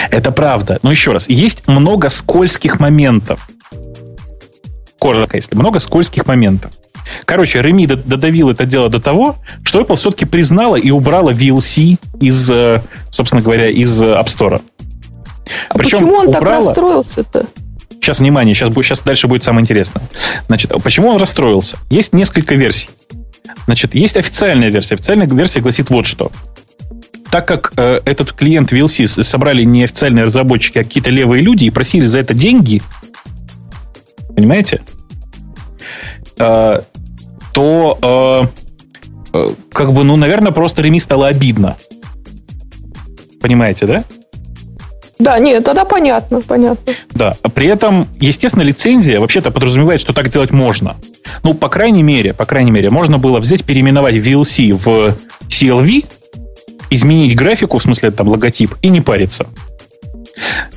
Это 0.10 0.32
правда. 0.32 0.80
Но 0.82 0.92
еще 0.92 1.12
раз, 1.12 1.30
есть 1.30 1.68
много 1.68 2.10
скользких 2.10 2.80
моментов. 2.80 3.48
Коротко, 5.00 5.38
если 5.38 5.56
много 5.56 5.80
скользких 5.80 6.26
моментов. 6.28 6.72
Короче, 7.26 7.62
Реми 7.62 7.86
додавил 7.86 8.50
это 8.50 8.66
дело 8.66 8.90
до 8.90 9.00
того, 9.00 9.38
что 9.64 9.82
Apple 9.82 9.96
все-таки 9.98 10.26
признала 10.26 10.76
и 10.76 10.92
убрала 10.92 11.32
VLC 11.32 11.98
из, 12.20 12.50
э, 12.50 12.82
собственно 13.12 13.42
говоря, 13.42 13.70
из 13.70 14.02
App 14.02 14.28
Store. 14.28 14.62
А 15.70 15.78
Причем 15.78 16.00
почему 16.00 16.14
он 16.16 16.28
убрала... 16.28 16.58
так 16.58 16.66
расстроился-то? 16.66 17.46
Сейчас, 17.92 18.20
внимание, 18.20 18.54
сейчас, 18.54 18.74
сейчас 18.74 19.00
дальше 19.00 19.28
будет 19.28 19.44
самое 19.44 19.64
интересное. 19.64 20.04
Значит, 20.48 20.72
почему 20.84 21.10
он 21.10 21.18
расстроился? 21.18 21.78
Есть 21.90 22.14
несколько 22.14 22.56
версий. 22.56 22.90
Значит, 23.66 23.96
есть 23.96 24.18
официальная 24.18 24.70
версия. 24.70 24.96
Официальная 24.96 25.28
версия 25.28 25.62
гласит 25.62 25.90
вот 25.90 26.06
что. 26.06 26.32
Так 27.32 27.48
как 27.48 27.74
э, 27.78 28.02
этот 28.06 28.34
клиент 28.34 28.72
VLC 28.72 29.08
собрали 29.08 29.64
не 29.64 29.86
официальные 29.86 30.26
разработчики, 30.26 30.80
а 30.80 30.84
какие-то 30.84 31.10
левые 31.10 31.42
люди 31.42 31.66
и 31.66 31.70
просили 31.70 32.06
за 32.06 32.20
это 32.20 32.34
деньги, 32.34 32.82
понимаете? 34.36 34.82
Э, 36.38 36.82
то 37.54 38.50
э, 39.34 39.38
э, 39.38 39.50
как 39.72 39.94
бы, 39.94 40.04
ну, 40.04 40.16
наверное, 40.18 40.52
просто 40.52 40.82
Реми 40.82 41.00
стало 41.00 41.28
обидно. 41.28 41.78
Понимаете, 43.40 43.86
да? 43.86 44.04
Да, 45.20 45.40
нет, 45.40 45.64
тогда 45.64 45.86
понятно, 45.86 46.42
понятно. 46.42 46.94
Да, 47.12 47.36
при 47.54 47.68
этом, 47.68 48.08
естественно, 48.20 48.64
лицензия 48.64 49.20
вообще-то 49.20 49.52
подразумевает, 49.52 50.02
что 50.02 50.12
так 50.12 50.30
делать 50.30 50.52
можно. 50.52 50.98
Ну, 51.44 51.54
по 51.54 51.70
крайней 51.70 52.04
мере, 52.04 52.34
по 52.34 52.46
крайней 52.46 52.72
мере, 52.72 52.90
можно 52.90 53.20
было 53.20 53.40
взять, 53.40 53.64
переименовать 53.64 54.16
VLC 54.16 54.74
в 54.74 55.16
CLV, 55.48 56.06
изменить 56.90 57.36
графику, 57.36 57.78
в 57.78 57.84
смысле 57.84 58.12
там 58.12 58.28
логотип, 58.28 58.76
и 58.82 58.90
не 58.90 59.02
париться. 59.02 59.46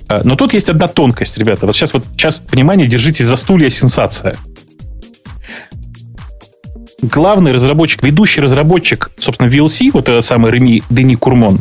Э, 0.08 0.20
но 0.22 0.36
тут 0.36 0.52
есть 0.52 0.68
одна 0.68 0.86
тонкость, 0.86 1.38
ребята. 1.38 1.66
Вот 1.66 1.74
сейчас 1.74 1.94
вот 1.94 2.04
сейчас, 2.12 2.42
внимание, 2.50 2.86
держитесь 2.86 3.24
за 3.24 3.36
стулья, 3.36 3.70
сенсация 3.70 4.36
главный 7.02 7.52
разработчик, 7.52 8.02
ведущий 8.02 8.40
разработчик, 8.40 9.10
собственно, 9.18 9.48
VLC, 9.48 9.90
вот 9.92 10.08
этот 10.08 10.24
самый 10.24 10.50
Реми 10.50 10.82
Дени 10.90 11.16
Курмон, 11.16 11.60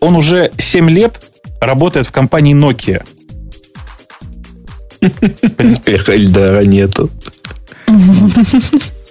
он 0.00 0.16
уже 0.16 0.50
7 0.58 0.90
лет 0.90 1.22
работает 1.60 2.06
в 2.06 2.12
компании 2.12 2.54
Nokia. 2.54 3.04
Эх, 5.86 6.08
Эльдара 6.08 6.64
нету. 6.64 7.10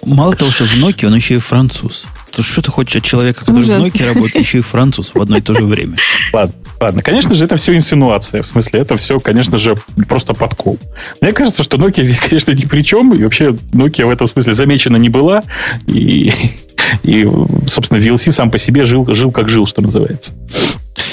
Мало 0.04 0.34
того, 0.34 0.50
что 0.50 0.64
в 0.64 0.74
Nokia, 0.76 1.06
он 1.06 1.14
еще 1.14 1.36
и 1.36 1.38
француз. 1.38 2.06
То 2.38 2.44
что 2.44 2.62
ты 2.62 2.70
хочешь 2.70 2.94
от 2.94 3.02
человека, 3.02 3.40
который 3.40 3.58
Ужас. 3.58 3.84
в 3.84 3.88
Nokia 3.88 4.14
работает, 4.14 4.36
еще 4.36 4.58
и 4.58 4.60
француз 4.60 5.10
в 5.12 5.20
одно 5.20 5.38
и 5.38 5.40
то 5.40 5.56
же 5.56 5.64
время? 5.64 5.96
Ладно, 6.32 6.54
ладно. 6.80 7.02
Конечно 7.02 7.34
же, 7.34 7.44
это 7.44 7.56
все 7.56 7.74
инсинуация. 7.74 8.44
В 8.44 8.46
смысле, 8.46 8.78
это 8.78 8.96
все, 8.96 9.18
конечно 9.18 9.58
же, 9.58 9.74
просто 10.08 10.34
подкол. 10.34 10.78
Мне 11.20 11.32
кажется, 11.32 11.64
что 11.64 11.78
Nokia 11.78 12.04
здесь, 12.04 12.20
конечно, 12.28 12.52
ни 12.52 12.64
при 12.64 12.82
чем. 12.82 13.12
И 13.12 13.24
вообще 13.24 13.46
Nokia 13.72 14.06
в 14.06 14.10
этом 14.10 14.28
смысле 14.28 14.54
замечена 14.54 14.98
не 14.98 15.08
была. 15.08 15.42
И, 15.88 16.32
и 17.02 17.28
собственно, 17.66 17.98
VLC 17.98 18.30
сам 18.30 18.52
по 18.52 18.58
себе 18.58 18.84
жил, 18.84 19.04
жил 19.16 19.32
как 19.32 19.48
жил, 19.48 19.66
что 19.66 19.82
называется. 19.82 20.32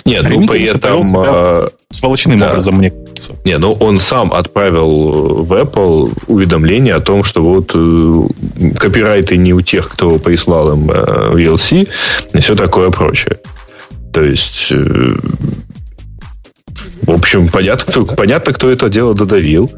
Нет, 0.06 0.26
ну 0.30 0.45
при 0.48 0.64
этом... 0.64 1.03
А, 1.16 1.68
сволочным 1.90 2.40
да. 2.40 2.49
образом, 2.49 2.76
мне 2.76 2.91
кажется. 2.91 3.34
Не, 3.45 3.57
ну 3.57 3.74
он 3.74 3.99
сам 3.99 4.34
отправил 4.34 5.44
в 5.44 5.53
Apple 5.53 6.12
уведомление 6.28 6.95
о 6.95 6.99
том, 6.99 7.24
что 7.24 7.44
вот 7.44 7.72
э, 7.74 8.74
копирайты 8.78 9.38
не 9.38 9.53
у 9.53 9.62
тех, 9.62 9.90
кто 9.90 10.20
прислал 10.20 10.74
им 10.74 10.90
э, 10.91 11.32
VLC, 11.34 11.88
и 12.34 12.40
все 12.40 12.56
такое 12.56 12.91
прочее. 12.91 13.40
То 14.14 14.24
есть... 14.24 14.68
Э, 14.72 15.16
в 17.02 17.12
общем, 17.12 17.49
понятно 17.49 17.91
кто, 17.91 18.06
понятно, 18.06 18.52
кто 18.52 18.70
это 18.72 18.90
дело 18.90 19.14
додавил. 19.14 19.72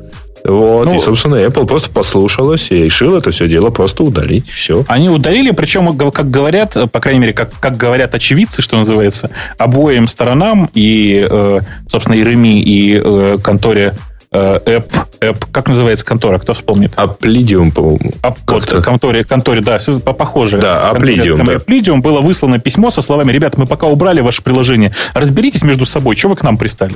Вот, 0.43 0.85
ну, 0.85 0.95
и, 0.95 0.99
собственно, 0.99 1.35
Apple 1.35 1.65
просто 1.65 1.89
послушалась 1.89 2.67
и 2.71 2.83
решил 2.83 3.17
это 3.17 3.31
все 3.31 3.47
дело 3.47 3.69
просто 3.69 4.03
удалить. 4.03 4.49
Все. 4.49 4.85
Они 4.87 5.09
удалили, 5.09 5.51
причем, 5.51 5.97
как 6.11 6.29
говорят, 6.29 6.77
по 6.91 6.99
крайней 6.99 7.19
мере, 7.19 7.33
как, 7.33 7.51
как 7.59 7.77
говорят 7.77 8.15
очевидцы, 8.15 8.61
что 8.61 8.77
называется, 8.77 9.31
обоим 9.57 10.07
сторонам, 10.07 10.69
и, 10.73 11.25
э, 11.29 11.59
собственно, 11.89 12.15
и 12.15 12.23
Реми, 12.23 12.61
и 12.61 13.01
э, 13.03 13.37
конторе 13.43 13.95
э, 14.31 14.59
App, 14.65 14.91
App, 15.19 15.45
как 15.51 15.67
называется 15.67 16.05
контора, 16.05 16.39
кто 16.39 16.53
вспомнит? 16.53 16.93
Applidium, 16.95 17.73
по-моему. 17.73 18.13
Вот, 18.47 18.65
конторе, 18.83 19.23
конторе, 19.23 19.61
да, 19.61 19.79
похоже. 20.13 20.59
Да, 20.59 20.91
Applidium. 20.93 21.45
Да. 21.45 21.53
Applidium 21.55 22.01
было 22.01 22.21
выслано 22.21 22.59
письмо 22.59 22.91
со 22.91 23.01
словами, 23.01 23.31
ребята, 23.31 23.59
мы 23.59 23.65
пока 23.65 23.87
убрали 23.87 24.21
ваше 24.21 24.41
приложение, 24.43 24.93
разберитесь 25.13 25.63
между 25.63 25.85
собой, 25.85 26.15
что 26.15 26.29
вы 26.29 26.35
к 26.35 26.43
нам 26.43 26.57
пристали? 26.57 26.95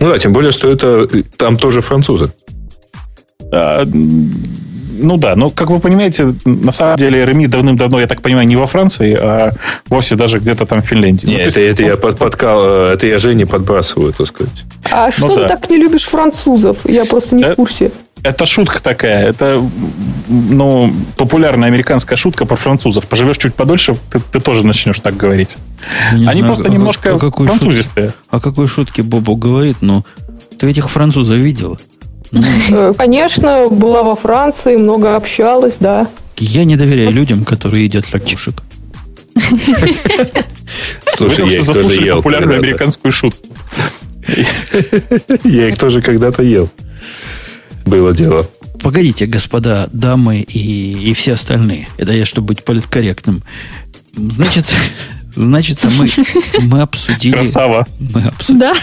Ну 0.00 0.08
да, 0.08 0.18
тем 0.18 0.32
более, 0.32 0.52
что 0.52 0.70
это 0.70 1.06
там 1.36 1.56
тоже 1.56 1.80
французы. 1.80 2.32
А, 3.52 3.84
ну 5.02 5.16
да, 5.16 5.36
но, 5.36 5.50
как 5.50 5.70
вы 5.70 5.80
понимаете, 5.80 6.34
на 6.44 6.72
самом 6.72 6.96
деле 6.96 7.26
Реми 7.26 7.46
давным-давно, 7.46 8.00
я 8.00 8.06
так 8.06 8.22
понимаю, 8.22 8.46
не 8.46 8.56
во 8.56 8.66
Франции, 8.66 9.16
а 9.18 9.52
вовсе 9.88 10.16
даже 10.16 10.38
где-то 10.38 10.64
там 10.64 10.82
в 10.82 10.86
Финляндии. 10.86 11.26
Нет, 11.26 11.40
ну, 11.40 11.48
это, 11.48 11.60
есть, 11.60 11.80
это, 11.80 11.82
я 11.82 11.96
под, 11.96 12.18
подкал, 12.18 12.60
э, 12.64 12.94
это 12.94 13.06
я 13.06 13.18
Жене 13.18 13.46
подбрасываю, 13.46 14.12
так 14.12 14.26
сказать. 14.26 14.64
А 14.90 15.06
ну, 15.06 15.12
что 15.12 15.36
да. 15.36 15.42
ты 15.42 15.48
так 15.48 15.70
не 15.70 15.78
любишь 15.78 16.04
французов? 16.04 16.78
Я 16.84 17.04
просто 17.04 17.34
не 17.36 17.42
это, 17.42 17.52
в 17.52 17.56
курсе. 17.56 17.90
Это 18.22 18.46
шутка 18.46 18.80
такая. 18.82 19.26
Это 19.28 19.60
ну, 20.28 20.92
популярная 21.16 21.68
американская 21.68 22.16
шутка 22.16 22.44
про 22.44 22.56
французов. 22.56 23.06
Поживешь 23.06 23.38
чуть 23.38 23.54
подольше, 23.54 23.96
ты, 24.10 24.20
ты 24.20 24.40
тоже 24.40 24.64
начнешь 24.64 25.00
так 25.00 25.16
говорить. 25.16 25.56
Не 26.12 26.26
Они 26.26 26.40
знаю, 26.40 26.46
просто 26.46 26.64
а, 26.64 26.68
немножко 26.68 27.14
а 27.14 27.18
французистые. 27.18 28.08
Шут... 28.08 28.16
О 28.30 28.40
какой 28.40 28.68
шутке 28.68 29.02
Бобо 29.02 29.34
говорит, 29.34 29.78
но 29.80 30.04
ты 30.58 30.70
этих 30.70 30.90
французов 30.90 31.36
видел? 31.36 31.78
Э, 32.32 32.94
конечно, 32.96 33.68
была 33.68 34.02
во 34.02 34.16
Франции, 34.16 34.76
много 34.76 35.16
общалась, 35.16 35.76
да. 35.80 36.08
Я 36.38 36.64
не 36.64 36.76
доверяю 36.76 37.10
людям, 37.10 37.44
которые 37.44 37.84
едят 37.84 38.10
ракушек. 38.10 38.62
Слушай, 41.16 41.50
я 41.50 41.58
их 41.60 41.66
тоже 41.66 42.00
ел. 42.02 42.16
популярную 42.16 42.58
американскую 42.58 43.12
шутку. 43.12 43.46
Я 45.44 45.68
их 45.68 45.78
тоже 45.78 46.00
когда-то 46.00 46.42
ел. 46.42 46.70
Было 47.84 48.14
дело. 48.14 48.48
Погодите, 48.80 49.26
господа, 49.26 49.88
дамы 49.92 50.40
и, 50.40 51.10
и 51.10 51.14
все 51.14 51.34
остальные. 51.34 51.88
Это 51.98 52.12
я, 52.12 52.24
чтобы 52.24 52.48
быть 52.48 52.64
политкорректным. 52.64 53.42
Значит, 54.16 54.66
Значит, 55.34 55.78
мы, 55.98 56.06
мы 56.62 56.80
обсудили... 56.82 57.34
Красава. 57.34 57.86
Мы 57.98 58.22
обсудили. 58.22 58.58
Да. 58.58 58.74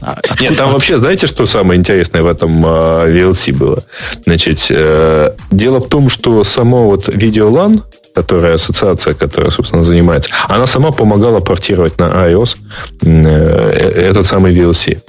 А, 0.00 0.18
Нет, 0.40 0.56
там 0.56 0.72
вообще, 0.72 0.98
знаете, 0.98 1.26
что 1.26 1.46
самое 1.46 1.78
интересное 1.78 2.22
в 2.22 2.26
этом 2.26 2.64
uh, 2.64 3.08
VLC 3.08 3.54
было? 3.54 3.84
Значит, 4.24 4.58
uh, 4.70 5.36
дело 5.50 5.80
в 5.80 5.88
том, 5.88 6.08
что 6.08 6.42
само 6.44 6.84
вот 6.84 7.08
видеолан, 7.08 7.84
которая 8.14 8.54
ассоциация, 8.54 9.14
которая, 9.14 9.50
собственно, 9.50 9.84
занимается, 9.84 10.30
она 10.48 10.66
сама 10.66 10.90
помогала 10.92 11.40
портировать 11.40 11.98
на 11.98 12.04
iOS 12.04 12.56
uh, 13.02 13.28
этот 13.28 14.26
самый 14.26 14.54
VLC. 14.54 15.00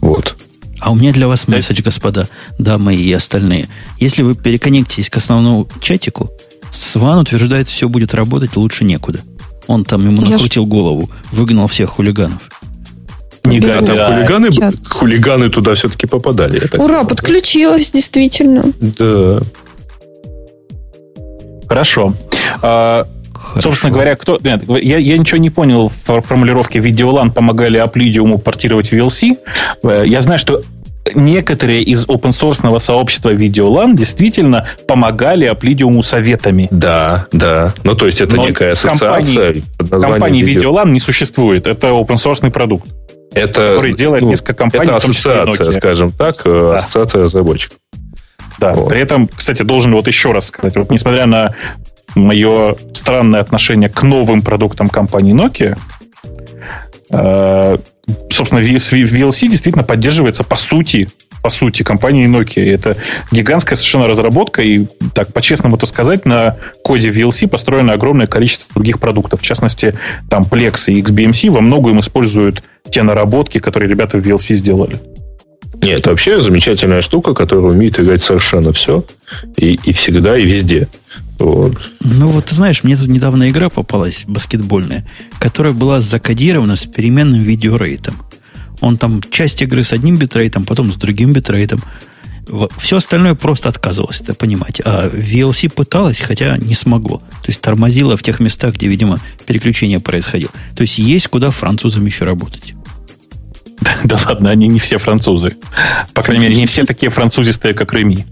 Вот. 0.00 0.36
А 0.80 0.90
у 0.90 0.96
меня 0.96 1.12
для 1.12 1.28
вас 1.28 1.46
месседж, 1.46 1.80
господа, 1.82 2.28
дамы 2.58 2.96
и 2.96 3.12
остальные. 3.12 3.68
Если 4.00 4.22
вы 4.22 4.34
переконнектитесь 4.34 5.08
к 5.08 5.16
основному 5.16 5.68
чатику, 5.80 6.30
Сван 6.72 7.18
утверждает, 7.18 7.68
все 7.68 7.88
будет 7.88 8.14
работать 8.14 8.56
лучше 8.56 8.84
некуда. 8.84 9.20
Он 9.66 9.84
там 9.84 10.06
ему 10.06 10.22
накрутил 10.22 10.64
ж... 10.64 10.68
голову, 10.68 11.08
выгнал 11.30 11.66
всех 11.68 11.90
хулиганов. 11.90 12.48
Не 13.44 13.60
да, 13.60 13.78
хулиганы, 13.78 14.50
хулиганы 14.88 15.48
туда 15.48 15.74
все-таки 15.74 16.06
попадали. 16.06 16.58
Ура, 16.58 16.78
понимаю. 16.78 17.06
подключилась, 17.06 17.90
действительно. 17.90 18.64
Да. 18.80 19.40
Хорошо. 21.68 22.14
А, 22.62 23.06
Хорошо. 23.34 23.68
Собственно 23.68 23.92
говоря, 23.92 24.14
кто... 24.16 24.38
Нет, 24.42 24.62
я, 24.68 24.98
я 24.98 25.18
ничего 25.18 25.38
не 25.38 25.50
понял 25.50 25.88
в 25.88 26.22
формулировке 26.22 26.78
видеолан 26.78 27.32
помогали 27.32 27.82
Applidium 27.82 28.38
портировать 28.38 28.92
VLC. 28.92 29.36
Э, 29.82 30.04
я 30.06 30.22
знаю, 30.22 30.38
что 30.38 30.62
некоторые 31.14 31.82
из 31.82 32.06
open 32.06 32.30
source 32.30 32.78
сообщества 32.78 33.32
Videolan 33.32 33.94
действительно 33.94 34.68
помогали 34.86 35.50
Applidium 35.50 36.02
советами. 36.02 36.68
Да, 36.70 37.26
да. 37.32 37.74
Ну, 37.84 37.94
то 37.94 38.06
есть 38.06 38.20
это 38.20 38.36
Но 38.36 38.46
некая 38.46 38.72
ассоциация. 38.72 39.62
Компании, 39.78 40.02
компании 40.02 40.44
Videolan 40.44 40.90
не 40.90 41.00
существует. 41.00 41.66
Это 41.66 41.88
open 41.88 42.16
source 42.16 42.48
продукт. 42.50 42.88
Это, 43.34 43.74
который 43.76 43.94
делает 43.94 44.22
ну, 44.22 44.30
несколько 44.30 44.54
компаний. 44.54 44.84
Это 44.84 44.96
ассоциация, 44.96 45.70
скажем 45.72 46.10
так, 46.10 46.42
э, 46.44 46.52
да. 46.52 46.74
ассоциация 46.76 47.22
разработчиков. 47.22 47.78
Да, 48.58 48.74
вот. 48.74 48.90
при 48.90 49.00
этом, 49.00 49.28
кстати, 49.28 49.62
должен 49.62 49.92
вот 49.92 50.06
еще 50.06 50.32
раз 50.32 50.46
сказать, 50.48 50.76
вот 50.76 50.90
несмотря 50.90 51.26
на 51.26 51.54
мое 52.14 52.76
странное 52.92 53.40
отношение 53.40 53.88
к 53.88 54.02
новым 54.02 54.42
продуктам 54.42 54.88
компании 54.88 55.34
Nokia, 55.34 55.78
э, 57.10 57.78
собственно, 58.30 58.60
VLC 58.60 59.48
действительно 59.48 59.84
поддерживается 59.84 60.44
по 60.44 60.56
сути 60.56 61.08
по 61.42 61.50
сути, 61.50 61.82
компанией 61.82 62.28
Nokia. 62.28 62.72
Это 62.72 62.96
гигантская 63.32 63.76
совершенно 63.76 64.06
разработка, 64.06 64.62
и 64.62 64.86
так 65.12 65.32
по-честному 65.32 65.76
это 65.76 65.86
сказать, 65.86 66.24
на 66.24 66.56
коде 66.84 67.10
VLC 67.10 67.48
построено 67.48 67.92
огромное 67.94 68.28
количество 68.28 68.68
других 68.72 69.00
продуктов. 69.00 69.40
В 69.40 69.44
частности, 69.44 69.98
там 70.30 70.44
Plex 70.44 70.84
и 70.86 71.00
XBMC 71.02 71.50
во 71.50 71.60
многом 71.60 71.98
используют 71.98 72.62
те 72.88 73.02
наработки, 73.02 73.58
которые 73.58 73.90
ребята 73.90 74.18
в 74.18 74.26
VLC 74.26 74.54
сделали. 74.54 75.00
Нет, 75.82 75.98
это 75.98 76.10
вообще 76.10 76.40
замечательная 76.40 77.02
штука, 77.02 77.34
которая 77.34 77.72
умеет 77.72 77.98
играть 77.98 78.22
совершенно 78.22 78.72
все, 78.72 79.04
и, 79.56 79.78
и 79.82 79.92
всегда, 79.92 80.38
и 80.38 80.46
везде. 80.46 80.88
Вот. 81.38 81.76
Ну 82.00 82.28
вот, 82.28 82.46
ты 82.46 82.54
знаешь, 82.54 82.84
мне 82.84 82.96
тут 82.96 83.08
недавно 83.08 83.50
игра 83.50 83.68
попалась, 83.68 84.24
баскетбольная, 84.28 85.04
которая 85.40 85.72
была 85.72 86.00
закодирована 86.00 86.76
с 86.76 86.86
переменным 86.86 87.40
видеорейтом. 87.40 88.14
Он 88.80 88.96
там 88.96 89.20
часть 89.30 89.60
игры 89.62 89.82
с 89.82 89.92
одним 89.92 90.16
битрейтом, 90.16 90.64
потом 90.64 90.90
с 90.92 90.94
другим 90.94 91.32
битрейтом. 91.32 91.80
Все 92.78 92.96
остальное 92.96 93.34
просто 93.34 93.68
отказывалось, 93.68 94.20
это 94.20 94.34
понимать. 94.34 94.80
А 94.84 95.08
VLC 95.08 95.68
пыталась, 95.68 96.20
хотя 96.20 96.56
не 96.58 96.74
смогло. 96.74 97.18
То 97.18 97.48
есть 97.48 97.60
тормозило 97.60 98.16
в 98.16 98.22
тех 98.22 98.40
местах, 98.40 98.74
где, 98.74 98.86
видимо, 98.86 99.20
переключение 99.46 100.00
происходило. 100.00 100.52
То 100.76 100.82
есть 100.82 100.98
есть 100.98 101.28
куда 101.28 101.50
французам 101.50 102.04
еще 102.06 102.24
работать. 102.24 102.74
Да 104.04 104.18
ладно, 104.26 104.50
они 104.50 104.68
не 104.68 104.78
все 104.78 104.98
французы. 104.98 105.56
По 106.14 106.22
крайней 106.22 106.44
мере, 106.44 106.56
не 106.56 106.66
все 106.66 106.84
такие 106.84 107.10
французистые, 107.10 107.74
как 107.74 107.92
Реми. 107.92 108.26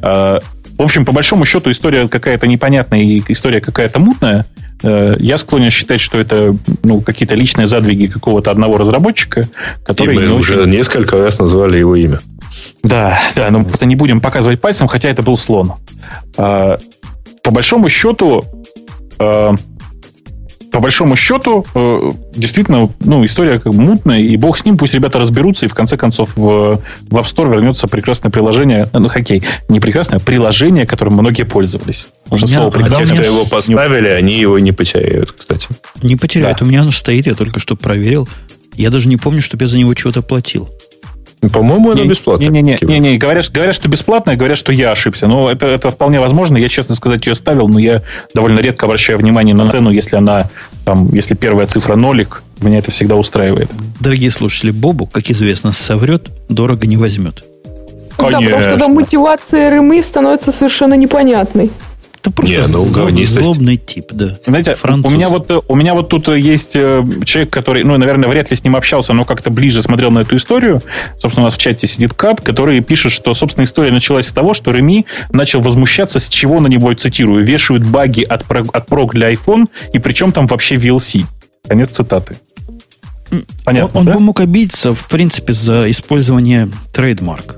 А, 0.00 0.40
в 0.76 0.82
общем, 0.82 1.04
по 1.04 1.12
большому 1.12 1.44
счету, 1.44 1.70
история 1.70 2.08
какая-то 2.08 2.46
непонятная 2.46 3.00
и 3.00 3.22
история 3.28 3.60
какая-то 3.60 3.98
мутная. 3.98 4.46
Э, 4.82 5.16
я 5.18 5.38
склонен 5.38 5.70
считать, 5.70 6.00
что 6.00 6.18
это 6.18 6.56
ну, 6.82 7.00
какие-то 7.00 7.34
личные 7.34 7.68
задвиги 7.68 8.06
какого-то 8.06 8.50
одного 8.50 8.78
разработчика, 8.78 9.48
который... 9.84 10.16
И 10.16 10.18
мы 10.18 10.34
уже 10.34 10.60
очень... 10.60 10.72
несколько 10.72 11.18
раз 11.18 11.38
назвали 11.38 11.78
его 11.78 11.94
имя. 11.94 12.20
Да, 12.82 13.20
да, 13.36 13.50
но 13.50 13.64
просто 13.64 13.86
не 13.86 13.96
будем 13.96 14.20
показывать 14.20 14.60
пальцем, 14.60 14.88
хотя 14.88 15.08
это 15.08 15.22
был 15.22 15.36
слон. 15.36 15.74
А, 16.36 16.78
по 17.42 17.50
большому 17.50 17.88
счету, 17.88 18.44
а, 19.18 19.54
по 20.72 20.80
большому 20.80 21.16
счету, 21.16 21.66
э, 21.74 22.12
действительно, 22.34 22.88
ну, 23.00 23.24
история 23.26 23.60
как 23.60 23.74
мутная, 23.74 24.18
и 24.18 24.36
бог 24.38 24.56
с 24.56 24.64
ним, 24.64 24.78
пусть 24.78 24.94
ребята 24.94 25.18
разберутся, 25.20 25.66
и 25.66 25.68
в 25.68 25.74
конце 25.74 25.98
концов 25.98 26.34
в, 26.34 26.80
в 27.10 27.14
App 27.14 27.24
Store 27.24 27.50
вернется 27.50 27.86
прекрасное 27.88 28.30
приложение, 28.30 28.88
ну, 28.94 29.08
хоккей, 29.08 29.42
не 29.68 29.80
прекрасное, 29.80 30.18
а 30.18 30.20
приложение, 30.20 30.86
которым 30.86 31.12
многие 31.14 31.44
пользовались. 31.44 32.08
Уже 32.30 32.46
меня, 32.46 32.62
слово 32.62 32.86
а 32.86 33.04
Те, 33.04 33.12
кто 33.12 33.22
его 33.22 33.44
поставили, 33.44 34.08
они 34.08 34.40
его 34.40 34.58
не 34.58 34.72
потеряют, 34.72 35.32
кстати. 35.32 35.68
Не 36.00 36.16
потеряют. 36.16 36.58
Да. 36.58 36.64
У 36.64 36.68
меня 36.68 36.80
оно 36.80 36.90
стоит, 36.90 37.26
я 37.26 37.34
только 37.34 37.60
что 37.60 37.76
проверил. 37.76 38.26
Я 38.74 38.88
даже 38.88 39.08
не 39.08 39.18
помню, 39.18 39.42
чтобы 39.42 39.64
я 39.64 39.68
за 39.68 39.78
него 39.78 39.92
чего-то 39.92 40.22
платил. 40.22 40.70
По-моему, 41.50 41.92
это 41.92 42.04
бесплатно. 42.04 42.44
Не-не-не, 42.44 42.78
не, 42.82 42.98
не, 43.00 43.18
говорят, 43.18 43.50
говорят, 43.50 43.74
что 43.74 43.88
бесплатно, 43.88 44.36
говорят, 44.36 44.58
что 44.58 44.72
я 44.72 44.92
ошибся. 44.92 45.26
Но 45.26 45.50
это, 45.50 45.66
это 45.66 45.90
вполне 45.90 46.20
возможно. 46.20 46.56
Я, 46.56 46.68
честно 46.68 46.94
сказать, 46.94 47.26
ее 47.26 47.34
ставил, 47.34 47.68
но 47.68 47.80
я 47.80 48.02
довольно 48.32 48.60
редко 48.60 48.86
обращаю 48.86 49.18
внимание 49.18 49.54
на 49.54 49.68
цену, 49.68 49.90
если 49.90 50.14
она, 50.16 50.48
там, 50.84 51.12
если 51.12 51.34
первая 51.34 51.66
цифра 51.66 51.96
нолик, 51.96 52.44
меня 52.60 52.78
это 52.78 52.92
всегда 52.92 53.16
устраивает. 53.16 53.70
Дорогие 53.98 54.30
слушатели, 54.30 54.70
Бобу, 54.70 55.06
как 55.06 55.28
известно, 55.30 55.72
соврет, 55.72 56.28
дорого 56.48 56.86
не 56.86 56.96
возьмет. 56.96 57.44
Конечно. 58.16 58.38
Да, 58.38 58.44
потому 58.44 58.62
что 58.62 58.78
там 58.78 58.94
мотивация 58.94 59.70
РМИ 59.70 60.02
становится 60.02 60.52
совершенно 60.52 60.94
непонятной. 60.94 61.70
Это 62.22 62.30
просто 62.30 62.54
Не, 62.54 62.68
ну, 62.68 62.84
злобный, 62.84 63.24
злобный 63.24 63.76
тип, 63.76 64.12
да. 64.12 64.38
Знаете, 64.46 64.76
у 64.84 65.10
меня, 65.10 65.28
вот, 65.28 65.64
у 65.66 65.74
меня 65.74 65.94
вот 65.94 66.08
тут 66.08 66.28
есть 66.28 66.76
э, 66.76 67.04
человек, 67.24 67.50
который, 67.50 67.82
ну, 67.82 67.98
наверное, 67.98 68.28
вряд 68.28 68.48
ли 68.48 68.56
с 68.56 68.62
ним 68.62 68.76
общался, 68.76 69.12
но 69.12 69.24
как-то 69.24 69.50
ближе 69.50 69.82
смотрел 69.82 70.12
на 70.12 70.20
эту 70.20 70.36
историю. 70.36 70.82
Собственно, 71.18 71.46
у 71.46 71.46
нас 71.46 71.54
в 71.54 71.58
чате 71.58 71.88
сидит 71.88 72.14
Кат, 72.14 72.40
который 72.40 72.80
пишет, 72.80 73.10
что, 73.10 73.34
собственно, 73.34 73.64
история 73.64 73.90
началась 73.90 74.28
с 74.28 74.30
того, 74.30 74.54
что 74.54 74.70
Реми 74.70 75.04
начал 75.32 75.60
возмущаться, 75.60 76.20
с 76.20 76.28
чего 76.28 76.60
на 76.60 76.68
него, 76.68 76.94
цитирую, 76.94 77.44
вешают 77.44 77.84
баги 77.84 78.22
от, 78.22 78.48
от 78.48 78.86
прог 78.86 79.14
для 79.14 79.32
iPhone, 79.32 79.66
и 79.92 79.98
причем 79.98 80.30
там 80.30 80.46
вообще 80.46 80.76
VLC. 80.76 81.24
Конец 81.66 81.88
цитаты. 81.90 82.36
Понятно, 83.64 84.00
он, 84.00 84.06
он 84.06 84.06
да? 84.06 84.12
бы 84.14 84.20
мог 84.20 84.38
обидеться, 84.38 84.94
в 84.94 85.08
принципе, 85.08 85.52
за 85.52 85.90
использование 85.90 86.70
трейдмарк. 86.92 87.56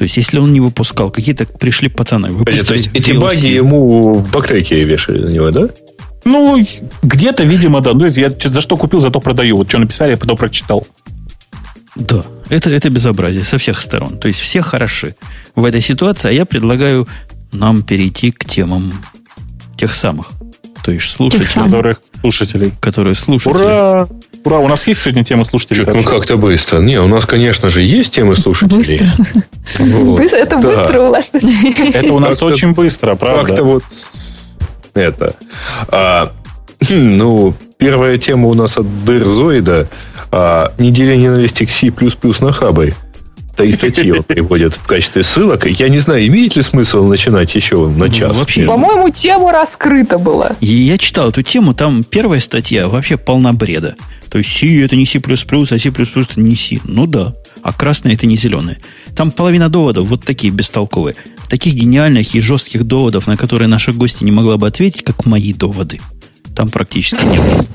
То 0.00 0.04
есть, 0.04 0.16
если 0.16 0.38
он 0.38 0.50
не 0.54 0.60
выпускал, 0.60 1.10
какие-то 1.10 1.44
пришли 1.44 1.90
пацаны. 1.90 2.32
Подожди, 2.32 2.62
то 2.62 2.72
есть, 2.72 2.90
эти 2.94 3.12
баги 3.12 3.48
ему 3.48 4.14
в 4.14 4.30
бактеке 4.30 4.82
вешали 4.82 5.18
на 5.22 5.28
него, 5.28 5.50
да? 5.50 5.68
Ну, 6.24 6.64
где-то, 7.02 7.42
видимо, 7.42 7.82
да. 7.82 7.92
Ну, 7.92 8.06
я 8.06 8.32
за 8.42 8.60
что 8.62 8.78
купил, 8.78 9.00
зато 9.00 9.20
продаю. 9.20 9.58
Вот 9.58 9.68
что 9.68 9.78
написали, 9.78 10.12
я 10.12 10.16
потом 10.16 10.38
прочитал. 10.38 10.86
Да, 11.96 12.24
это, 12.48 12.70
это 12.70 12.88
безобразие 12.88 13.44
со 13.44 13.58
всех 13.58 13.82
сторон. 13.82 14.16
То 14.16 14.28
есть, 14.28 14.40
все 14.40 14.62
хороши 14.62 15.16
в 15.54 15.66
этой 15.66 15.82
ситуации, 15.82 16.30
а 16.30 16.32
я 16.32 16.46
предлагаю 16.46 17.06
нам 17.52 17.82
перейти 17.82 18.30
к 18.30 18.46
темам 18.46 18.94
тех 19.76 19.94
самых. 19.94 20.30
То 20.82 20.92
есть, 20.92 21.10
слушателей. 21.10 21.64
Которых, 21.66 22.00
слушателей. 22.22 22.72
Которые 22.80 23.14
слушатели. 23.14 23.64
Ура! 23.64 24.08
Ура, 24.44 24.58
у 24.58 24.68
нас 24.68 24.86
есть 24.86 25.02
сегодня 25.02 25.24
тема 25.24 25.44
слушателей? 25.44 25.84
Чуть, 25.84 25.94
ну, 25.94 26.02
как-то 26.02 26.36
быстро. 26.36 26.78
Не, 26.78 27.00
у 27.00 27.08
нас, 27.08 27.26
конечно 27.26 27.68
же, 27.68 27.82
есть 27.82 28.14
темы 28.14 28.36
слушателей. 28.36 29.00
Быстро. 29.78 30.36
Это 30.36 30.56
быстро 30.56 31.00
у 31.02 31.10
вас. 31.10 31.30
Это 31.32 32.12
у 32.12 32.18
нас 32.18 32.42
очень 32.42 32.72
быстро, 32.72 33.14
правда? 33.16 33.46
Как-то 33.46 33.64
вот 33.64 33.84
это. 34.94 35.34
А, 35.88 36.32
ну, 36.88 37.54
первая 37.76 38.18
тема 38.18 38.48
у 38.48 38.54
нас 38.54 38.78
от 38.78 38.86
Дерзоида. 39.04 39.88
А, 40.32 40.72
неделя 40.78 41.16
ненависти 41.16 41.64
к 41.66 41.70
C++ 41.70 41.92
на 42.40 42.52
хабе. 42.52 42.94
Три 43.60 43.72
статьи 43.72 44.10
он 44.10 44.22
приводит 44.22 44.74
в 44.74 44.86
качестве 44.86 45.22
ссылок. 45.22 45.66
Я 45.66 45.88
не 45.88 45.98
знаю, 45.98 46.26
имеет 46.26 46.56
ли 46.56 46.62
смысл 46.62 47.04
начинать 47.04 47.54
еще 47.54 47.88
на 47.88 48.06
ну, 48.06 48.08
час? 48.08 48.36
Вообще, 48.36 48.64
По-моему, 48.64 49.10
тема 49.10 49.52
раскрыта 49.52 50.18
была. 50.18 50.52
Я 50.60 50.96
читал 50.96 51.28
эту 51.28 51.42
тему, 51.42 51.74
там 51.74 52.02
первая 52.02 52.40
статья 52.40 52.88
вообще 52.88 53.18
полна 53.18 53.52
бреда. 53.52 53.96
То 54.30 54.38
есть 54.38 54.50
C 54.56 54.82
это 54.82 54.96
не 54.96 55.04
C++, 55.04 55.20
а 55.20 55.78
C++ 55.78 55.88
это 55.88 56.40
не 56.40 56.56
C. 56.56 56.78
Ну 56.84 57.06
да. 57.06 57.34
А 57.62 57.72
красное 57.72 58.14
это 58.14 58.26
не 58.26 58.36
зеленое. 58.36 58.78
Там 59.14 59.30
половина 59.30 59.68
доводов 59.68 60.08
вот 60.08 60.24
такие 60.24 60.52
бестолковые. 60.52 61.16
Таких 61.48 61.74
гениальных 61.74 62.34
и 62.34 62.40
жестких 62.40 62.84
доводов, 62.84 63.26
на 63.26 63.36
которые 63.36 63.68
наши 63.68 63.92
гости 63.92 64.24
не 64.24 64.32
могла 64.32 64.56
бы 64.56 64.68
ответить, 64.68 65.04
как 65.04 65.26
мои 65.26 65.52
доводы. 65.52 66.00
Там 66.56 66.68
практически 66.70 67.24
не 67.24 67.36
было. 67.36 67.66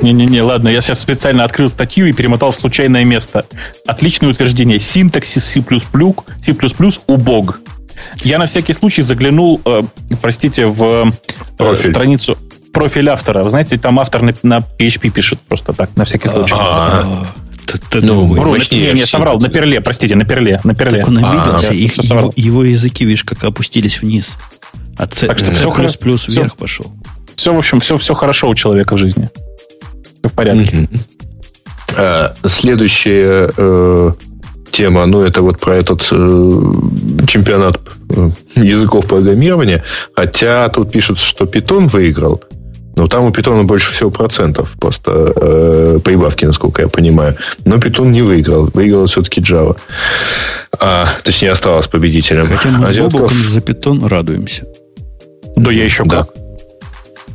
Не-не-не, 0.00 0.42
ладно, 0.42 0.68
я 0.68 0.80
сейчас 0.80 1.00
специально 1.00 1.44
открыл 1.44 1.68
статью 1.68 2.06
и 2.06 2.12
перемотал 2.12 2.52
в 2.52 2.56
случайное 2.56 3.04
место. 3.04 3.46
Отличное 3.86 4.30
утверждение. 4.30 4.78
Синтаксис 4.78 5.44
C++, 5.44 5.60
C++ 5.60 6.54
убог. 7.06 7.60
Я 8.24 8.38
на 8.38 8.46
всякий 8.46 8.72
случай 8.72 9.02
заглянул, 9.02 9.60
э, 9.64 9.82
простите, 10.20 10.66
в 10.66 11.12
э, 11.58 11.76
страницу 11.76 12.36
профиль 12.72 13.08
автора. 13.08 13.44
Вы 13.44 13.50
знаете, 13.50 13.78
там 13.78 13.98
автор 14.00 14.22
на, 14.22 14.34
на 14.42 14.58
PHP 14.78 15.10
пишет 15.10 15.40
просто 15.40 15.72
так, 15.72 15.94
на 15.96 16.04
всякий 16.04 16.28
случай. 16.28 16.54
А, 16.58 17.26
ну, 17.94 18.26
Бру, 18.26 18.56
не, 18.56 18.92
не, 18.92 19.06
соврал, 19.06 19.38
на 19.38 19.48
перле, 19.48 19.80
простите, 19.80 20.16
на 20.16 20.24
перле, 20.24 20.60
на 20.64 20.74
перле. 20.74 21.00
Так 21.00 21.08
он 21.08 21.18
обиделся, 21.18 21.72
их, 21.72 21.96
его, 21.96 22.32
его 22.36 22.64
языки, 22.64 23.04
видишь, 23.04 23.24
как 23.24 23.44
опустились 23.44 24.00
вниз. 24.02 24.36
А 24.98 25.08
C++ 25.10 25.26
вверх 25.26 26.56
пошел. 26.56 26.92
Все, 27.36 27.54
в 27.54 27.58
общем, 27.58 27.80
все, 27.80 27.98
все 27.98 28.14
хорошо 28.14 28.48
у 28.48 28.54
человека 28.54 28.94
в 28.94 28.98
жизни. 28.98 29.30
В 30.22 30.32
порядке. 30.32 30.88
А, 31.96 32.34
следующая 32.46 33.50
э, 33.56 34.10
тема, 34.70 35.06
ну, 35.06 35.22
это 35.22 35.42
вот 35.42 35.60
про 35.60 35.76
этот 35.76 36.02
э, 36.10 36.60
чемпионат 37.26 37.80
э, 38.08 38.30
языков 38.56 39.06
программирования. 39.06 39.84
Хотя 40.14 40.68
тут 40.68 40.90
пишется, 40.90 41.24
что 41.24 41.44
Python 41.44 41.88
выиграл. 41.88 42.42
Но 42.94 43.08
там 43.08 43.24
у 43.24 43.30
Python 43.30 43.62
больше 43.64 43.92
всего 43.92 44.10
процентов 44.10 44.74
просто 44.78 45.32
э, 45.34 45.98
прибавки, 46.04 46.44
насколько 46.44 46.82
я 46.82 46.88
понимаю. 46.88 47.36
Но 47.64 47.76
Python 47.76 48.08
не 48.08 48.22
выиграл. 48.22 48.70
Выиграл 48.74 49.06
все-таки 49.06 49.40
Java. 49.40 49.76
А, 50.78 51.08
точнее, 51.22 51.52
осталось 51.52 51.86
победителем. 51.86 52.46
Хотя 52.46 52.70
мы 52.70 52.92
с 52.92 52.96
за 52.96 53.60
Python 53.60 54.08
радуемся. 54.08 54.64
Да 55.56 55.70
я 55.70 55.84
еще 55.84 56.04
да. 56.04 56.24
как. 56.24 56.41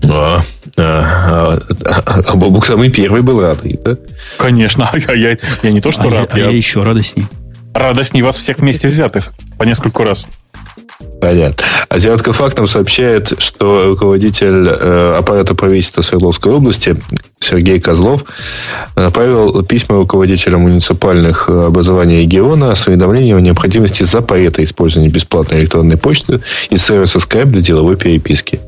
А, 0.04 0.42
а, 0.78 1.60
а, 1.86 2.22
а 2.26 2.36
Бобук 2.36 2.66
самый 2.66 2.90
первый 2.90 3.22
был 3.22 3.42
рад, 3.42 3.60
да? 3.84 3.98
Конечно, 4.38 4.90
а 5.08 5.14
я, 5.14 5.38
я 5.64 5.72
не 5.72 5.82
то, 5.82 5.92
что 5.92 6.04
а 6.04 6.10
рад. 6.10 6.34
Я, 6.34 6.40
я... 6.40 6.48
а 6.48 6.52
я 6.52 6.58
еще 6.58 6.84
радостней. 6.84 7.26
Радостней 7.74 8.22
вас 8.22 8.38
всех 8.38 8.60
вместе 8.60 8.88
взятых 8.88 9.34
по 9.58 9.64
нескольку 9.64 10.04
раз. 10.04 10.28
Понятно. 11.22 11.66
Азиатка 11.90 12.34
фактом 12.34 12.68
сообщает, 12.68 13.42
что 13.42 13.90
руководитель 13.90 14.68
э, 14.68 15.16
аппарата 15.18 15.54
правительства 15.54 16.02
Свердловской 16.02 16.54
области 16.54 16.96
Сергей 17.40 17.80
Козлов 17.80 18.26
направил 18.96 19.64
письма 19.64 19.98
руководителям 19.98 20.62
муниципальных 20.62 21.50
образований 21.50 22.22
региона 22.22 22.74
с 22.74 22.88
уведомлением 22.88 23.38
о 23.38 23.42
необходимости 23.42 24.04
запрета 24.04 24.64
использования 24.64 25.10
бесплатной 25.10 25.60
электронной 25.60 25.98
почты 25.98 26.42
и 26.70 26.78
сервиса 26.78 27.20
Skype 27.20 27.46
для 27.46 27.62
деловой 27.62 27.96
переписки. 27.96 28.60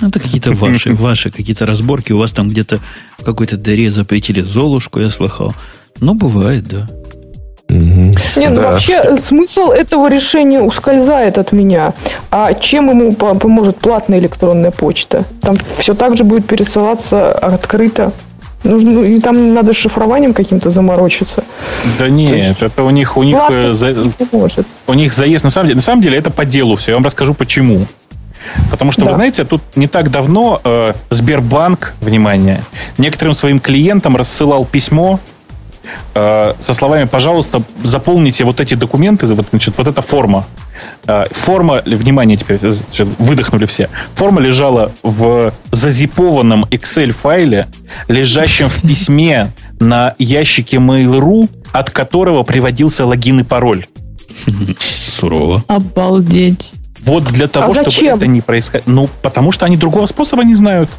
Ну, 0.00 0.08
это 0.08 0.20
какие-то 0.20 0.52
ваши, 0.52 0.94
ваши 0.94 1.30
какие-то 1.30 1.66
разборки. 1.66 2.12
У 2.12 2.18
вас 2.18 2.32
там 2.32 2.48
где-то 2.48 2.80
в 3.18 3.24
какой-то 3.24 3.56
дыре 3.56 3.90
запретили 3.90 4.42
Золушку, 4.42 5.00
я 5.00 5.10
слыхал. 5.10 5.54
Ну, 6.00 6.14
бывает, 6.14 6.66
да. 6.68 6.88
Не, 7.68 8.48
ну 8.48 8.56
да. 8.56 8.70
вообще 8.70 9.16
смысл 9.16 9.70
этого 9.70 10.10
решения 10.10 10.60
ускользает 10.60 11.38
от 11.38 11.52
меня. 11.52 11.94
А 12.30 12.52
чем 12.54 12.90
ему 12.90 13.12
поможет 13.12 13.76
платная 13.78 14.18
электронная 14.18 14.72
почта? 14.72 15.24
Там 15.40 15.56
все 15.78 15.94
так 15.94 16.16
же 16.16 16.24
будет 16.24 16.46
пересылаться 16.46 17.32
открыто. 17.32 18.12
Нужно, 18.62 18.90
ну, 18.90 19.02
и 19.04 19.20
там 19.20 19.54
надо 19.54 19.72
шифрованием 19.72 20.34
каким-то 20.34 20.70
заморочиться. 20.70 21.44
Да 21.98 22.10
нет, 22.10 22.36
есть, 22.36 22.62
это 22.62 22.82
у 22.82 22.90
них 22.90 23.16
у 23.16 23.22
них 23.22 23.38
э, 23.48 23.68
за, 23.68 23.94
у 24.86 24.94
них 24.94 25.14
заезд 25.14 25.44
на 25.44 25.50
самом 25.50 25.68
деле 25.68 25.76
на 25.76 25.82
самом 25.82 26.02
деле 26.02 26.18
это 26.18 26.30
по 26.30 26.44
делу 26.44 26.76
все. 26.76 26.90
Я 26.90 26.96
вам 26.96 27.04
расскажу 27.04 27.32
почему. 27.32 27.86
Потому 28.70 28.92
что, 28.92 29.02
да. 29.02 29.08
вы 29.08 29.14
знаете, 29.14 29.44
тут 29.44 29.62
не 29.76 29.86
так 29.86 30.10
давно 30.10 30.60
э, 30.64 30.92
Сбербанк, 31.10 31.94
внимание, 32.00 32.62
некоторым 32.98 33.34
своим 33.34 33.60
клиентам 33.60 34.16
рассылал 34.16 34.64
письмо 34.64 35.20
э, 36.14 36.54
со 36.58 36.74
словами, 36.74 37.04
пожалуйста, 37.04 37.62
заполните 37.82 38.44
вот 38.44 38.60
эти 38.60 38.74
документы, 38.74 39.26
вот, 39.26 39.48
значит, 39.50 39.76
вот 39.76 39.86
эта 39.86 40.02
форма. 40.02 40.46
Э, 41.06 41.26
форма, 41.30 41.82
внимание 41.84 42.36
теперь, 42.36 42.58
значит, 42.58 43.08
выдохнули 43.18 43.66
все. 43.66 43.88
Форма 44.14 44.40
лежала 44.40 44.92
в 45.02 45.52
зазипованном 45.72 46.64
Excel-файле, 46.70 47.66
лежащем 48.08 48.68
в 48.68 48.82
письме 48.82 49.52
на 49.78 50.14
ящике 50.18 50.76
Mail.ru, 50.78 51.48
от 51.72 51.90
которого 51.90 52.42
приводился 52.42 53.06
логин 53.06 53.40
и 53.40 53.44
пароль. 53.44 53.86
Сурово. 54.78 55.62
Обалдеть. 55.68 56.74
Вот 57.04 57.24
для 57.24 57.48
того, 57.48 57.72
а 57.72 57.90
чтобы 57.90 58.08
это 58.08 58.26
не 58.26 58.40
происходило. 58.40 58.92
Ну, 58.92 59.08
потому 59.22 59.52
что 59.52 59.66
они 59.66 59.76
другого 59.76 60.06
способа 60.06 60.44
не 60.44 60.54
знают. 60.54 60.90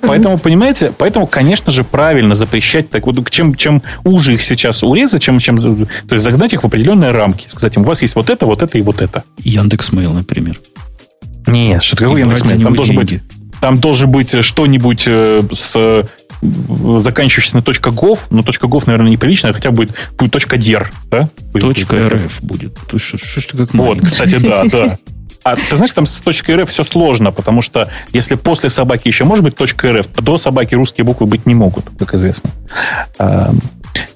Поэтому, 0.00 0.38
понимаете, 0.38 0.92
поэтому, 0.96 1.26
конечно 1.26 1.72
же, 1.72 1.84
правильно 1.84 2.34
запрещать 2.34 2.88
так 2.90 3.06
вот, 3.06 3.30
чем, 3.30 3.54
чем 3.54 3.82
уже 4.04 4.34
их 4.34 4.42
сейчас 4.42 4.82
урезать, 4.82 5.22
чем, 5.22 5.38
чем, 5.38 5.58
то 5.58 5.86
есть 6.10 6.24
загнать 6.24 6.52
их 6.52 6.62
в 6.62 6.66
определенные 6.66 7.10
рамки. 7.10 7.46
Сказать 7.48 7.76
им, 7.76 7.82
у 7.82 7.84
вас 7.84 8.02
есть 8.02 8.14
вот 8.14 8.30
это, 8.30 8.46
вот 8.46 8.62
это 8.62 8.78
и 8.78 8.80
вот 8.80 9.02
это. 9.02 9.24
Яндекс.Мейл, 9.38 10.12
например. 10.12 10.58
Нет, 11.46 11.82
что 11.82 11.96
такое 11.96 12.20
Яндекс.Мейл? 12.20 12.62
Там 12.62 12.74
должен 12.74 12.96
быть, 12.96 13.20
там 13.60 13.78
должен 13.78 14.10
быть 14.10 14.44
что-нибудь 14.44 15.04
э, 15.06 15.42
с 15.52 16.04
заканчивающийся 16.40 17.56
на 17.56 17.60
.gov, 17.60 18.18
но 18.30 18.42
.gov, 18.42 18.82
наверное, 18.86 19.10
неприлично, 19.10 19.52
хотя 19.52 19.70
будет, 19.70 19.92
будет 20.16 20.34
.der, 20.34 20.86
да? 21.10 21.28
Точка 21.52 21.96
.rf 21.96 22.32
будет. 22.40 22.78
Что, 22.96 23.18
что, 23.18 23.40
что 23.40 23.56
как 23.56 23.74
вот, 23.74 24.00
кстати, 24.00 24.38
да, 24.38 24.64
да. 24.72 24.98
А 25.44 25.56
ты 25.56 25.76
знаешь, 25.76 25.92
там 25.92 26.06
с 26.06 26.20
.rf 26.22 26.66
все 26.66 26.84
сложно, 26.84 27.32
потому 27.32 27.62
что 27.62 27.88
если 28.12 28.34
после 28.34 28.70
собаки 28.70 29.08
еще 29.08 29.24
может 29.24 29.44
быть 29.44 29.54
.rf, 29.54 30.06
то 30.14 30.22
до 30.22 30.38
собаки 30.38 30.74
русские 30.74 31.04
буквы 31.04 31.26
быть 31.26 31.46
не 31.46 31.54
могут, 31.54 31.86
как 31.98 32.14
известно. 32.14 32.50
А, 33.18 33.52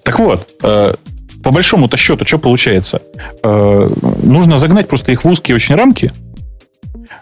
так 0.03 0.19
вот, 0.19 0.47
а, 0.63 0.95
по 1.43 1.51
большому-то 1.51 1.97
счету, 1.97 2.25
что 2.27 2.39
получается? 2.39 3.03
А, 3.43 3.91
нужно 4.23 4.59
загнать 4.59 4.89
просто 4.89 5.13
их 5.13 5.25
в 5.25 5.29
узкие 5.29 5.55
очень 5.55 5.75
рамки, 5.75 6.13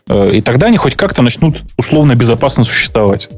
и 0.08 0.40
тогда 0.40 0.66
они 0.66 0.76
хоть 0.76 0.96
как-то 0.96 1.22
начнут 1.22 1.62
условно 1.76 2.16
безопасно 2.16 2.64
существовать. 2.64 3.28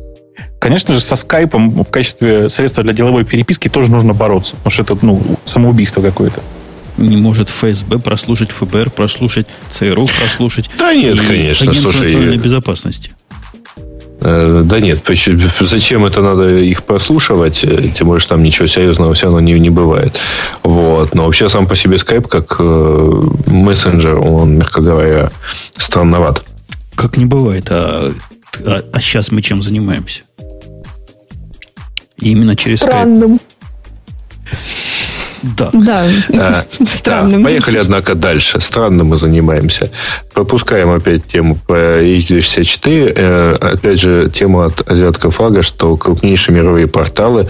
Конечно 0.63 0.95
же, 0.95 1.01
со 1.01 1.17
скайпом 1.17 1.83
в 1.83 1.91
качестве 1.91 2.49
средства 2.49 2.85
для 2.85 2.93
деловой 2.93 3.25
переписки 3.25 3.67
тоже 3.67 3.91
нужно 3.91 4.13
бороться, 4.13 4.55
потому 4.55 4.71
что 4.71 4.83
это 4.85 4.99
ну, 5.03 5.21
самоубийство 5.45 6.01
какое-то. 6.01 6.41
не 6.99 7.17
может 7.17 7.49
ФСБ 7.49 7.99
прослушать, 7.99 8.53
ФБР 8.53 8.91
прослушать, 8.91 9.49
ЦРУ 9.71 10.07
прослушать. 10.21 10.71
Да 10.79 10.95
нет, 10.95 11.21
конечно, 11.21 11.69
Агентство 11.69 11.91
слушай. 11.91 12.05
национальной 12.05 12.37
безопасности. 12.37 13.11
Э, 14.21 14.63
Да 14.65 14.79
нет, 14.79 15.01
зачем 15.59 16.05
это 16.05 16.23
надо 16.23 16.57
их 16.57 16.85
прослушивать? 16.85 17.65
Э, 17.65 17.89
Тем 17.93 18.07
более, 18.07 18.21
что 18.21 18.37
там 18.37 18.45
ничего 18.45 18.69
серьезного 18.69 19.15
все 19.15 19.25
равно 19.27 19.41
не, 19.41 19.55
не 19.55 19.71
бывает. 19.71 20.17
Вот. 20.63 21.13
Но 21.13 21.25
вообще 21.25 21.49
сам 21.49 21.67
по 21.67 21.75
себе 21.75 21.99
скайп 21.99 22.29
как 22.29 22.55
э, 22.61 23.23
мессенджер, 23.49 24.21
он, 24.21 24.59
мягко 24.59 24.81
говоря, 24.81 25.33
странноват. 25.73 26.45
Как 26.95 27.17
не 27.17 27.25
бывает, 27.25 27.67
а, 27.71 28.13
а, 28.65 29.01
сейчас 29.01 29.33
мы 29.33 29.43
чем 29.43 29.61
занимаемся? 29.61 30.23
И 32.23 32.31
именно 32.31 32.55
через. 32.57 32.81
Странным. 32.81 33.41
Да. 35.43 35.71
Да, 35.73 36.07
Э, 36.29 36.63
странным. 36.87 37.43
да, 37.43 37.49
поехали, 37.49 37.79
однако, 37.79 38.15
дальше. 38.15 38.61
Странно 38.61 39.03
мы 39.03 39.17
занимаемся. 39.17 39.91
Пропускаем 40.33 40.93
опять 40.93 41.27
тему 41.27 41.59
по 41.67 41.75
H264. 41.75 43.13
Э, 43.17 43.53
опять 43.73 43.99
же, 44.01 44.31
тема 44.33 44.67
от 44.67 44.89
азиатского 44.89 45.33
флага, 45.33 45.63
что 45.63 45.97
крупнейшие 45.97 46.55
мировые 46.55 46.87
порталы, 46.87 47.49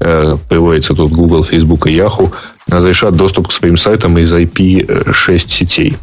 э, 0.00 0.36
приводится 0.50 0.92
тут 0.94 1.12
Google, 1.12 1.42
Facebook 1.42 1.86
и 1.86 1.96
Yahoo, 1.96 2.30
разрешат 2.68 3.16
доступ 3.16 3.48
к 3.48 3.52
своим 3.52 3.78
сайтам 3.78 4.18
из 4.18 4.30
IP6 4.34 5.38
сетей. 5.48 5.96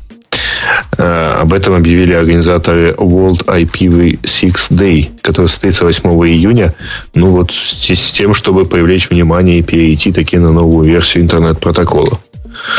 Э, 0.97 1.35
Об 1.41 1.53
этом 1.53 1.73
объявили 1.75 2.13
организаторы 2.13 2.91
World 2.97 3.45
IPv6 3.45 4.71
Day, 4.71 5.09
который 5.21 5.47
состоится 5.47 5.85
8 5.85 6.09
июня. 6.27 6.73
Ну 7.13 7.27
вот 7.27 7.51
с 7.51 8.11
тем, 8.11 8.33
чтобы 8.33 8.65
привлечь 8.65 9.09
внимание 9.09 9.59
и 9.59 9.61
перейти 9.63 10.11
таки 10.11 10.37
на 10.37 10.51
новую 10.51 10.87
версию 10.89 11.23
интернет-протокола. 11.23 12.19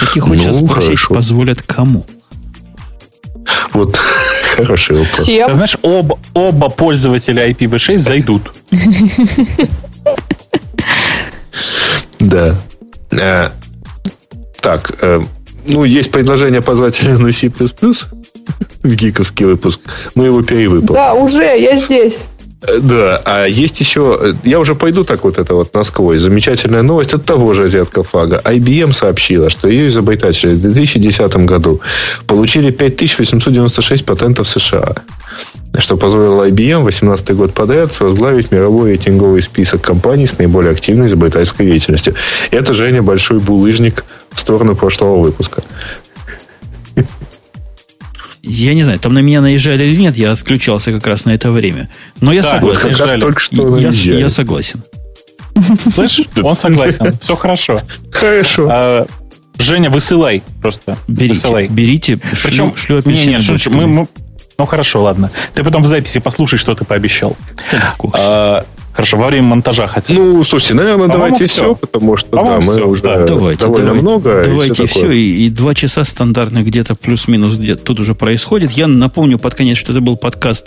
Таких 0.01 0.25
хочется 0.25 0.51
Ну, 0.61 0.67
спросить, 0.67 0.99
хорошо. 0.99 1.15
позволят 1.15 1.63
кому? 1.63 2.05
Вот 3.73 3.97
хороший 4.57 4.97
вопрос. 4.99 5.25
Ты 5.27 5.45
знаешь, 5.55 5.77
оба, 5.83 6.19
оба 6.35 6.69
пользователя 6.69 7.49
IPv6 7.49 7.99
зайдут. 7.99 8.53
Да. 12.21 12.57
Э, 13.13 13.51
Так, 14.61 14.93
э, 15.01 15.23
ну, 15.69 15.85
есть 15.85 16.11
предложение 16.11 16.61
позвать 16.63 17.01
Елену 17.01 17.33
C++ 17.33 17.51
в 18.83 18.95
гиковский 18.95 19.47
выпуск. 19.47 19.81
Мы 20.15 20.27
его 20.27 20.43
перевыполним. 20.43 20.95
Да, 20.95 21.15
уже, 21.15 21.45
я 21.59 21.77
здесь. 21.77 22.17
Э, 22.63 22.79
Да, 22.81 23.23
а 23.25 23.47
есть 23.47 23.81
еще... 23.81 24.19
э, 24.21 24.33
Я 24.45 24.59
уже 24.59 24.75
пойду 24.75 25.05
так 25.05 25.25
вот 25.25 25.39
это 25.39 25.55
вот 25.55 25.75
насквозь. 25.75 26.21
Замечательная 26.21 26.83
новость 26.83 27.15
от 27.15 27.25
того 27.25 27.55
же 27.55 27.65
азиатского 27.65 28.05
флага. 28.05 28.41
IBM 28.45 28.93
сообщила, 28.93 29.51
что 29.51 29.69
ее 29.69 29.89
изобретатели 29.89 30.55
в 30.55 30.61
2010 30.63 31.37
году 31.47 31.81
получили 32.27 32.71
5896 32.71 34.05
патентов 34.05 34.49
США. 34.49 34.95
Что 35.77 35.97
позволило 35.97 36.49
IBM 36.49 36.83
18 36.83 37.31
год 37.37 37.55
подряд 37.55 37.99
возглавить 38.01 38.51
мировой 38.51 38.91
рейтинговый 38.91 39.43
список 39.43 39.83
компаний 39.83 40.27
с 40.27 40.37
наиболее 40.39 40.73
активной 40.73 41.07
изобретательской 41.07 41.67
деятельностью. 41.67 42.15
Это, 42.51 42.73
Женя, 42.73 43.03
большой 43.03 43.39
булыжник 43.39 44.05
в 44.33 44.41
сторону 44.41 44.75
прошлого 44.75 45.21
выпуска. 45.21 45.63
Я 48.43 48.75
не 48.75 48.83
знаю, 48.85 48.99
там 48.99 49.13
на 49.15 49.19
меня 49.19 49.41
наезжали 49.41 49.85
или 49.85 49.97
нет, 49.97 50.17
я 50.17 50.33
отключался 50.33 50.91
как 50.93 51.07
раз 51.07 51.25
на 51.27 51.31
это 51.31 51.51
время. 51.51 51.91
Но 52.21 52.33
я 52.33 52.43
Да, 52.43 52.59
Вот 52.61 52.79
согласен. 52.79 52.99
как 52.99 53.07
раз 53.13 53.21
только 53.21 53.41
что 53.41 53.77
Я, 53.79 53.91
я 53.91 54.29
согласен. 54.29 54.83
Слышишь? 55.95 56.27
Он 56.43 56.57
согласен. 56.57 57.19
Все 57.23 57.37
хорошо. 57.37 57.83
Хорошо. 58.11 58.69
А, 58.71 59.07
Женя, 59.59 59.91
высылай 59.91 60.43
просто. 60.63 60.97
Берите, 61.09 61.35
Высылай. 61.35 61.67
берите. 61.69 62.17
Причем, 62.43 62.75
шлю, 62.77 63.03
шлю 63.03 63.13
не, 63.13 63.27
не, 63.27 63.41
шучу. 63.41 63.71
Мы, 63.71 63.87
мы- 63.87 64.09
ну 64.59 64.67
хорошо, 64.67 65.03
ладно. 65.03 65.31
Ты 65.55 65.63
потом 65.63 65.85
в 65.85 65.87
записи 65.87 66.19
послушай, 66.19 66.59
что 66.59 66.75
ты 66.75 66.85
пообещал. 66.85 67.37
Да. 67.71 67.95
А, 68.15 68.65
хорошо, 68.93 69.17
во 69.17 69.29
время 69.29 69.47
монтажа 69.47 69.87
хотя 69.87 70.13
бы. 70.13 70.21
Ну, 70.21 70.43
слушайте, 70.45 70.75
наверное, 70.75 71.07
По-моему, 71.07 71.25
давайте 71.25 71.47
всё. 71.47 71.63
все, 71.63 71.75
потому 71.77 72.17
что 72.17 72.31
да, 72.31 72.37
По-моему, 72.39 72.63
мы 72.67 72.73
всё, 72.77 72.89
уже 72.89 73.03
да. 73.03 73.25
давайте, 73.25 73.63
довольно 73.63 73.87
давайте, 73.87 74.03
много. 74.03 74.43
и 74.43 74.45
Давайте 74.47 74.75
всё 74.75 74.87
все, 74.87 75.01
такое. 75.03 75.15
и, 75.17 75.47
и 75.47 75.51
два 75.51 75.75
часа 75.75 76.03
стандартных 76.03 76.67
где-то 76.67 76.97
плюс-минус 76.97 77.57
где-то 77.57 77.85
тут 77.85 78.01
уже 78.01 78.17
происходит. 78.17 78.73
Я 78.73 78.89
напомню 78.89 79.39
под 79.39 79.55
конец, 79.55 79.79
что 79.79 79.93
это 79.93 80.01
был 80.01 80.17
подкаст 80.17 80.67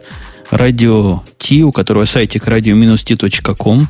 Радио 0.51 1.23
Ти, 1.37 1.63
у 1.65 1.73
которого 1.73 2.05
сайтик 2.05 2.47
radio-t.com. 2.47 3.87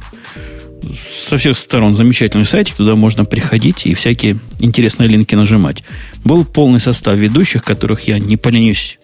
Со 1.28 1.38
всех 1.38 1.56
сторон 1.60 1.94
замечательный 1.94 2.46
сайтик, 2.46 2.76
туда 2.76 2.96
можно 2.96 3.24
приходить 3.24 3.86
и 3.86 3.94
всякие 3.94 4.38
интересные 4.62 5.08
линки 5.08 5.36
нажимать. 5.36 5.84
Был 6.24 6.44
полный 6.44 6.80
состав 6.80 7.16
ведущих, 7.20 7.64
которых 7.64 8.08
я 8.08 8.18
не 8.18 8.36
поленюсь 8.36 8.98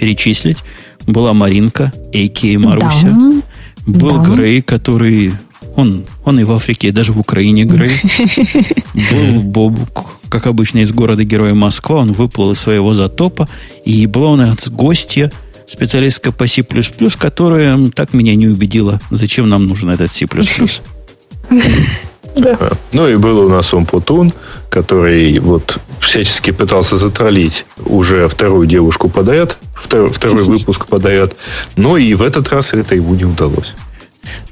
перечислить. 0.00 0.58
Была 1.06 1.34
Маринка, 1.34 1.92
Эйки 2.12 2.46
и 2.46 2.56
Маруся. 2.56 3.10
Да. 3.10 3.42
Был 3.86 4.22
Да. 4.22 4.34
Грей, 4.34 4.62
который... 4.62 5.32
Он, 5.76 6.04
он 6.24 6.40
и 6.40 6.44
в 6.44 6.50
Африке, 6.52 6.88
и 6.88 6.90
даже 6.90 7.12
в 7.12 7.20
Украине 7.20 7.64
Грей. 7.64 7.92
Был 8.94 9.42
Бобук, 9.42 10.18
как 10.28 10.46
обычно, 10.46 10.78
из 10.78 10.92
города 10.92 11.22
Героя 11.22 11.54
Москва. 11.54 11.98
Он 11.98 12.12
выплыл 12.12 12.50
из 12.52 12.58
своего 12.58 12.92
затопа. 12.92 13.48
И 13.84 14.06
была 14.06 14.30
у 14.30 14.36
нас 14.36 14.68
гостья, 14.68 15.30
специалистка 15.66 16.32
по 16.32 16.46
C++, 16.46 16.64
которая 17.18 17.90
так 17.94 18.14
меня 18.14 18.34
не 18.34 18.48
убедила, 18.48 19.00
зачем 19.10 19.48
нам 19.48 19.68
нужен 19.68 19.90
этот 19.90 20.10
C++. 20.10 20.26
Ну 22.92 23.08
и 23.08 23.16
был 23.16 23.38
у 23.40 23.48
нас 23.48 23.72
Умпутун, 23.74 24.32
который 24.70 25.38
вот 25.40 25.78
всячески 26.00 26.50
пытался 26.52 26.96
затроллить 26.96 27.66
уже 27.84 28.28
вторую 28.28 28.66
девушку 28.66 29.08
подряд, 29.08 29.58
второй, 29.74 30.10
второй 30.10 30.42
выпуск 30.44 30.86
подряд. 30.86 31.32
Но 31.76 31.96
и 31.96 32.14
в 32.14 32.22
этот 32.22 32.48
раз 32.50 32.72
это 32.72 32.94
ему 32.94 33.14
не 33.14 33.24
удалось. 33.24 33.74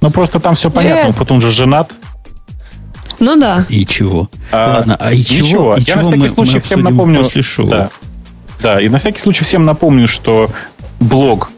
Ну 0.00 0.10
просто 0.10 0.40
там 0.40 0.54
все 0.54 0.70
понятно. 0.70 1.08
Нет. 1.08 1.16
Потом 1.16 1.40
же 1.40 1.50
женат. 1.50 1.92
Ну 3.20 3.36
да. 3.38 3.64
И 3.68 3.84
чего? 3.86 4.28
А, 4.52 4.76
Ладно, 4.78 4.96
а 5.00 5.12
и 5.12 5.22
чего? 5.22 5.44
Ничего. 5.44 5.76
И 5.76 5.80
Я 5.80 5.84
чего 5.84 5.96
на 5.96 6.04
всякий 6.04 6.22
мы- 6.22 6.28
случай 6.28 6.54
мы 6.54 6.60
всем 6.60 6.80
напомню. 6.82 7.18
После 7.24 7.42
шоу. 7.42 7.68
Да. 7.68 7.90
да, 8.62 8.80
и 8.80 8.88
на 8.88 8.98
всякий 8.98 9.20
случай 9.20 9.44
всем 9.44 9.64
напомню, 9.64 10.06
что 10.08 10.50
блог 11.00 11.50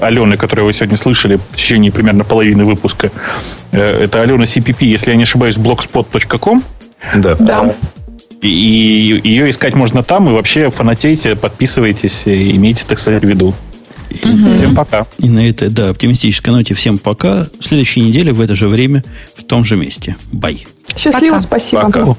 Алены, 0.00 0.36
который 0.36 0.64
вы 0.64 0.72
сегодня 0.72 0.96
слышали 0.96 1.36
в 1.36 1.56
течение 1.56 1.92
примерно 1.92 2.24
половины 2.24 2.64
выпуска, 2.64 3.10
э, 3.72 4.04
это 4.04 4.22
Алена 4.22 4.44
CPP, 4.44 4.84
если 4.84 5.10
я 5.10 5.16
не 5.16 5.24
ошибаюсь, 5.24 5.56
blogspot.com. 5.56 6.62
Да. 7.16 7.34
Да. 7.38 7.74
И, 8.40 8.48
и 9.22 9.28
ее 9.28 9.50
искать 9.50 9.74
можно 9.74 10.02
там, 10.02 10.28
и 10.28 10.32
вообще 10.32 10.70
фанатейте, 10.70 11.36
подписывайтесь, 11.36 12.26
и 12.26 12.56
имейте, 12.56 12.84
так 12.86 12.98
сказать, 12.98 13.22
в 13.22 13.28
виду. 13.28 13.54
Всем 14.54 14.74
пока. 14.74 15.06
И 15.18 15.28
на 15.28 15.48
этой, 15.48 15.68
да, 15.68 15.90
оптимистической 15.90 16.52
ноте 16.52 16.74
всем 16.74 16.98
пока. 16.98 17.46
В 17.58 17.64
следующей 17.64 18.00
неделе 18.02 18.32
в 18.32 18.40
это 18.40 18.54
же 18.54 18.68
время 18.68 19.02
в 19.34 19.42
том 19.44 19.64
же 19.64 19.76
месте. 19.76 20.16
Бай. 20.32 20.66
Счастливо, 20.96 21.36
Пока. 21.36 21.40
спасибо. 21.40 21.82
Пока. 21.82 22.16